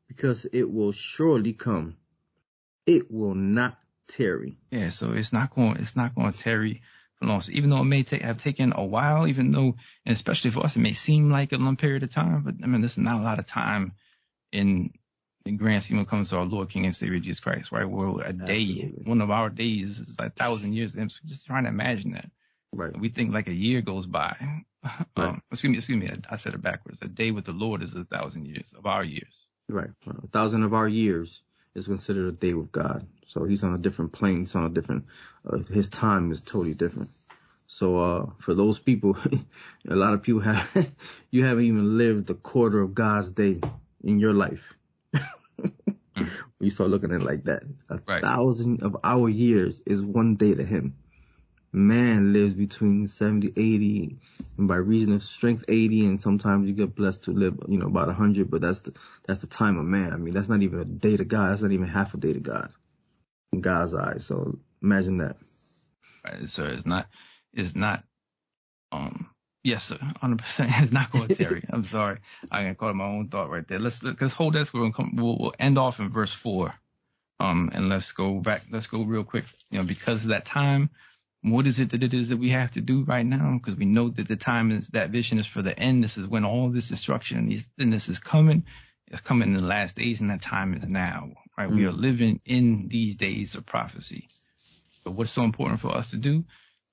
Because 0.09 0.45
it 0.47 0.70
will 0.70 0.93
surely 0.93 1.53
come. 1.53 1.97
It 2.87 3.11
will 3.11 3.35
not 3.35 3.78
tarry. 4.09 4.59
Yeah, 4.70 4.91
so 4.91 5.12
it's 5.12 5.33
not 5.33 5.55
going 5.55 5.77
it's 5.77 5.97
not 5.97 6.15
going 6.15 6.33
to 6.33 6.39
tarry 6.39 6.83
long. 7.23 7.41
So 7.41 7.53
even 7.53 7.70
though 7.70 7.81
it 7.81 7.85
may 7.85 8.03
take, 8.03 8.23
have 8.23 8.39
taken 8.39 8.73
a 8.74 8.85
while, 8.85 9.27
even 9.27 9.51
though, 9.51 9.77
and 10.05 10.15
especially 10.15 10.51
for 10.51 10.65
us, 10.65 10.77
it 10.77 10.81
may 10.81 10.93
seem 10.93 11.31
like 11.31 11.53
a 11.53 11.57
long 11.57 11.77
period 11.77 12.03
of 12.03 12.12
time, 12.12 12.43
but 12.43 12.55
I 12.62 12.66
mean, 12.66 12.81
this 12.81 12.93
is 12.93 12.99
not 12.99 13.20
a 13.20 13.24
lot 13.24 13.39
of 13.39 13.47
time 13.47 13.93
in 14.53 14.93
the 15.47 15.52
grand 15.52 15.85
scheme 15.85 16.01
it 16.01 16.09
comes 16.09 16.31
to 16.31 16.39
our 16.39 16.44
Lord, 16.44 16.70
King, 16.70 16.86
and 16.86 16.97
Savior 16.97 17.20
Jesus 17.20 17.39
Christ, 17.39 17.70
right? 17.70 17.89
We're 17.89 18.20
a 18.20 18.32
day, 18.32 18.93
one 19.05 19.20
of 19.20 19.31
our 19.31 19.48
days 19.48 20.01
is 20.01 20.16
a 20.18 20.28
thousand 20.28 20.73
years. 20.73 20.97
And 20.97 21.10
so 21.10 21.18
just 21.24 21.47
trying 21.47 21.62
to 21.64 21.68
imagine 21.68 22.12
that. 22.12 22.28
Right. 22.73 22.98
We 22.98 23.10
think 23.10 23.32
like 23.32 23.47
a 23.47 23.55
year 23.55 23.81
goes 23.81 24.06
by. 24.06 24.36
Um, 25.16 25.43
excuse 25.51 25.70
me, 25.73 25.78
excuse 25.78 25.98
me, 25.98 26.09
I, 26.09 26.35
I 26.35 26.36
said 26.36 26.55
it 26.55 26.62
backwards. 26.62 27.01
A 27.02 27.09
day 27.09 27.32
with 27.32 27.44
the 27.44 27.51
Lord 27.51 27.82
is 27.82 27.93
a 27.93 28.05
thousand 28.05 28.47
years 28.47 28.73
of 28.78 28.86
our 28.86 29.02
years. 29.02 29.35
Right. 29.68 29.90
A 30.06 30.28
thousand 30.28 30.62
of 30.62 30.74
our 30.74 30.86
years 30.86 31.43
is 31.74 31.89
considered 31.89 32.28
a 32.28 32.36
day 32.36 32.55
with 32.55 32.70
God. 32.70 33.05
So 33.27 33.43
he's 33.43 33.64
on 33.64 33.74
a 33.74 33.78
different 33.78 34.12
plane. 34.12 34.40
He's 34.40 34.55
on 34.55 34.64
a 34.64 34.68
different, 34.68 35.06
uh, 35.44 35.59
his 35.59 35.89
time 35.89 36.31
is 36.31 36.40
totally 36.40 36.74
different. 36.74 37.10
So, 37.66 37.98
uh, 37.98 38.27
for 38.39 38.55
those 38.55 38.78
people, 38.78 39.16
a 39.89 39.97
lot 39.97 40.14
of 40.14 40.23
people 40.23 40.43
have, 40.43 40.93
you 41.32 41.44
haven't 41.44 41.64
even 41.64 41.98
lived 41.98 42.31
a 42.31 42.35
quarter 42.35 42.81
of 42.81 42.94
God's 42.94 43.31
day 43.31 43.60
in 44.05 44.20
your 44.20 44.35
life. 44.35 44.76
You 46.66 46.70
start 46.70 46.90
looking 46.90 47.12
at 47.12 47.22
it 47.22 47.26
like 47.26 47.44
that, 47.47 47.64
a 47.90 48.01
Right. 48.06 48.22
thousand 48.22 48.84
of 48.84 48.98
our 49.05 49.30
years 49.30 49.82
is 49.86 50.02
one 50.02 50.36
day 50.36 50.55
to 50.55 50.64
him. 50.64 50.97
Man 51.72 52.32
lives 52.32 52.55
between 52.55 53.06
70, 53.06 53.48
80, 53.56 54.18
and 54.59 54.68
by 54.68 54.76
reason 54.76 55.14
of 55.14 55.22
strength 55.22 55.64
80, 55.68 56.06
and 56.06 56.20
sometimes 56.20 56.68
you 56.68 56.74
get 56.74 56.97
blessed 56.97 57.24
to 57.24 57.32
live, 57.32 57.59
you 57.68 57.78
know, 57.78 57.86
about 57.88 58.09
100, 58.09 58.51
but 58.51 58.62
that's 58.62 58.82
the, 58.82 58.94
that's 59.26 59.40
the 59.40 59.48
time 59.48 59.78
of 59.78 59.86
man. 59.86 60.12
I 60.12 60.16
mean, 60.18 60.34
that's 60.34 60.48
not 60.51 60.62
even 60.62 60.80
a 60.80 60.86
day 60.86 61.16
to 61.16 61.24
God. 61.24 61.51
That's 61.51 61.62
not 61.62 61.72
even 61.72 61.88
half 61.88 62.14
a 62.14 62.18
day 62.18 62.34
to 62.34 62.40
God 62.40 62.72
in 63.52 63.62
God's 63.62 63.94
eyes. 63.94 64.26
So 64.26 64.59
imagine 64.82 65.18
that. 65.18 65.36
Right, 66.24 66.48
sir. 66.48 66.68
It's 66.72 66.86
not, 66.86 67.09
it's 67.55 67.76
not, 67.76 68.05
um, 68.93 69.30
yes, 69.66 69.90
100%. 69.90 70.82
It's 70.82 70.93
not 70.93 71.10
going 71.10 71.28
tarry. 71.28 71.64
I'm 71.70 71.84
sorry. 71.84 72.18
I 72.51 72.64
got 72.64 72.78
caught 72.78 72.90
in 72.90 72.97
my 72.97 73.05
own 73.05 73.26
thought 73.26 73.51
right 73.51 73.66
there. 73.66 73.80
Let's, 73.80 74.02
let's 74.02 74.32
hold 74.32 74.55
that. 74.55 74.72
We're 74.72 74.80
going 74.80 74.93
to 74.93 74.97
come, 74.97 75.16
we'll, 75.16 75.36
we'll 75.38 75.55
end 75.59 75.78
off 75.78 75.98
in 75.98 76.10
verse 76.10 76.32
four. 76.32 76.74
Um, 77.38 77.70
and 77.74 77.88
let's 77.88 78.12
go 78.12 78.38
back. 78.40 78.64
Let's 78.70 78.86
go 78.86 79.02
real 79.02 79.24
quick. 79.24 79.44
You 79.70 79.78
know, 79.78 79.84
because 79.84 80.22
of 80.22 80.30
that 80.30 80.47
time, 80.47 80.90
what 81.43 81.66
is 81.66 81.80
it 81.80 81.90
that 81.90 82.02
it 82.02 82.14
is 82.14 82.30
that 82.30 82.38
we 82.38 82.51
have 82.51 82.70
to 82.72 82.80
do 82.80 83.02
right 83.02 83.26
now? 83.26 83.59
Because 83.59 83.76
we 83.76 83.84
know 83.84 84.09
that 84.09 84.28
the 84.28 84.36
time 84.36 84.70
is, 84.70 84.88
that 84.88 85.10
vision 85.10 85.38
is 85.38 85.47
for 85.47 85.62
the 85.62 85.78
end. 85.78 86.02
This 86.02 86.16
is 86.16 86.26
when 86.26 86.44
all 86.44 86.70
this 86.70 86.88
destruction 86.88 87.38
and, 87.38 87.51
these, 87.51 87.66
and 87.78 87.93
this 87.93 88.09
is 88.09 88.18
coming. 88.18 88.64
It's 89.09 89.20
coming 89.20 89.48
in 89.48 89.56
the 89.56 89.64
last 89.64 89.97
days 89.97 90.20
and 90.20 90.30
that 90.30 90.43
time 90.43 90.74
is 90.74 90.88
now, 90.88 91.30
right? 91.59 91.70
We 91.70 91.84
are 91.84 91.93
living 91.93 92.40
in 92.44 92.88
these 92.88 93.16
days 93.16 93.55
of 93.55 93.66
prophecy. 93.66 94.28
But 95.05 95.12
what's 95.12 95.30
so 95.30 95.43
important 95.43 95.80
for 95.80 95.94
us 95.94 96.10
to 96.10 96.16
do? 96.16 96.44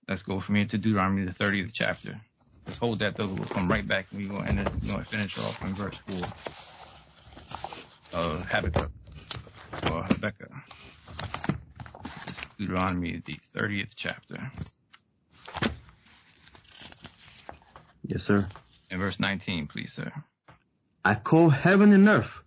Let's 0.07 0.21
go 0.21 0.39
from 0.39 0.55
here 0.55 0.65
to 0.65 0.77
Deuteronomy, 0.77 1.25
the 1.25 1.31
30th 1.31 1.71
chapter. 1.73 2.21
Let's 2.65 2.79
hold 2.79 2.99
that 2.99 3.15
though. 3.15 3.27
We'll 3.27 3.45
come 3.45 3.69
right 3.69 3.87
back 3.87 4.07
and 4.11 4.21
we're 4.21 4.29
going 4.29 4.43
to 4.43 4.49
end 4.49 4.59
it, 4.59 4.69
we're 4.83 4.91
going 4.91 5.03
to 5.03 5.09
finish 5.09 5.37
off 5.37 5.61
in 5.63 5.73
verse 5.73 5.97
4 6.07 6.17
of 8.13 8.49
Habakkuk 8.49 8.91
or 9.91 10.03
Habakkuk. 10.03 10.51
Deuteronomy, 12.57 13.21
the 13.25 13.39
30th 13.55 13.91
chapter. 13.95 14.51
Yes, 18.05 18.23
sir. 18.23 18.47
In 18.89 18.99
verse 18.99 19.19
19, 19.19 19.67
please, 19.67 19.93
sir. 19.93 20.11
I 21.03 21.15
call 21.15 21.49
heaven 21.49 21.91
and 21.93 22.07
earth 22.07 22.41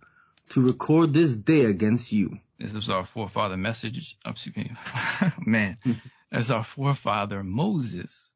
to 0.49 0.65
record 0.65 1.13
this 1.13 1.35
day 1.35 1.65
against 1.65 2.11
you. 2.11 2.39
This 2.57 2.73
is 2.73 2.89
our 2.89 3.05
forefather 3.05 3.57
message. 3.57 4.17
Oh, 4.25 4.31
excuse 4.31 4.55
me. 4.55 4.71
Man, 5.45 5.77
that's 6.31 6.49
our 6.49 6.63
forefather 6.63 7.43
Moses 7.43 8.31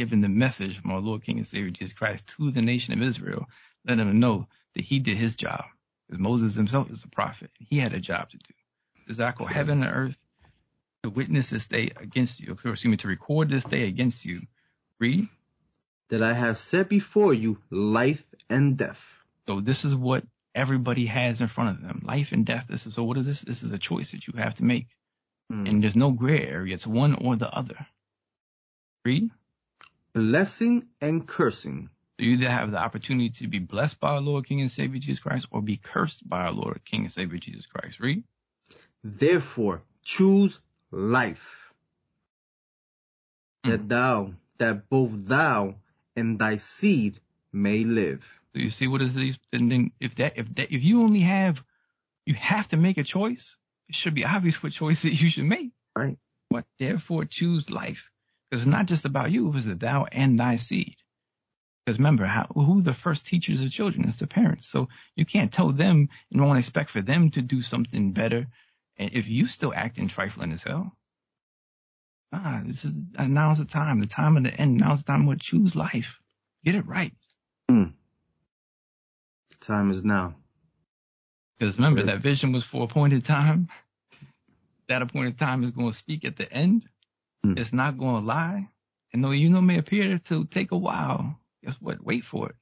giving 0.00 0.22
the 0.22 0.30
message 0.30 0.80
from 0.80 0.92
our 0.92 1.00
Lord 1.00 1.22
King 1.22 1.36
and 1.36 1.46
Savior 1.46 1.68
Jesus 1.68 1.92
Christ 1.92 2.26
to 2.38 2.50
the 2.50 2.62
nation 2.62 2.94
of 2.94 3.06
Israel, 3.06 3.46
letting 3.86 4.06
them 4.06 4.18
know 4.18 4.48
that 4.74 4.82
he 4.82 4.98
did 4.98 5.18
his 5.18 5.36
job. 5.36 5.66
Because 6.06 6.18
Moses 6.18 6.54
himself 6.54 6.90
is 6.90 7.04
a 7.04 7.08
prophet. 7.08 7.50
He 7.58 7.78
had 7.78 7.92
a 7.92 8.00
job 8.00 8.30
to 8.30 8.38
do. 8.38 8.54
This 9.06 9.18
is 9.18 9.20
I 9.20 9.32
call 9.32 9.46
heaven 9.46 9.82
and 9.82 9.94
earth 9.94 10.16
to 11.02 11.10
witness 11.10 11.50
this 11.50 11.66
day 11.66 11.92
against 11.94 12.40
you. 12.40 12.52
Excuse 12.52 12.86
me, 12.86 12.96
to 12.96 13.08
record 13.08 13.50
this 13.50 13.62
day 13.62 13.82
against 13.88 14.24
you. 14.24 14.40
Read. 14.98 15.28
That 16.08 16.22
I 16.22 16.32
have 16.32 16.56
set 16.56 16.88
before 16.88 17.34
you 17.34 17.58
life 17.68 18.24
and 18.48 18.78
death. 18.78 19.06
So 19.46 19.60
this 19.60 19.84
is 19.84 19.94
what 19.94 20.24
everybody 20.54 21.04
has 21.04 21.42
in 21.42 21.48
front 21.48 21.76
of 21.76 21.86
them. 21.86 22.00
Life 22.06 22.32
and 22.32 22.46
death. 22.46 22.64
This 22.70 22.86
is 22.86 22.94
so 22.94 23.04
what 23.04 23.18
is 23.18 23.26
this? 23.26 23.42
This 23.42 23.62
is 23.62 23.70
a 23.70 23.78
choice 23.78 24.12
that 24.12 24.26
you 24.26 24.32
have 24.38 24.54
to 24.54 24.64
make. 24.64 24.86
Mm. 25.52 25.68
And 25.68 25.82
there's 25.82 25.94
no 25.94 26.10
gray 26.10 26.42
area. 26.42 26.74
It's 26.74 26.86
one 26.86 27.16
or 27.16 27.36
the 27.36 27.50
other. 27.50 27.86
Read. 29.04 29.30
Blessing 30.12 30.88
and 31.00 31.26
cursing. 31.26 31.90
You 32.18 32.32
either 32.32 32.50
have 32.50 32.70
the 32.70 32.78
opportunity 32.78 33.30
to 33.30 33.48
be 33.48 33.58
blessed 33.60 33.98
by 33.98 34.10
our 34.10 34.20
Lord 34.20 34.46
King 34.46 34.60
and 34.60 34.70
Savior 34.70 34.98
Jesus 34.98 35.20
Christ 35.20 35.46
or 35.50 35.62
be 35.62 35.76
cursed 35.76 36.28
by 36.28 36.42
our 36.42 36.52
Lord 36.52 36.80
King 36.84 37.04
and 37.04 37.12
Savior 37.12 37.38
Jesus 37.38 37.66
Christ. 37.66 38.00
Read. 38.00 38.24
Therefore, 39.02 39.82
choose 40.02 40.60
life. 40.90 41.72
Hmm. 43.64 43.70
That 43.70 43.88
thou, 43.88 44.32
that 44.58 44.88
both 44.90 45.26
thou 45.28 45.76
and 46.16 46.38
thy 46.38 46.58
seed 46.58 47.20
may 47.52 47.84
live. 47.84 48.40
Do 48.52 48.60
you 48.60 48.70
see 48.70 48.88
what 48.88 49.02
is 49.02 49.14
these? 49.14 49.38
And 49.52 49.70
then 49.70 49.92
if 50.00 50.16
that, 50.16 50.34
if 50.36 50.54
that, 50.56 50.74
if 50.74 50.82
you 50.82 51.02
only 51.02 51.20
have, 51.20 51.62
you 52.26 52.34
have 52.34 52.68
to 52.68 52.76
make 52.76 52.98
a 52.98 53.04
choice. 53.04 53.56
It 53.88 53.94
should 53.94 54.14
be 54.14 54.24
obvious 54.24 54.62
what 54.62 54.72
choice 54.72 55.02
that 55.02 55.14
you 55.14 55.30
should 55.30 55.44
make. 55.44 55.70
Right. 55.96 56.18
But 56.50 56.64
therefore 56.78 57.24
choose 57.24 57.70
life. 57.70 58.10
Because 58.50 58.66
it's 58.66 58.72
not 58.72 58.86
just 58.86 59.04
about 59.04 59.30
you, 59.30 59.46
it 59.48 59.54
was 59.54 59.64
the 59.64 59.74
thou 59.74 60.06
and 60.10 60.38
thy 60.38 60.56
seed. 60.56 60.96
Because 61.84 61.98
remember, 61.98 62.24
how, 62.26 62.46
who 62.54 62.82
the 62.82 62.92
first 62.92 63.26
teachers 63.26 63.62
of 63.62 63.70
children? 63.70 64.08
It's 64.08 64.18
the 64.18 64.26
parents. 64.26 64.68
So 64.68 64.88
you 65.16 65.24
can't 65.24 65.52
tell 65.52 65.72
them 65.72 66.08
and 66.30 66.40
won't 66.40 66.58
expect 66.58 66.90
for 66.90 67.00
them 67.00 67.30
to 67.30 67.42
do 67.42 67.62
something 67.62 68.12
better. 68.12 68.46
And 68.96 69.10
if 69.12 69.28
you 69.28 69.46
still 69.46 69.72
acting 69.74 70.08
trifling 70.08 70.52
as 70.52 70.62
hell, 70.62 70.92
ah, 72.32 72.62
this 72.64 72.84
is 72.84 72.92
uh, 73.16 73.26
now's 73.26 73.58
the 73.58 73.64
time, 73.64 74.00
the 74.00 74.06
time 74.06 74.36
of 74.36 74.42
the 74.42 74.52
end. 74.52 74.76
Now's 74.76 75.02
the 75.02 75.12
time 75.12 75.28
to 75.28 75.36
choose 75.36 75.74
life. 75.74 76.18
Get 76.64 76.74
it 76.74 76.86
right. 76.86 77.14
Time 79.60 79.90
is 79.90 80.04
now. 80.04 80.34
Because 81.58 81.76
remember, 81.76 82.02
that 82.04 82.22
vision 82.22 82.52
was 82.52 82.64
for 82.64 82.84
appointed 82.84 83.24
time. 83.24 83.68
That 84.88 85.02
appointed 85.02 85.38
time 85.38 85.62
is 85.62 85.70
going 85.70 85.90
to 85.90 85.96
speak 85.96 86.24
at 86.24 86.36
the 86.36 86.50
end. 86.52 86.84
Mm. 87.44 87.58
It's 87.58 87.72
not 87.72 87.98
going 87.98 88.20
to 88.20 88.26
lie. 88.26 88.68
And 89.12 89.24
though 89.24 89.30
you 89.30 89.50
know 89.50 89.60
may 89.60 89.78
appear 89.78 90.18
to 90.18 90.44
take 90.44 90.72
a 90.72 90.76
while, 90.76 91.38
guess 91.64 91.74
what? 91.80 92.04
Wait 92.04 92.24
for 92.24 92.50
it. 92.50 92.54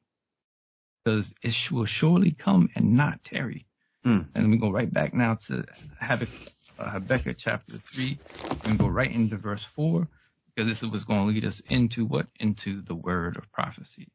Because 1.05 1.33
it 1.43 1.71
will 1.71 1.85
surely 1.87 2.33
come 2.33 2.69
and 2.75 2.97
not 2.97 3.25
tarry. 3.25 3.67
Mm. 4.07 4.29
And 4.35 4.51
we 4.51 4.59
go 4.59 4.71
right 4.71 4.93
back 4.93 5.15
now 5.15 5.35
to 5.47 5.65
Habakkuk, 6.01 6.31
uh, 6.79 6.91
Habakkuk 6.91 7.37
chapter 7.39 7.79
3 7.95 8.21
and 8.65 8.79
go 8.79 8.87
right 8.87 9.11
into 9.11 9.37
verse 9.37 9.63
4 9.63 10.09
because 10.55 10.71
this 10.71 10.83
is 10.83 10.89
what's 10.91 11.05
going 11.05 11.27
to 11.27 11.33
lead 11.33 11.45
us 11.45 11.61
into 11.69 12.05
what? 12.05 12.27
Into 12.39 12.83
the 12.83 12.95
word 12.95 13.37
of 13.37 13.51
prophecy. 13.53 14.09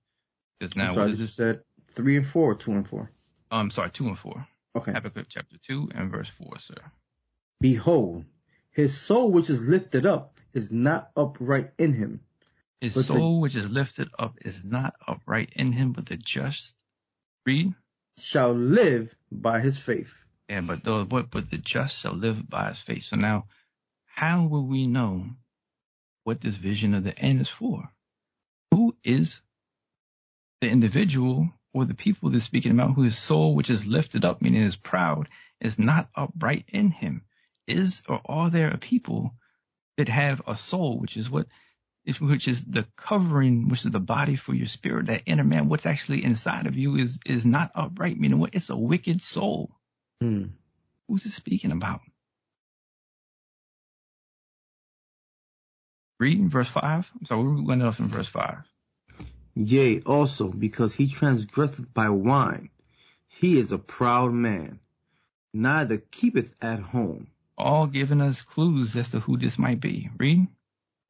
Because 0.59 0.75
now, 0.75 0.93
sorry, 0.93 1.11
is 1.11 1.19
you 1.19 1.25
this? 1.25 1.35
said 1.35 1.61
three 1.91 2.17
and 2.17 2.27
four, 2.27 2.51
or 2.51 2.55
two 2.55 2.71
and 2.71 2.87
four. 2.87 3.11
Oh, 3.51 3.57
I'm 3.57 3.69
sorry, 3.69 3.91
2 3.91 4.07
and 4.07 4.17
4. 4.17 4.47
Okay. 4.77 4.91
Habakkuk 4.91 5.27
chapter 5.29 5.57
2 5.67 5.91
and 5.93 6.09
verse 6.09 6.27
4, 6.27 6.57
sir. 6.59 6.73
Behold, 7.61 8.25
his 8.71 8.99
soul 8.99 9.31
which 9.31 9.51
is 9.51 9.61
lifted 9.61 10.07
up 10.07 10.32
is 10.53 10.71
not 10.71 11.11
upright 11.15 11.71
in 11.77 11.93
him. 11.93 12.21
His 12.81 12.93
But 12.93 13.07
the- 13.07 13.13
soul 13.13 13.39
which 13.41 13.55
is 13.55 13.69
lifted 13.69 14.09
up 14.17 14.37
is 14.41 14.63
not 14.63 14.95
upright 15.07 15.51
in 15.55 15.71
him, 15.71 15.93
but 15.93 16.05
the 16.05 16.17
just 16.17 16.75
read. 17.45 17.73
Shall 18.17 18.53
live 18.53 19.15
by 19.31 19.59
his 19.61 19.77
faith. 19.77 20.13
Yeah, 20.49 20.61
but 20.61 20.83
the 20.83 21.05
but, 21.05 21.31
but 21.31 21.49
the 21.49 21.57
just 21.57 21.97
shall 21.97 22.13
live 22.13 22.47
by 22.47 22.69
his 22.69 22.79
faith. 22.79 23.05
So 23.05 23.15
now, 23.15 23.47
how 24.05 24.45
will 24.45 24.67
we 24.67 24.85
know 24.87 25.25
what 26.23 26.41
this 26.41 26.55
vision 26.55 26.93
of 26.93 27.03
the 27.03 27.17
end 27.17 27.41
is 27.41 27.49
for? 27.49 27.89
Who 28.71 28.95
is 29.03 29.41
the 30.61 30.69
individual 30.69 31.49
or 31.73 31.85
the 31.85 31.95
people 31.95 32.29
that's 32.29 32.45
speaking 32.45 32.71
about 32.71 32.93
whose 32.93 33.17
soul 33.17 33.55
which 33.55 33.69
is 33.69 33.87
lifted 33.87 34.25
up, 34.25 34.41
meaning 34.41 34.61
is 34.61 34.75
proud, 34.75 35.29
is 35.59 35.79
not 35.79 36.09
upright 36.15 36.65
in 36.67 36.91
him? 36.91 37.23
Is 37.67 38.03
or 38.07 38.21
are 38.25 38.49
there 38.49 38.69
a 38.69 38.77
people 38.77 39.33
that 39.97 40.09
have 40.09 40.41
a 40.47 40.57
soul, 40.57 40.99
which 40.99 41.17
is 41.17 41.29
what, 41.29 41.47
which 42.19 42.47
is 42.47 42.63
the 42.63 42.85
covering, 42.95 43.69
which 43.69 43.85
is 43.85 43.91
the 43.91 43.99
body 43.99 44.35
for 44.35 44.53
your 44.53 44.67
spirit, 44.67 45.07
that 45.07 45.23
inner 45.25 45.43
man, 45.43 45.69
what's 45.69 45.85
actually 45.85 46.23
inside 46.23 46.67
of 46.67 46.75
you 46.75 46.97
is 46.97 47.19
is 47.25 47.45
not 47.45 47.71
upright, 47.75 48.19
meaning 48.19 48.39
what? 48.39 48.53
It's 48.53 48.69
a 48.69 48.77
wicked 48.77 49.21
soul. 49.21 49.71
Hmm. 50.21 50.45
Who's 51.07 51.25
it 51.25 51.31
speaking 51.31 51.71
about? 51.71 52.01
Read 56.19 56.49
verse 56.49 56.69
5. 56.69 57.11
So 57.25 57.41
we're 57.41 57.61
going 57.63 57.81
off 57.81 57.99
in 57.99 58.07
verse 58.07 58.27
5. 58.27 58.57
Yea, 59.55 59.99
also 60.01 60.47
because 60.47 60.93
he 60.95 61.07
transgresseth 61.07 61.93
by 61.93 62.09
wine, 62.09 62.69
he 63.27 63.57
is 63.59 63.71
a 63.71 63.77
proud 63.77 64.31
man, 64.31 64.79
neither 65.53 65.97
keepeth 65.97 66.53
at 66.61 66.79
home. 66.79 67.27
All 67.63 67.87
giving 67.87 68.21
us 68.21 68.41
clues 68.41 68.95
as 68.95 69.09
to 69.11 69.19
who 69.19 69.37
this 69.37 69.57
might 69.57 69.79
be. 69.79 70.09
Read. 70.17 70.47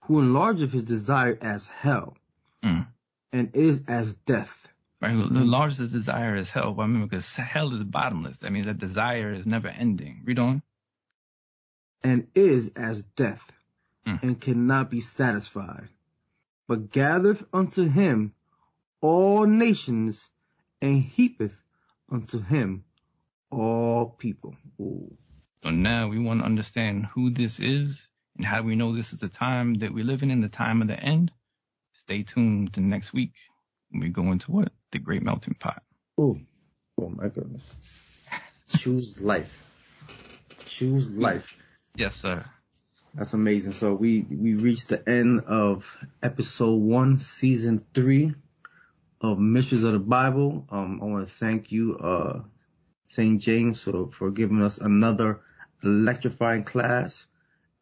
who 0.05 0.21
enlargeth 0.21 0.71
his 0.71 0.83
desire 0.83 1.37
as 1.41 1.67
hell, 1.69 2.17
Mm. 2.63 2.85
and 3.31 3.55
is 3.55 3.83
as 3.87 4.13
death. 4.15 4.67
Right? 5.01 5.15
The 5.15 5.45
largest 5.45 5.91
desire 5.93 6.35
is 6.35 6.49
hell. 6.49 6.75
I 6.79 6.87
mean, 6.87 7.03
because 7.07 7.35
hell 7.37 7.73
is 7.73 7.83
bottomless. 7.83 8.39
That 8.39 8.51
means 8.51 8.65
that 8.65 8.77
desire 8.79 9.33
is 9.33 9.45
never 9.45 9.69
ending. 9.69 10.21
Read 10.25 10.39
on. 10.39 10.61
and 12.03 12.27
is 12.35 12.69
as 12.75 13.01
death, 13.15 13.49
Mm. 14.05 14.21
and 14.23 14.41
cannot 14.41 14.89
be 14.91 14.99
satisfied, 14.99 15.87
but 16.67 16.89
gathereth 16.91 17.43
unto 17.53 17.87
him 17.87 18.33
all 18.99 19.45
nations, 19.45 20.29
and 20.81 21.01
heapeth 21.01 21.57
unto 22.09 22.41
him 22.41 22.83
all 23.49 24.09
people. 24.09 24.57
Ooh. 24.81 25.17
So 25.63 25.69
now 25.69 26.09
we 26.09 26.19
want 26.19 26.41
to 26.41 26.45
understand 26.45 27.05
who 27.05 27.29
this 27.29 27.57
is 27.57 28.05
and 28.35 28.45
how 28.45 28.57
do 28.57 28.67
we 28.67 28.75
know 28.75 28.93
this 28.93 29.13
is 29.13 29.21
the 29.21 29.29
time 29.29 29.75
that 29.75 29.93
we're 29.93 30.03
living 30.03 30.29
in, 30.29 30.41
the 30.41 30.49
time 30.49 30.81
of 30.81 30.89
the 30.89 30.99
end. 30.99 31.31
Stay 32.01 32.23
tuned 32.23 32.73
to 32.73 32.81
next 32.81 33.13
week 33.13 33.31
when 33.89 34.01
we 34.01 34.09
go 34.09 34.23
into 34.33 34.51
what? 34.51 34.73
The 34.91 34.99
Great 34.99 35.23
Melting 35.23 35.53
Pot. 35.53 35.81
Ooh. 36.19 36.41
Oh 36.99 37.07
my 37.07 37.29
goodness. 37.29 37.73
Choose 38.75 39.21
life. 39.21 39.57
Choose 40.65 41.09
life. 41.09 41.63
Yes, 41.95 42.17
sir. 42.17 42.43
That's 43.15 43.33
amazing. 43.33 43.71
So 43.71 43.93
we 43.93 44.25
we 44.29 44.55
reached 44.55 44.89
the 44.89 45.07
end 45.07 45.43
of 45.47 45.97
episode 46.21 46.75
one, 46.75 47.19
season 47.19 47.85
three 47.93 48.33
of 49.21 49.39
Mysteries 49.39 49.85
of 49.85 49.93
the 49.93 49.99
Bible. 49.99 50.67
Um, 50.69 50.99
I 51.01 51.05
want 51.05 51.25
to 51.25 51.33
thank 51.33 51.71
you, 51.71 51.95
uh, 51.95 52.41
St. 53.07 53.41
James, 53.41 53.81
for 53.81 54.11
for 54.11 54.29
giving 54.29 54.61
us 54.61 54.77
another 54.77 55.39
electrifying 55.83 56.63
class, 56.63 57.25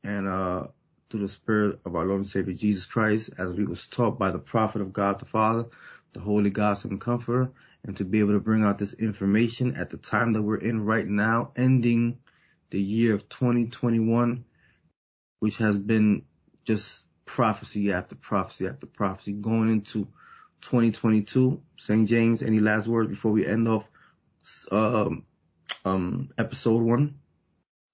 and 0.04 0.28
uh, 0.28 0.68
through 1.10 1.22
the 1.22 1.28
Spirit 1.28 1.80
of 1.86 1.96
our 1.96 2.06
Lord 2.06 2.22
and 2.22 2.30
Savior 2.30 2.54
Jesus 2.54 2.86
Christ, 2.86 3.32
as 3.38 3.54
we 3.54 3.66
was 3.66 3.88
taught 3.88 4.20
by 4.20 4.32
the 4.32 4.40
Prophet 4.40 4.82
of 4.82 4.94
God 4.94 5.20
the 5.20 5.26
Father, 5.26 5.66
the 6.14 6.20
Holy 6.20 6.50
God 6.50 6.76
Sent 6.76 6.92
and 6.92 7.02
Comforter, 7.02 7.52
and 7.84 7.98
to 7.98 8.06
be 8.06 8.20
able 8.20 8.34
to 8.34 8.40
bring 8.40 8.64
out 8.64 8.78
this 8.78 8.94
information 8.94 9.76
at 9.76 9.90
the 9.90 9.98
time 9.98 10.34
that 10.34 10.44
we're 10.44 10.58
in 10.58 10.86
right 10.86 11.08
now, 11.08 11.52
ending 11.56 12.20
the 12.70 12.82
year 12.82 13.14
of 13.16 13.30
2021 13.30 14.46
which 15.42 15.58
has 15.58 15.78
been 15.78 16.24
just 16.66 17.06
prophecy 17.26 17.92
after 17.92 18.16
prophecy 18.16 18.68
after 18.68 18.88
prophecy 18.88 19.34
going 19.34 19.70
into 19.70 20.08
2022. 20.62 21.62
St. 21.78 22.08
James, 22.08 22.44
any 22.44 22.60
last 22.60 22.88
words 22.88 23.10
before 23.10 23.32
we 23.32 23.46
end 23.46 23.68
off 23.68 23.90
um, 24.72 25.26
um, 25.84 26.30
episode 26.38 26.84
one? 26.84 27.21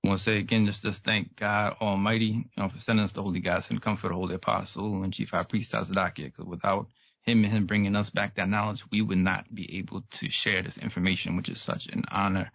I 0.08 0.10
want 0.12 0.20
to 0.20 0.24
say 0.24 0.38
again, 0.38 0.66
just 0.66 0.84
just 0.84 1.04
thank 1.04 1.36
God 1.36 1.76
Almighty, 1.82 2.28
you 2.28 2.46
know, 2.56 2.70
for 2.70 2.80
sending 2.80 3.04
us 3.04 3.12
the 3.12 3.22
Holy 3.22 3.42
God 3.42 3.60
Sent 3.60 3.72
and 3.72 3.82
Comforter, 3.82 4.14
Holy 4.14 4.36
Apostle, 4.36 5.04
and 5.04 5.14
Chief 5.14 5.32
High 5.32 5.44
Priest 5.44 5.74
Tazadaqyah, 5.74 6.32
because 6.32 6.46
without 6.46 6.88
him 7.24 7.44
and 7.44 7.52
him 7.52 7.66
bringing 7.66 7.94
us 7.94 8.10
back 8.10 8.36
that 8.36 8.48
knowledge, 8.48 8.86
we 8.90 9.02
would 9.02 9.18
not 9.18 9.54
be 9.54 9.80
able 9.80 10.04
to 10.12 10.30
share 10.30 10.64
this 10.64 10.78
information, 10.78 11.36
which 11.36 11.50
is 11.50 11.60
such 11.60 11.88
an 11.88 12.06
honor 12.10 12.54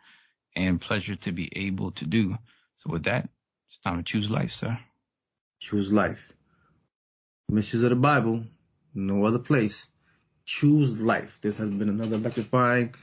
and 0.57 0.81
pleasure 0.81 1.15
to 1.17 1.33
be 1.33 1.53
able 1.55 1.91
to 1.91 2.07
do. 2.07 2.39
So 2.77 2.91
with 2.91 3.05
that, 3.05 3.29
it's 3.69 3.79
time 3.81 3.99
to 3.99 4.03
choose 4.03 4.31
life, 4.31 4.53
sir. 4.53 4.79
Choose 5.61 5.93
life. 5.93 6.33
Mysteries 7.51 7.83
of 7.83 7.91
the 7.91 7.97
Bible, 7.97 8.45
no 8.95 9.27
other 9.27 9.39
place. 9.39 9.87
Choose 10.47 11.03
life. 11.03 11.39
This 11.43 11.59
has 11.59 11.69
been 11.69 11.91
another 11.91 12.17
electrifying 12.17 12.95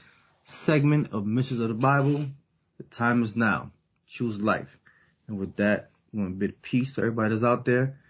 segment 0.42 1.12
of 1.12 1.24
Mysteries 1.24 1.60
of 1.60 1.68
the 1.68 1.74
Bible. 1.74 2.26
The 2.78 2.84
time 2.90 3.22
is 3.22 3.36
now. 3.36 3.70
Choose 4.10 4.40
life. 4.40 4.76
And 5.28 5.38
with 5.38 5.54
that, 5.56 5.90
I 6.12 6.18
want 6.18 6.30
to 6.30 6.34
bid 6.34 6.60
peace 6.62 6.94
to 6.94 7.02
everybody 7.02 7.32
that's 7.32 7.44
out 7.44 7.64
there 7.64 8.00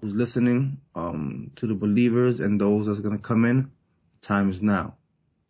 who's 0.00 0.14
listening, 0.14 0.80
um, 0.94 1.50
to 1.56 1.66
the 1.66 1.74
believers 1.74 2.38
and 2.38 2.60
those 2.60 2.86
that's 2.86 3.00
going 3.00 3.16
to 3.16 3.22
come 3.22 3.44
in. 3.44 3.72
The 4.12 4.20
time 4.20 4.50
is 4.50 4.62
now. 4.62 4.94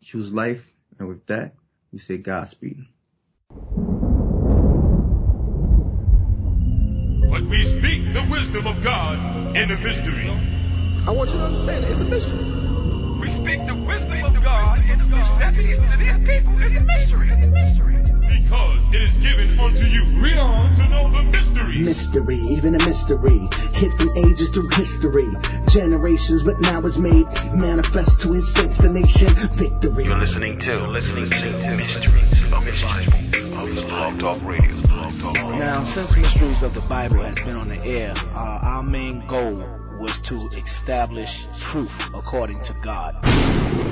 Choose 0.02 0.32
life. 0.32 0.66
And 0.98 1.08
with 1.08 1.26
that, 1.26 1.52
we 1.92 1.98
say 1.98 2.16
Godspeed. 2.16 2.86
But 7.30 7.42
we 7.42 7.62
speak 7.64 8.14
the 8.14 8.26
wisdom 8.30 8.66
of 8.66 8.82
God 8.82 9.56
in 9.56 9.70
a 9.70 9.78
mystery. 9.78 10.30
I 11.06 11.10
want 11.10 11.30
you 11.32 11.38
to 11.38 11.44
understand 11.44 11.84
it's 11.84 12.00
a 12.00 12.06
mystery. 12.06 12.44
We 13.20 13.28
speak 13.28 13.66
the 13.66 13.74
wisdom 13.74 13.81
of 13.81 13.81
God 15.12 15.56
in 15.56 15.66
mystery 15.66 15.88
to 15.88 15.96
these 15.98 16.18
people. 16.18 16.62
It's 16.62 16.74
a 16.74 16.80
mystery. 16.80 17.28
It's 17.28 17.46
a. 17.46 17.52
Because 18.42 18.88
it 18.88 19.02
is 19.02 19.12
given 19.18 19.60
unto 19.60 19.84
you. 19.84 20.04
Read 20.20 20.38
on 20.38 20.74
to 20.74 20.88
know 20.88 21.10
the 21.10 21.22
mystery. 21.24 21.78
Mystery, 21.78 22.36
even 22.36 22.74
a 22.74 22.78
mystery, 22.78 23.48
hidden 23.74 24.08
ages 24.18 24.50
through 24.50 24.68
history, 24.72 25.26
generations, 25.68 26.44
but 26.44 26.60
now 26.60 26.80
is 26.80 26.98
made 26.98 27.26
manifest 27.54 28.22
to 28.22 28.32
his 28.32 28.52
saints, 28.52 28.78
the 28.78 28.92
nation, 28.92 29.28
victory. 29.52 30.04
You're 30.04 30.18
listening 30.18 30.58
to, 30.60 30.86
listening 30.86 31.28
to 31.28 31.76
Mysteries 31.76 32.42
of 32.52 32.64
the 32.64 32.78
Bible 32.82 33.32
of 33.62 33.88
Blog 33.88 34.20
Talk 34.20 34.42
Radio. 34.42 34.80
Blog 34.82 35.12
Talk 35.20 35.34
Radio. 35.34 35.58
Now, 35.58 35.82
since 35.84 36.16
Mysteries 36.16 36.62
of 36.62 36.74
the 36.74 36.80
Bible 36.82 37.22
has 37.22 37.38
been 37.40 37.56
on 37.56 37.68
the 37.68 37.84
air, 37.84 38.14
uh, 38.34 38.38
our 38.38 38.82
main 38.82 39.26
goal 39.26 39.64
was 39.98 40.20
to 40.22 40.36
establish 40.56 41.46
truth 41.60 42.14
according 42.14 42.62
to 42.62 42.74
God. 42.74 43.91